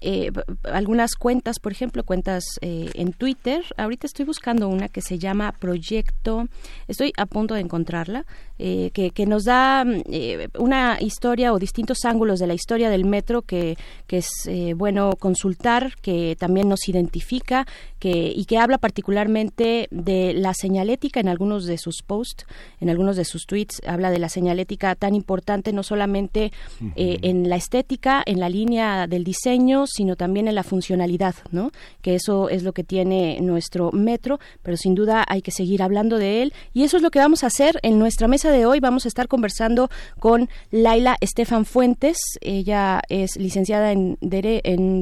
eh, 0.02 0.32
algunas 0.64 1.16
cuentas, 1.16 1.60
por 1.60 1.72
ejemplo, 1.72 2.04
cuentas 2.04 2.44
eh, 2.62 2.90
en 2.94 3.14
Twitter. 3.14 3.64
Ahorita 3.78 4.08
estoy 4.08 4.26
buscando 4.26 4.68
una 4.68 4.90
que 4.90 5.02
se 5.02 5.20
llama 5.20 5.52
Proyecto, 5.52 6.48
estoy 6.88 7.14
a 7.18 7.26
punto 7.26 7.54
de 7.54 7.62
encontrarla, 7.62 8.26
eh, 8.60 8.92
que, 8.94 9.12
que 9.12 9.26
nos 9.26 9.44
da 9.46 9.84
mm, 9.86 10.02
eh, 10.10 10.48
una 10.58 10.98
historia 11.00 11.54
o 11.54 11.60
distintos 11.60 12.06
ángulos 12.06 12.40
de 12.40 12.48
la 12.48 12.54
historia 12.54 12.90
del 12.90 13.06
metro 13.06 13.42
que, 13.42 13.78
que 14.08 14.18
es 14.18 14.30
eh, 14.48 14.74
bueno 14.74 15.12
consultar, 15.20 15.94
que 16.02 16.36
también 16.40 16.68
nos 16.68 16.88
identifica 16.90 17.66
que, 18.00 18.32
y 18.36 18.46
que 18.46 18.58
habla 18.58 18.78
particularmente 18.78 19.88
de 19.92 20.34
la 20.34 20.54
señalética 20.54 21.20
en 21.20 21.28
algunos 21.28 21.66
de 21.66 21.78
sus 21.78 22.02
posts, 22.06 22.46
en 22.80 22.90
algunos 22.90 23.16
de 23.16 23.26
sus 23.26 23.46
tweets, 23.46 23.82
habla 23.86 24.10
de 24.10 24.20
la 24.20 24.30
señalética 24.30 24.96
tan 24.96 25.16
importante 25.16 25.74
no 25.74 25.84
solamente 25.84 26.52
eh, 26.96 27.20
en 27.22 27.50
la 27.50 27.56
estética, 27.56 28.24
en 28.26 28.40
la 28.40 28.50
línea 28.50 29.08
del 29.08 29.24
diseño, 29.24 29.87
sino 29.92 30.16
también 30.16 30.48
en 30.48 30.56
la 30.56 30.64
funcionalidad, 30.64 31.36
¿no? 31.52 31.72
Que 32.02 32.16
eso 32.16 32.50
es 32.50 32.64
lo 32.64 32.74
que 32.74 32.84
tiene 32.84 33.40
nuestro 33.42 33.92
metro, 33.92 34.40
pero 34.64 34.78
sin 34.78 34.96
duda 34.96 35.26
hay 35.28 35.42
que 35.42 35.52
seguir 35.52 35.82
hablando 35.82 36.18
de 36.18 36.42
él 36.42 36.54
y 36.74 36.84
eso 36.84 36.98
es 36.98 37.04
lo 37.04 37.12
que 37.12 37.20
vamos 37.20 37.44
a 37.44 37.48
hacer 37.48 37.80
en 37.84 38.00
nuestra 38.00 38.28
mesa 38.28 38.52
de 38.52 38.66
hoy. 38.66 38.80
Vamos 38.80 39.06
a 39.06 39.08
estar 39.08 39.28
conversando 39.28 39.90
con 40.20 40.50
Laila 40.72 41.18
Estefan 41.22 41.66
Fuentes. 41.66 42.18
Ella 42.42 43.02
es 43.10 43.38
licenciada 43.38 43.92
en, 43.92 44.18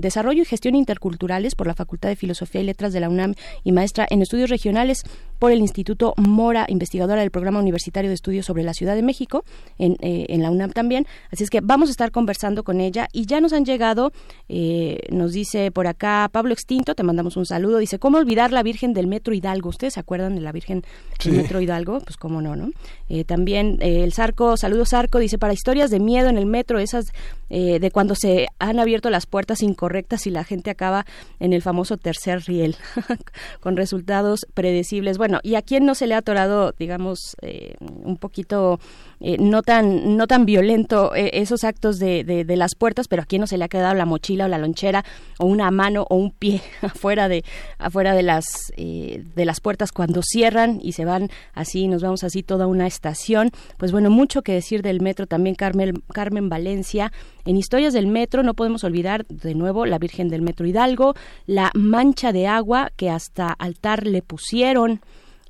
Desarrollo 0.01 0.41
y 0.41 0.45
Gestión 0.45 0.75
Interculturales 0.75 1.55
por 1.55 1.67
la 1.67 1.75
Facultad 1.75 2.09
de 2.09 2.15
Filosofía 2.15 2.61
y 2.61 2.65
Letras 2.65 2.93
de 2.93 2.99
la 2.99 3.09
UNAM 3.09 3.35
y 3.63 3.71
maestra 3.71 4.07
en 4.09 4.21
Estudios 4.21 4.49
Regionales 4.49 5.03
por 5.45 5.51
el 5.51 5.59
Instituto 5.59 6.15
Mora, 6.17 6.65
investigadora 6.69 7.21
del 7.21 7.29
Programa 7.29 7.59
Universitario 7.59 8.09
de 8.09 8.15
Estudios 8.15 8.47
sobre 8.47 8.63
la 8.63 8.73
Ciudad 8.73 8.95
de 8.95 9.03
México, 9.03 9.43
en, 9.77 9.95
eh, 10.01 10.25
en 10.29 10.41
la 10.41 10.49
UNAM 10.49 10.71
también. 10.71 11.05
Así 11.31 11.43
es 11.43 11.51
que 11.51 11.61
vamos 11.61 11.89
a 11.89 11.91
estar 11.91 12.09
conversando 12.09 12.63
con 12.63 12.81
ella 12.81 13.07
y 13.13 13.27
ya 13.27 13.39
nos 13.41 13.53
han 13.53 13.63
llegado, 13.63 14.11
eh, 14.49 14.97
nos 15.11 15.33
dice 15.33 15.69
por 15.69 15.85
acá 15.85 16.27
Pablo 16.31 16.51
Extinto, 16.51 16.95
te 16.95 17.03
mandamos 17.03 17.37
un 17.37 17.45
saludo, 17.45 17.77
dice, 17.77 17.99
¿cómo 17.99 18.17
olvidar 18.17 18.51
la 18.51 18.63
Virgen 18.63 18.93
del 18.93 19.05
Metro 19.05 19.35
Hidalgo? 19.35 19.69
¿Ustedes 19.69 19.93
se 19.93 19.99
acuerdan 19.99 20.33
de 20.33 20.41
la 20.41 20.51
Virgen 20.51 20.81
del. 21.23 21.35
Metro 21.35 21.61
Hidalgo? 21.61 21.99
Pues 21.99 22.17
cómo 22.17 22.41
no, 22.41 22.55
¿no? 22.55 22.71
Eh, 23.07 23.23
también 23.23 23.77
eh, 23.81 24.03
el 24.03 24.13
Zarco, 24.13 24.57
saludos 24.57 24.89
Zarco, 24.89 25.19
dice, 25.19 25.37
para 25.37 25.53
historias 25.53 25.91
de 25.91 25.99
miedo 25.99 26.27
en 26.27 26.39
el 26.39 26.47
metro, 26.47 26.79
esas 26.79 27.13
eh, 27.51 27.79
de 27.79 27.91
cuando 27.91 28.15
se 28.15 28.47
han 28.57 28.79
abierto 28.79 29.11
las 29.11 29.27
puertas 29.27 29.61
incorrectas 29.61 30.25
y 30.25 30.31
la 30.31 30.43
gente 30.43 30.71
acaba 30.71 31.05
en 31.39 31.53
el 31.53 31.61
famoso 31.61 31.97
tercer 31.97 32.41
riel, 32.47 32.75
con 33.59 33.77
resultados 33.77 34.47
predecibles. 34.55 35.17
Bueno, 35.17 35.34
¿y 35.43 35.55
a 35.55 35.61
quién 35.61 35.85
no 35.85 35.95
se 35.95 36.07
le 36.07 36.15
ha 36.15 36.19
atorado, 36.19 36.73
digamos, 36.77 37.35
eh, 37.41 37.75
un 37.79 38.17
poquito 38.17 38.79
eh, 39.19 39.37
no 39.39 39.61
tan 39.61 40.17
no 40.17 40.27
tan 40.27 40.45
violento 40.45 41.15
eh, 41.15 41.31
esos 41.33 41.63
actos 41.63 41.99
de, 41.99 42.23
de, 42.23 42.43
de 42.43 42.55
las 42.55 42.75
puertas, 42.75 43.07
pero 43.07 43.21
a 43.21 43.25
quién 43.25 43.41
no 43.41 43.47
se 43.47 43.57
le 43.57 43.65
ha 43.65 43.69
quedado 43.69 43.93
la 43.95 44.05
mochila 44.05 44.45
o 44.45 44.47
la 44.47 44.57
lonchera 44.57 45.03
o 45.39 45.45
una 45.45 45.71
mano 45.71 46.05
o 46.09 46.15
un 46.15 46.31
pie 46.31 46.61
afuera 46.81 47.27
de 47.27 47.43
afuera 47.77 48.13
de 48.13 48.23
las 48.23 48.45
de 48.75 49.45
las 49.45 49.61
puertas 49.61 49.91
cuando 49.91 50.21
cierran 50.21 50.79
y 50.81 50.91
se 50.91 51.05
van 51.05 51.29
así, 51.53 51.87
nos 51.87 52.01
vamos 52.01 52.23
así 52.23 52.43
toda 52.43 52.67
una 52.67 52.87
estación. 52.87 53.51
Pues 53.77 53.91
bueno, 53.91 54.09
mucho 54.09 54.41
que 54.41 54.53
decir 54.53 54.81
del 54.81 55.01
metro 55.01 55.27
también 55.27 55.55
Carmen 55.55 56.03
Carmen 56.13 56.49
Valencia. 56.49 57.11
En 57.45 57.57
historias 57.57 57.93
del 57.93 58.07
metro 58.07 58.43
no 58.43 58.53
podemos 58.53 58.83
olvidar 58.83 59.25
de 59.27 59.55
nuevo 59.55 59.85
la 59.85 59.99
Virgen 59.99 60.29
del 60.29 60.41
Metro 60.41 60.65
Hidalgo, 60.65 61.13
la 61.45 61.71
mancha 61.73 62.31
de 62.31 62.47
agua 62.47 62.91
que 62.95 63.09
hasta 63.09 63.51
altar 63.51 64.05
le 64.05 64.21
pusieron 64.21 65.01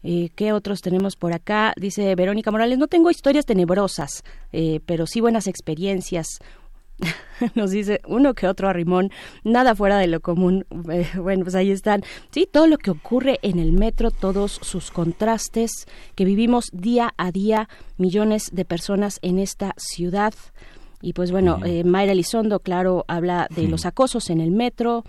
Eh, 0.08 0.30
¿Qué 0.36 0.54
otros 0.54 0.82
tenemos 0.82 1.16
por 1.16 1.34
acá? 1.34 1.74
Dice 1.78 2.14
Verónica 2.14 2.52
Morales, 2.52 2.78
no 2.78 2.86
tengo 2.86 3.10
historias 3.10 3.48
tenebrosas, 3.48 4.24
eh, 4.54 4.80
pero 4.86 5.08
sí 5.08 5.20
buenas 5.20 5.48
experiencias. 5.48 6.28
Nos 7.56 7.72
dice 7.72 8.02
uno 8.08 8.36
que 8.36 8.48
otro 8.48 8.70
arrimón, 8.70 9.10
nada 9.44 9.74
fuera 9.74 9.98
de 9.98 10.08
lo 10.08 10.20
común. 10.20 10.66
Eh, 10.92 11.08
bueno, 11.18 11.44
pues 11.44 11.56
ahí 11.56 11.72
están. 11.72 12.04
Sí, 12.30 12.48
todo 12.50 12.68
lo 12.68 12.78
que 12.78 12.92
ocurre 12.92 13.40
en 13.42 13.58
el 13.58 13.72
metro, 13.72 14.12
todos 14.12 14.60
sus 14.62 14.92
contrastes 14.92 15.72
que 16.14 16.24
vivimos 16.24 16.66
día 16.72 17.16
a 17.18 17.32
día, 17.32 17.68
millones 17.98 18.52
de 18.54 18.66
personas 18.66 19.18
en 19.24 19.40
esta 19.40 19.74
ciudad. 19.78 20.36
Y 21.02 21.14
pues 21.14 21.32
bueno, 21.32 21.60
eh, 21.66 21.84
Mayra 21.84 22.12
Elizondo, 22.12 22.60
claro, 22.60 23.04
habla 23.08 23.48
de 23.56 23.68
los 23.68 23.88
acosos 23.88 24.30
en 24.30 24.42
el 24.42 24.52
metro, 24.52 25.04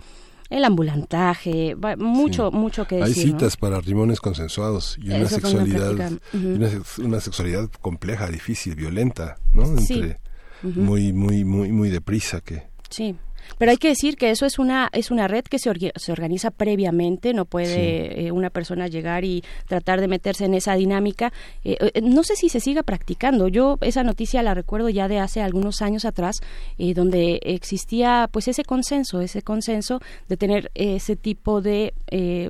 el 0.49 0.63
ambulantaje, 0.65 1.75
mucho, 1.97 2.51
mucho 2.51 2.85
que 2.85 2.95
Hay 3.03 3.09
decir. 3.09 3.27
¿no? 3.33 3.39
citas 3.39 3.57
para 3.57 3.79
rimones 3.81 4.19
consensuados 4.21 4.97
y 4.97 5.07
una 5.09 5.17
Eso 5.17 5.19
una 5.19 5.29
sexualidad, 5.29 5.95
plática, 5.95 6.27
y 6.33 6.37
ujú. 6.37 6.47
una, 6.55 6.69
una 7.09 7.19
sexualidad 7.19 7.69
compleja, 7.81 8.27
difícil, 8.27 8.75
violenta, 8.75 9.37
¿no? 9.53 9.65
Sí. 9.77 9.93
Entre 9.93 10.19
Ujú. 10.63 10.79
muy, 10.81 11.13
muy, 11.13 11.43
muy, 11.45 11.71
muy 11.71 11.89
deprisa 11.89 12.41
que 12.41 12.63
Sí. 12.89 13.15
Pero 13.57 13.71
hay 13.71 13.77
que 13.77 13.89
decir 13.89 14.17
que 14.17 14.29
eso 14.29 14.45
es 14.45 14.59
una 14.59 14.89
es 14.93 15.11
una 15.11 15.27
red 15.27 15.43
que 15.43 15.59
se, 15.59 15.71
se 15.95 16.11
organiza 16.11 16.51
previamente, 16.51 17.33
no 17.33 17.45
puede 17.45 18.27
eh, 18.27 18.31
una 18.31 18.49
persona 18.49 18.87
llegar 18.87 19.23
y 19.23 19.43
tratar 19.67 20.01
de 20.01 20.07
meterse 20.07 20.45
en 20.45 20.53
esa 20.53 20.75
dinámica. 20.75 21.31
Eh, 21.63 21.77
eh, 21.93 22.01
no 22.01 22.23
sé 22.23 22.35
si 22.35 22.49
se 22.49 22.59
siga 22.59 22.83
practicando. 22.83 23.47
Yo 23.47 23.77
esa 23.81 24.03
noticia 24.03 24.43
la 24.43 24.53
recuerdo 24.53 24.89
ya 24.89 25.07
de 25.07 25.19
hace 25.19 25.41
algunos 25.41 25.81
años 25.81 26.05
atrás, 26.05 26.37
eh, 26.77 26.93
donde 26.93 27.39
existía 27.43 28.29
pues 28.31 28.47
ese 28.47 28.63
consenso, 28.63 29.21
ese 29.21 29.41
consenso 29.41 29.99
de 30.27 30.37
tener 30.37 30.71
ese 30.75 31.15
tipo 31.15 31.61
de 31.61 31.93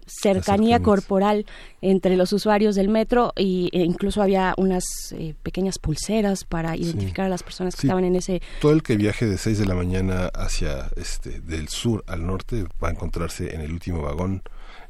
cercanía 0.06 0.80
corporal 0.82 1.46
entre 1.82 2.18
los 2.18 2.34
usuarios 2.34 2.76
del 2.76 2.90
metro 2.90 3.34
y, 3.38 3.70
e 3.72 3.84
incluso 3.84 4.22
había 4.22 4.54
unas 4.58 4.84
eh, 5.12 5.36
pequeñas 5.44 5.78
pulseras 5.78 6.44
para 6.44 6.76
identificar 6.76 7.26
a 7.26 7.30
las 7.30 7.44
personas 7.44 7.76
que 7.76 7.82
Sí. 7.82 7.88
estaban 7.88 8.04
en 8.04 8.16
ese 8.16 8.42
todo 8.62 8.72
el 8.72 8.82
que 8.82 8.98
viaje 8.98 9.26
de 9.28 9.38
6 9.38 9.60
de 9.60 9.66
la 9.68 9.76
mañana 9.76 10.28
hacia 10.34 10.90
este 10.96 11.40
del 11.42 11.68
sur 11.68 12.04
al 12.08 12.26
norte 12.26 12.66
va 12.84 12.88
a 12.88 12.92
encontrarse 12.92 13.54
en 13.54 13.62
el 13.62 13.72
último 13.72 14.02
vagón 14.02 14.42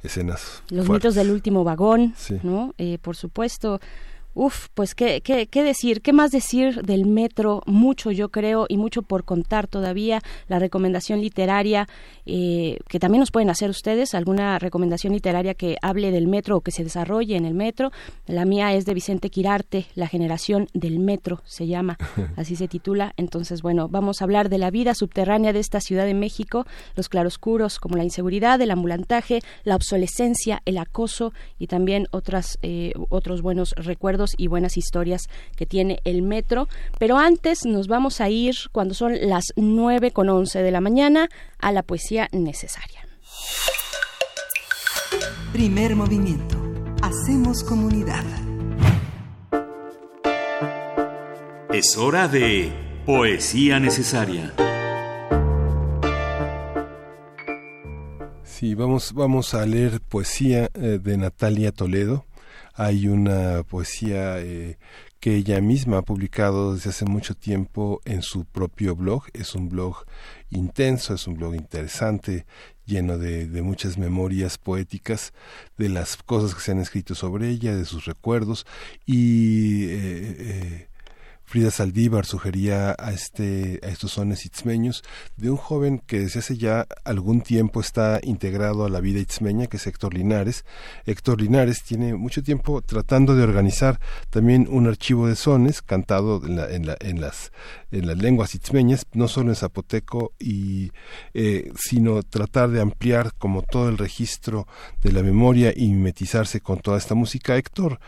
escenas 0.03 0.63
Los 0.69 0.85
fuertes. 0.85 1.09
mitos 1.11 1.15
del 1.15 1.31
último 1.31 1.63
vagón, 1.63 2.13
Sí. 2.17 2.39
¿no? 2.43 2.73
Eh, 2.77 2.97
por 3.01 3.15
supuesto. 3.15 3.79
Uf, 4.39 4.67
pues 4.75 4.93
¿qué, 4.93 5.21
qué, 5.21 5.47
qué 5.47 5.63
decir, 5.63 6.03
qué 6.03 6.13
más 6.13 6.29
decir 6.29 6.83
del 6.83 7.07
metro, 7.07 7.63
mucho 7.65 8.11
yo 8.11 8.29
creo 8.29 8.67
y 8.69 8.77
mucho 8.77 9.01
por 9.01 9.23
contar 9.23 9.65
todavía, 9.65 10.21
la 10.47 10.59
recomendación 10.59 11.21
literaria 11.21 11.87
eh, 12.27 12.77
que 12.87 12.99
también 12.99 13.21
nos 13.21 13.31
pueden 13.31 13.49
hacer 13.49 13.71
ustedes, 13.71 14.13
alguna 14.13 14.59
recomendación 14.59 15.13
literaria 15.13 15.55
que 15.55 15.77
hable 15.81 16.11
del 16.11 16.27
metro 16.27 16.57
o 16.57 16.61
que 16.61 16.69
se 16.69 16.83
desarrolle 16.83 17.35
en 17.35 17.45
el 17.45 17.55
metro, 17.55 17.91
la 18.27 18.45
mía 18.45 18.75
es 18.75 18.85
de 18.85 18.93
Vicente 18.93 19.31
Quirarte, 19.31 19.87
La 19.95 20.07
generación 20.07 20.67
del 20.75 20.99
metro 20.99 21.41
se 21.43 21.65
llama, 21.65 21.97
así 22.35 22.55
se 22.55 22.67
titula, 22.67 23.13
entonces 23.17 23.63
bueno, 23.63 23.87
vamos 23.89 24.21
a 24.21 24.25
hablar 24.25 24.49
de 24.49 24.59
la 24.59 24.69
vida 24.69 24.93
subterránea 24.93 25.51
de 25.51 25.61
esta 25.61 25.81
Ciudad 25.81 26.05
de 26.05 26.13
México, 26.13 26.67
los 26.95 27.09
claroscuros 27.09 27.79
como 27.79 27.97
la 27.97 28.03
inseguridad, 28.03 28.61
el 28.61 28.69
ambulantaje, 28.69 29.41
la 29.63 29.75
obsolescencia, 29.75 30.61
el 30.65 30.77
acoso 30.77 31.33
y 31.57 31.65
también 31.65 32.05
otras, 32.11 32.59
eh, 32.61 32.93
otros 33.09 33.41
buenos 33.41 33.73
recuerdos 33.77 34.26
y 34.37 34.47
buenas 34.47 34.77
historias 34.77 35.29
que 35.55 35.65
tiene 35.65 35.99
el 36.03 36.21
metro. 36.21 36.67
Pero 36.99 37.17
antes 37.17 37.65
nos 37.65 37.87
vamos 37.87 38.21
a 38.21 38.29
ir 38.29 38.55
cuando 38.71 38.93
son 38.93 39.17
las 39.29 39.45
nueve 39.55 40.11
con 40.11 40.29
once 40.29 40.61
de 40.61 40.71
la 40.71 40.81
mañana 40.81 41.29
a 41.59 41.71
la 41.71 41.83
poesía 41.83 42.27
necesaria. 42.31 43.07
Primer 45.53 45.95
movimiento. 45.95 46.57
Hacemos 47.01 47.63
comunidad. 47.63 48.25
Es 51.73 51.97
hora 51.97 52.27
de 52.27 52.71
Poesía 53.05 53.79
Necesaria. 53.79 54.53
Sí, 58.43 58.73
vamos, 58.73 59.13
vamos 59.13 59.53
a 59.53 59.65
leer 59.65 60.01
poesía 60.01 60.71
eh, 60.73 60.99
de 61.01 61.17
Natalia 61.17 61.71
Toledo. 61.71 62.25
Hay 62.73 63.07
una 63.07 63.63
poesía 63.63 64.39
eh, 64.39 64.77
que 65.19 65.35
ella 65.35 65.59
misma 65.61 65.97
ha 65.97 66.01
publicado 66.03 66.75
desde 66.75 66.91
hace 66.91 67.05
mucho 67.05 67.35
tiempo 67.35 68.01
en 68.05 68.21
su 68.21 68.45
propio 68.45 68.95
blog. 68.95 69.23
Es 69.33 69.55
un 69.55 69.69
blog 69.69 70.05
intenso, 70.49 71.13
es 71.15 71.27
un 71.27 71.35
blog 71.35 71.55
interesante, 71.55 72.45
lleno 72.85 73.17
de, 73.17 73.61
muchas 73.61 73.97
memorias 73.97 74.57
poéticas, 74.57 75.33
de 75.77 75.89
las 75.89 76.17
cosas 76.17 76.55
que 76.55 76.61
se 76.61 76.71
han 76.71 76.79
escrito 76.79 77.15
sobre 77.15 77.49
ella, 77.49 77.75
de 77.75 77.85
sus 77.85 78.05
recuerdos. 78.05 78.65
Y 79.05 79.85
eh, 79.85 80.35
eh, 80.39 80.87
Frida 81.49 81.71
Saldívar 81.71 82.25
sugería 82.25 82.93
a, 82.99 83.13
este, 83.13 83.79
a 83.81 83.87
estos 83.87 84.11
sones 84.11 84.45
itzmeños 84.45 85.01
de 85.37 85.49
un 85.49 85.55
joven 85.55 85.99
que 86.05 86.19
desde 86.19 86.39
hace 86.39 86.57
ya 86.57 86.85
algún 87.05 87.39
tiempo 87.39 87.79
está 87.79 88.19
integrado 88.21 88.83
a 88.83 88.89
la 88.89 88.99
vida 88.99 89.21
itzmeña, 89.21 89.67
que 89.67 89.77
es 89.77 89.87
Héctor 89.87 90.13
Linares. 90.13 90.65
Héctor 91.05 91.39
Linares 91.41 91.83
tiene 91.83 92.15
mucho 92.15 92.43
tiempo 92.43 92.81
tratando 92.81 93.33
de 93.33 93.43
organizar 93.43 93.97
también 94.29 94.67
un 94.69 94.87
archivo 94.87 95.25
de 95.29 95.37
sones 95.37 95.81
cantado 95.81 96.45
en, 96.45 96.57
la- 96.57 96.69
en, 96.69 96.85
la- 96.85 96.97
en 96.99 97.21
las, 97.21 97.53
en 97.91 98.07
las 98.07 98.17
lenguas 98.17 98.53
itzmeñas, 98.53 99.05
no 99.13 99.29
solo 99.29 99.49
en 99.51 99.55
zapoteco, 99.55 100.33
y, 100.39 100.91
eh, 101.33 101.71
sino 101.77 102.23
tratar 102.23 102.71
de 102.71 102.81
ampliar 102.81 103.31
como 103.37 103.61
todo 103.61 103.87
el 103.87 103.97
registro 103.97 104.67
de 105.01 105.13
la 105.13 105.23
memoria 105.23 105.71
y 105.73 105.87
mimetizarse 105.87 106.59
con 106.59 106.79
toda 106.79 106.97
esta 106.97 107.15
música. 107.15 107.55
Héctor 107.55 108.01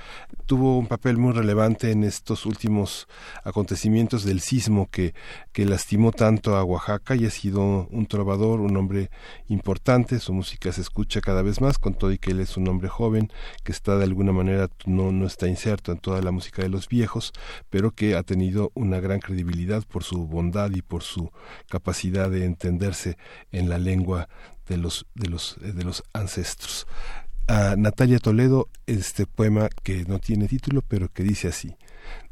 tuvo 0.46 0.78
un 0.78 0.88
papel 0.88 1.18
muy 1.18 1.32
relevante 1.32 1.92
en 1.92 2.04
estos 2.04 2.46
últimos 2.46 3.08
acontecimientos 3.44 4.24
del 4.24 4.40
sismo 4.40 4.90
que, 4.90 5.14
que 5.52 5.66
lastimó 5.66 6.12
tanto 6.12 6.56
a 6.56 6.64
Oaxaca 6.64 7.16
y 7.16 7.26
ha 7.26 7.30
sido 7.30 7.88
un 7.92 8.06
trovador, 8.08 8.62
un 8.62 8.76
hombre 8.78 9.10
importante, 9.48 10.20
su 10.20 10.34
música 10.34 10.72
se 10.72 10.82
escucha 10.82 11.22
cada 11.22 11.42
vez 11.42 11.62
más, 11.62 11.78
con 11.78 11.94
todo 11.94 12.12
y 12.12 12.18
que 12.18 12.32
él 12.32 12.40
es 12.40 12.58
un 12.58 12.68
hombre 12.68 12.90
joven 12.90 13.32
que 13.64 13.72
está 13.72 13.98
de 13.98 14.04
alguna 14.04 14.32
manera, 14.32 14.70
no, 14.86 15.12
no 15.12 15.26
está 15.26 15.48
inserto 15.48 15.92
en 15.92 16.00
toda 16.00 16.22
la 16.22 16.32
música 16.32 16.62
de 16.62 16.70
los 16.70 16.88
viejos, 16.88 17.34
pero 17.70 17.92
que 17.92 18.16
ha 18.16 18.24
tenido 18.24 18.72
una 18.74 19.00
gran 19.00 19.20
credibilidad 19.20 19.84
por 19.84 20.04
su 20.04 20.28
bondad 20.28 20.72
y 20.72 20.82
por 20.82 21.04
su 21.04 21.32
capacidad 21.68 22.30
de 22.30 22.46
entenderse 22.46 23.18
en 23.52 23.70
la 23.70 23.78
lengua 23.78 24.30
de 24.68 24.78
los, 24.78 25.06
de 25.16 25.30
los, 25.30 25.58
eh, 25.64 25.74
de 25.74 25.84
los 25.84 26.04
ancestros. 26.14 26.88
A 27.48 27.76
Natalia 27.76 28.20
Toledo, 28.20 28.70
este 28.86 29.26
poema 29.26 29.70
que 29.84 30.06
no 30.06 30.20
tiene 30.20 30.48
título, 30.48 30.84
pero 30.88 31.12
que 31.12 31.24
dice 31.24 31.48
así. 31.48 31.76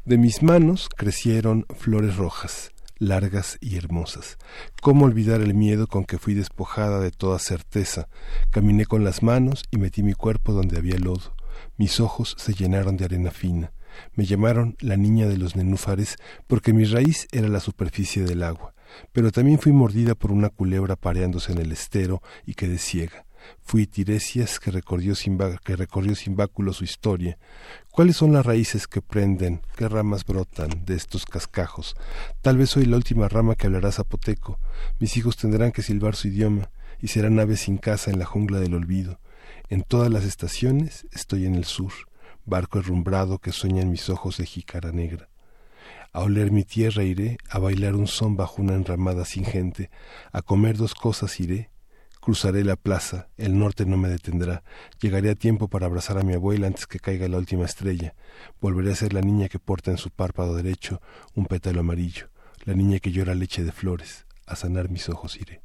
De 0.08 0.16
mis 0.16 0.42
manos 0.42 0.88
crecieron 0.88 1.66
flores 1.76 2.16
rojas, 2.16 2.72
largas 2.96 3.58
y 3.60 3.76
hermosas. 3.76 4.38
¿Cómo 4.80 5.04
olvidar 5.04 5.42
el 5.42 5.52
miedo 5.52 5.86
con 5.86 6.06
que 6.06 6.16
fui 6.16 6.32
despojada 6.32 6.98
de 6.98 7.10
toda 7.10 7.38
certeza? 7.38 8.08
Caminé 8.50 8.86
con 8.86 9.04
las 9.04 9.22
manos 9.22 9.64
y 9.70 9.76
metí 9.76 10.02
mi 10.02 10.14
cuerpo 10.14 10.54
donde 10.54 10.78
había 10.78 10.96
lodo. 10.96 11.34
Mis 11.76 12.00
ojos 12.00 12.36
se 12.38 12.54
llenaron 12.54 12.96
de 12.96 13.04
arena 13.04 13.30
fina. 13.30 13.74
Me 14.14 14.24
llamaron 14.24 14.78
la 14.80 14.96
niña 14.96 15.26
de 15.26 15.36
los 15.36 15.56
nenúfares 15.56 16.16
porque 16.46 16.72
mi 16.72 16.86
raíz 16.86 17.28
era 17.30 17.48
la 17.48 17.60
superficie 17.60 18.22
del 18.24 18.44
agua. 18.44 18.72
Pero 19.12 19.30
también 19.30 19.58
fui 19.58 19.72
mordida 19.72 20.14
por 20.14 20.32
una 20.32 20.48
culebra 20.48 20.96
pareándose 20.96 21.52
en 21.52 21.58
el 21.58 21.70
estero 21.70 22.22
y 22.46 22.54
quedé 22.54 22.78
ciega. 22.78 23.26
Fui 23.62 23.86
Tiresias 23.86 24.60
que 24.60 24.70
recorrió 24.70 25.14
sin, 25.14 25.38
que 25.64 25.76
recorrió 25.76 26.14
sin 26.14 26.36
báculo 26.36 26.72
su 26.72 26.84
historia. 26.84 27.38
¿Cuáles 27.90 28.16
son 28.16 28.32
las 28.32 28.46
raíces 28.46 28.86
que 28.86 29.02
prenden? 29.02 29.62
¿Qué 29.76 29.88
ramas 29.88 30.24
brotan 30.24 30.84
de 30.84 30.94
estos 30.94 31.26
cascajos? 31.26 31.96
Tal 32.40 32.56
vez 32.56 32.70
soy 32.70 32.86
la 32.86 32.96
última 32.96 33.28
rama 33.28 33.56
que 33.56 33.66
hablará 33.66 33.92
zapoteco. 33.92 34.58
Mis 34.98 35.16
hijos 35.16 35.36
tendrán 35.36 35.72
que 35.72 35.82
silbar 35.82 36.16
su 36.16 36.28
idioma 36.28 36.70
y 37.00 37.08
serán 37.08 37.38
aves 37.40 37.60
sin 37.60 37.78
casa 37.78 38.10
en 38.10 38.18
la 38.18 38.24
jungla 38.24 38.58
del 38.60 38.74
olvido. 38.74 39.20
En 39.68 39.82
todas 39.82 40.10
las 40.10 40.24
estaciones 40.24 41.06
estoy 41.12 41.44
en 41.44 41.54
el 41.54 41.64
sur, 41.64 41.92
barco 42.46 42.78
herrumbrado 42.78 43.38
que 43.38 43.52
sueñan 43.52 43.90
mis 43.90 44.08
ojos 44.08 44.38
de 44.38 44.46
jícara 44.46 44.92
negra. 44.92 45.28
A 46.12 46.20
oler 46.20 46.50
mi 46.50 46.64
tierra 46.64 47.04
iré, 47.04 47.36
a 47.50 47.58
bailar 47.58 47.94
un 47.94 48.06
son 48.06 48.34
bajo 48.34 48.62
una 48.62 48.74
enramada 48.74 49.24
sin 49.24 49.44
gente, 49.44 49.90
a 50.32 50.40
comer 50.40 50.76
dos 50.76 50.94
cosas 50.94 51.38
iré, 51.38 51.70
cruzaré 52.28 52.62
la 52.62 52.76
plaza, 52.76 53.30
el 53.38 53.58
norte 53.58 53.86
no 53.86 53.96
me 53.96 54.10
detendrá, 54.10 54.62
llegaré 55.00 55.30
a 55.30 55.34
tiempo 55.34 55.68
para 55.68 55.86
abrazar 55.86 56.18
a 56.18 56.22
mi 56.22 56.34
abuela 56.34 56.66
antes 56.66 56.86
que 56.86 56.98
caiga 56.98 57.26
la 57.26 57.38
última 57.38 57.64
estrella, 57.64 58.14
volveré 58.60 58.92
a 58.92 58.96
ser 58.96 59.14
la 59.14 59.22
niña 59.22 59.48
que 59.48 59.58
porta 59.58 59.90
en 59.90 59.96
su 59.96 60.10
párpado 60.10 60.54
derecho 60.54 61.00
un 61.34 61.46
pétalo 61.46 61.80
amarillo, 61.80 62.28
la 62.66 62.74
niña 62.74 62.98
que 62.98 63.12
llora 63.12 63.34
leche 63.34 63.64
de 63.64 63.72
flores, 63.72 64.26
a 64.44 64.56
sanar 64.56 64.90
mis 64.90 65.08
ojos 65.08 65.40
iré. 65.40 65.62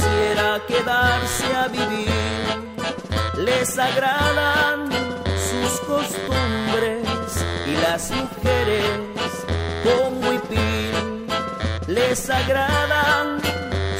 Quisiera 0.00 0.60
quedarse 0.66 1.46
a 1.54 1.68
vivir. 1.68 2.08
Les 3.36 3.78
agradan 3.78 4.88
sus 5.48 5.80
costumbres 5.80 7.06
y 7.66 7.72
las 7.82 8.10
mujeres 8.10 8.84
con 9.84 10.24
huipil. 10.24 11.26
Les 11.86 12.30
agradan 12.30 13.40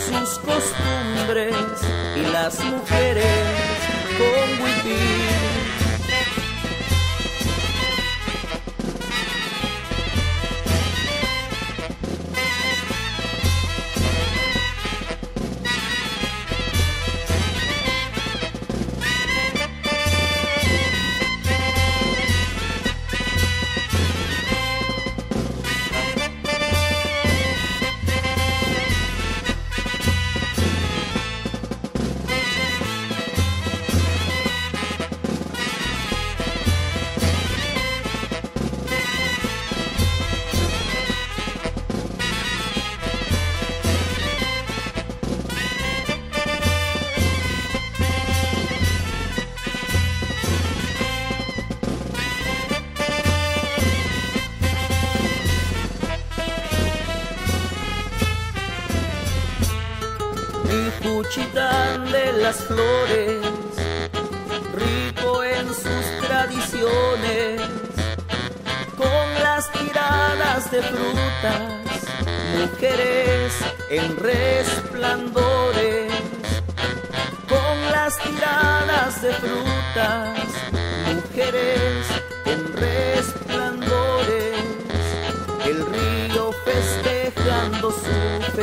sus 0.06 0.38
costumbres 0.38 1.54
y 2.16 2.32
las 2.32 2.60
mujeres 2.64 3.46
con 4.18 4.62
huipil. 4.62 5.59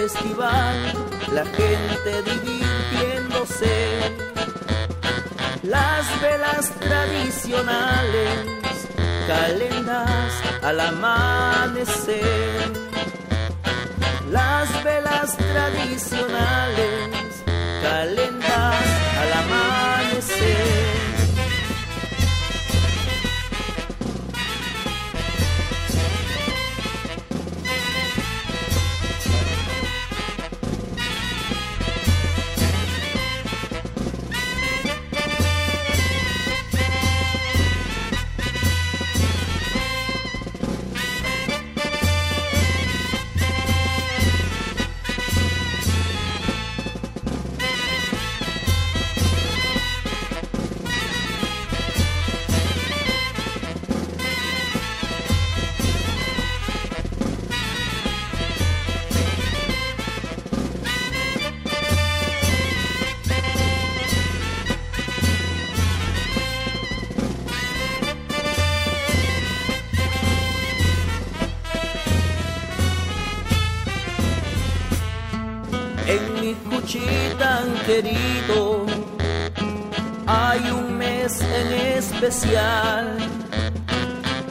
Festival, 0.08 0.94
la 1.34 1.46
gente 1.46 2.24
divirtiéndose, 2.24 4.16
las 5.64 6.22
velas 6.22 6.72
tradicionales, 6.80 8.30
calendas 9.28 10.32
al 10.64 10.80
amanecer, 10.80 12.72
las 14.32 14.84
velas 14.86 15.36
tradicionales, 15.36 17.44
calendas 17.82 18.86
al 19.22 19.34
amanecer. 19.44 20.97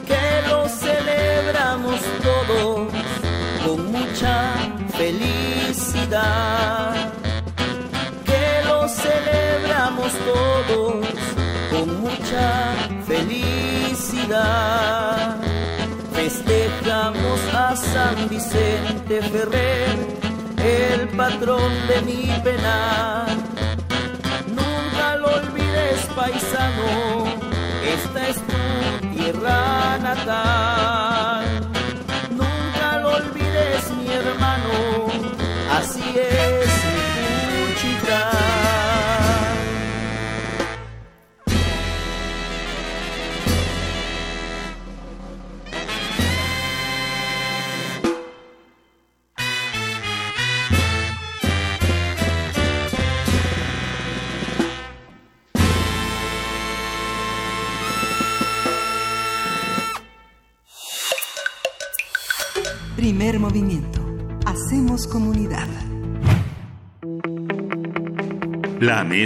Que 0.07 0.41
lo 0.49 0.67
celebramos 0.67 2.01
todos 2.23 2.87
con 3.63 3.91
mucha 3.91 4.55
felicidad. 4.97 6.33
Que 8.25 8.63
lo 8.67 8.87
celebramos 8.89 10.11
todos 10.25 11.05
con 11.69 12.01
mucha 12.01 12.73
felicidad. 13.05 14.47
Festejamos 16.13 17.39
a 17.53 17.75
San 17.75 18.27
Vicente 18.27 19.21
Ferrer 19.21 20.17
el 20.57 21.09
patrón 21.09 21.71
de 21.87 22.01
mi 22.01 22.23
pena. 22.43 23.06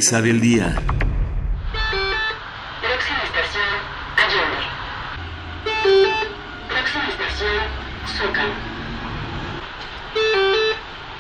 Mesa 0.02 0.20
del 0.20 0.42
día. 0.42 0.74
Próxima 2.82 3.22
estación, 3.30 3.70
Allende. 4.24 4.64
Próxima 6.70 7.06
estación, 7.08 7.58
Zócalo. 8.18 8.54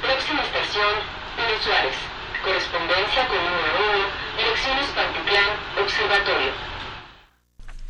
Próxima 0.02 0.42
estación, 0.42 0.94
Pino 1.38 1.56
Suárez. 1.64 1.98
Correspondencia 2.44 3.28
con 3.28 3.38
número 3.38 3.78
1, 3.94 4.06
Direcciones 4.40 4.88
Pantitlán, 4.96 5.50
Observatorio. 5.80 6.52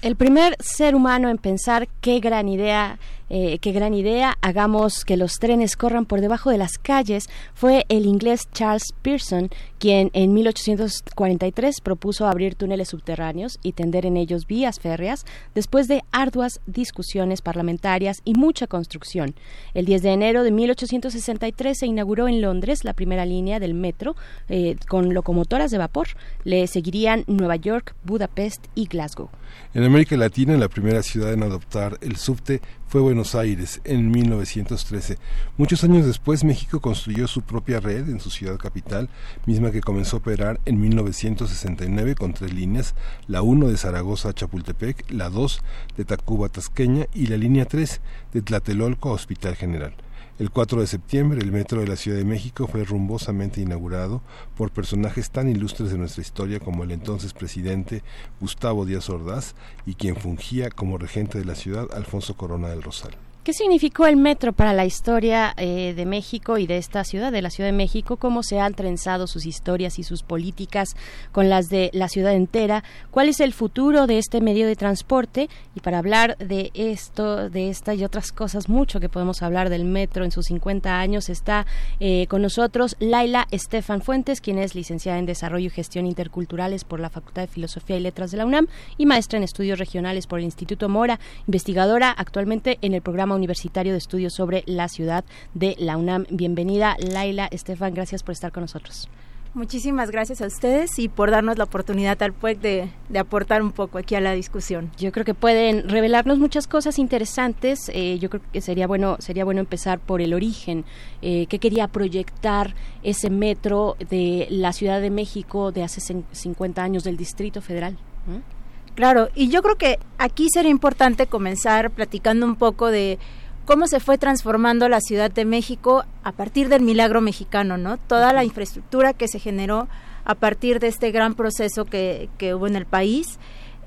El 0.01 0.17
primer 0.17 0.57
ser 0.59 0.93
humano 0.95 1.29
en 1.29 1.37
pensar 1.37 1.87
qué 2.01 2.19
gran 2.19 2.49
idea 2.49 2.97
eh, 3.33 3.59
qué 3.59 3.71
gran 3.71 3.93
idea, 3.93 4.37
hagamos 4.41 5.05
que 5.05 5.15
los 5.15 5.39
trenes 5.39 5.77
corran 5.77 6.05
por 6.05 6.19
debajo 6.19 6.49
de 6.49 6.57
las 6.57 6.77
calles, 6.77 7.29
fue 7.53 7.85
el 7.87 8.05
inglés 8.05 8.49
Charles 8.51 8.93
Pearson, 9.01 9.49
quien 9.79 10.11
en 10.11 10.33
1843 10.33 11.79
propuso 11.79 12.27
abrir 12.27 12.55
túneles 12.55 12.89
subterráneos 12.89 13.57
y 13.63 13.71
tender 13.71 14.05
en 14.05 14.17
ellos 14.17 14.47
vías 14.47 14.81
férreas 14.81 15.25
después 15.55 15.87
de 15.87 16.03
arduas 16.11 16.59
discusiones 16.65 17.41
parlamentarias 17.41 18.21
y 18.25 18.33
mucha 18.33 18.67
construcción. 18.67 19.33
El 19.73 19.85
10 19.85 20.01
de 20.01 20.11
enero 20.11 20.43
de 20.43 20.51
1863 20.51 21.79
se 21.79 21.85
inauguró 21.85 22.27
en 22.27 22.41
Londres 22.41 22.83
la 22.83 22.91
primera 22.91 23.25
línea 23.25 23.61
del 23.61 23.75
metro 23.75 24.17
eh, 24.49 24.75
con 24.89 25.13
locomotoras 25.13 25.71
de 25.71 25.77
vapor. 25.77 26.09
Le 26.43 26.67
seguirían 26.67 27.23
Nueva 27.27 27.55
York, 27.55 27.95
Budapest 28.03 28.67
y 28.75 28.87
Glasgow. 28.87 29.29
En 29.73 29.85
América 29.85 30.17
Latina, 30.17 30.57
la 30.57 30.67
primera 30.67 31.01
ciudad 31.01 31.31
en 31.31 31.43
adoptar 31.43 31.97
el 32.01 32.17
subte 32.17 32.59
fue 32.89 32.99
Buenos 32.99 33.35
Aires 33.35 33.79
en 33.85 34.11
1913. 34.11 35.17
Muchos 35.55 35.85
años 35.85 36.05
después, 36.05 36.43
México 36.43 36.81
construyó 36.81 37.25
su 37.25 37.43
propia 37.43 37.79
red 37.79 38.09
en 38.09 38.19
su 38.19 38.29
ciudad 38.29 38.57
capital, 38.57 39.07
misma 39.45 39.71
que 39.71 39.79
comenzó 39.79 40.17
a 40.17 40.19
operar 40.19 40.59
en 40.65 40.81
1969 40.81 42.15
con 42.15 42.33
tres 42.33 42.53
líneas, 42.53 42.95
la 43.29 43.43
1 43.43 43.69
de 43.69 43.77
Zaragoza 43.77 44.27
a 44.27 44.33
Chapultepec, 44.33 45.09
la 45.09 45.29
2 45.29 45.61
de 45.95 46.03
Tacuba 46.03 46.47
a 46.47 46.49
Tasqueña 46.49 47.05
y 47.13 47.27
la 47.27 47.37
línea 47.37 47.63
3 47.63 48.01
de 48.33 48.41
Tlatelolco 48.41 49.07
a 49.07 49.13
Hospital 49.13 49.55
General. 49.55 49.93
El 50.41 50.49
4 50.49 50.81
de 50.81 50.87
septiembre, 50.87 51.39
el 51.39 51.51
metro 51.51 51.81
de 51.81 51.87
la 51.87 51.95
Ciudad 51.95 52.17
de 52.17 52.25
México 52.25 52.65
fue 52.65 52.83
rumbosamente 52.83 53.61
inaugurado 53.61 54.23
por 54.57 54.71
personajes 54.71 55.29
tan 55.29 55.47
ilustres 55.47 55.91
de 55.91 55.99
nuestra 55.99 56.23
historia 56.23 56.59
como 56.59 56.83
el 56.83 56.89
entonces 56.89 57.33
presidente 57.33 58.01
Gustavo 58.39 58.87
Díaz 58.87 59.07
Ordaz 59.11 59.53
y 59.85 59.93
quien 59.93 60.15
fungía 60.15 60.71
como 60.71 60.97
regente 60.97 61.37
de 61.37 61.45
la 61.45 61.53
ciudad 61.53 61.89
Alfonso 61.93 62.37
Corona 62.37 62.69
del 62.69 62.81
Rosal. 62.81 63.15
¿Qué 63.43 63.53
significó 63.53 64.05
el 64.05 64.17
metro 64.17 64.53
para 64.53 64.71
la 64.71 64.85
historia 64.85 65.55
eh, 65.57 65.95
de 65.95 66.05
México 66.05 66.59
y 66.59 66.67
de 66.67 66.77
esta 66.77 67.03
ciudad, 67.03 67.31
de 67.31 67.41
la 67.41 67.49
Ciudad 67.49 67.69
de 67.69 67.75
México? 67.75 68.17
¿Cómo 68.17 68.43
se 68.43 68.59
han 68.59 68.75
trenzado 68.75 69.25
sus 69.25 69.47
historias 69.47 69.97
y 69.97 70.03
sus 70.03 70.21
políticas 70.21 70.95
con 71.31 71.49
las 71.49 71.67
de 71.67 71.89
la 71.91 72.07
ciudad 72.07 72.35
entera? 72.35 72.83
¿Cuál 73.09 73.29
es 73.29 73.39
el 73.39 73.51
futuro 73.53 74.05
de 74.05 74.19
este 74.19 74.41
medio 74.41 74.67
de 74.67 74.75
transporte? 74.75 75.49
Y 75.73 75.79
para 75.79 75.97
hablar 75.97 76.37
de 76.37 76.69
esto, 76.75 77.49
de 77.49 77.69
esta 77.69 77.95
y 77.95 78.03
otras 78.03 78.31
cosas, 78.31 78.69
mucho 78.69 78.99
que 78.99 79.09
podemos 79.09 79.41
hablar 79.41 79.71
del 79.71 79.85
metro 79.85 80.23
en 80.23 80.29
sus 80.29 80.45
50 80.45 80.99
años, 80.99 81.27
está 81.27 81.65
eh, 81.99 82.27
con 82.27 82.43
nosotros 82.43 82.95
Laila 82.99 83.47
Estefan 83.49 84.03
Fuentes, 84.03 84.39
quien 84.39 84.59
es 84.59 84.75
licenciada 84.75 85.17
en 85.17 85.25
Desarrollo 85.25 85.65
y 85.65 85.71
Gestión 85.71 86.05
Interculturales 86.05 86.83
por 86.83 86.99
la 86.99 87.09
Facultad 87.09 87.41
de 87.41 87.47
Filosofía 87.47 87.97
y 87.97 88.01
Letras 88.01 88.29
de 88.29 88.37
la 88.37 88.45
UNAM 88.45 88.67
y 88.99 89.07
maestra 89.07 89.37
en 89.37 89.43
Estudios 89.43 89.79
Regionales 89.79 90.27
por 90.27 90.37
el 90.37 90.45
Instituto 90.45 90.89
Mora, 90.89 91.19
investigadora 91.47 92.11
actualmente 92.11 92.77
en 92.83 92.93
el 92.93 93.01
programa 93.01 93.30
Universitario 93.35 93.91
de 93.91 93.97
Estudios 93.97 94.33
sobre 94.33 94.63
la 94.65 94.87
Ciudad 94.87 95.23
de 95.53 95.75
la 95.79 95.97
UNAM. 95.97 96.25
Bienvenida, 96.29 96.95
Laila 96.99 97.47
Estefan, 97.51 97.93
gracias 97.93 98.23
por 98.23 98.33
estar 98.33 98.51
con 98.51 98.61
nosotros. 98.61 99.09
Muchísimas 99.53 100.11
gracias 100.11 100.41
a 100.41 100.47
ustedes 100.47 100.97
y 100.97 101.09
por 101.09 101.29
darnos 101.29 101.57
la 101.57 101.65
oportunidad 101.65 102.23
al 102.23 102.31
PUEC 102.31 102.61
de, 102.61 102.89
de, 103.09 103.19
aportar 103.19 103.61
un 103.61 103.73
poco 103.73 103.97
aquí 103.97 104.15
a 104.15 104.21
la 104.21 104.31
discusión. 104.31 104.91
Yo 104.97 105.11
creo 105.11 105.25
que 105.25 105.33
pueden 105.33 105.89
revelarnos 105.89 106.39
muchas 106.39 106.67
cosas 106.67 106.97
interesantes. 106.97 107.91
Eh, 107.93 108.17
yo 108.19 108.29
creo 108.29 108.41
que 108.53 108.61
sería 108.61 108.87
bueno 108.87 109.17
sería 109.19 109.43
bueno 109.43 109.59
empezar 109.59 109.99
por 109.99 110.21
el 110.21 110.33
origen. 110.33 110.85
Eh, 111.21 111.47
¿Qué 111.47 111.59
quería 111.59 111.89
proyectar 111.89 112.75
ese 113.03 113.29
metro 113.29 113.97
de 114.09 114.47
la 114.49 114.71
Ciudad 114.71 115.01
de 115.01 115.09
México 115.09 115.73
de 115.73 115.83
hace 115.83 116.23
50 116.31 116.81
años 116.81 117.03
del 117.03 117.17
Distrito 117.17 117.61
Federal? 117.61 117.97
¿Mm? 118.27 118.60
Claro, 118.95 119.29
y 119.35 119.49
yo 119.49 119.61
creo 119.61 119.77
que 119.77 119.99
aquí 120.17 120.47
sería 120.53 120.71
importante 120.71 121.27
comenzar 121.27 121.91
platicando 121.91 122.45
un 122.45 122.55
poco 122.55 122.87
de 122.87 123.19
cómo 123.65 123.87
se 123.87 123.99
fue 123.99 124.17
transformando 124.17 124.89
la 124.89 125.01
Ciudad 125.01 125.31
de 125.31 125.45
México 125.45 126.03
a 126.23 126.31
partir 126.31 126.67
del 126.67 126.81
milagro 126.81 127.21
mexicano, 127.21 127.77
¿no? 127.77 127.97
Toda 127.97 128.33
la 128.33 128.43
infraestructura 128.43 129.13
que 129.13 129.27
se 129.27 129.39
generó 129.39 129.87
a 130.25 130.35
partir 130.35 130.79
de 130.79 130.87
este 130.87 131.11
gran 131.11 131.35
proceso 131.35 131.85
que, 131.85 132.29
que 132.37 132.53
hubo 132.53 132.67
en 132.67 132.75
el 132.75 132.85
país. 132.85 133.39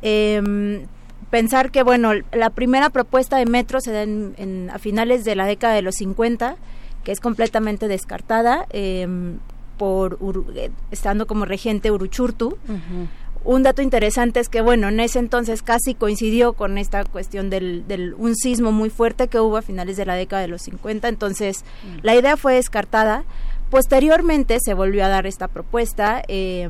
Eh, 0.03 0.87
pensar 1.31 1.71
que, 1.71 1.83
bueno, 1.83 2.13
la 2.33 2.51
primera 2.51 2.91
propuesta 2.91 3.37
de 3.37 3.47
metro 3.47 3.81
se 3.81 3.93
da 3.93 4.03
en, 4.03 4.35
en, 4.39 4.71
a 4.71 4.79
finales 4.79 5.25
de 5.25 5.35
la 5.37 5.47
década 5.47 5.75
de 5.75 5.83
los 5.83 5.97
50, 5.97 6.57
que 7.03 7.13
es 7.13 7.21
completamente 7.21 7.89
descartada 7.89 8.67
eh, 8.71 9.07
por 9.77 10.19
estando 10.91 11.27
como 11.27 11.45
regente 11.45 11.91
Uruchurtu. 11.91 12.57
Uh 12.69 12.73
-huh. 12.73 13.09
Un 13.45 13.63
dato 13.63 13.83
interesante 13.83 14.41
es 14.41 14.49
que, 14.49 14.63
bueno, 14.63 14.89
en 14.89 15.01
ese 15.01 15.19
entonces 15.19 15.63
casi 15.63 15.95
coincidió 15.95 16.55
con 16.55 16.79
esta 16.79 17.05
cuestión 17.05 17.51
del, 17.51 17.87
del 17.87 18.15
un 18.15 18.35
sismo 18.35 18.73
muy 18.73 18.89
fuerte 18.89 19.29
que 19.29 19.39
hubo 19.39 19.59
a 19.59 19.63
finales 19.63 19.99
de 19.99 20.07
la 20.07 20.15
década 20.15 20.41
de 20.43 20.49
los 20.49 20.63
50, 20.63 21.09
entonces 21.09 21.65
mm. 21.83 21.99
la 22.03 22.15
idea 22.15 22.37
fue 22.39 22.55
descartada. 22.55 23.25
Posteriormente 23.71 24.59
se 24.65 24.73
volvió 24.73 25.05
a 25.05 25.09
dar 25.09 25.27
esta 25.27 25.49
propuesta. 25.49 26.23
Eh, 26.29 26.69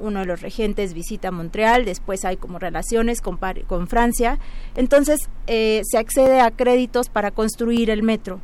uno 0.00 0.20
de 0.20 0.26
los 0.26 0.40
regentes 0.40 0.94
visita 0.94 1.30
Montreal, 1.30 1.84
después 1.84 2.24
hay 2.24 2.36
como 2.36 2.58
relaciones 2.58 3.20
con, 3.20 3.38
con 3.66 3.86
Francia, 3.86 4.38
entonces 4.74 5.28
eh, 5.46 5.82
se 5.84 5.98
accede 5.98 6.40
a 6.40 6.50
créditos 6.50 7.08
para 7.08 7.30
construir 7.30 7.90
el 7.90 8.02
metro. 8.02 8.40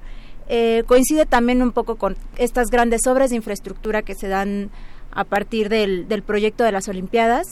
Eh, 0.48 0.84
coincide 0.86 1.26
también 1.26 1.62
un 1.62 1.72
poco 1.72 1.96
con 1.96 2.16
estas 2.36 2.68
grandes 2.68 3.06
obras 3.08 3.30
de 3.30 3.36
infraestructura 3.36 4.02
que 4.02 4.14
se 4.14 4.28
dan 4.28 4.70
a 5.16 5.24
partir 5.24 5.68
del, 5.68 6.06
del 6.06 6.22
proyecto 6.22 6.62
de 6.62 6.72
las 6.72 6.88
Olimpiadas, 6.88 7.46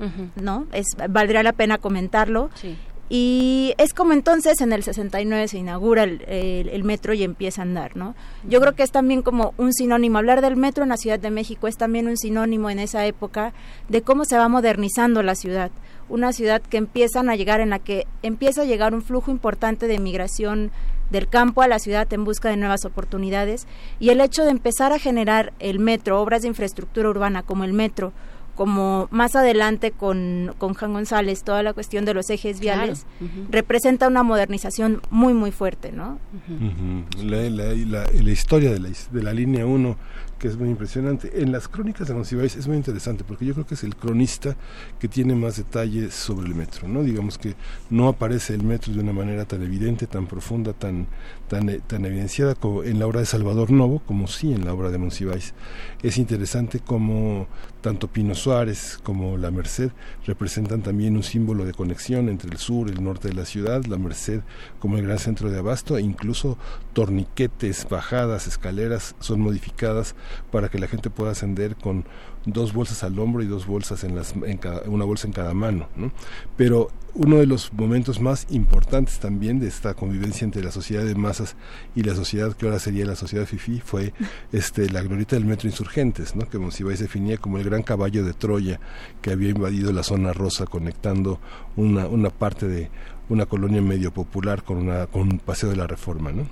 uh 0.00 0.04
-huh. 0.04 0.30
¿no? 0.40 0.66
Es, 0.72 0.86
valdría 1.10 1.42
la 1.42 1.52
pena 1.52 1.76
comentarlo. 1.76 2.48
Sí. 2.54 2.76
Y 3.10 3.74
es 3.78 3.94
como 3.94 4.12
entonces 4.12 4.60
en 4.60 4.72
el 4.72 4.82
69 4.82 5.48
se 5.48 5.58
inaugura 5.58 6.04
el, 6.04 6.22
el, 6.28 6.68
el, 6.68 6.84
metro 6.84 7.14
y 7.14 7.22
empieza 7.22 7.62
a 7.62 7.64
andar, 7.64 7.96
¿no? 7.96 8.14
Yo 8.46 8.60
creo 8.60 8.74
que 8.74 8.82
es 8.82 8.90
también 8.90 9.22
como 9.22 9.54
un 9.56 9.72
sinónimo, 9.72 10.18
hablar 10.18 10.42
del 10.42 10.56
metro 10.56 10.82
en 10.82 10.90
la 10.90 10.98
Ciudad 10.98 11.18
de 11.18 11.30
México 11.30 11.68
es 11.68 11.76
también 11.78 12.06
un 12.06 12.18
sinónimo 12.18 12.68
en 12.68 12.78
esa 12.78 13.06
época 13.06 13.54
de 13.88 14.02
cómo 14.02 14.26
se 14.26 14.36
va 14.36 14.48
modernizando 14.48 15.22
la 15.22 15.34
ciudad. 15.34 15.70
Una 16.10 16.32
ciudad 16.32 16.60
que 16.60 16.76
empiezan 16.76 17.30
a 17.30 17.36
llegar, 17.36 17.60
en 17.60 17.70
la 17.70 17.78
que 17.78 18.06
empieza 18.22 18.62
a 18.62 18.66
llegar 18.66 18.92
un 18.92 19.02
flujo 19.02 19.30
importante 19.30 19.86
de 19.86 19.98
migración 19.98 20.70
del 21.10 21.28
campo 21.28 21.62
a 21.62 21.68
la 21.68 21.78
ciudad 21.78 22.12
en 22.12 22.24
busca 22.24 22.48
de 22.48 22.56
nuevas 22.56 22.84
oportunidades 22.84 23.66
y 24.00 24.10
el 24.10 24.20
hecho 24.20 24.44
de 24.44 24.50
empezar 24.50 24.92
a 24.92 24.98
generar 24.98 25.52
el 25.58 25.78
metro, 25.78 26.20
obras 26.20 26.42
de 26.42 26.48
infraestructura 26.48 27.08
urbana 27.08 27.42
como 27.42 27.64
el 27.64 27.72
metro, 27.72 28.12
como 28.54 29.06
más 29.12 29.36
adelante 29.36 29.92
con, 29.92 30.52
con 30.58 30.74
Juan 30.74 30.92
González, 30.92 31.44
toda 31.44 31.62
la 31.62 31.72
cuestión 31.74 32.04
de 32.04 32.12
los 32.12 32.28
ejes 32.28 32.58
viales, 32.58 33.06
claro. 33.18 33.32
uh 33.32 33.38
-huh. 33.38 33.46
representa 33.52 34.08
una 34.08 34.24
modernización 34.24 35.00
muy, 35.10 35.32
muy 35.32 35.52
fuerte, 35.52 35.92
¿no? 35.92 36.18
Uh 36.48 36.64
-huh. 36.64 37.22
la, 37.22 37.48
la, 37.50 37.72
la, 37.74 38.10
la, 38.12 38.30
historia 38.30 38.72
de 38.72 38.80
la, 38.80 38.88
de 39.12 39.22
la 39.22 39.32
línea 39.32 39.64
1 39.64 39.96
que 40.38 40.48
es 40.48 40.56
muy 40.56 40.70
impresionante. 40.70 41.42
En 41.42 41.52
las 41.52 41.68
crónicas 41.68 42.08
de 42.08 42.14
Monsiváis 42.14 42.56
es 42.56 42.66
muy 42.68 42.76
interesante 42.76 43.24
porque 43.24 43.44
yo 43.44 43.54
creo 43.54 43.66
que 43.66 43.74
es 43.74 43.84
el 43.84 43.96
cronista 43.96 44.56
que 44.98 45.08
tiene 45.08 45.34
más 45.34 45.56
detalles 45.56 46.14
sobre 46.14 46.46
el 46.46 46.54
metro, 46.54 46.88
¿no? 46.88 47.02
Digamos 47.02 47.38
que 47.38 47.54
no 47.90 48.08
aparece 48.08 48.54
el 48.54 48.62
metro 48.62 48.92
de 48.92 49.00
una 49.00 49.12
manera 49.12 49.44
tan 49.44 49.62
evidente, 49.62 50.06
tan 50.06 50.26
profunda, 50.26 50.72
tan 50.72 51.06
tan, 51.48 51.80
tan 51.80 52.04
evidenciada 52.04 52.54
como 52.54 52.84
en 52.84 52.98
la 52.98 53.06
obra 53.06 53.20
de 53.20 53.26
Salvador 53.26 53.70
Novo, 53.70 54.00
como 54.00 54.28
sí 54.28 54.52
en 54.52 54.64
la 54.64 54.72
obra 54.72 54.90
de 54.90 54.98
Monsiváis. 54.98 55.54
Es 56.02 56.18
interesante 56.18 56.80
como 56.80 57.48
tanto 57.80 58.08
Pino 58.08 58.34
Suárez 58.34 58.98
como 59.02 59.36
la 59.36 59.50
Merced 59.50 59.90
representan 60.26 60.82
también 60.82 61.16
un 61.16 61.22
símbolo 61.22 61.64
de 61.64 61.72
conexión 61.72 62.28
entre 62.28 62.50
el 62.50 62.58
sur 62.58 62.88
y 62.88 62.92
el 62.92 63.02
norte 63.02 63.28
de 63.28 63.34
la 63.34 63.44
ciudad, 63.44 63.84
la 63.84 63.96
Merced 63.96 64.40
como 64.78 64.96
el 64.96 65.04
gran 65.04 65.18
centro 65.18 65.50
de 65.50 65.58
abasto, 65.58 65.96
e 65.96 66.02
incluso 66.02 66.58
torniquetes, 66.92 67.88
bajadas, 67.88 68.46
escaleras 68.46 69.14
son 69.20 69.40
modificadas 69.40 70.14
para 70.50 70.68
que 70.68 70.78
la 70.78 70.88
gente 70.88 71.10
pueda 71.10 71.32
ascender 71.32 71.76
con 71.76 72.04
dos 72.46 72.72
bolsas 72.72 73.02
al 73.04 73.18
hombro 73.18 73.42
y 73.42 73.46
dos 73.46 73.66
bolsas 73.66 74.04
en 74.04 74.14
las 74.14 74.34
en 74.34 74.58
cada, 74.58 74.82
una 74.88 75.04
bolsa 75.04 75.26
en 75.26 75.32
cada 75.32 75.54
mano 75.54 75.88
¿no? 75.96 76.12
pero 76.56 76.90
uno 77.14 77.36
de 77.36 77.46
los 77.46 77.72
momentos 77.72 78.20
más 78.20 78.46
importantes 78.50 79.18
también 79.18 79.58
de 79.58 79.66
esta 79.66 79.94
convivencia 79.94 80.44
entre 80.44 80.62
la 80.62 80.70
sociedad 80.70 81.04
de 81.04 81.14
masas 81.14 81.56
y 81.94 82.02
la 82.02 82.14
sociedad 82.14 82.54
que 82.54 82.66
ahora 82.66 82.78
sería 82.78 83.04
la 83.04 83.16
sociedad 83.16 83.46
FIFI 83.46 83.80
fue 83.80 84.12
este 84.52 84.88
la 84.90 85.02
glorieta 85.02 85.36
del 85.36 85.44
metro 85.44 85.68
insurgentes 85.68 86.36
¿no? 86.36 86.48
que 86.48 86.58
Monsiváis 86.58 87.00
definía 87.00 87.38
como 87.38 87.58
el 87.58 87.64
gran 87.64 87.82
caballo 87.82 88.24
de 88.24 88.34
Troya 88.34 88.80
que 89.20 89.32
había 89.32 89.50
invadido 89.50 89.92
la 89.92 90.02
zona 90.02 90.32
rosa 90.32 90.66
conectando 90.66 91.40
una, 91.76 92.06
una 92.06 92.30
parte 92.30 92.68
de 92.68 92.90
una 93.28 93.46
colonia 93.46 93.82
medio 93.82 94.12
popular 94.12 94.62
con 94.62 94.78
una 94.78 95.06
con 95.06 95.22
un 95.22 95.38
paseo 95.38 95.70
de 95.70 95.76
la 95.76 95.86
reforma 95.86 96.32
¿no? 96.32 96.46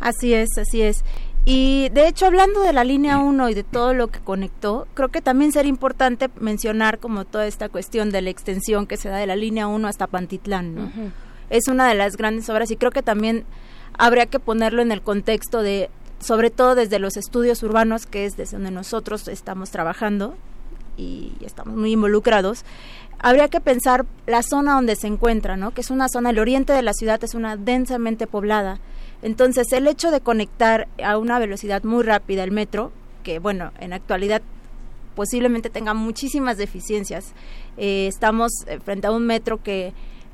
Así 0.00 0.32
es, 0.32 0.48
así 0.56 0.80
es. 0.80 1.04
Y 1.44 1.88
de 1.90 2.06
hecho, 2.06 2.26
hablando 2.26 2.60
de 2.60 2.72
la 2.72 2.84
línea 2.84 3.18
1 3.18 3.48
y 3.48 3.54
de 3.54 3.64
todo 3.64 3.94
lo 3.94 4.08
que 4.08 4.20
conectó, 4.20 4.86
creo 4.94 5.08
que 5.08 5.22
también 5.22 5.52
sería 5.52 5.70
importante 5.70 6.28
mencionar 6.38 6.98
como 6.98 7.24
toda 7.24 7.46
esta 7.46 7.68
cuestión 7.68 8.10
de 8.10 8.22
la 8.22 8.30
extensión 8.30 8.86
que 8.86 8.96
se 8.96 9.08
da 9.08 9.16
de 9.16 9.26
la 9.26 9.36
línea 9.36 9.66
1 9.66 9.88
hasta 9.88 10.06
Pantitlán, 10.06 10.74
¿no? 10.74 10.82
Uh 10.82 10.86
-huh. 10.86 11.10
Es 11.48 11.66
una 11.68 11.88
de 11.88 11.94
las 11.94 12.16
grandes 12.16 12.48
obras 12.50 12.70
y 12.70 12.76
creo 12.76 12.90
que 12.90 13.02
también 13.02 13.44
habría 13.98 14.26
que 14.26 14.38
ponerlo 14.38 14.82
en 14.82 14.92
el 14.92 15.02
contexto 15.02 15.62
de 15.62 15.90
sobre 16.20 16.50
todo 16.50 16.74
desde 16.74 16.98
los 16.98 17.16
estudios 17.16 17.62
urbanos, 17.62 18.06
que 18.06 18.26
es 18.26 18.36
desde 18.36 18.56
donde 18.56 18.70
nosotros 18.70 19.26
estamos 19.26 19.70
trabajando 19.70 20.36
y 20.96 21.32
estamos 21.40 21.76
muy 21.76 21.92
involucrados, 21.92 22.64
habría 23.18 23.48
que 23.48 23.60
pensar 23.60 24.04
la 24.26 24.42
zona 24.42 24.74
donde 24.74 24.96
se 24.96 25.06
encuentra, 25.06 25.56
¿no? 25.56 25.72
Que 25.72 25.80
es 25.80 25.90
una 25.90 26.08
zona, 26.08 26.30
el 26.30 26.38
oriente 26.38 26.72
de 26.72 26.82
la 26.82 26.92
ciudad 26.92 27.22
es 27.24 27.34
una 27.34 27.56
densamente 27.56 28.26
poblada. 28.26 28.80
Entonces, 29.22 29.72
el 29.72 29.86
hecho 29.86 30.10
de 30.10 30.20
conectar 30.20 30.88
a 31.02 31.18
una 31.18 31.38
velocidad 31.38 31.82
muy 31.84 32.02
rápida 32.02 32.44
el 32.44 32.50
metro, 32.50 32.92
que 33.22 33.38
bueno, 33.38 33.72
en 33.80 33.92
actualidad 33.92 34.42
posiblemente 35.14 35.70
tenga 35.70 35.94
muchísimas 35.94 36.56
deficiencias. 36.56 37.32
Eh, 37.76 38.06
estamos 38.06 38.52
eh, 38.66 38.78
frente 38.80 39.06
a 39.06 39.10
un 39.10 39.26
metro 39.26 39.62
que 39.62 39.92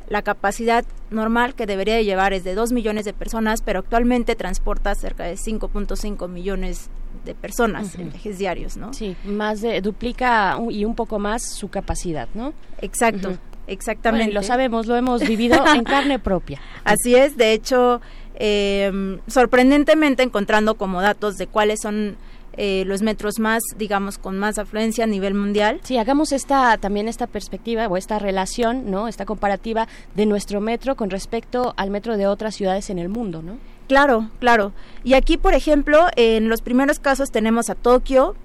la 0.09 0.23
capacidad 0.23 0.85
normal 1.11 1.55
que 1.55 1.67
debería 1.67 1.97
de 1.97 2.05
llevar 2.05 2.33
es 2.33 2.45
de 2.45 2.55
2 2.55 2.73
millones 2.73 3.05
de 3.05 3.13
personas, 3.13 3.63
pero 3.63 3.81
actualmente 3.81 4.37
transporta 4.37 4.95
cerca 4.95 5.25
de 5.25 5.35
5.5 5.35 6.29
millones 6.29 6.89
de 7.25 7.35
personas 7.35 7.97
en 7.97 8.09
ejes 8.09 8.39
diarios, 8.39 8.77
¿no? 8.77 8.93
Sí, 8.93 9.17
más 9.25 9.61
de 9.61 9.81
duplica 9.81 10.59
y 10.71 10.85
un 10.85 10.95
poco 10.95 11.19
más 11.19 11.43
su 11.43 11.69
capacidad, 11.69 12.29
¿no? 12.35 12.53
Exacto, 12.81 13.37
exactamente. 13.67 14.33
lo 14.33 14.45
sabemos, 14.45 14.87
lo 14.87 14.95
hemos 14.97 15.27
vivido 15.27 15.65
en 15.75 15.83
carne 15.85 16.21
propia. 16.21 16.61
Así 16.85 17.17
es, 17.17 17.37
de 17.37 17.53
hecho, 17.53 18.01
eh, 18.37 19.19
sorprendentemente 19.27 20.23
encontrando 20.23 20.77
como 20.77 21.01
datos 21.01 21.37
de 21.37 21.47
cuáles 21.47 21.81
son 21.81 22.17
eh, 22.59 22.85
los 22.87 23.03
metros 23.03 23.39
más, 23.39 23.63
digamos, 23.77 24.17
con 24.17 24.39
más 24.39 24.57
afluencia 24.59 25.05
a 25.05 25.07
nivel 25.07 25.35
mundial. 25.35 25.79
Sí, 25.83 25.99
hagamos 25.99 26.33
esta 26.33 26.79
también 26.79 27.07
esta 27.07 27.27
perspectiva 27.27 27.87
o 27.87 27.99
esta 27.99 28.19
relación, 28.19 28.91
¿no? 28.91 29.09
Esta 29.09 29.27
comparativa 29.27 29.87
de 30.15 30.25
nuestro 30.25 30.63
metro 30.63 30.97
con 30.97 31.11
respecto 31.11 31.75
al 31.77 31.91
metro 31.91 32.17
de 32.17 32.27
otras 32.27 32.55
ciudades 32.55 32.89
en 32.89 32.99
el 32.99 33.11
mundo, 33.11 33.43
¿no? 33.43 33.59
Claro, 33.89 34.31
claro. 34.41 34.73
Y 35.05 35.13
aquí, 35.15 35.37
por 35.37 35.53
ejemplo, 35.53 36.07
en 36.17 36.49
los 36.49 36.63
primeros 36.63 36.99
casos 36.99 37.31
tenemos 37.31 37.69
a 37.69 37.75
Tokio 37.75 38.37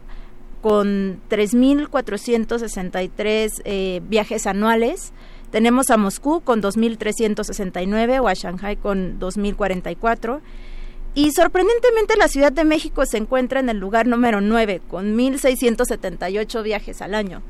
con 0.62 1.22
3.463 1.30 3.62
eh, 3.64 4.02
viajes 4.08 4.46
anuales. 4.46 5.14
Tenemos 5.52 5.90
a 5.90 5.98
Moscú 5.98 6.42
con 6.42 6.62
2.369 6.62 8.22
o 8.22 8.28
a 8.28 8.34
Shanghai 8.34 8.78
con 8.78 9.20
2.044. 9.20 10.40
Y 11.14 11.32
sorprendentemente 11.32 12.16
la 12.16 12.30
Ciudad 12.30 12.54
de 12.54 12.64
México 12.64 13.06
se 13.06 13.18
encuentra 13.18 13.60
en 13.60 13.68
el 13.68 13.78
lugar 13.78 14.08
número 14.08 14.40
9 14.40 14.82
con 14.88 15.18
1.678 15.18 16.64
viajes 16.64 17.02
al 17.02 17.16
año. 17.16 17.42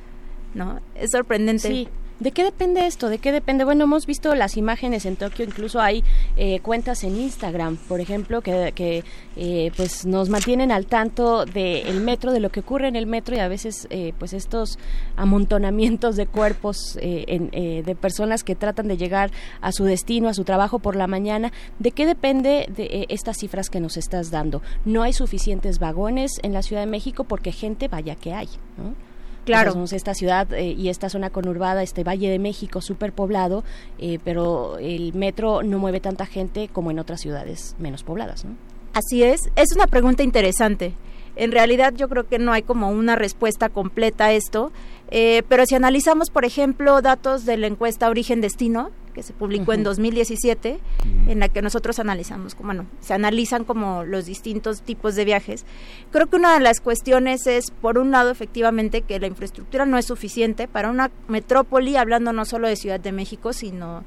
¿No? 0.56 0.82
Es 0.96 1.12
sorprendente. 1.12 1.68
Sí. 1.68 1.88
¿De 2.22 2.32
qué 2.32 2.44
depende 2.44 2.86
esto? 2.86 3.10
¿De 3.10 3.18
qué 3.18 3.32
depende? 3.32 3.64
Bueno, 3.64 3.86
hemos 3.86 4.06
visto 4.06 4.36
las 4.36 4.56
imágenes 4.56 5.08
en 5.08 5.16
Tokio, 5.16 5.44
incluso 5.44 5.82
hay 5.82 6.04
eh, 6.38 6.60
cuentas 6.60 7.04
en 7.04 7.20
Instagram, 7.20 7.78
por 7.78 8.00
ejemplo, 8.00 8.42
que, 8.42 9.04
eh, 9.36 9.72
pues 9.76 10.06
nos 10.06 10.30
mantienen 10.30 10.72
al 10.72 10.86
tanto 10.86 11.46
del 11.46 12.00
metro, 12.00 12.32
de 12.32 12.40
lo 12.40 12.52
que 12.52 12.60
ocurre 12.60 12.90
en 12.90 12.96
el 12.96 13.08
metro 13.08 13.36
y 13.36 13.40
a 13.40 13.48
veces 13.48 13.88
eh, 13.90 14.14
pues 14.20 14.34
estos 14.34 14.78
amontonamientos 15.16 16.16
de 16.16 16.28
cuerpos 16.28 16.94
de 16.94 17.98
personas 18.00 18.44
que 18.44 18.54
tratan 18.54 18.88
de 18.88 18.98
llegar 18.98 19.32
a 19.60 19.72
su 19.72 19.86
destino, 19.86 20.30
a 20.30 20.36
su 20.36 20.44
trabajo 20.44 20.78
por 20.78 20.96
la 20.96 21.08
mañana. 21.08 21.52
¿De 21.80 21.90
qué 21.90 22.06
depende 22.06 22.68
de 22.70 23.08
estas 23.10 23.38
cifras 23.40 23.72
que 23.72 23.80
nos 23.80 23.98
estás 23.98 24.30
dando? 24.30 24.62
No 24.86 25.02
hay 25.02 25.14
suficientes 25.14 25.80
vagones 25.80 26.34
en 26.44 26.54
la 26.54 26.62
Ciudad 26.62 26.84
de 26.84 26.88
México 26.88 27.24
porque 27.24 27.52
gente 27.52 27.88
vaya 27.88 28.14
que 28.14 28.36
hay, 28.36 28.48
¿no? 28.78 29.11
Claro. 29.46 29.72
Somos 29.72 29.94
esta 29.94 30.14
ciudad 30.14 30.52
eh, 30.54 30.76
y 30.78 30.90
esta 30.90 31.10
zona 31.10 31.30
conurbada, 31.30 31.82
este 31.84 32.04
Valle 32.04 32.30
de 32.30 32.40
México 32.40 32.82
súper 32.82 33.12
poblado, 33.12 33.64
eh, 33.98 34.20
pero 34.24 34.78
el 34.78 35.14
metro 35.14 35.64
no 35.64 35.80
mueve 35.80 36.00
tanta 36.00 36.26
gente 36.26 36.70
como 36.72 36.92
en 36.92 37.00
otras 37.00 37.22
ciudades 37.22 37.76
menos 37.80 38.04
pobladas, 38.04 38.46
¿no? 38.46 38.56
Así 38.94 39.24
es. 39.24 39.50
Es 39.56 39.74
una 39.76 39.88
pregunta 39.88 40.22
interesante. 40.22 40.94
En 41.36 41.52
realidad 41.52 41.94
yo 41.96 42.10
creo 42.10 42.28
que 42.28 42.40
no 42.40 42.52
hay 42.52 42.62
como 42.62 42.90
una 42.90 43.16
respuesta 43.16 43.70
completa 43.70 44.26
a 44.26 44.34
esto, 44.34 44.72
eh, 45.10 45.44
pero 45.48 45.66
si 45.66 45.76
analizamos, 45.76 46.30
por 46.30 46.46
ejemplo, 46.46 47.02
datos 47.02 47.46
de 47.46 47.58
la 47.58 47.68
encuesta 47.68 48.10
Origen-Destino, 48.10 48.92
que 49.12 49.24
se 49.24 49.34
publicó 49.34 49.74
en 49.74 49.84
2017, 49.84 50.80
en 51.28 51.40
la 51.40 51.50
que 51.50 51.62
nosotros 51.62 52.00
analizamos, 52.00 52.56
como, 52.56 52.68
bueno, 52.68 52.86
se 53.00 53.14
analizan 53.14 53.64
como 53.64 54.04
los 54.04 54.26
distintos 54.26 54.82
tipos 54.82 55.16
de 55.16 55.26
viajes. 55.26 55.66
Creo 56.12 56.28
que 56.28 56.38
una 56.38 56.54
de 56.54 56.60
las 56.60 56.80
cuestiones 56.82 57.48
es, 57.48 57.72
por 57.72 57.98
un 57.98 58.12
lado, 58.12 58.32
efectivamente, 58.32 59.02
que 59.02 59.20
la 59.20 59.28
infraestructura 59.28 59.86
no 59.86 59.98
es 59.98 60.06
suficiente 60.06 60.68
para 60.68 60.90
una 60.90 61.12
metrópoli, 61.28 61.96
hablando 61.96 62.34
no 62.34 62.46
solo 62.46 62.68
de 62.68 62.76
Ciudad 62.76 63.00
de 63.00 63.12
México, 63.12 63.54
sino 63.54 64.04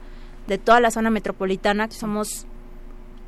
de 0.47 0.59
toda 0.59 0.81
la 0.81 0.91
zona 0.91 1.11
metropolitana, 1.11 1.89
que 1.89 1.95
somos 1.95 2.47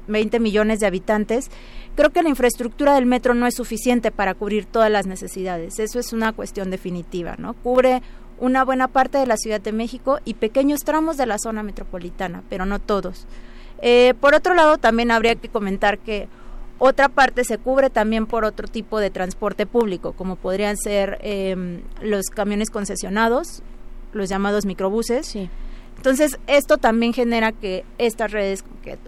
20 0.09 0.41
millones 0.41 0.81
de 0.81 0.87
habitantes. 0.87 1.51
Creo 1.95 2.11
que 2.11 2.23
la 2.23 2.29
infraestructura 2.29 2.95
del 2.95 3.07
metro 3.07 3.35
no 3.35 3.47
es 3.47 3.55
suficiente 3.55 4.11
para 4.11 4.35
cubrir 4.35 4.67
todas 4.67 4.91
las 4.91 5.07
necesidades. 5.07 5.79
Eso 5.79 5.99
es 5.99 6.13
una 6.13 6.33
cuestión 6.33 6.71
definitiva, 6.71 7.37
¿no? 7.39 7.55
Cubre 7.55 8.03
una 8.39 8.65
buena 8.65 8.89
parte 8.89 9.19
de 9.19 9.27
la 9.27 9.37
Ciudad 9.37 9.61
de 9.61 9.73
México 9.73 10.19
y 10.25 10.35
pequeños 10.35 10.81
tramos 10.85 11.17
de 11.17 11.27
la 11.27 11.39
zona 11.39 11.63
metropolitana, 11.63 12.43
pero 12.49 12.67
no 12.67 12.79
todos. 12.79 13.27
Eh, 13.83 14.15
por 14.21 14.35
otro 14.35 14.55
lado, 14.55 14.79
también 14.79 15.11
habría 15.11 15.35
que 15.35 15.49
comentar 15.49 15.99
que 15.99 16.29
otra 16.79 17.09
parte 17.09 17.45
se 17.45 17.59
cubre 17.59 17.89
también 17.89 18.27
por 18.27 18.45
otro 18.45 18.69
tipo 18.69 19.01
de 19.01 19.11
transporte 19.11 19.67
público, 19.67 20.13
como 20.13 20.37
podrían 20.37 20.77
ser 20.77 21.19
em, 21.23 21.83
los 22.03 22.27
camiones 22.27 22.71
concesionados, 22.71 23.63
los 24.13 24.29
llamados 24.29 24.67
microbuses. 24.67 25.35
Entonces, 25.97 26.39
esto 26.47 26.77
también 26.77 27.15
genera 27.15 27.53
que 27.53 27.85
estas 27.97 28.33
redes, 28.33 28.63
que, 28.83 28.99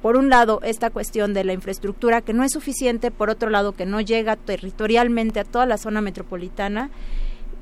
por 0.00 0.16
un 0.16 0.30
lado, 0.30 0.60
esta 0.62 0.90
cuestión 0.90 1.34
de 1.34 1.42
la 1.42 1.52
infraestructura 1.52 2.20
que 2.22 2.32
no 2.32 2.44
es 2.44 2.52
suficiente, 2.52 3.10
por 3.10 3.30
otro 3.30 3.50
lado, 3.50 3.72
que 3.72 3.84
no 3.84 4.00
llega 4.00 4.36
territorialmente 4.36 5.40
a 5.40 5.44
toda 5.44 5.66
la 5.66 5.76
zona 5.76 6.00
metropolitana 6.00 6.90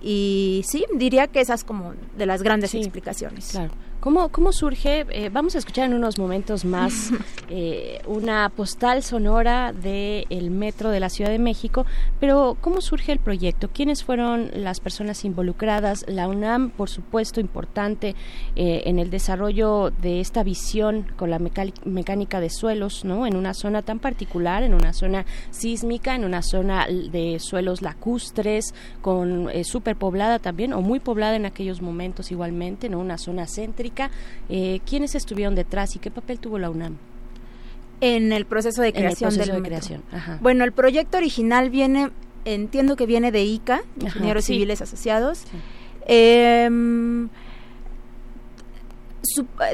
y 0.00 0.62
sí, 0.66 0.84
diría 0.94 1.26
que 1.26 1.41
esas 1.41 1.65
como 1.65 1.94
de 2.16 2.26
las 2.26 2.42
grandes 2.42 2.75
explicaciones. 2.75 3.49
Claro. 3.50 3.73
¿Cómo, 4.07 4.28
cómo 4.28 4.52
surge? 4.52 5.05
Eh, 5.10 5.31
vamos 5.33 5.57
a 5.57 5.59
escuchar 5.59 5.86
en 5.86 5.94
unos 5.94 6.17
momentos 6.17 6.65
más 6.65 7.10
eh, 7.51 8.01
una 8.07 8.49
postal 8.51 9.02
sonora 9.02 9.73
del 9.73 10.26
el 10.31 10.52
metro 10.52 10.91
de 10.91 11.01
la 11.01 11.09
Ciudad 11.09 11.33
de 11.33 11.41
México, 11.41 11.85
pero 12.20 12.57
¿cómo 12.60 12.81
surge 12.81 13.10
el 13.10 13.18
proyecto? 13.18 13.68
¿Quiénes 13.68 14.05
fueron 14.05 14.52
las 14.55 14.78
personas 14.78 15.25
involucradas? 15.25 16.05
La 16.07 16.28
UNAM, 16.28 16.70
por 16.70 16.89
supuesto, 16.89 17.41
importante 17.41 18.15
eh, 18.55 18.83
en 18.85 19.01
el 19.01 19.10
desarrollo 19.10 19.91
de 19.91 20.20
esta 20.20 20.44
visión 20.44 21.12
con 21.17 21.31
la 21.31 21.41
mecánica 21.41 22.39
de 22.39 22.51
suelos, 22.51 23.05
¿no? 23.05 23.26
En 23.26 23.35
una 23.35 23.55
zona 23.55 23.83
tan 23.83 23.99
particular, 23.99 24.62
en 24.62 24.75
una 24.75 24.93
zona 24.93 25.26
sísmica, 25.51 26.15
en 26.15 26.25
una 26.25 26.43
zona 26.43 26.86
de 26.86 27.39
suelos 27.41 27.83
lacustres, 27.83 28.73
con 29.02 29.51
superpoblada 29.65 30.39
también, 30.39 30.75
o 30.75 30.81
muy 30.81 31.01
poblada 31.01 31.35
en 31.35 31.44
aquellos 31.44 31.83
momentos 31.83 32.31
igualmente, 32.31 32.89
¿no? 32.89 33.01
Una 33.01 33.18
zona 33.18 33.49
céntrica 33.49 33.95
eh, 34.49 34.81
¿quiénes 34.86 35.15
estuvieron 35.15 35.55
detrás 35.55 35.97
y 35.97 35.99
qué 35.99 36.10
papel 36.10 36.39
tuvo 36.39 36.58
la 36.58 36.70
UNAM? 36.70 36.97
En 38.00 38.33
el 38.33 38.44
proceso 38.44 38.83
de 38.83 38.92
creación 38.92 39.31
en 39.33 39.41
el 39.41 39.47
proceso 39.47 39.60
de 39.60 39.66
creación. 39.66 40.02
Bueno, 40.41 40.65
el 40.65 40.73
proyecto 40.73 41.16
original 41.16 41.70
viene, 41.70 42.10
entiendo 42.44 42.97
que 42.97 43.07
viene 43.07 43.33
de 43.33 43.44
ICA, 43.44 43.83
Ingenieros 44.00 44.44
Civiles 44.44 44.83
Asociados. 44.83 45.44
Em, 46.07 47.28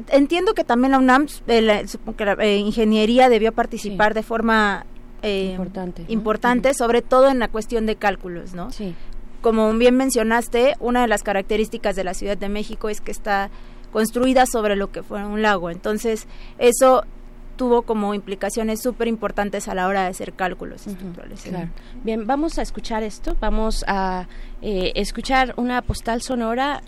entiendo 0.08 0.54
que 0.54 0.64
también 0.64 0.92
la 0.92 0.98
UNAM, 0.98 1.26
eh, 1.48 1.84
que 2.16 2.24
la 2.24 2.32
eh, 2.34 2.58
ingeniería 2.58 3.28
debió 3.28 3.52
participar 3.52 4.14
de 4.14 4.22
forma 4.22 4.86
importante, 5.22 6.04
importante 6.08 6.74
sobre 6.74 7.02
todo 7.02 7.28
en 7.28 7.38
la 7.38 7.48
cuestión 7.48 7.86
de 7.86 7.96
cálculos, 7.96 8.54
¿no? 8.54 8.70
Sí. 8.70 8.94
Como 9.42 9.72
bien 9.74 9.96
mencionaste, 9.96 10.74
una 10.78 11.02
de 11.02 11.08
las 11.08 11.24
características 11.24 11.96
de 11.96 12.04
la 12.04 12.14
Ciudad 12.14 12.38
de 12.38 12.48
México 12.48 12.88
es 12.88 13.00
que 13.00 13.10
está 13.10 13.50
construida 13.92 14.46
sobre 14.46 14.74
lo 14.74 14.90
que 14.90 15.02
fue 15.02 15.24
un 15.24 15.42
lago. 15.42 15.70
Entonces, 15.70 16.26
eso 16.58 17.04
tuvo 17.56 17.82
como 17.82 18.14
implicaciones 18.14 18.80
súper 18.82 19.08
importantes 19.08 19.68
a 19.68 19.74
la 19.74 19.86
hora 19.86 20.02
de 20.02 20.08
hacer 20.08 20.32
cálculos 20.32 20.86
estructurales. 20.86 21.44
Bien, 22.02 22.26
vamos 22.26 22.58
a 22.58 22.62
escuchar 22.62 23.02
esto, 23.02 23.36
vamos 23.40 23.84
a 23.86 24.26
eh, 24.60 24.92
escuchar 24.96 25.54
una 25.56 25.82
postal 25.82 26.22
sonora 26.22 26.82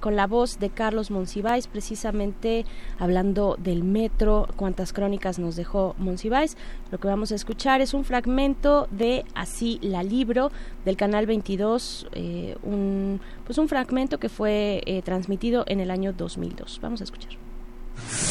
con 0.00 0.16
la 0.16 0.26
voz 0.26 0.58
de 0.58 0.70
Carlos 0.70 1.10
Monsiváis, 1.10 1.66
precisamente 1.66 2.64
hablando 2.98 3.56
del 3.58 3.84
metro, 3.84 4.48
cuántas 4.56 4.92
crónicas 4.92 5.38
nos 5.38 5.56
dejó 5.56 5.94
Monsiváis. 5.98 6.56
Lo 6.90 6.98
que 6.98 7.08
vamos 7.08 7.32
a 7.32 7.34
escuchar 7.34 7.80
es 7.80 7.94
un 7.94 8.04
fragmento 8.04 8.88
de 8.90 9.24
Así 9.34 9.78
la 9.82 10.02
Libro 10.02 10.50
del 10.84 10.96
canal 10.96 11.26
22, 11.26 12.08
eh, 12.12 12.56
un, 12.62 13.20
pues 13.44 13.58
un 13.58 13.68
fragmento 13.68 14.18
que 14.18 14.28
fue 14.28 14.82
eh, 14.86 15.02
transmitido 15.02 15.64
en 15.66 15.80
el 15.80 15.90
año 15.90 16.12
2002. 16.12 16.80
Vamos 16.82 17.00
a 17.00 17.04
escuchar. 17.04 17.47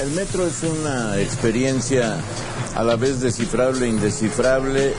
El 0.02 0.12
metro 0.12 0.46
es 0.46 0.64
una 0.64 1.20
experiencia 1.20 2.18
a 2.76 2.84
la 2.84 2.96
vez 2.96 3.20
descifrable 3.20 3.88
indescifrable 3.88 4.94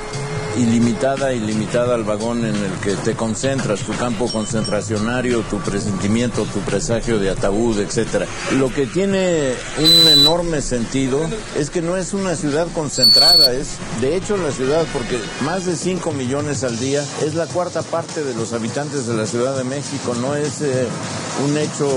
ilimitada, 0.58 1.32
ilimitada 1.32 1.94
al 1.94 2.04
vagón 2.04 2.44
en 2.44 2.56
el 2.56 2.72
que 2.82 2.96
te 2.96 3.14
concentras, 3.14 3.80
tu 3.80 3.92
campo 3.96 4.30
concentracionario, 4.30 5.42
tu 5.42 5.58
presentimiento, 5.58 6.44
tu 6.44 6.60
presagio 6.60 7.18
de 7.18 7.30
ataúd, 7.30 7.78
etcétera. 7.78 8.26
Lo 8.58 8.72
que 8.72 8.86
tiene 8.86 9.54
un 9.78 10.08
enorme 10.08 10.60
sentido 10.60 11.20
es 11.56 11.70
que 11.70 11.82
no 11.82 11.96
es 11.96 12.12
una 12.12 12.34
ciudad 12.34 12.66
concentrada, 12.74 13.52
es 13.52 13.76
de 14.00 14.16
hecho 14.16 14.36
la 14.36 14.50
ciudad, 14.50 14.84
porque 14.92 15.18
más 15.44 15.66
de 15.66 15.76
5 15.76 16.12
millones 16.12 16.64
al 16.64 16.78
día 16.78 17.04
es 17.24 17.34
la 17.34 17.46
cuarta 17.46 17.82
parte 17.82 18.24
de 18.24 18.34
los 18.34 18.52
habitantes 18.52 19.06
de 19.06 19.14
la 19.14 19.26
Ciudad 19.26 19.56
de 19.56 19.64
México, 19.64 20.14
no 20.20 20.34
es 20.34 20.60
eh, 20.60 20.86
un 21.46 21.56
hecho, 21.56 21.88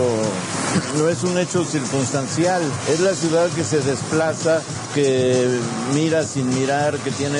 no 0.98 1.09
es 1.09 1.24
un 1.24 1.38
hecho 1.38 1.66
circunstancial, 1.66 2.60
es 2.90 2.99
la 2.99 3.14
ciudad 3.14 3.49
que 3.49 3.64
se 3.64 3.80
desplaza, 3.81 4.61
que 4.93 5.59
mira 5.93 6.23
sin 6.23 6.49
mirar, 6.49 6.98
que 6.99 7.11
tiene 7.11 7.40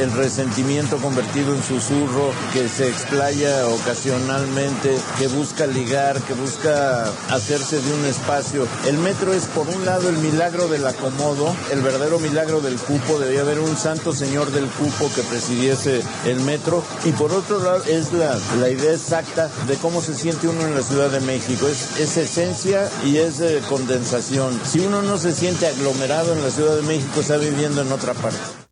el 0.00 0.12
resentimiento 0.12 0.98
convertido 0.98 1.54
en 1.54 1.62
susurro, 1.62 2.32
que 2.52 2.68
se 2.68 2.88
explaya 2.88 3.66
ocasionalmente, 3.68 4.96
que 5.18 5.28
busca 5.28 5.66
ligar, 5.66 6.20
que 6.22 6.34
busca 6.34 7.04
hacerse 7.30 7.80
de 7.80 7.92
un 7.92 8.04
espacio. 8.04 8.66
El 8.86 8.98
metro 8.98 9.32
es 9.32 9.46
por 9.46 9.68
un 9.68 9.84
lado 9.84 10.08
el 10.08 10.18
milagro 10.18 10.68
del 10.68 10.86
acomodo, 10.86 11.54
el 11.72 11.82
verdadero 11.82 12.18
milagro 12.18 12.60
del 12.60 12.76
cupo, 12.76 13.18
debía 13.18 13.40
haber 13.40 13.58
un 13.58 13.76
santo 13.76 14.12
señor 14.12 14.50
del 14.50 14.66
cupo 14.66 15.10
que 15.14 15.22
presidiese 15.22 16.02
el 16.26 16.40
metro, 16.40 16.82
y 17.04 17.12
por 17.12 17.32
otro 17.32 17.58
lado 17.58 17.82
es 17.84 18.12
la, 18.12 18.38
la 18.60 18.68
idea 18.68 18.92
exacta 18.92 19.50
de 19.66 19.76
cómo 19.76 20.00
se 20.02 20.14
siente 20.14 20.48
uno 20.48 20.62
en 20.62 20.74
la 20.74 20.82
Ciudad 20.82 21.10
de 21.10 21.20
México, 21.20 21.66
es, 21.66 21.98
es 21.98 22.16
esencia 22.16 22.88
y 23.04 23.18
es 23.18 23.40
eh, 23.40 23.60
condensación. 23.68 24.37
Si 24.64 24.78
uno 24.78 25.02
no 25.02 25.18
se 25.18 25.32
siente 25.32 25.66
aglomerado 25.66 26.32
en 26.32 26.42
la 26.42 26.50
Ciudad 26.50 26.76
de 26.76 26.82
México, 26.82 27.20
está 27.20 27.38
viviendo 27.38 27.82
en 27.82 27.90
otra 27.90 28.14
parte. 28.14 28.67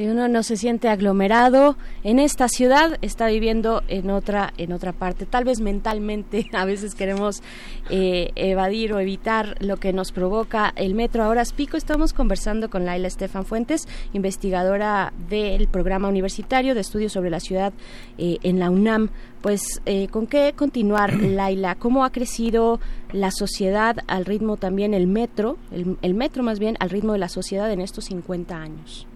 Si 0.00 0.06
uno 0.06 0.28
no 0.28 0.42
se 0.42 0.56
siente 0.56 0.88
aglomerado 0.88 1.76
en 2.04 2.20
esta 2.20 2.48
ciudad, 2.48 2.96
está 3.02 3.26
viviendo 3.26 3.82
en 3.86 4.08
otra, 4.08 4.54
en 4.56 4.72
otra 4.72 4.94
parte. 4.94 5.26
Tal 5.26 5.44
vez 5.44 5.60
mentalmente 5.60 6.46
a 6.54 6.64
veces 6.64 6.94
queremos 6.94 7.42
eh, 7.90 8.30
evadir 8.34 8.94
o 8.94 9.00
evitar 9.00 9.56
lo 9.60 9.76
que 9.76 9.92
nos 9.92 10.10
provoca 10.10 10.72
el 10.74 10.94
metro. 10.94 11.22
Ahora 11.22 11.42
pico, 11.54 11.76
estamos 11.76 12.14
conversando 12.14 12.70
con 12.70 12.86
Laila 12.86 13.08
Estefan 13.08 13.44
Fuentes, 13.44 13.86
investigadora 14.14 15.12
del 15.28 15.68
programa 15.68 16.08
universitario 16.08 16.74
de 16.74 16.80
estudios 16.80 17.12
sobre 17.12 17.28
la 17.28 17.40
ciudad 17.40 17.74
eh, 18.16 18.38
en 18.42 18.58
la 18.58 18.70
UNAM. 18.70 19.10
Pues, 19.42 19.82
eh, 19.84 20.08
¿con 20.08 20.26
qué 20.26 20.54
continuar, 20.56 21.12
Laila? 21.20 21.74
¿Cómo 21.74 22.06
ha 22.06 22.10
crecido 22.10 22.80
la 23.12 23.30
sociedad 23.30 23.98
al 24.06 24.24
ritmo 24.24 24.56
también 24.56 24.94
el 24.94 25.06
metro, 25.06 25.58
el, 25.70 25.98
el 26.00 26.14
metro 26.14 26.42
más 26.42 26.58
bien, 26.58 26.78
al 26.80 26.88
ritmo 26.88 27.12
de 27.12 27.18
la 27.18 27.28
sociedad 27.28 27.70
en 27.70 27.82
estos 27.82 28.06
50 28.06 28.56
años? 28.56 29.06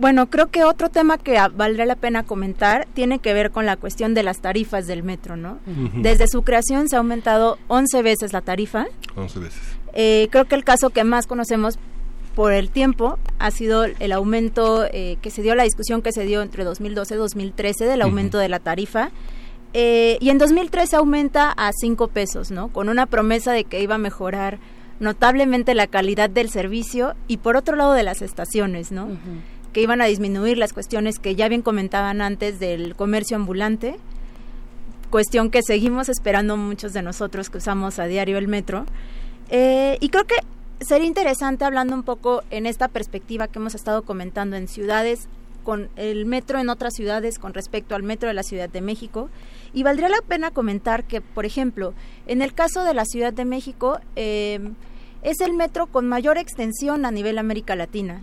Bueno, 0.00 0.30
creo 0.30 0.50
que 0.50 0.64
otro 0.64 0.88
tema 0.88 1.18
que 1.18 1.38
valdría 1.54 1.84
la 1.84 1.94
pena 1.94 2.22
comentar 2.22 2.88
tiene 2.94 3.18
que 3.18 3.34
ver 3.34 3.50
con 3.50 3.66
la 3.66 3.76
cuestión 3.76 4.14
de 4.14 4.22
las 4.22 4.40
tarifas 4.40 4.86
del 4.86 5.02
metro, 5.02 5.36
¿no? 5.36 5.58
Desde 5.94 6.26
su 6.26 6.42
creación 6.42 6.88
se 6.88 6.96
ha 6.96 7.00
aumentado 7.00 7.58
11 7.68 8.00
veces 8.02 8.32
la 8.32 8.40
tarifa. 8.40 8.86
11 9.14 9.38
veces. 9.38 9.60
Eh, 9.92 10.28
creo 10.30 10.46
que 10.46 10.54
el 10.54 10.64
caso 10.64 10.88
que 10.88 11.04
más 11.04 11.26
conocemos 11.26 11.78
por 12.34 12.54
el 12.54 12.70
tiempo 12.70 13.18
ha 13.38 13.50
sido 13.50 13.84
el 13.84 14.12
aumento 14.12 14.86
eh, 14.90 15.18
que 15.20 15.30
se 15.30 15.42
dio, 15.42 15.54
la 15.54 15.64
discusión 15.64 16.00
que 16.00 16.12
se 16.12 16.24
dio 16.24 16.40
entre 16.40 16.64
2012 16.64 17.14
y 17.14 17.18
2013 17.18 17.84
del 17.84 18.00
aumento 18.00 18.38
de 18.38 18.48
la 18.48 18.58
tarifa. 18.58 19.10
Eh, 19.74 20.16
y 20.22 20.30
en 20.30 20.38
2013 20.38 20.96
aumenta 20.96 21.52
a 21.52 21.72
5 21.72 22.08
pesos, 22.08 22.50
¿no? 22.50 22.68
Con 22.68 22.88
una 22.88 23.04
promesa 23.04 23.52
de 23.52 23.64
que 23.64 23.82
iba 23.82 23.96
a 23.96 23.98
mejorar 23.98 24.60
notablemente 24.98 25.74
la 25.74 25.86
calidad 25.86 26.30
del 26.30 26.48
servicio 26.48 27.14
y 27.28 27.36
por 27.36 27.56
otro 27.56 27.76
lado 27.76 27.92
de 27.92 28.02
las 28.02 28.22
estaciones, 28.22 28.92
¿no? 28.92 29.08
Que 29.72 29.82
iban 29.82 30.00
a 30.00 30.06
disminuir 30.06 30.58
las 30.58 30.72
cuestiones 30.72 31.18
que 31.18 31.34
ya 31.36 31.48
bien 31.48 31.62
comentaban 31.62 32.20
antes 32.20 32.58
del 32.58 32.96
comercio 32.96 33.36
ambulante, 33.36 33.96
cuestión 35.10 35.50
que 35.50 35.62
seguimos 35.62 36.08
esperando 36.08 36.56
muchos 36.56 36.92
de 36.92 37.02
nosotros 37.02 37.50
que 37.50 37.58
usamos 37.58 37.98
a 37.98 38.06
diario 38.06 38.38
el 38.38 38.48
metro. 38.48 38.86
Eh, 39.50 39.98
y 40.00 40.08
creo 40.08 40.24
que 40.24 40.36
sería 40.80 41.06
interesante 41.06 41.64
hablando 41.64 41.94
un 41.94 42.02
poco 42.02 42.42
en 42.50 42.66
esta 42.66 42.88
perspectiva 42.88 43.48
que 43.48 43.58
hemos 43.58 43.74
estado 43.74 44.02
comentando 44.02 44.56
en 44.56 44.68
ciudades 44.68 45.28
con 45.62 45.90
el 45.96 46.26
metro 46.26 46.58
en 46.58 46.68
otras 46.68 46.94
ciudades 46.94 47.38
con 47.38 47.52
respecto 47.52 47.94
al 47.94 48.02
metro 48.02 48.28
de 48.28 48.34
la 48.34 48.42
Ciudad 48.42 48.68
de 48.68 48.80
México. 48.80 49.28
Y 49.72 49.82
valdría 49.82 50.08
la 50.08 50.22
pena 50.26 50.50
comentar 50.50 51.04
que, 51.04 51.20
por 51.20 51.44
ejemplo, 51.44 51.92
en 52.26 52.42
el 52.42 52.54
caso 52.54 52.82
de 52.82 52.94
la 52.94 53.04
Ciudad 53.04 53.32
de 53.32 53.44
México, 53.44 54.00
eh, 54.16 54.58
es 55.22 55.40
el 55.40 55.52
metro 55.52 55.86
con 55.86 56.08
mayor 56.08 56.38
extensión 56.38 57.04
a 57.04 57.10
nivel 57.10 57.38
América 57.38 57.76
Latina. 57.76 58.20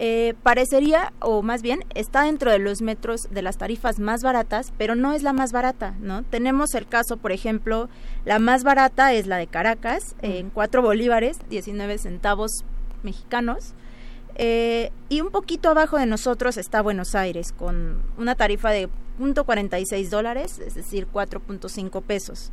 Eh, 0.00 0.34
parecería, 0.44 1.12
o 1.18 1.42
más 1.42 1.60
bien, 1.60 1.80
está 1.92 2.22
dentro 2.22 2.52
de 2.52 2.60
los 2.60 2.82
metros 2.82 3.22
de 3.32 3.42
las 3.42 3.58
tarifas 3.58 3.98
más 3.98 4.22
baratas, 4.22 4.72
pero 4.78 4.94
no 4.94 5.12
es 5.12 5.24
la 5.24 5.32
más 5.32 5.50
barata, 5.50 5.96
¿no? 6.00 6.22
Tenemos 6.22 6.74
el 6.74 6.86
caso, 6.86 7.16
por 7.16 7.32
ejemplo, 7.32 7.88
la 8.24 8.38
más 8.38 8.62
barata 8.62 9.12
es 9.12 9.26
la 9.26 9.38
de 9.38 9.48
Caracas, 9.48 10.14
en 10.22 10.50
4 10.50 10.82
bolívares, 10.82 11.38
19 11.50 11.98
centavos 11.98 12.62
mexicanos. 13.02 13.74
Eh, 14.36 14.92
y 15.08 15.20
un 15.20 15.30
poquito 15.30 15.68
abajo 15.68 15.98
de 15.98 16.06
nosotros 16.06 16.58
está 16.58 16.80
Buenos 16.80 17.16
Aires, 17.16 17.50
con 17.50 18.00
una 18.16 18.36
tarifa 18.36 18.70
de 18.70 18.88
.46 19.18 20.10
dólares, 20.10 20.60
es 20.64 20.76
decir, 20.76 21.08
4.5 21.12 22.02
pesos. 22.02 22.52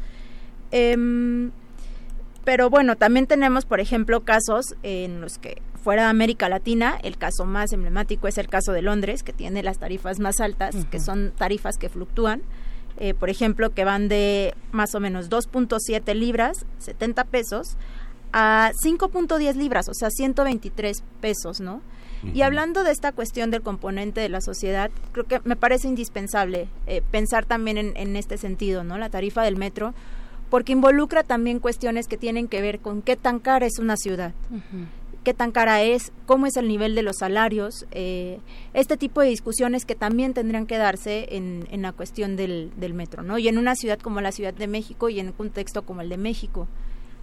Em, 0.72 1.52
pero 2.44 2.72
bueno, 2.72 2.96
también 2.96 3.28
tenemos, 3.28 3.66
por 3.66 3.80
ejemplo, 3.80 4.22
casos 4.22 4.74
en 4.82 5.22
los 5.22 5.38
que 5.38 5.62
fuera 5.86 6.06
de 6.06 6.10
América 6.10 6.50
Latina, 6.50 6.98
el 7.04 7.16
caso 7.16 7.46
más 7.46 7.72
emblemático 7.72 8.28
es 8.28 8.40
el 8.40 8.48
caso 8.48 8.72
de 8.72 8.82
Londres, 8.82 9.22
que 9.22 9.34
tiene 9.34 9.62
las 9.62 9.78
tarifas 9.78 10.18
más 10.20 10.40
altas, 10.40 10.76
que 10.90 11.00
son 11.00 11.32
tarifas 11.38 11.78
que 11.78 11.90
fluctúan. 11.90 12.42
Eh, 12.98 13.14
por 13.14 13.30
ejemplo, 13.30 13.70
que 13.70 13.86
van 13.86 14.08
de 14.08 14.56
más 14.72 14.96
o 14.96 15.00
menos 15.00 15.30
2.7 15.30 16.16
libras, 16.16 16.66
70 16.80 17.26
pesos, 17.26 17.78
a 18.34 18.72
5.10 18.84 19.54
libras, 19.58 19.88
o 19.88 19.94
sea, 19.94 20.10
123 20.10 21.04
pesos, 21.22 21.60
¿no? 21.60 21.84
Y 22.34 22.42
hablando 22.42 22.84
de 22.84 22.92
esta 22.92 23.12
cuestión 23.12 23.52
del 23.52 23.62
componente 23.62 24.22
de 24.22 24.30
la 24.30 24.42
sociedad, 24.42 24.90
creo 25.12 25.26
que 25.26 25.40
me 25.44 25.56
parece 25.56 25.88
indispensable 25.88 26.68
eh, 26.88 27.04
pensar 27.12 27.46
también 27.46 27.78
en, 27.78 27.96
en 27.96 28.16
este 28.16 28.40
sentido, 28.40 28.84
¿no? 28.84 28.98
La 28.98 29.12
tarifa 29.12 29.44
del 29.44 29.56
metro, 29.56 29.94
porque 30.50 30.72
involucra 30.72 31.22
también 31.22 31.60
cuestiones 31.60 32.08
que 32.08 32.18
tienen 32.18 32.48
que 32.48 32.62
ver 32.62 32.80
con 32.80 33.04
qué 33.04 33.16
tan 33.16 33.40
cara 33.40 33.68
es 33.68 33.78
una 33.78 33.98
ciudad, 33.98 34.34
qué 35.26 35.34
tan 35.34 35.52
cara 35.52 35.82
es, 35.82 36.14
cómo 36.26 36.46
es 36.46 36.56
el 36.56 36.70
nivel 36.70 36.96
de 36.96 37.02
los 37.02 37.18
salarios, 37.18 37.86
eh, 37.92 38.40
este 38.74 38.96
tipo 38.96 39.20
de 39.20 39.28
discusiones 39.28 39.84
que 39.84 39.96
también 39.96 40.34
tendrían 40.34 40.68
que 40.68 40.78
darse 40.78 41.28
en, 41.36 41.68
en 41.72 41.82
la 41.82 41.92
cuestión 41.92 42.38
del, 42.38 42.72
del 42.78 42.94
metro, 42.94 43.24
¿no? 43.24 43.38
Y 43.38 43.50
en 43.50 43.58
una 43.58 43.76
ciudad 43.76 44.00
como 44.00 44.22
la 44.22 44.32
Ciudad 44.32 44.54
de 44.54 44.68
México 44.68 45.10
y 45.10 45.20
en 45.20 45.28
un 45.28 45.34
contexto 45.34 45.82
como 45.82 46.02
el 46.02 46.10
de 46.10 46.18
México, 46.18 46.70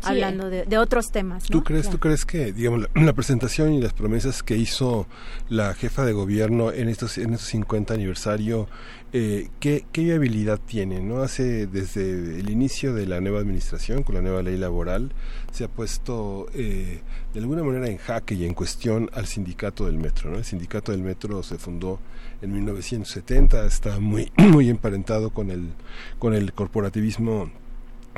hablando 0.04 0.50
de, 0.50 0.64
de 0.64 0.78
otros 0.78 1.10
temas, 1.10 1.50
¿no? 1.50 1.58
¿Tú 1.58 1.64
crees, 1.64 1.90
¿Tú 1.90 1.98
crees 1.98 2.24
que, 2.24 2.52
digamos, 2.52 2.82
la, 2.94 3.02
la 3.02 3.12
presentación 3.12 3.72
y 3.72 3.80
las 3.80 3.92
promesas 3.92 4.42
que 4.42 4.56
hizo 4.56 5.06
la 5.48 5.74
jefa 5.74 6.04
de 6.04 6.12
gobierno 6.12 6.72
en 6.72 6.88
estos 6.88 7.18
en 7.18 7.34
estos 7.34 7.48
50 7.48 7.94
aniversario, 7.94 8.68
eh, 9.14 9.50
¿qué, 9.60 9.84
qué 9.92 10.04
viabilidad 10.04 10.58
tiene? 10.58 11.00
¿No? 11.00 11.22
Hace 11.22 11.66
desde 11.66 12.40
el 12.40 12.48
inicio 12.48 12.94
de 12.94 13.06
la 13.06 13.20
nueva 13.20 13.40
administración 13.40 14.02
con 14.02 14.14
la 14.14 14.22
nueva 14.22 14.42
ley 14.42 14.56
laboral 14.56 15.12
se 15.52 15.64
ha 15.64 15.68
puesto 15.68 16.46
eh, 16.54 17.02
de 17.34 17.40
alguna 17.40 17.62
manera 17.62 17.88
en 17.88 17.98
jaque 17.98 18.34
y 18.34 18.46
en 18.46 18.54
cuestión 18.54 19.10
al 19.12 19.26
sindicato 19.26 19.84
del 19.84 19.98
metro. 19.98 20.30
¿no? 20.30 20.38
El 20.38 20.44
sindicato 20.44 20.92
del 20.92 21.02
metro 21.02 21.42
se 21.42 21.58
fundó 21.58 22.00
en 22.40 22.52
1970, 22.52 23.66
está 23.66 24.00
muy 24.00 24.32
muy 24.38 24.70
emparentado 24.70 25.30
con 25.30 25.50
el 25.50 25.74
con 26.18 26.32
el 26.32 26.54
corporativismo 26.54 27.50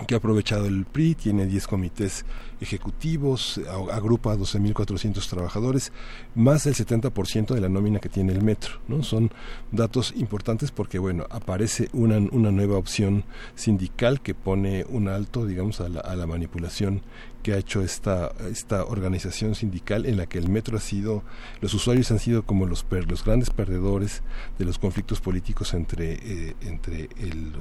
que 0.06 0.14
ha 0.14 0.18
aprovechado 0.18 0.66
el 0.66 0.84
PRI, 0.84 1.14
tiene 1.14 1.47
10 1.47 1.66
comités 1.66 2.24
ejecutivos, 2.60 3.60
agrupa 3.92 4.32
a 4.32 4.36
12.400 4.36 5.28
trabajadores, 5.28 5.92
más 6.34 6.64
del 6.64 6.74
70% 6.74 7.55
de 7.55 7.60
la 7.60 7.68
nómina 7.68 8.00
que 8.00 8.08
tiene 8.08 8.32
el 8.32 8.42
metro. 8.42 8.81
¿no? 8.89 9.02
Son 9.02 9.31
datos 9.70 10.12
importantes 10.16 10.73
porque, 10.73 10.98
bueno, 10.98 11.26
aparece 11.31 11.89
una, 11.92 12.16
una 12.16 12.50
nueva 12.50 12.76
opción 12.76 13.24
sindical 13.55 14.20
que 14.20 14.34
pone 14.34 14.84
un 14.89 15.08
alto, 15.08 15.47
digamos, 15.47 15.81
a 15.81 15.89
la, 15.89 16.00
a 16.00 16.16
la 16.16 16.26
manipulación 16.26 17.02
que 17.44 17.52
ha 17.52 17.58
hecho 17.58 17.82
esta, 17.82 18.32
esta 18.50 18.84
organización 18.86 19.55
sindical 19.55 20.06
en 20.06 20.16
la 20.16 20.24
que 20.26 20.39
el 20.39 20.48
metro 20.48 20.78
ha 20.78 20.81
sido, 20.81 21.23
los 21.60 21.74
usuarios 21.74 22.10
han 22.10 22.18
sido 22.18 22.42
como 22.44 22.64
los, 22.66 22.82
per- 22.84 23.08
los 23.08 23.23
grandes 23.23 23.50
perdedores 23.50 24.23
de 24.58 24.64
los 24.64 24.78
conflictos 24.78 25.20
políticos 25.20 25.74
entre, 25.74 26.14
eh, 26.14 26.56
entre 26.62 27.10
el, 27.20 27.52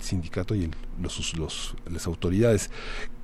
sindicato 0.00 0.54
y 0.54 0.64
el- 0.64 0.74
los, 1.00 1.36
los, 1.36 1.74
las 1.90 2.06
autoridades. 2.06 2.70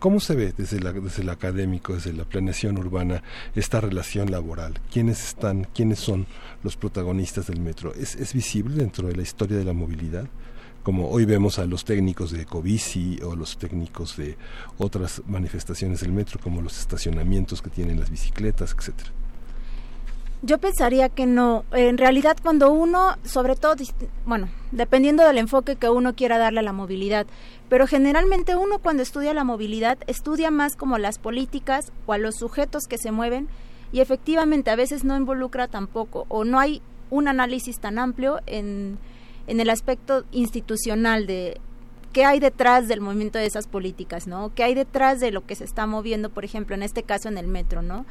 ¿Cómo 0.01 0.19
se 0.19 0.35
ve 0.35 0.53
desde, 0.59 0.81
la, 0.81 0.93
desde 0.93 1.23
el 1.23 1.29
académico, 1.31 1.95
desde 1.95 2.13
la 2.13 2.25
planeación 2.25 2.79
urbana, 2.79 3.23
esta 3.55 3.81
relación 3.81 4.31
laboral? 4.33 4.75
¿Quiénes 4.93 5.23
están, 5.25 5.69
quiénes 5.73 6.01
son 6.01 6.27
los 6.65 6.77
protagonistas 6.77 7.47
del 7.47 7.61
metro? 7.61 7.95
¿Es, 7.95 8.17
es 8.17 8.35
visible 8.35 8.75
dentro 8.75 9.07
de 9.07 9.15
la 9.15 9.23
historia 9.23 9.57
de 9.57 9.65
la 9.65 9.73
movilidad? 9.73 10.27
Como 10.89 11.11
hoy 11.11 11.27
vemos 11.27 11.59
a 11.59 11.67
los 11.67 11.85
técnicos 11.85 12.33
de 12.33 12.41
Ecobici 12.41 13.21
o 13.23 13.37
los 13.37 13.59
técnicos 13.59 14.17
de 14.17 14.39
otras 14.79 15.21
manifestaciones 15.27 16.01
del 16.01 16.13
metro, 16.13 16.41
como 16.43 16.63
los 16.63 16.79
estacionamientos 16.79 17.61
que 17.61 17.69
tienen 17.69 18.01
las 18.01 18.09
bicicletas, 18.09 18.75
etcétera. 18.75 19.11
Yo 20.41 20.57
pensaría 20.57 21.11
que 21.11 21.27
no. 21.27 21.67
En 21.73 21.99
realidad, 21.99 22.39
cuando 22.43 22.73
uno, 22.73 23.19
sobre 23.23 23.55
todo, 23.55 23.75
bueno, 24.25 24.49
dependiendo 24.73 25.27
del 25.27 25.37
enfoque 25.37 25.77
que 25.77 25.91
uno 25.91 26.15
quiera 26.15 26.39
darle 26.39 26.61
a 26.61 26.63
la 26.63 26.73
movilidad, 26.73 27.27
pero 27.69 27.87
generalmente 27.87 28.57
uno 28.57 28.79
cuando 28.79 29.03
estudia 29.03 29.35
la 29.35 29.45
movilidad 29.45 29.99
estudia 30.07 30.51
más 30.51 30.75
como 30.75 30.97
las 30.97 31.19
políticas 31.19 31.93
o 32.07 32.15
a 32.15 32.19
los 32.19 32.37
sujetos 32.37 32.85
que 32.89 32.97
se 32.97 33.13
mueven 33.13 33.47
y 33.93 34.01
efectivamente 34.01 34.71
a 34.71 34.77
veces 34.77 35.05
no 35.05 35.19
involucra 35.19 35.69
tampoco 35.69 36.25
o 36.31 36.45
no 36.45 36.59
hay 36.59 36.81
un 37.11 37.29
análisis 37.29 37.79
tan 37.79 37.99
amplio 37.99 38.41
en, 38.47 38.97
en 39.49 39.61
el 39.61 39.71
aspecto 39.71 40.25
institucional 40.31 41.27
de 41.27 41.61
qué 42.13 42.25
hay 42.25 42.39
detrás 42.39 42.89
del 42.89 43.01
movimiento 43.01 43.39
de 43.39 43.47
esas 43.47 43.67
políticas, 43.67 44.27
¿no? 44.27 44.53
¿Qué 44.55 44.63
hay 44.63 44.75
detrás 44.75 45.21
de 45.21 45.31
lo 45.31 45.45
que 45.47 45.55
se 45.57 45.65
está 45.65 45.87
moviendo, 45.87 46.31
por 46.31 46.45
ejemplo, 46.45 46.75
en 46.75 46.83
este 46.83 47.03
caso 47.03 47.29
en 47.29 47.39
el 47.39 47.49
metro, 47.49 47.83
¿no? 47.83 48.07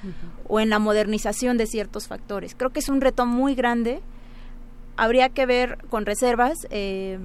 O 0.48 0.60
en 0.60 0.70
la 0.70 0.80
modernización 0.80 1.58
de 1.58 1.68
ciertos 1.68 2.08
factores. 2.08 2.56
Creo 2.56 2.72
que 2.72 2.80
es 2.80 2.90
un 2.90 3.02
reto 3.02 3.26
muy 3.26 3.56
grande. 3.56 4.02
Habría 4.98 5.30
que 5.30 5.46
ver 5.46 5.78
con 5.90 6.06
reservas 6.06 6.58
eh, 6.70 7.20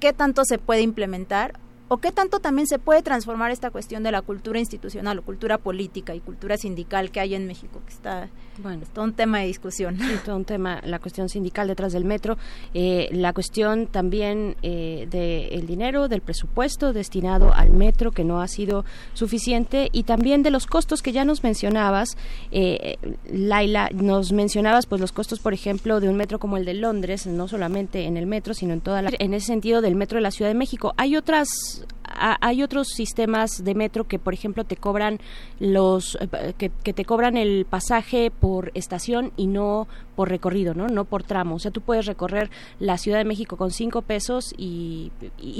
qué 0.00 0.12
tanto 0.12 0.44
se 0.44 0.58
puede 0.58 0.80
implementar 0.80 1.58
o 1.88 1.98
qué 1.98 2.12
tanto 2.12 2.40
también 2.40 2.66
se 2.66 2.78
puede 2.78 3.02
transformar 3.02 3.50
esta 3.50 3.70
cuestión 3.70 4.02
de 4.02 4.12
la 4.12 4.22
cultura 4.22 4.58
institucional 4.58 5.18
o 5.18 5.22
cultura 5.22 5.58
política 5.58 6.14
y 6.14 6.20
cultura 6.20 6.56
sindical 6.56 7.10
que 7.10 7.20
hay 7.20 7.34
en 7.34 7.46
México, 7.46 7.80
que 7.86 7.92
está 7.92 8.28
bueno, 8.58 8.82
es 8.84 8.88
todo 8.90 9.04
un 9.04 9.14
tema 9.14 9.40
de 9.40 9.46
discusión. 9.46 10.00
Es 10.00 10.22
todo 10.22 10.36
un 10.36 10.44
tema, 10.44 10.80
la 10.84 10.98
cuestión 10.98 11.28
sindical 11.28 11.66
detrás 11.66 11.92
del 11.92 12.04
metro, 12.04 12.38
eh, 12.72 13.08
la 13.12 13.32
cuestión 13.32 13.86
también 13.86 14.56
eh, 14.62 15.08
del 15.10 15.66
dinero, 15.66 16.08
del 16.08 16.20
presupuesto 16.20 16.92
destinado 16.92 17.52
al 17.52 17.70
metro, 17.70 18.12
que 18.12 18.22
no 18.22 18.40
ha 18.40 18.48
sido 18.48 18.84
suficiente, 19.12 19.88
y 19.92 20.04
también 20.04 20.42
de 20.42 20.50
los 20.50 20.66
costos 20.66 21.02
que 21.02 21.12
ya 21.12 21.24
nos 21.24 21.42
mencionabas. 21.42 22.16
Eh, 22.52 22.96
Laila, 23.30 23.90
nos 23.92 24.32
mencionabas 24.32 24.86
pues 24.86 25.00
los 25.00 25.12
costos, 25.12 25.40
por 25.40 25.52
ejemplo, 25.52 26.00
de 26.00 26.08
un 26.08 26.16
metro 26.16 26.38
como 26.38 26.56
el 26.56 26.64
de 26.64 26.74
Londres, 26.74 27.26
no 27.26 27.48
solamente 27.48 28.04
en 28.04 28.16
el 28.16 28.26
metro, 28.26 28.54
sino 28.54 28.72
en 28.72 28.80
toda 28.80 29.02
la... 29.02 29.10
En 29.18 29.34
ese 29.34 29.46
sentido, 29.46 29.80
del 29.80 29.96
metro 29.96 30.16
de 30.16 30.22
la 30.22 30.30
Ciudad 30.30 30.50
de 30.50 30.54
México. 30.54 30.94
Hay 30.96 31.16
otras 31.16 31.73
hay 32.16 32.62
otros 32.62 32.88
sistemas 32.88 33.64
de 33.64 33.74
metro 33.74 34.04
que, 34.04 34.18
por 34.18 34.34
ejemplo, 34.34 34.64
te 34.64 34.76
cobran 34.76 35.18
los 35.58 36.16
eh, 36.20 36.52
que, 36.56 36.92
te 36.92 37.04
cobran 37.04 37.36
el 37.36 37.66
pasaje 37.68 38.30
por 38.30 38.70
estación 38.74 39.32
y 39.36 39.46
no 39.46 39.88
por 40.14 40.28
recorrido, 40.28 40.74
¿no? 40.74 40.86
No 40.86 41.04
por 41.04 41.24
tramo. 41.24 41.56
O 41.56 41.58
sea, 41.58 41.70
tú 41.70 41.80
puedes 41.80 42.06
recorrer 42.06 42.50
la 42.78 42.98
Ciudad 42.98 43.18
de 43.18 43.24
México 43.24 43.56
con 43.56 43.70
cinco 43.70 44.02
pesos 44.02 44.54
y, 44.56 45.10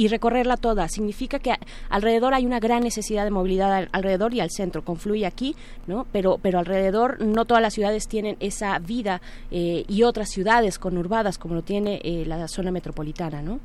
recorrerla 0.09 0.57
toda. 0.57 0.89
Significa 0.89 1.39
que 1.39 1.55
alrededor 1.89 2.35
hay 2.35 2.47
una 2.47 2.61
gran 2.61 2.85
necesidad 2.85 3.25
de 3.25 3.31
movilidad 3.31 3.89
alrededor 3.91 4.33
y 4.35 4.41
al 4.41 4.51
centro. 4.51 4.85
Confluye 4.85 5.27
aquí, 5.27 5.57
¿no? 5.87 6.07
Pero, 6.13 6.39
pero 6.41 6.59
alrededor 6.59 7.21
no 7.21 7.47
todas 7.47 7.63
las 7.63 7.75
ciudades 7.75 8.07
tienen 8.07 8.37
esa 8.39 8.79
vida 8.79 9.21
eh, 9.51 9.85
y 9.89 10.05
otras 10.05 10.29
ciudades 10.29 10.79
conurbadas 10.79 11.39
como 11.39 11.55
lo 11.55 11.63
tiene 11.63 12.01
eh, 12.05 12.25
la 12.27 12.47
zona 12.47 12.71
metropolitana, 12.71 13.43
¿no? 13.43 13.59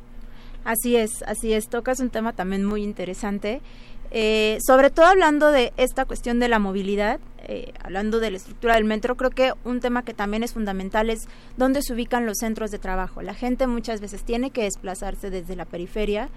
Así 0.69 0.95
es, 0.95 1.23
así 1.23 1.51
es. 1.51 1.67
Tocas 1.67 1.99
un 1.99 2.11
tema 2.11 2.33
también 2.33 2.63
muy 2.63 2.83
interesante. 2.83 3.59
Eh, 4.11 4.59
sobre 4.63 4.91
todo 4.91 5.07
hablando 5.07 5.51
de 5.51 5.73
esta 5.77 6.05
cuestión 6.05 6.39
de 6.39 6.47
la 6.47 6.59
movilidad, 6.59 7.19
eh, 7.39 7.73
hablando 7.83 8.19
de 8.19 8.29
la 8.29 8.37
estructura 8.37 8.75
del 8.75 8.83
metro, 8.83 9.17
creo 9.17 9.31
que 9.31 9.51
un 9.63 9.79
tema 9.79 10.05
que 10.05 10.13
también 10.13 10.43
es 10.43 10.53
fundamental 10.53 11.09
es 11.09 11.27
dónde 11.57 11.81
se 11.81 11.93
ubican 11.93 12.27
los 12.27 12.37
centros 12.37 12.69
de 12.69 12.77
trabajo. 12.77 13.23
La 13.23 13.33
gente 13.33 13.65
muchas 13.65 13.99
veces 13.99 14.21
tiene 14.21 14.51
que 14.51 14.61
desplazarse 14.61 15.31
desde 15.31 15.55
la 15.55 15.65
periferia 15.65 16.29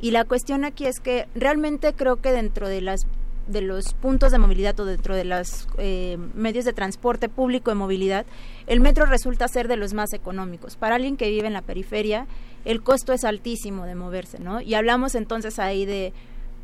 y 0.00 0.10
la 0.10 0.24
cuestión 0.24 0.64
aquí 0.64 0.86
es 0.86 0.98
que 0.98 1.28
realmente 1.34 1.92
creo 1.92 2.16
que 2.16 2.32
dentro 2.32 2.68
de 2.68 2.80
las 2.80 3.06
de 3.46 3.60
los 3.60 3.94
puntos 3.94 4.32
de 4.32 4.38
movilidad 4.38 4.78
o 4.80 4.84
dentro 4.84 5.14
de 5.14 5.24
los 5.24 5.68
eh, 5.78 6.18
medios 6.34 6.64
de 6.64 6.72
transporte 6.72 7.28
público 7.28 7.70
de 7.70 7.76
movilidad, 7.76 8.26
el 8.66 8.80
metro 8.80 9.06
resulta 9.06 9.46
ser 9.48 9.68
de 9.68 9.76
los 9.76 9.94
más 9.94 10.12
económicos. 10.12 10.76
Para 10.76 10.96
alguien 10.96 11.16
que 11.16 11.30
vive 11.30 11.46
en 11.46 11.52
la 11.52 11.62
periferia, 11.62 12.26
el 12.66 12.82
costo 12.82 13.12
es 13.12 13.24
altísimo 13.24 13.86
de 13.86 13.94
moverse, 13.94 14.40
¿no? 14.40 14.60
Y 14.60 14.74
hablamos 14.74 15.14
entonces 15.14 15.58
ahí 15.58 15.86
de 15.86 16.12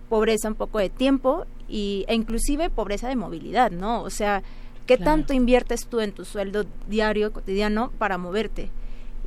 pobreza 0.09 0.49
un 0.49 0.57
poco 0.57 0.79
de 0.81 0.91
tiempo 0.91 1.47
y, 1.69 2.05
e 2.09 2.15
inclusive 2.15 2.69
pobreza 2.71 3.09
de 3.09 3.17
movilidad, 3.17 3.71
¿no? 3.71 4.03
O 4.03 4.11
sea, 4.11 4.43
¿qué 4.85 4.99
tanto 4.99 5.33
inviertes 5.33 5.87
tú 5.87 6.01
en 6.01 6.13
tu 6.13 6.25
sueldo 6.25 6.67
diario, 6.89 7.33
cotidiano, 7.33 7.93
para 7.99 8.19
moverte? 8.19 8.69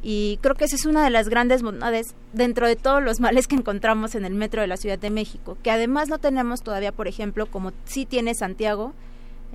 Y 0.03 0.37
creo 0.41 0.53
que 0.53 0.65
esa 0.65 0.75
es 0.75 0.85
una 0.85 1.03
de 1.03 1.09
las 1.09 1.29
grandes 1.29 1.63
bondades 1.63 2.13
dentro 2.33 2.67
de 2.67 2.75
todos 2.75 3.01
los 3.01 3.21
males 3.21 3.47
que 3.47 3.55
encontramos 3.55 4.13
en 4.13 4.25
el 4.25 4.35
metro 4.35 4.61
de 4.61 4.67
la 4.67 4.77
Ciudad 4.77 4.99
de 4.99 5.09
México, 5.09 5.57
que 5.63 5.71
además 5.71 6.09
no 6.09 6.19
tenemos 6.19 6.61
todavía, 6.61 6.91
por 6.91 7.07
ejemplo, 7.07 7.45
como 7.47 7.71
sí 7.85 8.05
tiene 8.05 8.35
Santiago 8.35 8.93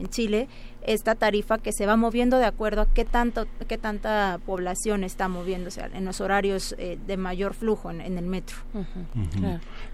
en 0.00 0.08
Chile, 0.08 0.48
esta 0.82 1.14
tarifa 1.14 1.58
que 1.58 1.72
se 1.72 1.86
va 1.86 1.96
moviendo 1.96 2.38
de 2.38 2.46
acuerdo 2.46 2.82
a 2.82 2.86
qué 2.86 3.04
tanto 3.04 3.46
qué 3.68 3.78
tanta 3.78 4.40
población 4.46 5.04
está 5.04 5.28
moviéndose 5.28 5.82
en 5.92 6.04
los 6.04 6.20
horarios 6.20 6.74
eh, 6.78 6.98
de 7.06 7.16
mayor 7.16 7.54
flujo 7.54 7.90
en, 7.90 8.00
el 8.00 8.26
metro. 8.26 8.56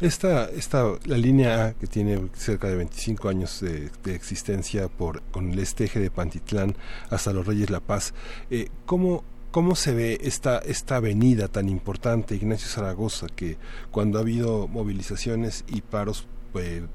esta, 0.00 0.48
esta, 0.50 0.84
la 1.04 1.18
línea 1.18 1.66
A 1.66 1.72
que 1.74 1.86
tiene 1.86 2.28
cerca 2.34 2.68
de 2.68 2.76
25 2.76 3.28
años 3.28 3.60
de, 3.60 3.90
existencia 4.14 4.88
por 4.88 5.22
con 5.22 5.50
el 5.50 5.58
esteje 5.58 5.98
de 5.98 6.10
Pantitlán 6.10 6.76
hasta 7.10 7.32
los 7.32 7.46
Reyes 7.46 7.70
La 7.70 7.80
Paz, 7.80 8.14
eh, 8.50 8.68
¿cómo 8.86 9.24
¿Cómo 9.56 9.74
se 9.74 9.94
ve 9.94 10.18
esta, 10.20 10.58
esta 10.58 10.96
avenida 10.96 11.48
tan 11.48 11.70
importante, 11.70 12.34
Ignacio 12.34 12.68
Zaragoza, 12.68 13.26
que 13.34 13.56
cuando 13.90 14.18
ha 14.18 14.20
habido 14.20 14.68
movilizaciones 14.68 15.64
y 15.66 15.80
paros 15.80 16.28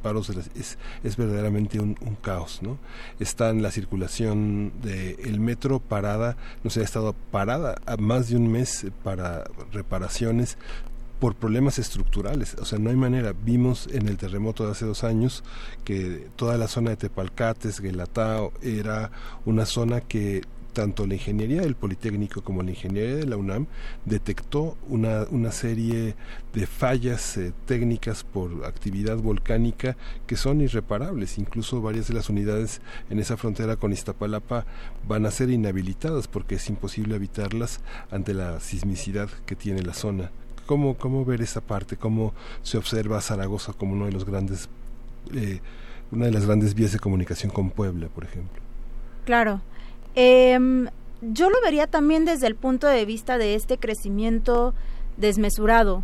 paros 0.02 0.30
es, 0.30 0.78
es, 1.04 1.18
verdaderamente 1.18 1.80
un, 1.80 1.96
caos, 2.22 2.60
¿no? 2.62 2.78
Está 3.20 3.50
en 3.50 3.62
la 3.62 3.72
circulación 3.72 4.74
del 4.82 5.40
metro 5.40 5.80
parada, 5.80 6.38
no 6.64 6.70
sé, 6.70 6.82
ha 6.82 6.84
estado 6.84 7.14
parada 7.32 7.76
más 8.00 8.30
de 8.30 8.36
un 8.36 8.52
mes 8.52 8.86
para 9.04 9.44
reparaciones 9.72 10.58
por 11.20 11.36
problemas 11.36 11.78
estructurales, 11.78 12.56
o 12.56 12.66
sea, 12.66 12.80
no 12.80 12.90
hay 12.90 12.96
manera. 12.96 13.34
Vimos 13.34 13.88
en 13.94 14.08
el 14.08 14.18
terremoto 14.18 14.66
de 14.66 14.72
hace 14.72 14.86
dos 14.86 15.04
años 15.04 15.44
que 15.84 16.28
toda 16.36 16.58
la 16.58 16.68
zona 16.68 16.90
de 16.90 16.98
Tepalcates, 16.98 17.80
Guelatao, 17.80 18.54
era 18.64 19.12
una 19.46 19.68
zona 19.68 20.02
que 20.02 20.42
tanto 20.74 21.06
la 21.06 21.14
ingeniería 21.16 21.62
del 21.62 21.76
Politécnico 21.76 22.42
como 22.42 22.64
la 22.64 22.72
ingeniería 22.72 23.16
de 23.16 23.26
la 23.26 23.38
UNAM 23.38 23.68
detectó 24.06 24.78
una, 24.88 25.26
una 25.30 25.52
serie 25.52 26.16
de 26.54 26.68
fallas 26.68 27.38
eh, 27.38 27.54
técnicas 27.66 28.24
por 28.24 28.66
actividad 28.66 29.18
volcánica 29.18 29.98
que 30.28 30.36
son 30.36 30.62
irreparables. 30.62 31.38
Incluso 31.38 31.82
varias 31.82 32.08
de 32.08 32.14
las 32.14 32.30
unidades 32.30 32.82
en 33.10 33.20
esa 33.20 33.38
frontera 33.38 33.76
con 33.76 33.94
Iztapalapa 33.94 34.66
van 35.08 35.26
a 35.26 35.32
ser 35.32 35.50
inhabilitadas 35.50 36.28
porque 36.28 36.56
es 36.56 36.70
imposible 36.70 37.16
habitarlas 37.16 37.82
ante 38.10 38.34
la 38.34 38.60
sismicidad 38.60 39.30
que 39.46 39.56
tiene 39.56 39.82
la 39.84 39.94
zona. 39.94 40.32
¿Cómo, 40.66 40.96
cómo 40.98 41.26
ver 41.26 41.42
esa 41.42 41.62
parte? 41.62 41.98
¿Cómo 41.98 42.34
se 42.62 42.78
observa 42.78 43.20
Zaragoza 43.22 43.74
como 43.74 43.94
uno 43.94 44.06
de 44.06 44.12
los 44.14 44.26
grandes, 44.26 44.70
eh, 45.34 45.60
una 46.12 46.26
de 46.26 46.32
las 46.32 46.46
grandes 46.46 46.76
vías 46.76 46.94
de 46.94 47.00
comunicación 47.00 47.52
con 47.52 47.72
Puebla, 47.72 48.08
por 48.08 48.24
ejemplo? 48.24 48.62
Claro, 49.26 49.62
eh, 50.16 50.60
yo 51.22 51.50
lo 51.50 51.62
vería 51.62 51.88
también 51.88 52.26
desde 52.26 52.48
el 52.48 52.56
punto 52.56 52.88
de 52.88 53.06
vista 53.06 53.38
de 53.38 53.56
este 53.56 53.78
crecimiento 53.78 54.74
desmesurado 55.18 56.04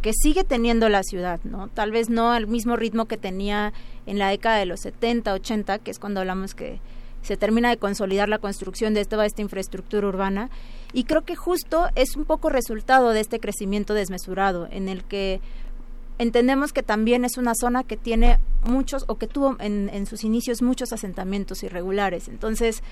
que 0.00 0.12
sigue 0.14 0.44
teniendo 0.44 0.88
la 0.88 1.02
ciudad, 1.02 1.40
¿no? 1.44 1.68
Tal 1.68 1.90
vez 1.90 2.08
no 2.08 2.32
al 2.32 2.46
mismo 2.46 2.76
ritmo 2.76 3.06
que 3.06 3.18
tenía 3.18 3.72
en 4.06 4.18
la 4.18 4.28
década 4.28 4.56
de 4.56 4.66
los 4.66 4.80
70, 4.80 5.32
80, 5.34 5.78
que 5.78 5.90
es 5.90 5.98
cuando 5.98 6.20
hablamos 6.20 6.54
que 6.54 6.80
se 7.22 7.36
termina 7.36 7.68
de 7.68 7.76
consolidar 7.76 8.28
la 8.28 8.38
construcción 8.38 8.94
de 8.94 9.04
toda 9.04 9.26
esta 9.26 9.42
infraestructura 9.42 10.08
urbana. 10.08 10.50
Y 10.92 11.04
creo 11.04 11.22
que 11.22 11.36
justo 11.36 11.88
es 11.94 12.16
un 12.16 12.24
poco 12.24 12.48
resultado 12.48 13.10
de 13.10 13.20
este 13.20 13.40
crecimiento 13.40 13.94
desmesurado, 13.94 14.68
en 14.70 14.88
el 14.88 15.04
que 15.04 15.40
entendemos 16.22 16.72
que 16.72 16.82
también 16.82 17.24
es 17.24 17.36
una 17.36 17.54
zona 17.54 17.84
que 17.84 17.96
tiene 17.96 18.38
muchos 18.64 19.04
o 19.08 19.16
que 19.16 19.26
tuvo 19.26 19.56
en, 19.60 19.90
en 19.92 20.06
sus 20.06 20.24
inicios 20.24 20.62
muchos 20.62 20.92
asentamientos 20.92 21.62
irregulares. 21.62 22.28
Entonces, 22.28 22.82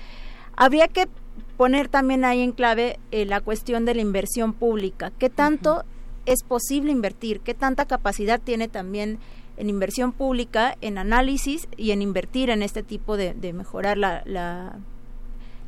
habría 0.55 0.87
que 0.87 1.07
poner 1.57 1.89
también 1.89 2.25
ahí 2.25 2.41
en 2.41 2.51
clave 2.51 2.99
eh, 3.11 3.25
la 3.25 3.41
cuestión 3.41 3.85
de 3.85 3.95
la 3.95 4.01
inversión 4.01 4.53
pública. 4.53 5.11
¿Qué 5.17 5.29
tanto 5.29 5.83
es 6.25 6.43
posible 6.43 6.91
invertir? 6.91 7.39
¿Qué 7.39 7.53
tanta 7.53 7.85
capacidad 7.85 8.39
tiene 8.39 8.67
también 8.67 9.19
en 9.57 9.69
inversión 9.69 10.11
pública, 10.11 10.75
en 10.81 10.97
análisis 10.97 11.67
y 11.77 11.91
en 11.91 12.01
invertir 12.01 12.49
en 12.49 12.63
este 12.63 12.83
tipo 12.83 13.17
de, 13.17 13.33
mejorar 13.53 13.97
la, 13.97 14.23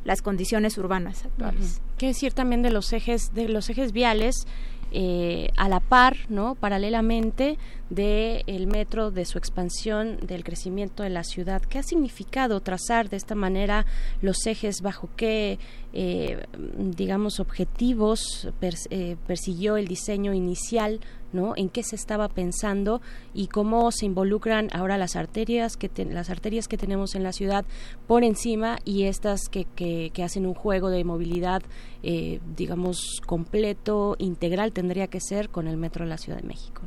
las 0.03 0.21
condiciones 0.21 0.77
urbanas 0.77 1.25
actuales? 1.25 1.81
¿Qué 1.97 2.07
decir 2.07 2.33
también 2.33 2.61
de 2.61 2.71
los 2.71 2.91
ejes, 2.93 3.33
de 3.33 3.49
los 3.49 3.69
ejes 3.69 3.91
viales? 3.91 4.47
Eh, 4.95 5.49
a 5.57 5.69
la 5.69 5.79
par, 5.79 6.17
¿no? 6.29 6.53
paralelamente 6.53 7.57
del 7.89 8.67
metro, 8.67 9.09
de 9.09 9.25
su 9.25 9.39
expansión, 9.39 10.17
del 10.17 10.43
crecimiento 10.43 11.01
de 11.01 11.09
la 11.09 11.23
ciudad. 11.23 11.63
¿Qué 11.63 11.79
ha 11.79 11.83
significado 11.83 12.59
trazar 12.59 13.09
de 13.09 13.17
esta 13.17 13.33
manera 13.33 13.87
los 14.21 14.45
ejes? 14.45 14.81
¿Bajo 14.83 15.09
qué, 15.15 15.57
eh, 15.93 16.45
digamos, 16.77 17.39
objetivos 17.39 18.49
eh, 18.61 19.15
persiguió 19.25 19.77
el 19.77 19.87
diseño 19.87 20.31
inicial 20.31 20.99
¿no? 21.33 21.53
En 21.55 21.69
qué 21.69 21.83
se 21.83 21.95
estaba 21.95 22.29
pensando 22.29 23.01
y 23.33 23.47
cómo 23.47 23.91
se 23.91 24.05
involucran 24.05 24.69
ahora 24.73 24.97
las 24.97 25.15
arterias 25.15 25.77
que 25.77 25.89
las 26.05 26.29
arterias 26.29 26.67
que 26.67 26.77
tenemos 26.77 27.15
en 27.15 27.23
la 27.23 27.33
ciudad 27.33 27.65
por 28.07 28.23
encima 28.23 28.77
y 28.85 29.03
estas 29.03 29.49
que, 29.49 29.65
que, 29.65 30.23
hacen 30.23 30.45
un 30.45 30.53
juego 30.53 30.89
de 30.89 31.03
movilidad, 31.03 31.61
eh, 32.01 32.39
digamos, 32.55 33.21
completo, 33.25 34.15
integral 34.19 34.71
tendría 34.71 35.07
que 35.07 35.19
ser 35.19 35.49
con 35.49 35.67
el 35.67 35.77
metro 35.77 36.05
de 36.05 36.09
la 36.09 36.17
Ciudad 36.17 36.39
de 36.39 36.47
México. 36.47 36.81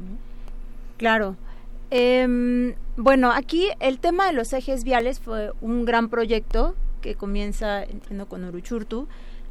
Claro. 0.97 1.37
Em, 1.91 2.75
bueno, 2.97 3.31
aquí 3.31 3.69
el 3.81 3.99
tema 3.99 4.27
de 4.27 4.33
los 4.33 4.53
ejes 4.53 4.83
viales 4.83 5.21
fue 5.21 5.53
un 5.61 5.85
gran 5.85 6.09
proyecto 6.09 6.75
que 7.01 7.15
comienza, 7.15 7.85
entiendo, 7.85 8.27
con 8.27 8.45
Uruchurtu. 8.45 9.07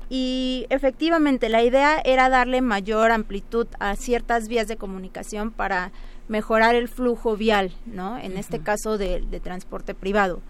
Y 0.10 0.68
efectivamente 0.70 1.50
la 1.50 1.64
idea 1.64 2.00
era 2.04 2.30
darle 2.30 2.62
mayor 2.62 3.12
amplitud 3.12 3.68
a 3.80 3.96
ciertas 3.96 4.48
vías 4.48 4.68
de 4.68 4.78
comunicación 4.78 5.52
para 5.52 5.92
mejorar 6.28 6.76
el 6.76 6.88
flujo 6.88 7.36
vial, 7.36 7.72
¿no? 7.86 8.18
En 8.18 8.38
este 8.38 8.60
caso 8.60 8.98
de, 8.98 9.22
de 9.22 9.40
transporte 9.40 9.94
privado. 9.94 10.42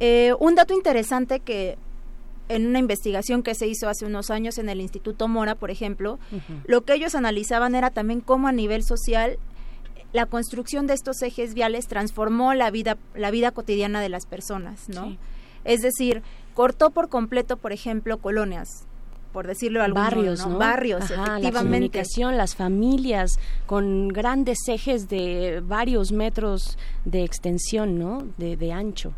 Eh, 0.00 0.34
un 0.38 0.54
dato 0.54 0.74
interesante 0.74 1.40
que 1.40 1.76
en 2.48 2.66
una 2.66 2.78
investigación 2.78 3.42
que 3.42 3.54
se 3.54 3.66
hizo 3.66 3.88
hace 3.88 4.04
unos 4.04 4.30
años 4.30 4.58
en 4.58 4.68
el 4.68 4.80
Instituto 4.80 5.28
Mora, 5.28 5.54
por 5.54 5.70
ejemplo, 5.70 6.18
lo 6.64 6.84
que 6.84 6.94
ellos 6.94 7.14
analizaban 7.14 7.74
era 7.74 7.90
también 7.90 8.20
cómo 8.20 8.48
a 8.48 8.52
nivel 8.52 8.82
social 8.82 9.38
la 10.12 10.26
construcción 10.26 10.86
de 10.86 10.94
estos 10.94 11.22
ejes 11.22 11.54
viales 11.54 11.86
transformó 11.86 12.52
la 12.52 12.70
vida 12.70 12.98
la 13.14 13.30
vida 13.30 13.52
cotidiana 13.52 14.00
de 14.00 14.10
las 14.10 14.26
personas, 14.26 14.88
¿no? 14.88 15.10
Sí. 15.10 15.18
Es 15.64 15.80
decir, 15.80 16.22
cortó 16.54 16.90
por 16.90 17.08
completo, 17.08 17.56
por 17.56 17.72
ejemplo, 17.72 18.18
colonias, 18.18 18.84
por 19.32 19.46
decirlo 19.46 19.78
de 19.80 19.86
algún 19.86 20.02
barrios, 20.02 20.40
modo, 20.40 20.50
¿no? 20.52 20.58
Barrios, 20.58 21.02
Ajá, 21.04 21.14
La 21.14 21.22
efectivamente. 21.22 21.58
comunicación, 21.58 22.36
las 22.36 22.54
familias 22.54 23.38
con 23.66 24.08
grandes 24.08 24.58
ejes 24.68 25.08
de 25.08 25.62
varios 25.66 26.12
metros 26.12 26.76
de 27.04 27.24
extensión, 27.24 27.98
¿no? 27.98 28.24
De, 28.38 28.56
de 28.56 28.72
ancho. 28.72 29.14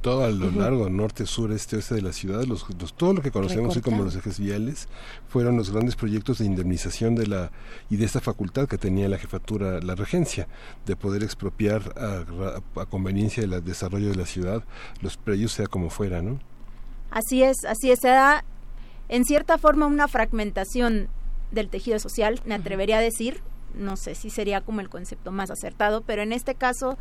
todo 0.00 0.24
a 0.24 0.30
lo 0.30 0.50
largo, 0.50 0.90
norte, 0.90 1.26
sur, 1.26 1.52
este, 1.52 1.76
oeste 1.76 1.94
de 1.94 2.02
la 2.02 2.12
ciudad, 2.12 2.42
los, 2.42 2.66
los- 2.80 2.92
todo 2.92 3.12
lo 3.12 3.22
que 3.22 3.30
conocemos 3.30 3.76
hoy 3.76 3.82
como 3.82 4.02
los 4.02 4.16
ejes 4.16 4.40
viales, 4.40 4.88
fueron 5.28 5.56
los 5.56 5.70
grandes 5.70 5.94
proyectos 5.94 6.38
de 6.38 6.44
indemnización 6.46 7.14
de 7.14 7.28
la 7.28 7.52
y 7.88 7.96
de 7.98 8.04
esta 8.04 8.20
facultad 8.20 8.66
que 8.66 8.78
tenía 8.78 9.08
la 9.08 9.16
jefatura, 9.18 9.78
la 9.80 9.94
regencia, 9.94 10.48
de 10.86 10.96
poder 10.96 11.22
expropiar 11.22 11.92
a, 11.96 12.24
a- 12.78 12.82
a 12.82 12.86
conveniencia 12.86 13.46
del 13.46 13.62
desarrollo 13.64 14.08
de 14.10 14.16
la 14.16 14.26
ciudad 14.26 14.64
los 15.02 15.16
predios, 15.16 15.52
sea 15.52 15.68
como 15.68 15.88
fuera, 15.88 16.20
¿no? 16.20 16.40
Así 17.12 17.44
es, 17.44 17.64
así 17.64 17.92
es. 17.92 18.00
Se 18.00 18.08
da 18.08 18.44
en 19.12 19.26
cierta 19.26 19.58
forma 19.58 19.84
una 19.86 20.08
fragmentación 20.08 21.08
del 21.50 21.68
tejido 21.68 21.98
social, 21.98 22.40
me 22.46 22.54
atrevería 22.54 22.96
a 22.96 23.02
decir. 23.02 23.42
No 23.74 23.96
sé 23.96 24.14
si 24.14 24.30
sería 24.30 24.62
como 24.62 24.80
el 24.80 24.88
concepto 24.88 25.32
más 25.32 25.50
acertado, 25.50 26.00
pero 26.00 26.22
en 26.22 26.32
este 26.32 26.54
caso, 26.54 26.96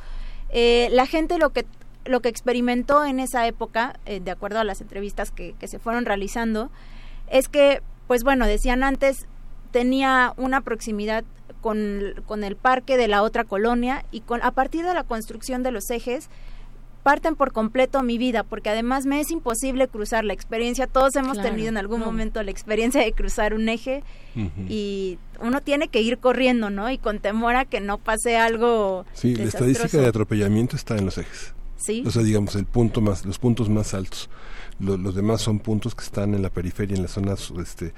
eh, 0.49 0.89
la 0.91 1.05
gente 1.05 1.37
lo 1.37 1.51
que 1.51 1.65
lo 2.03 2.19
que 2.19 2.27
experimentó 2.27 3.05
en 3.05 3.19
esa 3.19 3.47
época, 3.47 3.97
eh, 4.05 4.19
de 4.19 4.31
acuerdo 4.31 4.59
a 4.59 4.65
las 4.65 4.81
entrevistas 4.81 5.31
que, 5.31 5.53
que 5.57 5.69
se 5.69 5.79
fueron 5.79 6.03
realizando, 6.03 6.69
es 7.29 7.47
que, 7.47 7.81
pues 8.07 8.23
bueno, 8.23 8.45
decían 8.45 8.83
antes, 8.83 9.27
tenía 9.71 10.33
una 10.35 10.61
proximidad 10.61 11.23
con, 11.61 12.15
con 12.25 12.43
el 12.43 12.57
parque 12.57 12.97
de 12.97 13.07
la 13.07 13.23
otra 13.23 13.45
colonia 13.45 14.03
y 14.11 14.21
con, 14.21 14.41
a 14.41 14.51
partir 14.51 14.83
de 14.83 14.93
la 14.93 15.03
construcción 15.03 15.63
de 15.63 15.71
los 15.71 15.89
ejes, 15.91 16.29
parten 17.03 17.35
por 17.35 17.51
completo 17.51 18.03
mi 18.03 18.17
vida, 18.17 18.43
porque 18.43 18.69
además 18.69 19.05
me 19.05 19.19
es 19.19 19.31
imposible 19.31 19.87
cruzar 19.87 20.23
la 20.23 20.33
experiencia. 20.33 20.87
Todos 20.87 21.15
hemos 21.15 21.33
Claro, 21.33 21.49
tenido 21.49 21.69
en 21.69 21.77
algún 21.77 21.99
no. 22.01 22.05
momento 22.07 22.41
la 22.43 22.51
experiencia 22.51 23.01
de 23.01 23.11
cruzar 23.13 23.53
un 23.53 23.67
eje 23.69 24.03
y 24.69 25.17
uno 25.41 25.61
tiene 25.61 25.87
que 25.87 26.01
ir 26.01 26.17
corriendo, 26.19 26.69
¿no? 26.69 26.89
Y 26.91 26.97
con 26.97 27.19
temor 27.19 27.55
a 27.55 27.65
que 27.65 27.79
no 27.81 27.97
pase 27.97 28.37
algo 28.37 29.05
Sí, 29.13 29.35
la 29.35 29.43
estadística 29.45 29.97
de 29.97 30.07
atropellamiento 30.07 30.75
está 30.75 30.97
en 30.97 31.05
los 31.05 31.17
ejes. 31.17 31.53
Sí. 31.77 32.03
O 32.05 32.11
sea, 32.11 32.21
digamos, 32.21 32.55
el 32.55 32.65
punto 32.65 33.01
más, 33.01 33.25
los 33.25 33.39
puntos 33.39 33.67
más 33.69 33.93
altos. 33.95 34.29
Lo- 34.79 34.97
los 34.97 35.15
demás 35.15 35.41
son 35.41 35.59
puntos 35.59 35.95
que 35.95 36.03
están 36.03 36.33
en 36.35 36.41
la 36.43 36.49
periferia, 36.51 36.95
en 36.95 37.01
la 37.03 37.07
zona 37.07 37.33
este, 37.61 37.93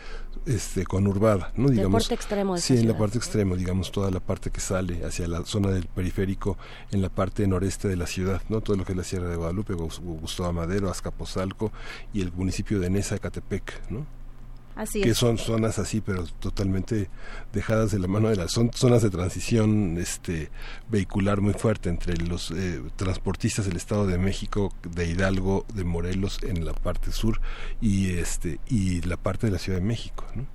este, 0.46 0.86
conurbada, 0.86 1.52
¿no? 1.56 1.70
Digamos, 1.70 2.04
parte 2.04 2.16
extremo 2.16 2.56
de 2.56 2.62
Sí, 2.62 2.78
en 2.78 2.88
la 2.88 2.98
parte 2.98 3.18
extrema, 3.18 3.56
digamos, 3.56 3.92
toda 3.92 4.12
la 4.12 4.20
parte 4.20 4.50
que 4.52 4.60
sale 4.60 5.06
hacia 5.06 5.28
la 5.28 5.44
zona 5.46 5.70
del 5.70 5.86
periférico, 5.88 6.58
en 6.92 7.02
la 7.02 7.10
parte 7.10 7.48
noreste 7.48 7.88
de 7.88 7.96
la 7.98 8.08
ciudad, 8.08 8.42
¿no? 8.50 8.62
Todo 8.62 8.76
lo 8.78 8.86
que 8.86 8.92
es 8.94 8.98
la 8.98 9.04
Sierra 9.04 9.30
de 9.30 9.36
Guadalupe, 9.36 9.74
Gus- 9.74 10.00
Gustavo 10.02 10.52
Madero, 10.54 10.90
Azcapotzalco 10.90 11.72
y 12.14 12.22
el 12.22 12.32
municipio 12.34 12.80
de 12.80 12.90
Nesa, 12.90 13.18
Catepec, 13.20 13.90
¿no? 13.90 14.06
Así 14.76 15.02
que 15.02 15.12
es. 15.12 15.18
son 15.18 15.38
zonas 15.38 15.80
así 15.80 16.02
pero 16.02 16.26
totalmente 16.40 17.10
dejadas 17.52 17.92
de 17.92 18.00
la 18.00 18.08
mano 18.08 18.30
de 18.30 18.36
las 18.36 18.52
son 18.52 18.72
zonas 18.74 19.02
de 19.02 19.10
transición 19.10 19.98
este 19.98 20.50
vehicular 20.90 21.42
muy 21.42 21.54
fuerte 21.54 21.90
entre 21.90 22.18
los 22.18 22.52
eh, 22.52 22.82
transportistas 22.96 23.66
del 23.66 23.78
Estado 23.78 24.08
de 24.08 24.18
México 24.18 24.74
de 24.84 25.08
Hidalgo 25.08 25.66
de 25.74 25.84
Morelos 25.84 26.40
en 26.44 26.66
la 26.66 26.74
parte 26.74 27.12
sur 27.12 27.40
y 27.82 28.18
este 28.18 28.60
y 28.68 29.02
la 29.02 29.18
parte 29.18 29.48
de 29.48 29.54
la 29.54 29.60
Ciudad 29.60 29.80
de 29.80 29.86
México 29.86 30.26
¿no? 30.36 30.46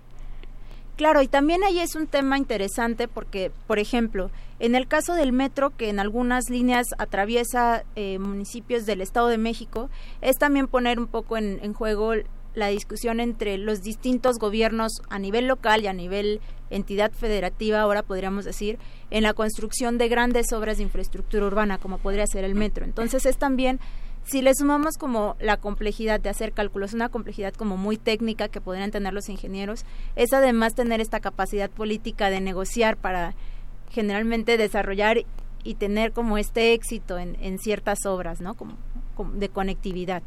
Claro, 0.98 1.22
y 1.22 1.28
también 1.28 1.62
ahí 1.62 1.78
es 1.78 1.94
un 1.94 2.08
tema 2.08 2.38
interesante 2.38 3.06
porque, 3.06 3.52
por 3.68 3.78
ejemplo, 3.78 4.32
en 4.58 4.74
el 4.74 4.88
caso 4.88 5.14
del 5.14 5.30
metro, 5.30 5.70
que 5.70 5.90
en 5.90 6.00
algunas 6.00 6.50
líneas 6.50 6.88
atraviesa 6.98 7.84
eh, 7.94 8.18
municipios 8.18 8.84
del 8.84 9.00
Estado 9.00 9.28
de 9.28 9.38
México, 9.38 9.90
es 10.22 10.38
también 10.38 10.66
poner 10.66 10.98
un 10.98 11.06
poco 11.06 11.36
en, 11.36 11.60
en 11.62 11.72
juego 11.72 12.14
la 12.58 12.68
discusión 12.68 13.20
entre 13.20 13.56
los 13.56 13.82
distintos 13.82 14.38
gobiernos 14.38 14.92
a 15.08 15.18
nivel 15.18 15.46
local 15.46 15.82
y 15.82 15.86
a 15.86 15.92
nivel 15.92 16.40
entidad 16.70 17.12
federativa, 17.12 17.80
ahora 17.80 18.02
podríamos 18.02 18.44
decir, 18.44 18.78
en 19.10 19.22
la 19.22 19.32
construcción 19.32 19.96
de 19.96 20.08
grandes 20.08 20.52
obras 20.52 20.76
de 20.76 20.82
infraestructura 20.82 21.46
urbana, 21.46 21.78
como 21.78 21.98
podría 21.98 22.26
ser 22.26 22.44
el 22.44 22.54
metro. 22.54 22.84
Entonces 22.84 23.24
es 23.24 23.38
también 23.38 23.80
si 24.24 24.42
le 24.42 24.54
sumamos 24.54 24.98
como 24.98 25.36
la 25.40 25.56
complejidad 25.56 26.20
de 26.20 26.28
hacer 26.28 26.52
cálculos, 26.52 26.92
una 26.92 27.08
complejidad 27.08 27.54
como 27.54 27.78
muy 27.78 27.96
técnica 27.96 28.48
que 28.48 28.60
podrían 28.60 28.90
tener 28.90 29.14
los 29.14 29.30
ingenieros, 29.30 29.86
es 30.16 30.34
además 30.34 30.74
tener 30.74 31.00
esta 31.00 31.20
capacidad 31.20 31.70
política 31.70 32.28
de 32.28 32.42
negociar 32.42 32.98
para 32.98 33.34
generalmente 33.90 34.58
desarrollar 34.58 35.24
y 35.64 35.74
tener 35.74 36.12
como 36.12 36.36
este 36.36 36.74
éxito 36.74 37.18
en, 37.18 37.36
en 37.40 37.58
ciertas 37.58 38.04
obras, 38.04 38.42
¿no? 38.42 38.54
Como, 38.54 38.76
como 39.14 39.32
de 39.32 39.48
conectividad. 39.48 40.22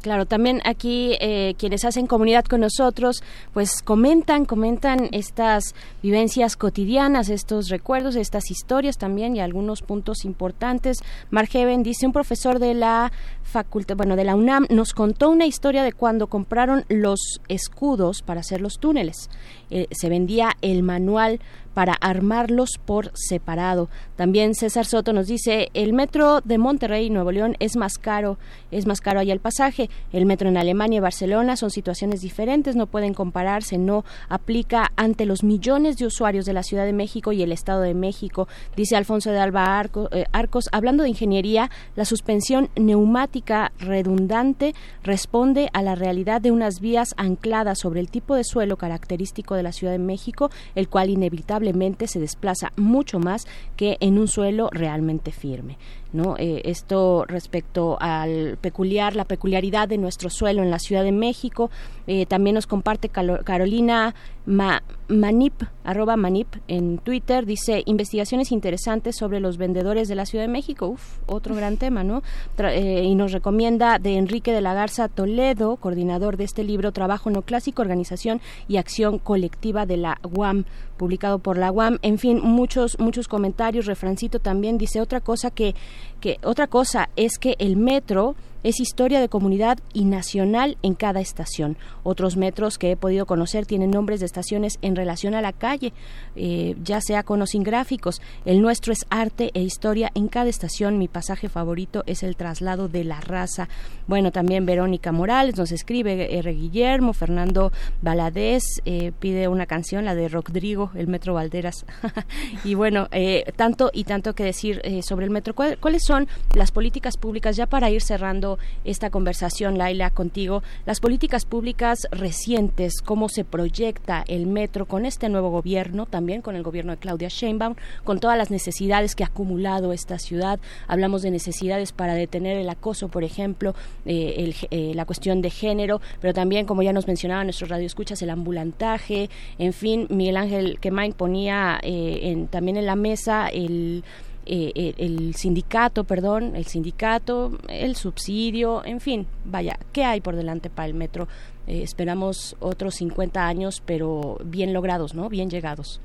Claro, 0.00 0.24
también 0.24 0.62
aquí 0.64 1.16
eh, 1.20 1.54
quienes 1.58 1.84
hacen 1.84 2.06
comunidad 2.06 2.44
con 2.46 2.60
nosotros, 2.60 3.22
pues 3.52 3.82
comentan, 3.82 4.46
comentan 4.46 5.08
estas 5.12 5.74
vivencias 6.02 6.56
cotidianas, 6.56 7.28
estos 7.28 7.68
recuerdos, 7.68 8.16
estas 8.16 8.50
historias 8.50 8.96
también 8.96 9.36
y 9.36 9.40
algunos 9.40 9.82
puntos 9.82 10.24
importantes. 10.24 10.98
Margeven 11.30 11.82
dice, 11.82 12.06
un 12.06 12.12
profesor 12.12 12.58
de 12.58 12.72
la 12.72 13.12
facultad, 13.42 13.96
bueno, 13.96 14.16
de 14.16 14.24
la 14.24 14.34
UNAM 14.34 14.66
nos 14.70 14.94
contó 14.94 15.28
una 15.28 15.44
historia 15.44 15.82
de 15.82 15.92
cuando 15.92 16.28
compraron 16.28 16.84
los 16.88 17.40
escudos 17.48 18.22
para 18.22 18.40
hacer 18.40 18.60
los 18.60 18.78
túneles. 18.78 19.28
Eh, 19.70 19.86
se 19.90 20.08
vendía 20.08 20.56
el 20.62 20.82
manual 20.82 21.40
para 21.74 21.94
armarlos 22.00 22.70
por 22.84 23.10
separado. 23.14 23.88
También 24.16 24.54
César 24.54 24.86
Soto 24.86 25.12
nos 25.12 25.26
dice, 25.26 25.68
el 25.74 25.92
metro 25.92 26.40
de 26.42 26.58
Monterrey, 26.58 27.10
Nuevo 27.10 27.32
León, 27.32 27.56
es 27.60 27.76
más 27.76 27.98
caro, 27.98 28.38
es 28.70 28.86
más 28.86 29.00
caro 29.00 29.20
allá 29.20 29.32
el 29.32 29.40
pasaje. 29.40 29.88
El 30.12 30.26
metro 30.26 30.48
en 30.48 30.56
Alemania 30.56 30.98
y 30.98 31.00
Barcelona 31.00 31.56
son 31.56 31.70
situaciones 31.70 32.20
diferentes, 32.20 32.76
no 32.76 32.86
pueden 32.86 33.14
compararse, 33.14 33.78
no 33.78 34.04
aplica 34.28 34.90
ante 34.96 35.26
los 35.26 35.42
millones 35.44 35.96
de 35.96 36.06
usuarios 36.06 36.44
de 36.44 36.52
la 36.52 36.62
Ciudad 36.62 36.84
de 36.84 36.92
México 36.92 37.32
y 37.32 37.42
el 37.42 37.52
Estado 37.52 37.82
de 37.82 37.94
México, 37.94 38.48
dice 38.76 38.96
Alfonso 38.96 39.30
de 39.30 39.38
Alba 39.38 39.82
eh, 40.12 40.24
Arcos. 40.32 40.68
Hablando 40.72 41.02
de 41.02 41.10
ingeniería, 41.10 41.70
la 41.96 42.04
suspensión 42.04 42.68
neumática 42.76 43.72
redundante 43.78 44.74
responde 45.02 45.70
a 45.72 45.82
la 45.82 45.94
realidad 45.94 46.40
de 46.40 46.50
unas 46.50 46.80
vías 46.80 47.14
ancladas 47.16 47.78
sobre 47.78 48.00
el 48.00 48.10
tipo 48.10 48.34
de 48.34 48.44
suelo 48.44 48.76
característico 48.76 49.54
de 49.54 49.62
la 49.62 49.72
Ciudad 49.72 49.92
de 49.92 49.98
México, 49.98 50.50
el 50.74 50.88
cual 50.88 51.10
inevitablemente 51.10 51.59
se 52.06 52.20
desplaza 52.20 52.72
mucho 52.76 53.18
más 53.18 53.46
que 53.76 53.96
en 54.00 54.18
un 54.18 54.28
suelo 54.28 54.68
realmente 54.72 55.32
firme. 55.32 55.78
¿No? 56.12 56.36
Eh, 56.38 56.62
esto 56.64 57.24
respecto 57.26 57.96
al 58.00 58.58
peculiar, 58.60 59.16
la 59.16 59.24
peculiaridad 59.24 59.88
de 59.88 59.98
nuestro 59.98 60.30
suelo 60.30 60.62
en 60.62 60.70
la 60.70 60.78
Ciudad 60.78 61.04
de 61.04 61.12
México. 61.12 61.70
Eh, 62.06 62.26
también 62.26 62.54
nos 62.54 62.66
comparte 62.66 63.08
Calo- 63.08 63.42
Carolina 63.44 64.14
Ma- 64.46 64.82
Manip, 65.08 65.62
arroba 65.84 66.16
Manip 66.16 66.48
en 66.68 66.98
Twitter, 66.98 67.46
dice 67.46 67.82
investigaciones 67.86 68.52
interesantes 68.52 69.16
sobre 69.16 69.38
los 69.40 69.58
vendedores 69.58 70.08
de 70.08 70.14
la 70.14 70.24
Ciudad 70.26 70.44
de 70.44 70.50
México. 70.52 70.86
Uf, 70.88 71.18
otro 71.26 71.54
gran 71.54 71.76
tema, 71.76 72.02
¿no? 72.04 72.22
Tra- 72.56 72.72
eh, 72.72 73.04
y 73.04 73.14
nos 73.14 73.32
recomienda 73.32 73.98
de 73.98 74.16
Enrique 74.16 74.52
de 74.52 74.60
la 74.60 74.74
Garza 74.74 75.08
Toledo, 75.08 75.76
coordinador 75.76 76.36
de 76.36 76.44
este 76.44 76.64
libro 76.64 76.92
Trabajo 76.92 77.30
No 77.30 77.42
Clásico, 77.42 77.82
Organización 77.82 78.40
y 78.68 78.76
Acción 78.78 79.18
Colectiva 79.18 79.84
de 79.86 79.96
la 79.96 80.20
UAM, 80.34 80.64
publicado 80.96 81.38
por 81.38 81.56
la 81.58 81.70
UAM. 81.72 81.98
En 82.02 82.18
fin, 82.18 82.40
muchos, 82.42 82.98
muchos 82.98 83.26
comentarios. 83.28 83.86
Refrancito 83.86 84.38
también 84.38 84.78
dice 84.78 85.00
otra 85.00 85.20
cosa 85.20 85.50
que, 85.50 85.74
que 86.20 86.38
otra 86.42 86.66
cosa 86.66 87.08
es 87.16 87.38
que 87.38 87.56
el 87.58 87.76
metro 87.76 88.34
es 88.62 88.80
historia 88.80 89.20
de 89.20 89.28
comunidad 89.28 89.78
y 89.92 90.04
nacional 90.04 90.76
en 90.82 90.94
cada 90.94 91.20
estación. 91.20 91.76
Otros 92.02 92.36
metros 92.36 92.78
que 92.78 92.90
he 92.90 92.96
podido 92.96 93.26
conocer 93.26 93.66
tienen 93.66 93.90
nombres 93.90 94.20
de 94.20 94.26
estaciones 94.26 94.78
en 94.82 94.96
relación 94.96 95.34
a 95.34 95.40
la 95.40 95.52
calle, 95.52 95.92
eh, 96.36 96.76
ya 96.82 97.00
sea 97.00 97.22
con 97.22 97.42
o 97.42 97.46
sin 97.46 97.62
gráficos. 97.62 98.20
El 98.44 98.60
nuestro 98.62 98.92
es 98.92 99.06
arte 99.10 99.50
e 99.54 99.62
historia 99.62 100.10
en 100.14 100.28
cada 100.28 100.50
estación. 100.50 100.98
Mi 100.98 101.08
pasaje 101.08 101.48
favorito 101.48 102.02
es 102.06 102.22
el 102.22 102.36
traslado 102.36 102.88
de 102.88 103.04
la 103.04 103.20
raza. 103.20 103.68
Bueno, 104.06 104.32
también 104.32 104.66
Verónica 104.66 105.12
Morales 105.12 105.56
nos 105.56 105.72
escribe, 105.72 106.38
R. 106.38 106.52
Guillermo, 106.52 107.12
Fernando 107.12 107.72
Valadez 108.02 108.62
eh, 108.84 109.12
pide 109.18 109.48
una 109.48 109.66
canción, 109.66 110.04
la 110.04 110.14
de 110.14 110.28
Rodrigo, 110.28 110.90
el 110.94 111.06
Metro 111.06 111.34
Valderas. 111.34 111.86
y 112.64 112.74
bueno, 112.74 113.08
eh, 113.12 113.44
tanto 113.56 113.90
y 113.92 114.04
tanto 114.04 114.34
que 114.34 114.44
decir 114.44 114.80
eh, 114.84 115.02
sobre 115.02 115.24
el 115.24 115.30
metro. 115.30 115.54
¿Cuáles 115.54 116.04
son 116.04 116.28
las 116.54 116.72
políticas 116.72 117.16
públicas, 117.16 117.56
ya 117.56 117.66
para 117.66 117.90
ir 117.90 118.02
cerrando 118.02 118.49
esta 118.84 119.10
conversación, 119.10 119.78
Laila, 119.78 120.10
contigo, 120.10 120.62
las 120.86 121.00
políticas 121.00 121.44
públicas 121.44 122.08
recientes, 122.10 123.00
cómo 123.02 123.28
se 123.28 123.44
proyecta 123.44 124.24
el 124.26 124.46
metro 124.46 124.86
con 124.86 125.06
este 125.06 125.28
nuevo 125.28 125.50
gobierno, 125.50 126.06
también 126.06 126.42
con 126.42 126.56
el 126.56 126.62
gobierno 126.62 126.92
de 126.92 126.98
Claudia 126.98 127.28
Sheinbaum, 127.28 127.74
con 128.04 128.20
todas 128.20 128.38
las 128.38 128.50
necesidades 128.50 129.14
que 129.14 129.24
ha 129.24 129.28
acumulado 129.28 129.92
esta 129.92 130.18
ciudad? 130.18 130.60
Hablamos 130.88 131.22
de 131.22 131.30
necesidades 131.30 131.92
para 131.92 132.14
detener 132.14 132.56
el 132.56 132.68
acoso, 132.68 133.08
por 133.08 133.24
ejemplo, 133.24 133.74
eh, 134.04 134.92
la 134.94 135.04
cuestión 135.04 135.42
de 135.42 135.50
género, 135.50 136.00
pero 136.20 136.34
también, 136.34 136.66
como 136.66 136.82
ya 136.82 136.92
nos 136.92 137.06
mencionaba 137.06 137.44
nuestro 137.44 137.66
radio 137.66 137.86
escuchas, 137.86 138.22
el 138.22 138.30
ambulantaje, 138.30 139.30
en 139.58 139.72
fin, 139.72 140.06
Miguel 140.10 140.36
Ángel 140.36 140.78
Quemain 140.80 141.12
ponía 141.12 141.78
en, 141.82 142.46
también 142.48 142.76
en 142.76 142.86
la 142.86 142.96
mesa 142.96 143.48
el 143.48 144.04
eh, 144.52 144.94
el, 144.98 145.36
sindicato, 145.36 146.02
perdón, 146.02 146.56
el 146.56 146.66
sindicato, 146.66 147.52
el 147.68 147.94
subsidio, 147.94 148.84
en 148.84 148.98
fin, 148.98 149.28
vaya, 149.44 149.78
¿qué 149.92 150.02
hay 150.02 150.20
por 150.20 150.34
delante 150.34 150.68
para 150.68 150.88
el 150.88 150.94
metro? 150.94 151.28
Eh, 151.68 151.82
esperamos 151.84 152.56
otros 152.58 152.96
50 152.96 153.46
años, 153.46 153.80
pero 153.86 154.38
bien 154.44 154.72
logrados, 154.72 155.14
¿no? 155.14 155.28
Bien 155.28 155.50
llegados. 155.50 156.00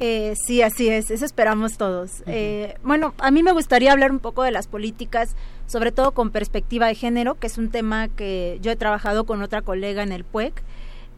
Eh, 0.00 0.34
sí, 0.44 0.62
así 0.62 0.88
es, 0.88 1.12
eso 1.12 1.24
esperamos 1.24 1.76
todos. 1.76 2.24
bueno, 2.82 3.14
a 3.18 3.30
mí 3.30 3.44
me 3.44 3.52
gustaría 3.52 3.92
hablar 3.92 4.10
un 4.10 4.18
poco 4.18 4.42
de 4.42 4.50
las 4.50 4.66
políticas, 4.66 5.36
sobre 5.68 5.92
todo 5.92 6.10
con 6.10 6.30
perspectiva 6.30 6.88
de 6.88 6.96
género, 6.96 7.36
que 7.36 7.46
es 7.46 7.58
un 7.58 7.70
tema 7.70 8.08
que 8.08 8.58
yo 8.60 8.72
he 8.72 8.76
trabajado 8.76 9.24
con 9.24 9.40
otra 9.42 9.62
colega 9.62 10.02
en 10.02 10.10
el 10.10 10.24
PUEC. 10.24 10.64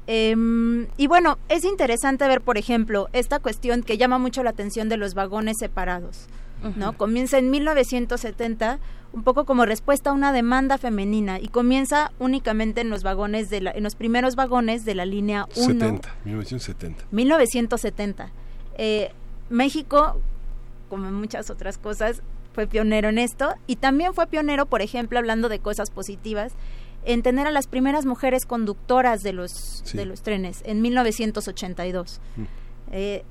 Em, 0.06 0.88
y 0.96 1.06
bueno, 1.06 1.38
es 1.48 1.64
interesante 1.64 2.26
ver, 2.26 2.40
por 2.40 2.58
ejemplo, 2.58 3.08
esta 3.12 3.38
cuestión 3.38 3.82
que 3.82 3.98
llama 3.98 4.18
mucho 4.18 4.42
la 4.42 4.50
atención 4.50 4.88
de 4.88 4.96
los 4.96 5.14
vagones 5.14 5.58
separados. 5.58 6.28
¿no? 6.76 6.96
Comienza 6.96 7.38
en 7.38 7.50
1970 7.50 8.78
un 9.12 9.24
poco 9.24 9.44
como 9.44 9.66
respuesta 9.66 10.10
a 10.10 10.12
una 10.12 10.32
demanda 10.32 10.78
femenina 10.78 11.38
y 11.38 11.48
comienza 11.48 12.12
únicamente 12.18 12.80
en 12.80 12.88
los 12.88 13.02
vagones 13.02 13.50
de 13.50 13.60
la, 13.60 13.70
en 13.72 13.82
los 13.82 13.94
primeros 13.94 14.36
vagones 14.36 14.84
de 14.84 14.94
la 14.94 15.04
línea 15.04 15.46
1 15.56 15.66
70, 15.66 16.14
1970 16.24 17.04
1970 17.10 18.30
eh, 18.78 19.10
México 19.50 20.18
como 20.88 21.10
muchas 21.10 21.50
otras 21.50 21.78
cosas 21.78 22.22
fue 22.54 22.66
pionero 22.66 23.10
en 23.10 23.18
esto 23.18 23.52
y 23.66 23.76
también 23.76 24.14
fue 24.14 24.26
pionero 24.26 24.66
por 24.66 24.80
ejemplo 24.80 25.18
hablando 25.18 25.48
de 25.50 25.58
cosas 25.58 25.90
positivas 25.90 26.52
en 27.04 27.22
tener 27.22 27.46
a 27.46 27.50
las 27.50 27.66
primeras 27.66 28.06
mujeres 28.06 28.46
conductoras 28.46 29.22
de 29.22 29.32
los, 29.32 29.82
de 29.92 30.04
los 30.04 30.22
trenes 30.22 30.62
en 30.64 30.82
1982. 30.82 32.20
Mm. 32.36 32.42
Eh, 32.92 33.24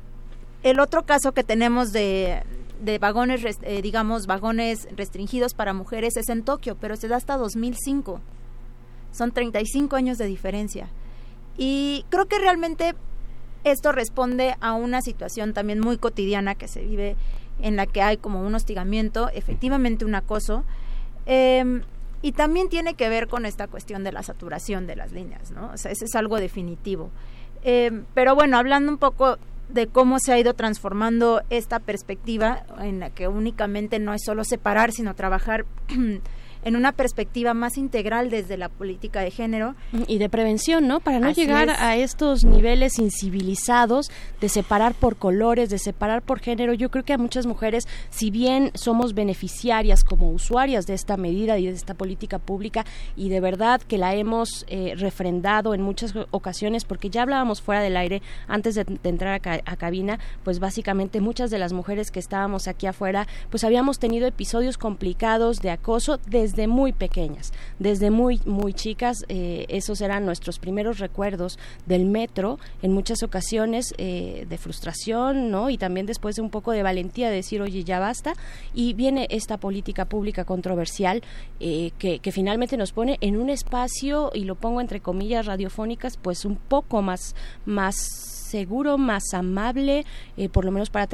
el 0.63 0.79
otro 0.79 1.05
caso 1.05 1.31
que 1.31 1.43
tenemos 1.43 1.91
de, 1.91 2.43
de 2.81 2.97
vagones, 2.99 3.41
eh, 3.61 3.81
digamos, 3.81 4.27
vagones 4.27 4.87
restringidos 4.95 5.53
para 5.53 5.73
mujeres 5.73 6.17
es 6.17 6.29
en 6.29 6.43
Tokio, 6.43 6.75
pero 6.79 6.95
se 6.95 7.07
da 7.07 7.15
hasta 7.15 7.37
2005. 7.37 8.19
Son 9.11 9.31
35 9.31 9.95
años 9.95 10.17
de 10.17 10.25
diferencia. 10.25 10.87
Y 11.57 12.05
creo 12.09 12.25
que 12.25 12.39
realmente 12.39 12.95
esto 13.63 13.91
responde 13.91 14.55
a 14.61 14.73
una 14.73 15.01
situación 15.01 15.53
también 15.53 15.79
muy 15.79 15.97
cotidiana 15.97 16.55
que 16.55 16.67
se 16.67 16.81
vive 16.81 17.15
en 17.61 17.75
la 17.75 17.85
que 17.85 18.01
hay 18.01 18.17
como 18.17 18.41
un 18.45 18.55
hostigamiento, 18.55 19.29
efectivamente 19.29 20.05
un 20.05 20.15
acoso. 20.15 20.63
Eh, 21.25 21.81
y 22.21 22.33
también 22.33 22.69
tiene 22.69 22.93
que 22.93 23.09
ver 23.09 23.27
con 23.27 23.45
esta 23.45 23.67
cuestión 23.67 24.03
de 24.03 24.11
la 24.11 24.23
saturación 24.23 24.87
de 24.87 24.95
las 24.95 25.11
líneas, 25.11 25.51
¿no? 25.51 25.71
O 25.73 25.77
sea, 25.77 25.91
ese 25.91 26.05
es 26.05 26.15
algo 26.15 26.39
definitivo. 26.39 27.09
Eh, 27.63 28.03
pero 28.13 28.35
bueno, 28.35 28.57
hablando 28.57 28.91
un 28.91 28.97
poco 28.97 29.37
de 29.69 29.87
cómo 29.87 30.19
se 30.19 30.33
ha 30.33 30.39
ido 30.39 30.53
transformando 30.53 31.41
esta 31.49 31.79
perspectiva 31.79 32.63
en 32.79 32.99
la 32.99 33.09
que 33.09 33.27
únicamente 33.27 33.99
no 33.99 34.13
es 34.13 34.21
solo 34.25 34.43
separar, 34.43 34.91
sino 34.91 35.15
trabajar 35.15 35.65
en 36.63 36.75
una 36.75 36.91
perspectiva 36.91 37.53
más 37.53 37.77
integral 37.77 38.29
desde 38.29 38.57
la 38.57 38.69
política 38.69 39.21
de 39.21 39.31
género. 39.31 39.75
Y 40.07 40.17
de 40.17 40.29
prevención, 40.29 40.87
¿no? 40.87 40.99
Para 40.99 41.19
no 41.19 41.31
llegar 41.31 41.69
a 41.69 41.95
estos 41.95 42.43
niveles 42.43 42.99
incivilizados 42.99 44.11
de 44.39 44.49
separar 44.49 44.93
por 44.93 45.15
colores, 45.15 45.69
de 45.69 45.79
separar 45.79 46.21
por 46.21 46.39
género. 46.39 46.73
Yo 46.73 46.91
creo 46.91 47.03
que 47.03 47.13
a 47.13 47.17
muchas 47.17 47.45
mujeres, 47.45 47.87
si 48.09 48.29
bien 48.29 48.71
somos 48.73 49.13
beneficiarias 49.13 50.03
como 50.03 50.31
usuarias 50.31 50.85
de 50.85 50.93
esta 50.93 51.17
medida 51.17 51.57
y 51.57 51.65
de 51.65 51.73
esta 51.73 51.93
política 51.93 52.39
pública, 52.39 52.85
y 53.15 53.29
de 53.29 53.39
verdad 53.39 53.81
que 53.81 53.97
la 53.97 54.15
hemos 54.15 54.65
eh, 54.67 54.93
refrendado 54.97 55.73
en 55.73 55.81
muchas 55.81 56.13
ocasiones, 56.31 56.85
porque 56.85 57.09
ya 57.09 57.23
hablábamos 57.23 57.61
fuera 57.61 57.81
del 57.81 57.97
aire 57.97 58.21
antes 58.47 58.75
de, 58.75 58.85
entrar 59.03 59.41
a, 59.43 59.71
a 59.71 59.75
cabina, 59.77 60.19
pues 60.43 60.59
básicamente 60.59 61.21
muchas 61.21 61.49
de 61.49 61.57
las 61.57 61.73
mujeres 61.73 62.11
que 62.11 62.19
estábamos 62.19 62.67
aquí 62.67 62.85
afuera, 62.85 63.27
pues 63.49 63.63
habíamos 63.63 63.99
tenido 63.99 64.27
episodios 64.27 64.77
complicados 64.77 65.61
de 65.61 65.71
acoso 65.71 66.19
desde 66.27 66.50
desde 66.51 66.67
muy 66.67 66.91
pequeñas, 66.91 67.53
desde 67.79 68.11
muy, 68.11 68.41
muy 68.45 68.73
chicas. 68.73 69.23
Eh, 69.29 69.65
esos 69.69 70.01
eran 70.01 70.25
nuestros 70.25 70.59
primeros 70.59 70.99
recuerdos 70.99 71.57
del 71.85 72.05
metro, 72.05 72.59
en 72.81 72.91
muchas 72.91 73.23
ocasiones 73.23 73.93
eh, 73.97 74.45
de 74.49 74.57
frustración, 74.57 75.49
¿no? 75.49 75.69
Y 75.69 75.77
también 75.77 76.05
después 76.05 76.35
de 76.35 76.41
un 76.41 76.49
poco 76.49 76.71
de 76.71 76.83
valentía 76.83 77.29
de 77.29 77.35
decir, 77.35 77.61
oye, 77.61 77.83
ya 77.83 77.99
basta. 77.99 78.33
Y 78.73 78.93
viene 78.93 79.27
esta 79.29 79.57
política 79.57 80.05
pública 80.05 80.43
controversial 80.43 81.23
eh, 81.59 81.91
que, 81.97 82.19
que 82.19 82.31
finalmente 82.31 82.75
nos 82.75 82.91
pone 82.91 83.17
en 83.21 83.37
un 83.37 83.49
espacio, 83.49 84.31
y 84.33 84.43
lo 84.43 84.55
pongo 84.55 84.81
entre 84.81 84.99
comillas 84.99 85.45
radiofónicas, 85.45 86.17
pues 86.17 86.43
un 86.43 86.57
poco 86.57 87.01
más, 87.01 87.35
más 87.65 88.30
seguro, 88.51 88.97
más 88.97 89.33
amable, 89.33 90.05
eh, 90.37 90.49
por 90.49 90.65
lo 90.65 90.71
menos 90.71 90.89
para 90.89 91.07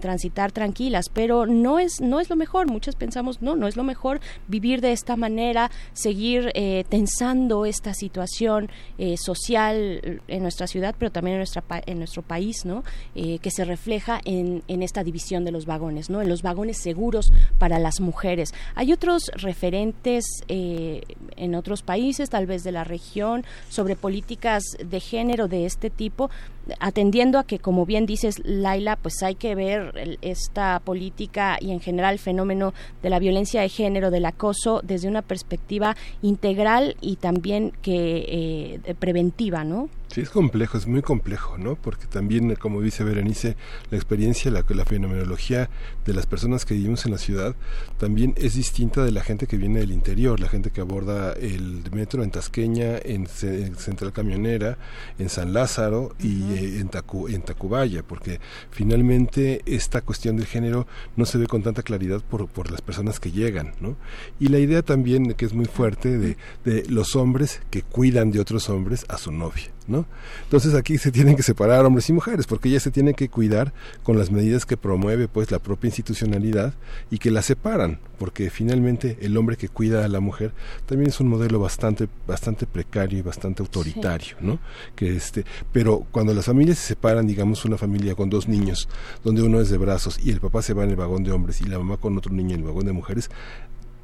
transitar 0.00 0.52
tranquilas, 0.52 1.08
pero 1.12 1.46
no 1.46 1.78
es, 1.78 2.00
no 2.00 2.20
es 2.20 2.30
lo 2.30 2.36
mejor. 2.36 2.70
Muchos 2.70 2.94
pensamos, 2.94 3.42
no, 3.42 3.56
no 3.56 3.66
es 3.66 3.76
lo 3.76 3.82
mejor 3.82 4.20
vivir 4.48 4.80
de 4.80 4.92
esta 4.92 5.16
manera, 5.16 5.70
seguir 5.92 6.52
eh, 6.54 6.84
tensando 6.88 7.66
esta 7.66 7.94
situación 7.94 8.70
eh, 8.98 9.16
social 9.16 10.22
en 10.28 10.42
nuestra 10.42 10.66
ciudad, 10.66 10.94
pero 10.98 11.10
también 11.10 11.34
en, 11.34 11.40
nuestra, 11.40 11.64
en 11.86 11.98
nuestro 11.98 12.22
país, 12.22 12.64
¿no? 12.64 12.84
que 13.14 13.50
se 13.50 13.64
refleja 13.64 14.20
en, 14.24 14.62
en 14.68 14.82
esta 14.82 15.02
división 15.02 15.44
de 15.44 15.50
los 15.50 15.66
vagones, 15.66 16.10
¿no? 16.10 16.20
En 16.20 16.28
los 16.28 16.42
vagones 16.42 16.78
seguros 16.78 17.32
para 17.58 17.78
las 17.78 18.00
mujeres. 18.00 18.54
Hay 18.74 18.92
otros 18.92 19.30
referentes 19.34 20.24
en 20.48 21.54
otros 21.54 21.82
países, 21.82 22.30
tal 22.30 22.46
vez 22.46 22.62
de 22.64 22.72
la 22.72 22.84
región, 22.84 23.44
sobre 23.68 23.96
políticas 23.96 24.62
de 24.84 25.00
género 25.00 25.48
de 25.48 25.66
este 25.66 25.90
tipo, 25.90 26.30
atendiendo 26.80 27.38
a 27.38 27.44
que, 27.44 27.58
como 27.58 27.86
bien 27.86 28.06
dices, 28.06 28.40
Laila, 28.44 28.96
pues 28.96 29.22
hay 29.22 29.34
que 29.34 29.54
ver 29.54 30.18
esta 30.22 30.80
política 30.80 31.58
y 31.60 31.72
en 31.72 31.80
general 31.80 32.14
el 32.14 32.18
fenómeno 32.18 32.74
de 33.02 33.10
la 33.10 33.18
violencia 33.18 33.60
de 33.60 33.68
género, 33.68 34.10
del 34.10 34.26
acoso, 34.26 34.80
desde 34.82 35.08
una 35.08 35.22
perspectiva 35.22 35.96
integral 36.22 36.96
y 37.00 37.16
también 37.16 37.72
que 37.82 38.80
eh, 38.86 38.94
preventiva, 38.98 39.64
¿no? 39.64 39.88
Sí, 40.14 40.20
es 40.20 40.30
complejo, 40.30 40.78
es 40.78 40.86
muy 40.86 41.02
complejo, 41.02 41.58
¿no? 41.58 41.74
Porque 41.74 42.06
también, 42.06 42.54
como 42.54 42.80
dice 42.80 43.02
Berenice, 43.02 43.56
la 43.90 43.96
experiencia, 43.96 44.48
la, 44.48 44.64
la 44.68 44.84
fenomenología 44.84 45.68
de 46.06 46.14
las 46.14 46.24
personas 46.24 46.64
que 46.64 46.74
vivimos 46.74 47.04
en 47.04 47.10
la 47.10 47.18
ciudad 47.18 47.56
también 47.98 48.32
es 48.36 48.54
distinta 48.54 49.04
de 49.04 49.10
la 49.10 49.24
gente 49.24 49.48
que 49.48 49.56
viene 49.56 49.80
del 49.80 49.90
interior, 49.90 50.38
la 50.38 50.48
gente 50.48 50.70
que 50.70 50.80
aborda 50.80 51.32
el 51.32 51.82
metro 51.90 52.22
en 52.22 52.30
Tasqueña, 52.30 52.96
en, 53.02 53.26
Central 53.26 54.12
Camionera, 54.12 54.78
en 55.18 55.28
San 55.30 55.52
Lázaro 55.52 56.14
y 56.20 56.44
eh, 56.52 56.78
en, 56.78 56.90
en 57.34 57.42
Tacubaya, 57.42 58.04
porque 58.04 58.38
finalmente 58.70 59.62
esta 59.66 60.00
cuestión 60.00 60.36
del 60.36 60.46
género 60.46 60.86
no 61.16 61.26
se 61.26 61.38
ve 61.38 61.48
con 61.48 61.64
tanta 61.64 61.82
claridad 61.82 62.20
por, 62.20 62.46
por 62.46 62.70
las 62.70 62.82
personas 62.82 63.18
que 63.18 63.32
llegan, 63.32 63.72
¿no? 63.80 63.96
Y 64.38 64.46
la 64.46 64.60
idea 64.60 64.82
también, 64.82 65.34
que 65.34 65.44
es 65.44 65.54
muy 65.54 65.66
fuerte, 65.66 66.16
de, 66.18 66.36
de 66.64 66.84
los 66.88 67.16
hombres 67.16 67.62
que 67.68 67.82
cuidan 67.82 68.30
de 68.30 68.38
otros 68.38 68.68
hombres 68.68 69.06
a 69.08 69.18
su 69.18 69.32
novia. 69.32 69.73
¿No? 69.86 70.06
Entonces 70.44 70.74
aquí 70.74 70.98
se 70.98 71.12
tienen 71.12 71.36
que 71.36 71.42
separar 71.42 71.84
hombres 71.84 72.08
y 72.08 72.12
mujeres 72.12 72.46
porque 72.46 72.70
ya 72.70 72.80
se 72.80 72.90
tienen 72.90 73.14
que 73.14 73.28
cuidar 73.28 73.72
con 74.02 74.18
las 74.18 74.30
medidas 74.30 74.64
que 74.66 74.76
promueve 74.76 75.28
pues 75.28 75.50
la 75.50 75.58
propia 75.58 75.88
institucionalidad 75.88 76.74
y 77.10 77.18
que 77.18 77.30
la 77.30 77.42
separan, 77.42 77.98
porque 78.18 78.50
finalmente 78.50 79.18
el 79.20 79.36
hombre 79.36 79.56
que 79.56 79.68
cuida 79.68 80.04
a 80.04 80.08
la 80.08 80.20
mujer 80.20 80.52
también 80.86 81.10
es 81.10 81.20
un 81.20 81.28
modelo 81.28 81.58
bastante 81.58 82.08
bastante 82.26 82.66
precario 82.66 83.18
y 83.18 83.22
bastante 83.22 83.62
autoritario, 83.62 84.36
¿no? 84.40 84.58
Que 84.94 85.16
este, 85.16 85.44
pero 85.72 86.06
cuando 86.10 86.32
las 86.34 86.46
familias 86.46 86.78
se 86.78 86.88
separan, 86.88 87.26
digamos 87.26 87.64
una 87.64 87.76
familia 87.76 88.14
con 88.14 88.30
dos 88.30 88.48
niños, 88.48 88.88
donde 89.22 89.42
uno 89.42 89.60
es 89.60 89.70
de 89.70 89.78
brazos 89.78 90.18
y 90.22 90.30
el 90.30 90.40
papá 90.40 90.62
se 90.62 90.74
va 90.74 90.84
en 90.84 90.90
el 90.90 90.96
vagón 90.96 91.24
de 91.24 91.32
hombres 91.32 91.60
y 91.60 91.64
la 91.64 91.78
mamá 91.78 91.96
con 91.96 92.16
otro 92.16 92.32
niño 92.32 92.54
en 92.54 92.60
el 92.60 92.66
vagón 92.66 92.86
de 92.86 92.92
mujeres, 92.92 93.30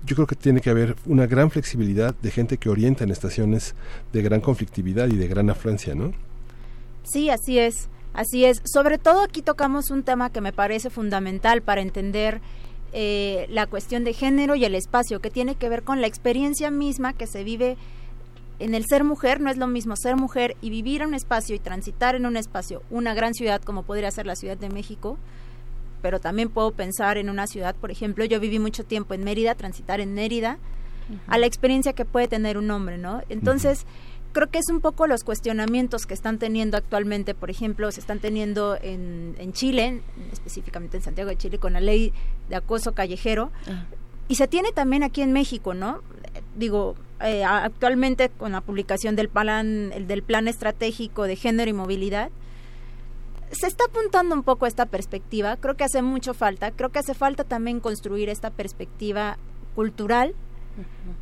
yo 0.04 0.16
creo 0.16 0.26
que 0.26 0.36
tiene 0.36 0.60
que 0.60 0.70
haber 0.70 0.96
una 1.06 1.26
gran 1.26 1.50
flexibilidad 1.50 2.14
de 2.14 2.30
gente 2.30 2.56
que 2.58 2.68
orienta 2.68 3.04
en 3.04 3.10
estaciones 3.10 3.74
de 4.12 4.22
gran 4.22 4.40
conflictividad 4.40 5.08
y 5.08 5.16
de 5.16 5.28
gran 5.28 5.50
afluencia, 5.50 5.94
¿no? 5.94 6.12
Sí, 7.04 7.30
así 7.30 7.58
es, 7.58 7.88
así 8.14 8.44
es. 8.44 8.62
Sobre 8.64 8.98
todo 8.98 9.22
aquí 9.22 9.42
tocamos 9.42 9.90
un 9.90 10.02
tema 10.02 10.30
que 10.30 10.40
me 10.40 10.52
parece 10.52 10.90
fundamental 10.90 11.62
para 11.62 11.80
entender 11.80 12.40
eh, 12.92 13.46
la 13.50 13.66
cuestión 13.66 14.04
de 14.04 14.12
género 14.12 14.54
y 14.54 14.64
el 14.64 14.74
espacio, 14.74 15.20
que 15.20 15.30
tiene 15.30 15.54
que 15.54 15.68
ver 15.68 15.82
con 15.82 16.00
la 16.00 16.06
experiencia 16.06 16.70
misma 16.70 17.12
que 17.12 17.26
se 17.26 17.44
vive 17.44 17.76
en 18.58 18.74
el 18.74 18.84
ser 18.86 19.04
mujer. 19.04 19.40
No 19.40 19.50
es 19.50 19.56
lo 19.56 19.66
mismo 19.66 19.96
ser 19.96 20.16
mujer 20.16 20.56
y 20.60 20.70
vivir 20.70 21.02
en 21.02 21.08
un 21.08 21.14
espacio 21.14 21.54
y 21.54 21.58
transitar 21.58 22.14
en 22.14 22.26
un 22.26 22.36
espacio, 22.36 22.82
una 22.90 23.14
gran 23.14 23.34
ciudad 23.34 23.60
como 23.62 23.82
podría 23.82 24.10
ser 24.10 24.26
la 24.26 24.36
Ciudad 24.36 24.56
de 24.56 24.70
México, 24.70 25.18
pero 26.00 26.20
también 26.20 26.48
puedo 26.48 26.72
pensar 26.72 27.18
en 27.18 27.30
una 27.30 27.46
ciudad, 27.46 27.74
por 27.74 27.90
ejemplo, 27.90 28.24
yo 28.24 28.40
viví 28.40 28.58
mucho 28.58 28.84
tiempo 28.84 29.14
en 29.14 29.24
Mérida, 29.24 29.54
transitar 29.54 30.00
en 30.00 30.14
Mérida, 30.14 30.58
a 31.26 31.38
la 31.38 31.46
experiencia 31.46 31.92
que 31.92 32.04
puede 32.04 32.28
tener 32.28 32.56
un 32.56 32.70
hombre, 32.70 32.96
¿no? 32.96 33.20
Entonces, 33.28 33.84
creo 34.32 34.48
que 34.48 34.58
es 34.58 34.68
un 34.70 34.80
poco 34.80 35.06
los 35.06 35.24
cuestionamientos 35.24 36.06
que 36.06 36.14
están 36.14 36.38
teniendo 36.38 36.76
actualmente, 36.76 37.34
por 37.34 37.50
ejemplo, 37.50 37.90
se 37.90 38.00
están 38.00 38.20
teniendo 38.20 38.78
en, 38.80 39.34
en 39.38 39.52
Chile, 39.52 40.02
específicamente 40.32 40.98
en 40.98 41.02
Santiago 41.02 41.30
de 41.30 41.36
Chile, 41.36 41.58
con 41.58 41.72
la 41.72 41.80
ley 41.80 42.12
de 42.48 42.56
acoso 42.56 42.92
callejero, 42.92 43.50
y 44.28 44.36
se 44.36 44.46
tiene 44.46 44.70
también 44.72 45.02
aquí 45.02 45.22
en 45.22 45.32
México, 45.32 45.74
¿no? 45.74 46.02
Digo, 46.54 46.94
eh, 47.20 47.44
actualmente 47.44 48.28
con 48.28 48.52
la 48.52 48.60
publicación 48.60 49.16
del 49.16 49.28
plan, 49.28 49.90
el 49.92 50.06
del 50.06 50.22
plan 50.22 50.46
estratégico 50.46 51.24
de 51.24 51.34
género 51.34 51.68
y 51.68 51.74
movilidad, 51.74 52.30
se 53.52 53.66
está 53.66 53.84
apuntando 53.84 54.34
un 54.34 54.42
poco 54.42 54.64
a 54.64 54.68
esta 54.68 54.86
perspectiva, 54.86 55.56
creo 55.56 55.76
que 55.76 55.84
hace 55.84 56.02
mucho 56.02 56.34
falta, 56.34 56.70
creo 56.70 56.90
que 56.90 57.00
hace 57.00 57.14
falta 57.14 57.44
también 57.44 57.80
construir 57.80 58.28
esta 58.28 58.50
perspectiva 58.50 59.38
cultural 59.74 60.34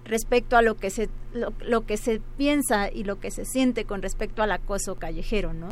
respecto 0.04 0.56
a 0.56 0.62
lo 0.62 0.76
que 0.76 0.90
se 0.90 1.08
lo, 1.32 1.86
que 1.86 1.96
se 1.96 2.20
piensa 2.36 2.90
y 2.90 3.04
lo 3.04 3.20
que 3.20 3.30
se 3.30 3.44
siente 3.44 3.84
con 3.84 4.02
respecto 4.02 4.42
al 4.42 4.52
acoso 4.52 4.96
callejero, 4.96 5.52
¿no? 5.52 5.68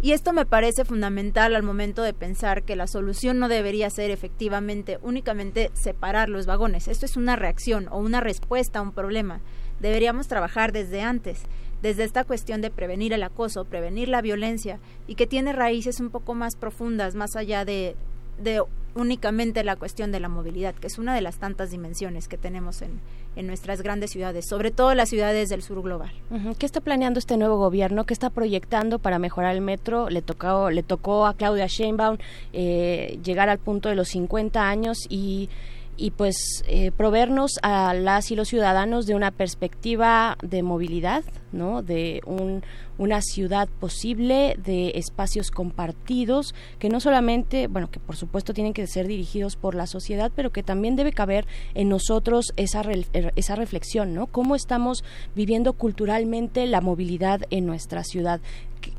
Y 0.00 0.12
esto 0.12 0.32
me 0.32 0.46
parece 0.46 0.84
fundamental 0.84 1.54
al 1.54 1.62
momento 1.62 2.02
de 2.02 2.14
pensar 2.14 2.62
que 2.62 2.76
la 2.76 2.86
solución 2.86 3.38
no 3.38 3.48
debería 3.48 3.90
ser 3.90 4.10
efectivamente 4.10 4.98
únicamente 5.02 5.70
separar 5.74 6.28
los 6.28 6.46
vagones. 6.46 6.88
Esto 6.88 7.06
es 7.06 7.16
una 7.16 7.36
reacción 7.36 7.88
o 7.90 7.98
una 7.98 8.20
respuesta 8.20 8.78
a 8.78 8.82
un 8.82 8.92
problema. 8.92 9.40
Deberíamos 9.80 10.28
trabajar 10.28 10.72
desde 10.72 11.02
antes, 11.02 11.42
desde 11.82 12.04
esta 12.04 12.24
cuestión 12.24 12.60
de 12.60 12.70
prevenir 12.70 13.12
el 13.12 13.22
acoso, 13.22 13.64
prevenir 13.64 14.08
la 14.08 14.22
violencia 14.22 14.78
y 15.06 15.14
que 15.14 15.26
tiene 15.26 15.52
raíces 15.52 16.00
un 16.00 16.10
poco 16.10 16.34
más 16.34 16.56
profundas, 16.56 17.14
más 17.14 17.36
allá 17.36 17.64
de 17.64 17.96
de 18.38 18.62
únicamente 18.94 19.62
la 19.62 19.76
cuestión 19.76 20.10
de 20.10 20.20
la 20.20 20.28
movilidad, 20.28 20.74
que 20.74 20.86
es 20.86 20.98
una 20.98 21.14
de 21.14 21.20
las 21.20 21.36
tantas 21.36 21.70
dimensiones 21.70 22.28
que 22.28 22.38
tenemos 22.38 22.80
en, 22.80 23.00
en 23.36 23.46
nuestras 23.46 23.82
grandes 23.82 24.10
ciudades, 24.10 24.46
sobre 24.48 24.70
todo 24.70 24.94
las 24.94 25.10
ciudades 25.10 25.50
del 25.50 25.62
sur 25.62 25.82
global. 25.82 26.10
¿Qué 26.58 26.64
está 26.64 26.80
planeando 26.80 27.18
este 27.18 27.36
nuevo 27.36 27.58
gobierno? 27.58 28.04
¿Qué 28.04 28.14
está 28.14 28.30
proyectando 28.30 28.98
para 28.98 29.18
mejorar 29.18 29.54
el 29.54 29.60
metro? 29.60 30.08
Le 30.08 30.22
tocó, 30.22 30.70
le 30.70 30.82
tocó 30.82 31.26
a 31.26 31.34
Claudia 31.34 31.66
Sheinbaum 31.66 32.16
eh, 32.54 33.18
llegar 33.22 33.50
al 33.50 33.58
punto 33.58 33.90
de 33.90 33.96
los 33.96 34.08
50 34.08 34.66
años 34.66 35.06
y 35.10 35.50
y 35.96 36.10
pues 36.10 36.64
eh, 36.66 36.90
proveernos 36.92 37.52
a 37.62 37.94
las 37.94 38.30
y 38.30 38.36
los 38.36 38.48
ciudadanos 38.48 39.06
de 39.06 39.14
una 39.14 39.30
perspectiva 39.30 40.36
de 40.42 40.62
movilidad, 40.62 41.24
¿no? 41.52 41.82
De 41.82 42.20
un, 42.26 42.62
una 42.98 43.22
ciudad 43.22 43.68
posible, 43.80 44.56
de 44.62 44.92
espacios 44.96 45.50
compartidos, 45.50 46.54
que 46.78 46.88
no 46.88 47.00
solamente, 47.00 47.66
bueno, 47.66 47.90
que 47.90 48.00
por 48.00 48.16
supuesto 48.16 48.52
tienen 48.52 48.72
que 48.72 48.86
ser 48.86 49.06
dirigidos 49.06 49.56
por 49.56 49.74
la 49.74 49.86
sociedad, 49.86 50.30
pero 50.34 50.50
que 50.50 50.62
también 50.62 50.96
debe 50.96 51.12
caber 51.12 51.46
en 51.74 51.88
nosotros 51.88 52.52
esa, 52.56 52.82
er, 52.82 53.32
esa 53.36 53.56
reflexión, 53.56 54.14
¿no? 54.14 54.26
Cómo 54.26 54.54
estamos 54.54 55.04
viviendo 55.34 55.72
culturalmente 55.72 56.66
la 56.66 56.80
movilidad 56.80 57.42
en 57.50 57.66
nuestra 57.66 58.04
ciudad. 58.04 58.40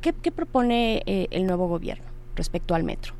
¿Qué, 0.01 0.13
qué, 0.13 0.31
propone 0.31 1.01
eh, 1.05 1.27
el 1.31 1.45
nuevo 1.45 1.67
gobierno 1.67 2.05
respecto 2.35 2.75
al 2.75 2.83
metro? 2.83 3.13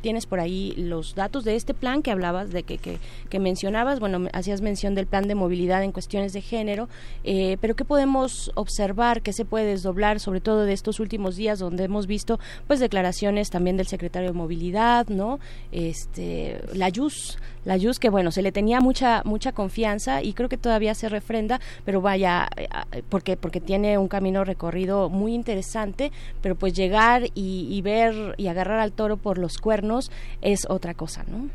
Tienes 0.00 0.26
por 0.26 0.40
ahí 0.40 0.74
los 0.76 1.14
datos 1.14 1.44
de 1.44 1.56
este 1.56 1.74
plan 1.74 2.02
que 2.02 2.10
hablabas, 2.10 2.50
de 2.50 2.62
que, 2.62 2.78
que, 2.78 3.38
mencionabas, 3.38 4.00
bueno, 4.00 4.28
hacías 4.32 4.60
mención 4.60 4.94
del 4.94 5.06
plan 5.06 5.28
de 5.28 5.34
movilidad 5.34 5.82
en 5.82 5.92
cuestiones 5.92 6.32
de 6.32 6.40
género, 6.40 6.88
eh, 7.24 7.56
pero 7.60 7.76
¿qué 7.76 7.84
podemos 7.84 8.50
observar, 8.54 9.22
qué 9.22 9.32
se 9.32 9.44
puede 9.44 9.66
desdoblar, 9.66 10.20
sobre 10.20 10.40
todo 10.40 10.64
de 10.64 10.72
estos 10.72 11.00
últimos 11.00 11.36
días 11.36 11.58
donde 11.58 11.84
hemos 11.84 12.06
visto 12.06 12.38
pues 12.66 12.80
declaraciones 12.80 13.50
también 13.50 13.76
del 13.76 13.86
secretario 13.86 14.30
de 14.30 14.38
movilidad, 14.38 15.08
¿no? 15.08 15.38
Este, 15.72 16.60
la 16.74 16.88
YUS, 16.88 17.38
la 17.64 17.76
YUS 17.76 17.98
que 17.98 18.10
bueno, 18.10 18.30
se 18.30 18.42
le 18.42 18.52
tenía 18.52 18.80
mucha, 18.80 19.22
mucha 19.24 19.52
confianza 19.52 20.22
y 20.22 20.32
creo 20.32 20.48
que 20.48 20.56
todavía 20.56 20.94
se 20.94 21.08
refrenda, 21.08 21.60
pero 21.84 22.00
vaya, 22.00 22.48
eh, 22.56 22.68
porque, 23.08 23.36
porque 23.36 23.60
tiene 23.60 23.98
un 23.98 24.08
camino 24.08 24.44
recorrido 24.44 25.08
muy 25.08 25.34
interesante, 25.34 26.12
pero 26.42 26.54
pues 26.54 26.72
llegar 26.72 27.24
y, 27.34 27.68
y 27.70 27.82
ver 27.82 28.34
y 28.36 28.48
agarrar 28.48 28.80
al 28.80 28.92
toro 28.92 29.16
por 29.16 29.38
los 29.38 29.58
cuernos, 29.58 30.10
es 30.42 30.66
otra 30.68 30.94
cosa, 30.94 31.24
¿no? 31.28 31.48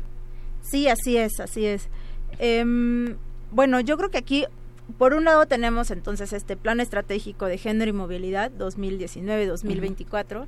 Sí, 0.62 0.88
así 0.88 1.16
es, 1.16 1.40
así 1.40 1.66
es. 1.66 1.88
Em, 2.38 3.16
bueno, 3.50 3.80
yo 3.80 3.96
creo 3.96 4.10
que 4.10 4.18
aquí, 4.18 4.46
por 4.98 5.14
un 5.14 5.24
lado, 5.24 5.46
tenemos 5.46 5.90
entonces 5.90 6.32
este 6.32 6.56
plan 6.56 6.80
estratégico 6.80 7.46
de 7.46 7.58
género 7.58 7.90
y 7.90 7.94
movilidad 7.94 8.50
2019-2024. 8.52 10.46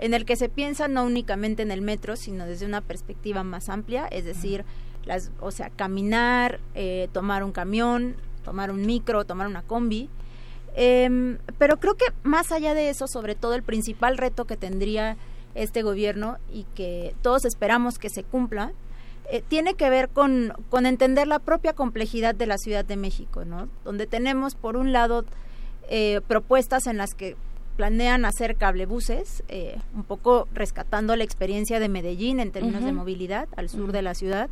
en 0.00 0.14
el 0.14 0.24
que 0.24 0.36
se 0.36 0.48
piensa 0.48 0.86
no 0.86 1.02
únicamente 1.02 1.62
en 1.62 1.72
el 1.72 1.82
metro, 1.82 2.14
sino 2.14 2.46
desde 2.46 2.66
una 2.66 2.80
perspectiva 2.80 3.42
más 3.42 3.68
amplia, 3.68 4.06
es 4.06 4.24
decir, 4.24 4.64
las, 5.08 5.32
o 5.40 5.50
sea, 5.50 5.70
caminar, 5.70 6.60
eh, 6.74 7.08
tomar 7.12 7.42
un 7.42 7.50
camión, 7.50 8.14
tomar 8.44 8.70
un 8.70 8.84
micro, 8.86 9.24
tomar 9.24 9.46
una 9.48 9.62
combi. 9.62 10.10
Em, 10.76 11.38
pero 11.58 11.80
creo 11.80 11.96
que 11.96 12.04
más 12.22 12.52
allá 12.52 12.74
de 12.74 12.90
eso, 12.90 13.08
sobre 13.08 13.34
todo 13.34 13.54
el 13.54 13.62
principal 13.62 14.18
reto 14.18 14.44
que 14.44 14.56
tendría 14.56 15.16
este 15.54 15.82
gobierno 15.82 16.36
y 16.52 16.64
que 16.74 17.14
todos 17.22 17.46
esperamos 17.46 17.98
que 17.98 18.10
se 18.10 18.22
cumpla, 18.22 18.72
eh, 19.30 19.42
tiene 19.46 19.74
que 19.74 19.88
ver 19.88 20.10
con, 20.10 20.52
con, 20.68 20.84
entender 20.84 21.26
la 21.26 21.38
propia 21.38 21.72
complejidad 21.72 22.34
de 22.34 22.46
la 22.46 22.58
Ciudad 22.58 22.84
de 22.84 22.96
México, 22.96 23.44
¿no? 23.44 23.68
Donde 23.84 24.06
tenemos, 24.06 24.54
por 24.54 24.76
un 24.76 24.92
lado, 24.92 25.24
eh, 25.88 26.20
propuestas 26.28 26.86
en 26.86 26.98
las 26.98 27.14
que 27.14 27.34
planean 27.76 28.24
hacer 28.24 28.56
cablebuses, 28.56 29.42
eh, 29.48 29.78
un 29.94 30.04
poco 30.04 30.48
rescatando 30.52 31.16
la 31.16 31.24
experiencia 31.24 31.80
de 31.80 31.88
Medellín 31.88 32.40
en 32.40 32.50
términos 32.50 32.84
de 32.84 32.92
movilidad 32.92 33.48
al 33.56 33.68
sur 33.68 33.92
de 33.92 34.02
la 34.02 34.14
ciudad. 34.14 34.50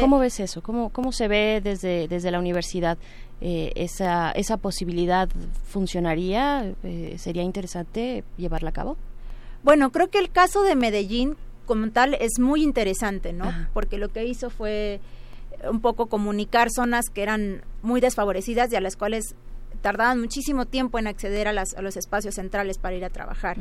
¿Cómo 0.00 0.18
ves 0.18 0.40
eso? 0.40 0.62
¿Cómo, 0.62 0.90
cómo 0.90 1.12
se 1.12 1.28
ve 1.28 1.60
desde, 1.62 2.08
desde 2.08 2.30
la 2.30 2.38
universidad? 2.38 2.98
esa, 3.42 4.32
¿Esa 4.32 4.58
posibilidad 4.58 5.28
funcionaría? 5.64 6.74
¿Sería 7.16 7.42
interesante 7.42 8.22
llevarla 8.36 8.68
a 8.70 8.72
cabo? 8.72 8.96
Bueno, 9.62 9.90
creo 9.92 10.10
que 10.10 10.18
el 10.18 10.30
caso 10.30 10.62
de 10.62 10.76
Medellín 10.76 11.36
como 11.66 11.90
tal 11.90 12.14
es 12.14 12.38
muy 12.38 12.62
interesante, 12.62 13.32
¿no? 13.32 13.44
Porque 13.72 13.96
lo 13.96 14.08
que 14.08 14.24
hizo 14.24 14.50
fue 14.50 15.00
un 15.70 15.80
poco 15.80 16.06
comunicar 16.06 16.68
zonas 16.70 17.06
que 17.10 17.22
eran 17.22 17.62
muy 17.82 18.00
desfavorecidas 18.00 18.72
y 18.72 18.76
a 18.76 18.80
las 18.80 18.96
cuales 18.96 19.34
tardaban 19.80 20.20
muchísimo 20.20 20.66
tiempo 20.66 20.98
en 20.98 21.06
acceder 21.06 21.48
a, 21.48 21.52
las, 21.52 21.74
a 21.74 21.82
los 21.82 21.96
espacios 21.96 22.34
centrales 22.34 22.78
para 22.78 22.96
ir 22.96 23.04
a 23.04 23.10
trabajar. 23.10 23.56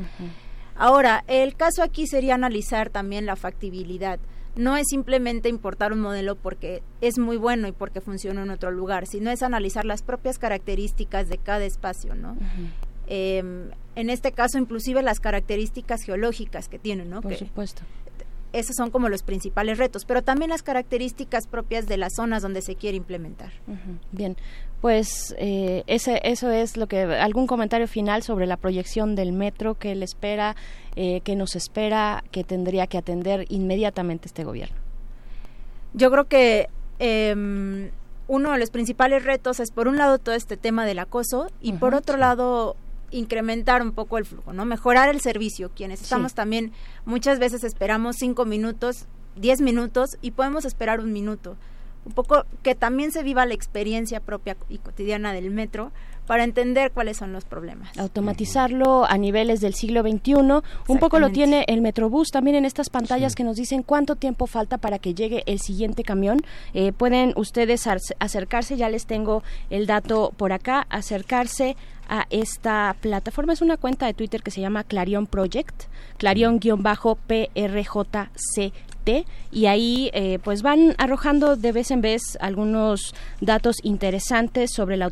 Ahora, 0.75 1.23
el 1.27 1.55
caso 1.55 1.83
aquí 1.83 2.07
sería 2.07 2.35
analizar 2.35 2.89
también 2.89 3.25
la 3.25 3.35
factibilidad. 3.35 4.19
No 4.59 4.75
es 4.75 4.88
simplemente 4.89 5.47
importar 5.47 5.93
un 5.93 6.01
modelo 6.01 6.35
porque 6.35 6.83
es 6.99 7.17
muy 7.17 7.38
bueno 7.38 7.67
y 7.69 7.71
porque 7.71 8.01
funciona 8.01 8.43
en 8.43 8.49
otro 8.49 8.71
lugar, 8.71 9.07
sino 9.07 9.31
es 9.31 9.41
analizar 9.41 9.85
las 9.85 10.03
propias 10.03 10.38
características 10.38 11.29
de 11.29 11.38
cada 11.38 11.63
espacio, 11.63 12.13
¿no? 12.13 12.35
Em, 13.07 13.71
en 13.95 14.09
este 14.09 14.33
caso 14.33 14.57
inclusive 14.57 15.01
las 15.01 15.19
características 15.21 16.03
geológicas 16.03 16.67
que 16.67 16.77
tienen, 16.77 17.09
¿no? 17.09 17.21
Por 17.21 17.35
supuesto. 17.35 17.83
Esos 18.51 18.75
son 18.75 18.89
como 18.89 19.09
los 19.09 19.21
principales 19.21 19.77
retos, 19.77 20.05
pero 20.05 20.23
también 20.23 20.49
las 20.49 20.63
características 20.63 21.45
propias 21.47 21.87
de 21.87 21.97
las 21.97 22.13
zonas 22.15 22.41
donde 22.41 22.61
se 22.61 22.75
quiere 22.75 22.97
implementar. 22.97 23.51
Bien, 24.11 24.37
pues 24.81 25.35
eh, 25.37 25.83
ese, 25.87 26.19
eso 26.23 26.49
es 26.49 26.75
lo 26.77 26.87
que 26.87 27.01
algún 27.03 27.47
comentario 27.47 27.87
final 27.87 28.23
sobre 28.23 28.47
la 28.47 28.57
proyección 28.57 29.15
del 29.15 29.33
metro 29.33 29.75
que 29.75 29.93
le 29.93 30.05
espera, 30.05 30.55
eh, 30.95 31.21
que 31.21 31.35
nos 31.35 31.55
espera, 31.55 32.23
que 32.31 32.43
tendría 32.43 32.87
que 32.87 32.97
atender 32.97 33.45
inmediatamente 33.49 34.27
este 34.27 34.43
gobierno. 34.43 34.77
Yo 35.93 36.09
creo 36.09 36.25
que 36.25 36.69
em, 36.99 37.91
uno 38.27 38.51
de 38.51 38.59
los 38.59 38.69
principales 38.69 39.23
retos 39.25 39.59
es 39.59 39.71
por 39.71 39.87
un 39.87 39.97
lado 39.97 40.17
todo 40.17 40.35
este 40.35 40.57
tema 40.57 40.85
del 40.85 40.99
acoso 40.99 41.51
y 41.61 41.73
por 41.73 41.93
otro 41.93 42.17
lado 42.17 42.75
incrementar 43.11 43.81
un 43.81 43.91
poco 43.91 44.17
el 44.17 44.25
flujo, 44.25 44.53
¿no? 44.53 44.65
Mejorar 44.65 45.09
el 45.09 45.21
servicio. 45.21 45.71
Quienes 45.75 46.01
estamos 46.01 46.33
también, 46.33 46.71
muchas 47.05 47.39
veces 47.39 47.63
esperamos 47.63 48.17
cinco 48.17 48.45
minutos, 48.45 49.05
diez 49.35 49.61
minutos 49.61 50.17
y 50.21 50.31
podemos 50.31 50.65
esperar 50.65 50.99
un 50.99 51.11
minuto. 51.13 51.57
Un 52.05 52.13
poco 52.13 52.45
que 52.63 52.75
también 52.75 53.11
se 53.11 53.23
viva 53.23 53.45
la 53.45 53.53
experiencia 53.53 54.19
propia 54.19 54.55
y 54.69 54.77
cotidiana 54.77 55.33
del 55.33 55.51
metro 55.51 55.91
para 56.30 56.43
entender 56.43 56.91
cuáles 56.91 57.17
son 57.17 57.33
los 57.33 57.43
problemas. 57.43 57.98
Automatizarlo 57.98 59.03
a 59.03 59.17
niveles 59.17 59.61
del 59.61 59.74
siglo 59.74 60.03
XXI. 60.03 60.61
Un 60.88 60.99
poco 60.99 61.17
lo 61.17 61.32
tiene 61.32 61.66
el 61.67 61.82
Metrobús 61.82 62.30
también 62.30 62.56
en 62.56 62.66
estas 62.66 62.91
pantallas 62.91 63.33
que 63.33 63.43
nos 63.43 63.56
dicen 63.56 63.82
cuánto 63.82 64.16
tiempo 64.16 64.45
falta 64.45 64.77
para 64.77 64.99
que 64.99 65.16
llegue 65.16 65.41
el 65.48 65.59
siguiente 65.59 66.03
camión. 66.03 66.41
Eh, 66.75 66.91
pueden 66.91 67.33
ustedes 67.35 67.88
acercarse, 68.19 68.77
ya 68.77 68.90
les 68.90 69.08
tengo 69.08 69.41
el 69.72 69.88
dato 69.88 70.32
por 70.38 70.53
acá, 70.53 70.85
acercarse 70.91 71.75
a 72.08 72.27
esta 72.30 72.95
plataforma. 73.01 73.53
Es 73.53 73.64
una 73.64 73.77
cuenta 73.77 74.06
de 74.06 74.14
Twitter 74.14 74.43
que 74.43 74.51
se 74.51 74.61
llama 74.61 74.83
Clarion 74.83 75.25
Project, 75.25 75.85
Clarion-PRJC 76.19 78.72
y 79.51 79.65
ahí 79.65 80.11
eh, 80.13 80.39
pues 80.43 80.61
van 80.61 80.93
arrojando 80.97 81.55
de 81.55 81.71
vez 81.71 81.89
en 81.91 82.01
vez 82.01 82.37
algunos 82.39 83.15
datos 83.41 83.77
interesantes 83.83 84.71
sobre 84.71 84.97
la 84.97 85.11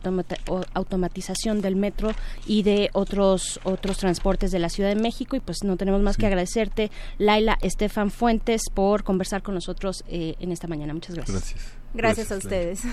automatización 0.74 1.61
del 1.61 1.75
metro 1.75 2.11
y 2.45 2.64
de 2.64 2.90
otros 2.93 3.59
otros 3.64 3.98
transportes 3.98 4.51
de 4.51 4.59
la 4.59 4.69
Ciudad 4.69 4.90
de 4.90 5.01
México 5.01 5.35
y 5.35 5.40
pues 5.40 5.64
no 5.64 5.77
tenemos 5.77 6.01
más 6.01 6.17
que 6.17 6.27
agradecerte 6.27 6.91
Laila 7.17 7.57
Estefan 7.61 8.11
Fuentes 8.11 8.61
por 8.74 9.03
conversar 9.03 9.41
con 9.41 9.56
nosotros 9.56 10.03
eh, 10.07 10.35
en 10.40 10.51
esta 10.51 10.67
mañana. 10.67 10.93
Muchas 10.93 11.16
gracias. 11.16 11.38
Gracias, 11.38 11.80
gracias, 11.93 12.32
a 12.32 12.38
ustedes. 12.38 12.83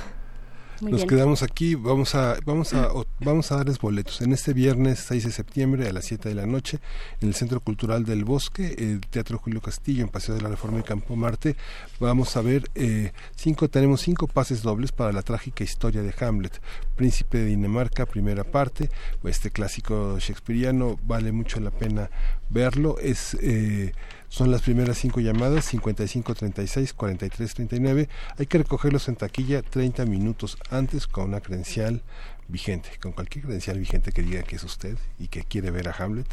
Nos 0.90 1.04
quedamos 1.04 1.42
aquí, 1.42 1.74
vamos 1.74 2.14
a, 2.14 2.36
vamos 2.44 2.74
a, 2.74 2.90
vamos 3.20 3.50
a 3.50 3.56
darles 3.56 3.78
boletos. 3.78 4.20
En 4.20 4.32
este 4.32 4.52
viernes 4.52 4.98
6 5.00 5.24
de 5.24 5.30
septiembre 5.32 5.88
a 5.88 5.92
las 5.92 6.04
7 6.04 6.28
de 6.28 6.34
la 6.34 6.46
noche, 6.46 6.78
en 7.20 7.28
el 7.28 7.34
Centro 7.34 7.60
Cultural 7.60 8.04
del 8.04 8.24
Bosque, 8.24 8.74
el 8.78 9.00
Teatro 9.00 9.38
Julio 9.38 9.60
Castillo, 9.60 10.02
en 10.02 10.08
Paseo 10.08 10.34
de 10.34 10.42
la 10.42 10.48
Reforma 10.48 10.80
y 10.80 10.82
Campo 10.82 11.16
Marte, 11.16 11.56
vamos 12.00 12.36
a 12.36 12.42
ver 12.42 12.70
eh, 12.74 13.12
cinco, 13.34 13.68
tenemos 13.68 14.02
cinco 14.02 14.26
pases 14.26 14.62
dobles 14.62 14.92
para 14.92 15.12
la 15.12 15.22
trágica 15.22 15.64
historia 15.64 16.02
de 16.02 16.14
Hamlet, 16.20 16.60
Príncipe 16.96 17.38
de 17.38 17.46
Dinamarca, 17.46 18.06
primera 18.06 18.44
parte, 18.44 18.90
este 19.24 19.50
clásico 19.50 20.18
shakespeariano, 20.18 20.98
vale 21.04 21.32
mucho 21.32 21.60
la 21.60 21.70
pena 21.70 22.10
verlo, 22.50 22.98
es 22.98 23.36
eh, 23.40 23.92
son 24.34 24.50
las 24.50 24.62
primeras 24.62 24.98
cinco 24.98 25.20
llamadas, 25.20 25.64
55 25.66 26.34
36 26.34 26.92
43 26.92 27.54
39. 27.54 28.08
Hay 28.36 28.46
que 28.46 28.58
recogerlos 28.58 29.06
en 29.06 29.14
taquilla 29.14 29.62
30 29.62 30.06
minutos 30.06 30.58
antes 30.70 31.06
con 31.06 31.26
una 31.26 31.40
credencial 31.40 32.02
vigente, 32.48 32.90
con 33.00 33.12
cualquier 33.12 33.44
credencial 33.44 33.78
vigente 33.78 34.10
que 34.10 34.22
diga 34.22 34.42
que 34.42 34.56
es 34.56 34.64
usted 34.64 34.98
y 35.20 35.28
que 35.28 35.44
quiere 35.44 35.70
ver 35.70 35.88
a 35.88 35.94
Hamlet 35.96 36.26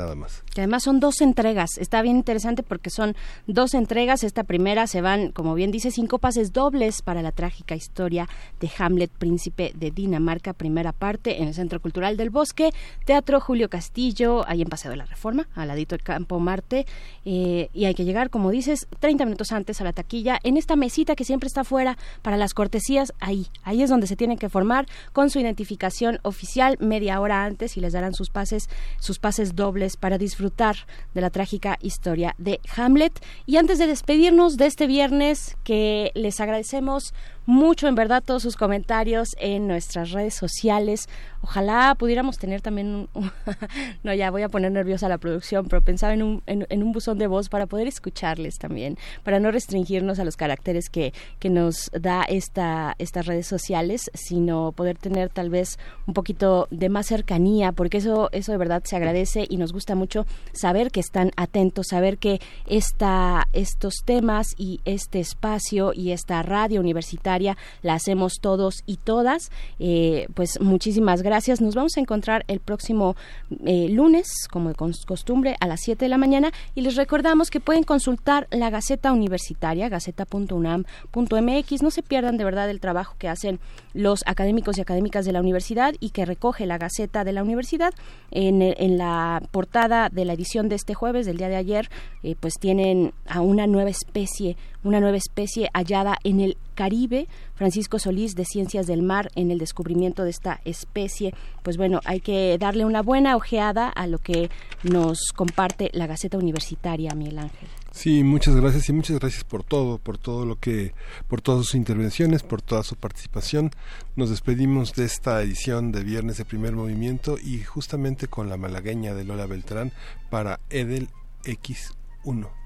nada 0.00 0.14
más. 0.14 0.42
Que 0.54 0.62
además 0.62 0.82
son 0.82 0.98
dos 0.98 1.20
entregas. 1.20 1.78
Está 1.78 2.02
bien 2.02 2.16
interesante 2.16 2.62
porque 2.62 2.90
son 2.90 3.14
dos 3.46 3.74
entregas. 3.74 4.24
Esta 4.24 4.44
primera 4.44 4.86
se 4.86 5.00
van, 5.00 5.30
como 5.30 5.54
bien 5.54 5.70
dice, 5.70 5.90
cinco 5.90 6.18
pases 6.18 6.52
dobles 6.52 7.02
para 7.02 7.22
la 7.22 7.32
trágica 7.32 7.74
historia 7.74 8.28
de 8.60 8.70
Hamlet, 8.78 9.10
príncipe 9.10 9.72
de 9.74 9.90
Dinamarca, 9.90 10.52
primera 10.52 10.92
parte 10.92 11.40
en 11.40 11.48
el 11.48 11.54
Centro 11.54 11.80
Cultural 11.80 12.16
del 12.16 12.30
Bosque, 12.30 12.72
Teatro 13.04 13.40
Julio 13.40 13.68
Castillo, 13.68 14.48
ahí 14.48 14.62
en 14.62 14.68
Paseo 14.68 14.90
de 14.90 14.96
la 14.96 15.04
Reforma, 15.06 15.48
al 15.54 15.68
ladito 15.68 15.94
del 15.94 16.02
Campo 16.02 16.40
Marte. 16.40 16.86
Eh, 17.24 17.68
y 17.72 17.84
hay 17.84 17.94
que 17.94 18.04
llegar, 18.04 18.30
como 18.30 18.50
dices, 18.50 18.88
30 18.98 19.24
minutos 19.26 19.52
antes 19.52 19.80
a 19.80 19.84
la 19.84 19.92
taquilla, 19.92 20.38
en 20.42 20.56
esta 20.56 20.76
mesita 20.76 21.14
que 21.14 21.24
siempre 21.24 21.46
está 21.46 21.64
fuera 21.64 21.98
para 22.22 22.36
las 22.36 22.54
cortesías, 22.54 23.12
ahí, 23.20 23.46
ahí 23.62 23.82
es 23.82 23.90
donde 23.90 24.06
se 24.06 24.16
tienen 24.16 24.38
que 24.38 24.48
formar 24.48 24.86
con 25.12 25.30
su 25.30 25.38
identificación 25.38 26.18
oficial 26.22 26.76
media 26.80 27.20
hora 27.20 27.44
antes 27.44 27.76
y 27.76 27.80
les 27.80 27.92
darán 27.92 28.14
sus 28.14 28.30
pases, 28.30 28.68
sus 28.98 29.18
pases 29.18 29.54
dobles 29.54 29.89
para 29.96 30.18
disfrutar 30.18 30.76
de 31.14 31.20
la 31.20 31.30
trágica 31.30 31.78
historia 31.80 32.34
de 32.38 32.60
Hamlet. 32.76 33.12
Y 33.46 33.56
antes 33.56 33.78
de 33.78 33.86
despedirnos 33.86 34.56
de 34.56 34.66
este 34.66 34.86
viernes, 34.86 35.56
que 35.64 36.10
les 36.14 36.40
agradecemos 36.40 37.14
mucho, 37.50 37.88
en 37.88 37.96
verdad, 37.96 38.22
todos 38.24 38.42
sus 38.42 38.56
comentarios 38.56 39.30
en 39.36 39.66
nuestras 39.66 40.12
redes 40.12 40.34
sociales. 40.34 41.08
Ojalá 41.42 41.96
pudiéramos 41.98 42.38
tener 42.38 42.60
también 42.60 43.08
no, 44.04 44.14
ya 44.14 44.30
voy 44.30 44.42
a 44.42 44.48
poner 44.48 44.70
nerviosa 44.70 45.08
la 45.08 45.18
producción, 45.18 45.66
pero 45.66 45.82
pensaba 45.82 46.14
en 46.14 46.22
un, 46.22 46.42
en, 46.46 46.82
un 46.82 46.92
buzón 46.92 47.18
de 47.18 47.26
voz 47.26 47.48
para 47.48 47.66
poder 47.66 47.88
escucharles 47.88 48.58
también, 48.58 48.98
para 49.24 49.40
no 49.40 49.50
restringirnos 49.50 50.20
a 50.20 50.24
los 50.24 50.36
caracteres 50.36 50.90
que, 50.90 51.12
que 51.40 51.50
nos 51.50 51.90
da 51.92 52.22
esta, 52.22 52.94
estas 52.98 53.26
redes 53.26 53.48
sociales, 53.48 54.10
sino 54.14 54.70
poder 54.70 54.96
tener 54.96 55.28
tal 55.28 55.50
vez 55.50 55.78
un 56.06 56.14
poquito 56.14 56.68
de 56.70 56.88
más 56.88 57.06
cercanía, 57.06 57.72
porque 57.72 57.98
eso, 57.98 58.28
eso 58.30 58.52
de 58.52 58.58
verdad 58.58 58.82
se 58.84 58.94
agradece 58.94 59.46
y 59.48 59.56
nos 59.56 59.72
gusta 59.72 59.96
mucho 59.96 60.24
saber 60.52 60.92
que 60.92 61.00
están 61.00 61.32
atentos, 61.36 61.88
saber 61.88 62.18
que 62.18 62.40
esta, 62.66 63.48
estos 63.52 63.94
temas 64.04 64.54
y 64.56 64.80
este 64.84 65.18
espacio 65.18 65.92
y 65.94 66.12
esta 66.12 66.42
radio 66.42 66.80
universitaria 66.80 67.39
la 67.40 67.94
hacemos 67.94 68.40
todos 68.40 68.82
y 68.86 68.96
todas. 68.96 69.50
Eh, 69.78 70.28
pues 70.34 70.60
muchísimas 70.60 71.22
gracias. 71.22 71.60
Nos 71.60 71.74
vamos 71.74 71.96
a 71.96 72.00
encontrar 72.00 72.44
el 72.48 72.60
próximo 72.60 73.16
eh, 73.64 73.88
lunes, 73.88 74.46
como 74.50 74.68
de 74.68 74.74
costumbre, 74.74 75.56
a 75.60 75.66
las 75.66 75.80
7 75.82 76.04
de 76.04 76.08
la 76.08 76.18
mañana 76.18 76.52
y 76.74 76.82
les 76.82 76.96
recordamos 76.96 77.50
que 77.50 77.60
pueden 77.60 77.84
consultar 77.84 78.46
la 78.50 78.70
Gaceta 78.70 79.12
Universitaria, 79.12 79.88
gaceta.unam.mx. 79.88 81.82
No 81.82 81.90
se 81.90 82.02
pierdan 82.02 82.36
de 82.36 82.44
verdad 82.44 82.70
el 82.70 82.80
trabajo 82.80 83.14
que 83.18 83.28
hacen 83.28 83.60
los 83.94 84.22
académicos 84.26 84.78
y 84.78 84.80
académicas 84.80 85.24
de 85.24 85.32
la 85.32 85.40
universidad 85.40 85.94
y 86.00 86.10
que 86.10 86.24
recoge 86.24 86.66
la 86.66 86.78
Gaceta 86.78 87.24
de 87.24 87.32
la 87.32 87.42
Universidad. 87.42 87.92
En, 88.30 88.62
en 88.62 88.98
la 88.98 89.42
portada 89.50 90.08
de 90.08 90.24
la 90.24 90.34
edición 90.34 90.68
de 90.68 90.76
este 90.76 90.94
jueves, 90.94 91.26
del 91.26 91.36
día 91.36 91.48
de 91.48 91.56
ayer, 91.56 91.90
eh, 92.22 92.36
pues 92.38 92.54
tienen 92.54 93.12
a 93.26 93.40
una 93.40 93.66
nueva 93.66 93.90
especie, 93.90 94.56
una 94.84 95.00
nueva 95.00 95.16
especie 95.16 95.70
hallada 95.72 96.18
en 96.24 96.40
el 96.40 96.56
Caribe, 96.74 97.28
Francisco 97.54 97.98
Solís 97.98 98.34
de 98.34 98.44
Ciencias 98.44 98.86
del 98.86 99.02
Mar 99.02 99.30
en 99.34 99.50
el 99.50 99.58
descubrimiento 99.58 100.24
de 100.24 100.30
esta 100.30 100.60
especie. 100.64 101.34
Pues 101.62 101.76
bueno, 101.76 102.00
hay 102.04 102.20
que 102.20 102.56
darle 102.58 102.84
una 102.84 103.02
buena 103.02 103.36
ojeada 103.36 103.88
a 103.88 104.06
lo 104.06 104.18
que 104.18 104.50
nos 104.82 105.32
comparte 105.34 105.90
la 105.92 106.06
Gaceta 106.06 106.38
Universitaria, 106.38 107.14
Miguel 107.14 107.38
Ángel. 107.38 107.68
Sí, 107.92 108.22
muchas 108.22 108.54
gracias 108.54 108.88
y 108.88 108.92
muchas 108.92 109.18
gracias 109.18 109.44
por 109.44 109.64
todo, 109.64 109.98
por 109.98 110.16
todo 110.16 110.46
lo 110.46 110.56
que, 110.56 110.94
por 111.28 111.42
todas 111.42 111.66
sus 111.66 111.74
intervenciones, 111.74 112.42
por 112.42 112.62
toda 112.62 112.82
su 112.82 112.96
participación. 112.96 113.72
Nos 114.16 114.30
despedimos 114.30 114.94
de 114.94 115.04
esta 115.04 115.42
edición 115.42 115.90
de 115.92 116.04
Viernes 116.04 116.38
de 116.38 116.44
Primer 116.44 116.72
Movimiento 116.72 117.36
y 117.36 117.62
justamente 117.62 118.28
con 118.28 118.48
la 118.48 118.56
malagueña 118.56 119.14
de 119.14 119.24
Lola 119.24 119.46
Beltrán 119.46 119.92
para 120.30 120.60
Edel 120.70 121.08
X1. 121.44 122.59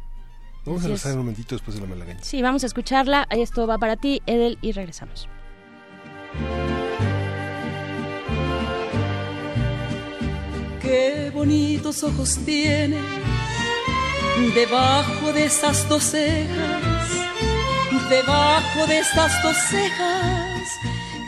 Vamos 0.64 0.82
a 0.82 0.84
regresar 0.84 1.12
un 1.12 1.18
momentito 1.18 1.54
después 1.54 1.74
de 1.74 1.82
la 1.82 1.86
malagueña. 1.86 2.20
Sí, 2.22 2.40
vamos 2.40 2.62
a 2.64 2.66
escucharla. 2.66 3.26
Esto 3.30 3.66
va 3.66 3.76
para 3.78 3.96
ti, 3.96 4.22
Edel, 4.26 4.58
y 4.62 4.72
regresamos. 4.72 5.28
Qué 10.80 11.30
bonitos 11.34 12.02
ojos 12.02 12.38
tiene 12.44 12.98
debajo 14.54 15.32
de 15.32 15.44
esas 15.44 15.88
dos 15.88 16.02
cejas, 16.02 17.08
debajo 18.08 18.86
de 18.86 18.98
estas 18.98 19.42
dos 19.42 19.56
cejas. 19.56 20.62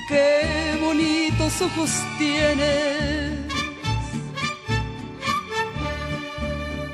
Qué 0.08 0.78
bonitos 0.80 1.60
ojos 1.60 1.90
tiene. 2.18 3.46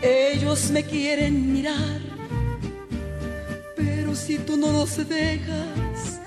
Ellos 0.02 0.70
me 0.70 0.84
quieren 0.84 1.52
mirar 1.52 2.11
pero 3.84 4.14
si 4.14 4.38
tú 4.38 4.56
no 4.56 4.70
los 4.72 4.96
dejas, 5.08 6.20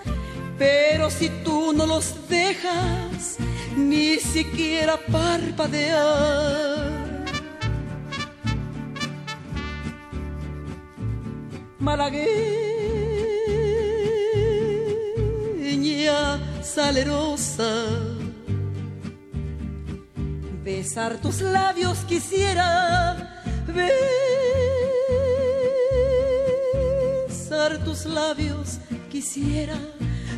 pero 0.58 1.10
si 1.10 1.30
tú 1.44 1.74
no 1.74 1.86
los 1.86 2.28
dejas, 2.28 3.38
ni 3.76 4.18
siquiera 4.18 4.98
parpadear. 5.12 6.46
Malagueña 11.80 12.24
salerosa, 16.64 17.86
besar 20.64 21.22
tus 21.22 21.42
labios 21.42 22.00
quisiera 22.08 23.44
ver 23.68 24.85
tus 27.84 28.06
labios 28.06 28.80
quisiera, 29.12 29.78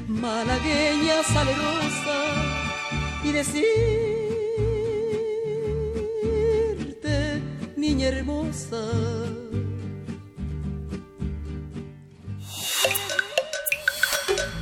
malagueña 0.07 1.23
salerosa, 1.23 2.17
y 3.23 3.31
decirte, 3.31 3.61
niña 7.77 8.07
hermosa. 8.09 8.91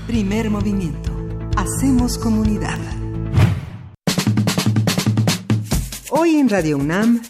Primer 0.05 0.51
movimiento. 0.51 1.11
Hacemos 1.57 2.19
comunidad. 2.19 2.77
Hoy 6.11 6.35
en 6.35 6.49
Radio 6.49 6.77
UNAM 6.77 7.21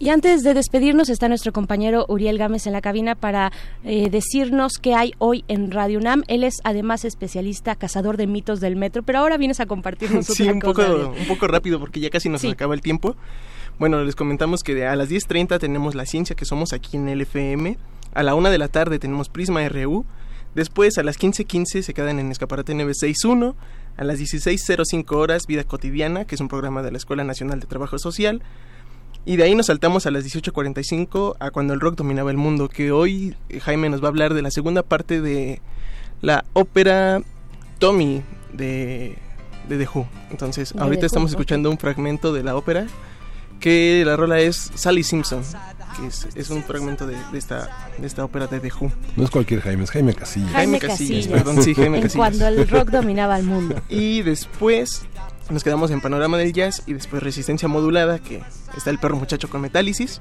Y 0.00 0.10
antes 0.10 0.42
de 0.44 0.54
despedirnos 0.54 1.08
está 1.08 1.28
nuestro 1.28 1.52
compañero 1.52 2.06
Uriel 2.08 2.38
Gámez 2.38 2.66
en 2.68 2.72
la 2.72 2.80
cabina 2.80 3.16
para 3.16 3.50
eh, 3.84 4.10
decirnos 4.10 4.74
qué 4.80 4.94
hay 4.94 5.12
hoy 5.18 5.44
en 5.48 5.72
Radio 5.72 5.98
UNAM. 5.98 6.22
Él 6.28 6.44
es 6.44 6.54
además 6.62 7.04
especialista, 7.04 7.74
cazador 7.74 8.16
de 8.16 8.28
mitos 8.28 8.60
del 8.60 8.76
metro, 8.76 9.02
pero 9.02 9.18
ahora 9.18 9.36
vienes 9.36 9.58
a 9.58 9.66
compartirnos 9.66 10.26
sí, 10.26 10.44
otra 10.44 10.54
un 10.54 10.60
cosa, 10.60 10.86
poco, 10.86 11.14
un 11.18 11.26
poco 11.26 11.46
rápido 11.48 11.80
porque 11.80 11.98
ya 11.98 12.10
casi 12.10 12.28
nos 12.28 12.42
Sí. 12.42 12.48
acaba 12.48 12.74
el 12.74 12.80
tiempo. 12.80 13.16
Bueno, 13.80 14.02
les 14.04 14.14
comentamos 14.14 14.62
que 14.62 14.86
a 14.86 14.94
las 14.94 15.08
10.30 15.10 15.58
tenemos 15.58 15.94
La 15.96 16.06
Ciencia, 16.06 16.36
que 16.36 16.44
somos 16.44 16.72
aquí 16.72 16.96
en 16.96 17.08
el 17.08 17.20
FM. 17.22 17.76
A 18.14 18.22
la 18.22 18.34
1 18.36 18.50
de 18.50 18.58
la 18.58 18.68
tarde 18.68 18.98
tenemos 19.00 19.28
Prisma 19.28 19.68
RU. 19.68 20.04
Después 20.54 20.96
a 20.98 21.02
las 21.02 21.18
15.15 21.18 21.82
se 21.82 21.92
quedan 21.94 22.18
en 22.20 22.30
Escaparate 22.30 22.72
961. 22.74 23.56
A 23.96 24.04
las 24.04 24.20
16.05 24.20 25.12
horas 25.16 25.46
Vida 25.48 25.64
Cotidiana, 25.64 26.24
que 26.24 26.36
es 26.36 26.40
un 26.40 26.46
programa 26.48 26.82
de 26.82 26.92
la 26.92 26.98
Escuela 26.98 27.24
Nacional 27.24 27.58
de 27.58 27.66
Trabajo 27.66 27.98
Social. 27.98 28.42
Y 29.28 29.36
de 29.36 29.42
ahí 29.42 29.54
nos 29.54 29.66
saltamos 29.66 30.06
a 30.06 30.10
las 30.10 30.24
18.45 30.24 31.36
a 31.38 31.50
cuando 31.50 31.74
el 31.74 31.80
rock 31.80 31.96
dominaba 31.96 32.30
el 32.30 32.38
mundo, 32.38 32.70
que 32.70 32.92
hoy 32.92 33.36
eh, 33.50 33.60
Jaime 33.60 33.90
nos 33.90 34.00
va 34.00 34.06
a 34.06 34.08
hablar 34.08 34.32
de 34.32 34.40
la 34.40 34.50
segunda 34.50 34.82
parte 34.82 35.20
de 35.20 35.60
la 36.22 36.46
ópera 36.54 37.20
Tommy 37.78 38.22
de, 38.54 39.18
de 39.68 39.76
The 39.76 39.86
Who. 39.92 40.08
Entonces, 40.30 40.72
De 40.72 40.80
ahorita 40.80 41.00
The 41.00 41.06
estamos 41.08 41.30
escuchando 41.32 41.70
un 41.70 41.76
fragmento 41.76 42.32
de 42.32 42.42
la 42.42 42.56
ópera, 42.56 42.86
que 43.60 44.02
la 44.06 44.16
rola 44.16 44.40
es 44.40 44.70
Sally 44.74 45.02
Simpson, 45.02 45.42
que 46.00 46.06
es, 46.06 46.26
es 46.34 46.48
un 46.48 46.62
fragmento 46.62 47.06
de, 47.06 47.18
de 47.30 47.36
esta, 47.36 47.90
de 47.98 48.06
esta 48.06 48.24
ópera 48.24 48.46
de 48.46 48.60
The 48.60 48.72
Who. 48.80 48.90
No 49.14 49.24
es 49.24 49.30
cualquier 49.30 49.60
Jaime, 49.60 49.84
es 49.84 49.90
Jaime 49.90 50.14
Casillas. 50.14 50.52
Jaime 50.52 50.78
Casillas, 50.78 51.26
perdón, 51.26 51.62
sí, 51.62 51.74
Jaime 51.74 51.98
en 51.98 52.04
Casillas. 52.04 52.16
cuando 52.16 52.48
el 52.48 52.66
rock 52.66 52.88
dominaba 52.92 53.38
el 53.38 53.44
mundo. 53.44 53.78
Y 53.90 54.22
después 54.22 55.02
nos 55.50 55.64
quedamos 55.64 55.90
en 55.90 56.00
Panorama 56.00 56.36
del 56.38 56.52
Jazz 56.52 56.82
y 56.86 56.92
después 56.92 57.22
Resistencia 57.22 57.68
Modulada, 57.68 58.18
que 58.18 58.42
está 58.76 58.90
el 58.90 58.98
perro 58.98 59.16
muchacho 59.16 59.48
con 59.48 59.60
Metálisis. 59.60 60.20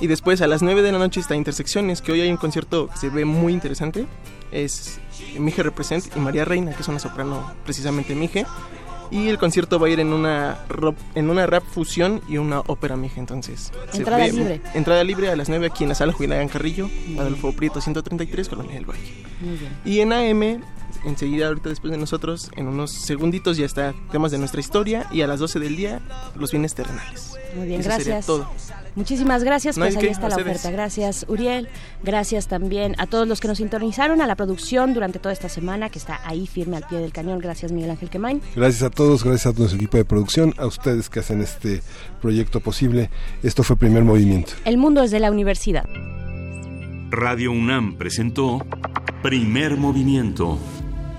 Y 0.00 0.06
después 0.08 0.42
a 0.42 0.46
las 0.46 0.60
9 0.62 0.82
de 0.82 0.92
la 0.92 0.98
noche 0.98 1.20
está 1.20 1.34
Intersecciones, 1.36 2.02
que 2.02 2.12
hoy 2.12 2.20
hay 2.20 2.30
un 2.30 2.36
concierto 2.36 2.88
que 2.88 2.98
se 2.98 3.08
ve 3.08 3.24
muy 3.24 3.52
interesante. 3.54 4.06
Es 4.52 4.98
Mije 5.38 5.62
Represent 5.62 6.14
y 6.14 6.20
María 6.20 6.44
Reina, 6.44 6.72
que 6.74 6.82
es 6.82 6.88
una 6.88 6.98
soprano 6.98 7.50
precisamente 7.64 8.14
Mije. 8.14 8.44
Y 9.10 9.28
el 9.28 9.38
concierto 9.38 9.78
va 9.78 9.86
a 9.86 9.90
ir 9.90 10.00
en 10.00 10.12
una, 10.12 10.58
rap, 10.68 10.96
en 11.14 11.30
una 11.30 11.46
rap 11.46 11.62
fusión 11.64 12.20
y 12.28 12.38
una 12.38 12.60
ópera 12.60 12.96
Mije, 12.96 13.20
entonces. 13.20 13.72
Entrada 13.94 14.24
ve- 14.24 14.32
libre. 14.32 14.60
Entrada 14.74 15.04
libre 15.04 15.30
a 15.30 15.36
las 15.36 15.48
9 15.48 15.66
aquí 15.66 15.84
en 15.84 15.90
la 15.90 15.94
sala 15.94 16.12
Julián 16.12 16.48
Carrillo, 16.48 16.90
Adolfo 17.18 17.52
Prieto 17.52 17.80
133, 17.80 18.48
Colonia 18.48 18.74
del 18.74 18.84
Valle. 18.84 19.24
Muy 19.40 19.56
bien. 19.56 19.72
Y 19.84 20.00
en 20.00 20.12
AM, 20.12 20.60
enseguida, 21.06 21.48
ahorita 21.48 21.68
después 21.70 21.90
de 21.90 21.96
nosotros, 21.98 22.50
en 22.56 22.66
unos 22.68 22.90
segunditos 22.90 23.56
ya 23.56 23.64
está 23.64 23.94
temas 24.12 24.30
de 24.32 24.38
nuestra 24.38 24.60
historia 24.60 25.06
y 25.10 25.22
a 25.22 25.26
las 25.26 25.40
12 25.40 25.58
del 25.58 25.76
día, 25.76 26.00
los 26.36 26.50
bienes 26.52 26.74
terrenales. 26.74 27.32
Muy 27.56 27.66
bien, 27.68 27.80
Eso 27.80 27.90
sería 27.92 28.04
gracias. 28.16 28.26
todo. 28.26 28.50
Muchísimas 28.96 29.44
gracias, 29.44 29.76
No 29.76 29.84
pues 29.84 29.96
ahí 29.96 30.06
está 30.06 30.28
la 30.28 30.36
ustedes. 30.36 30.56
oferta. 30.56 30.70
Gracias, 30.70 31.26
Uriel. 31.28 31.68
Gracias 32.02 32.48
también 32.48 32.94
a 32.98 33.06
todos 33.06 33.28
los 33.28 33.40
que 33.40 33.48
nos 33.48 33.58
sintonizaron, 33.58 34.20
a 34.22 34.26
la 34.26 34.34
producción 34.36 34.94
durante 34.94 35.18
toda 35.18 35.32
esta 35.34 35.48
semana, 35.50 35.90
que 35.90 35.98
está 35.98 36.20
ahí 36.24 36.46
firme 36.46 36.76
al 36.78 36.84
pie 36.86 36.98
del 36.98 37.12
cañón. 37.12 37.38
Gracias, 37.38 37.72
Miguel 37.72 37.90
Ángel 37.90 38.08
Quemain. 38.10 38.40
Gracias 38.54 38.82
a 38.82 38.90
todos, 38.90 39.22
gracias 39.24 39.54
a 39.54 39.58
nuestro 39.58 39.76
equipo 39.76 39.96
de 39.98 40.04
producción, 40.06 40.54
a 40.58 40.66
ustedes 40.66 41.08
que 41.10 41.20
hacen 41.20 41.40
este 41.42 41.82
proyecto 42.22 42.60
posible. 42.60 43.10
Esto 43.42 43.62
fue 43.62 43.76
Primer 43.76 44.02
Movimiento. 44.04 44.52
El 44.64 44.78
mundo 44.78 45.02
es 45.02 45.10
de 45.10 45.20
la 45.20 45.30
universidad. 45.30 45.84
Radio 47.10 47.52
UNAM 47.52 47.96
presentó 47.96 48.64
Primer 49.22 49.76
Movimiento. 49.76 50.58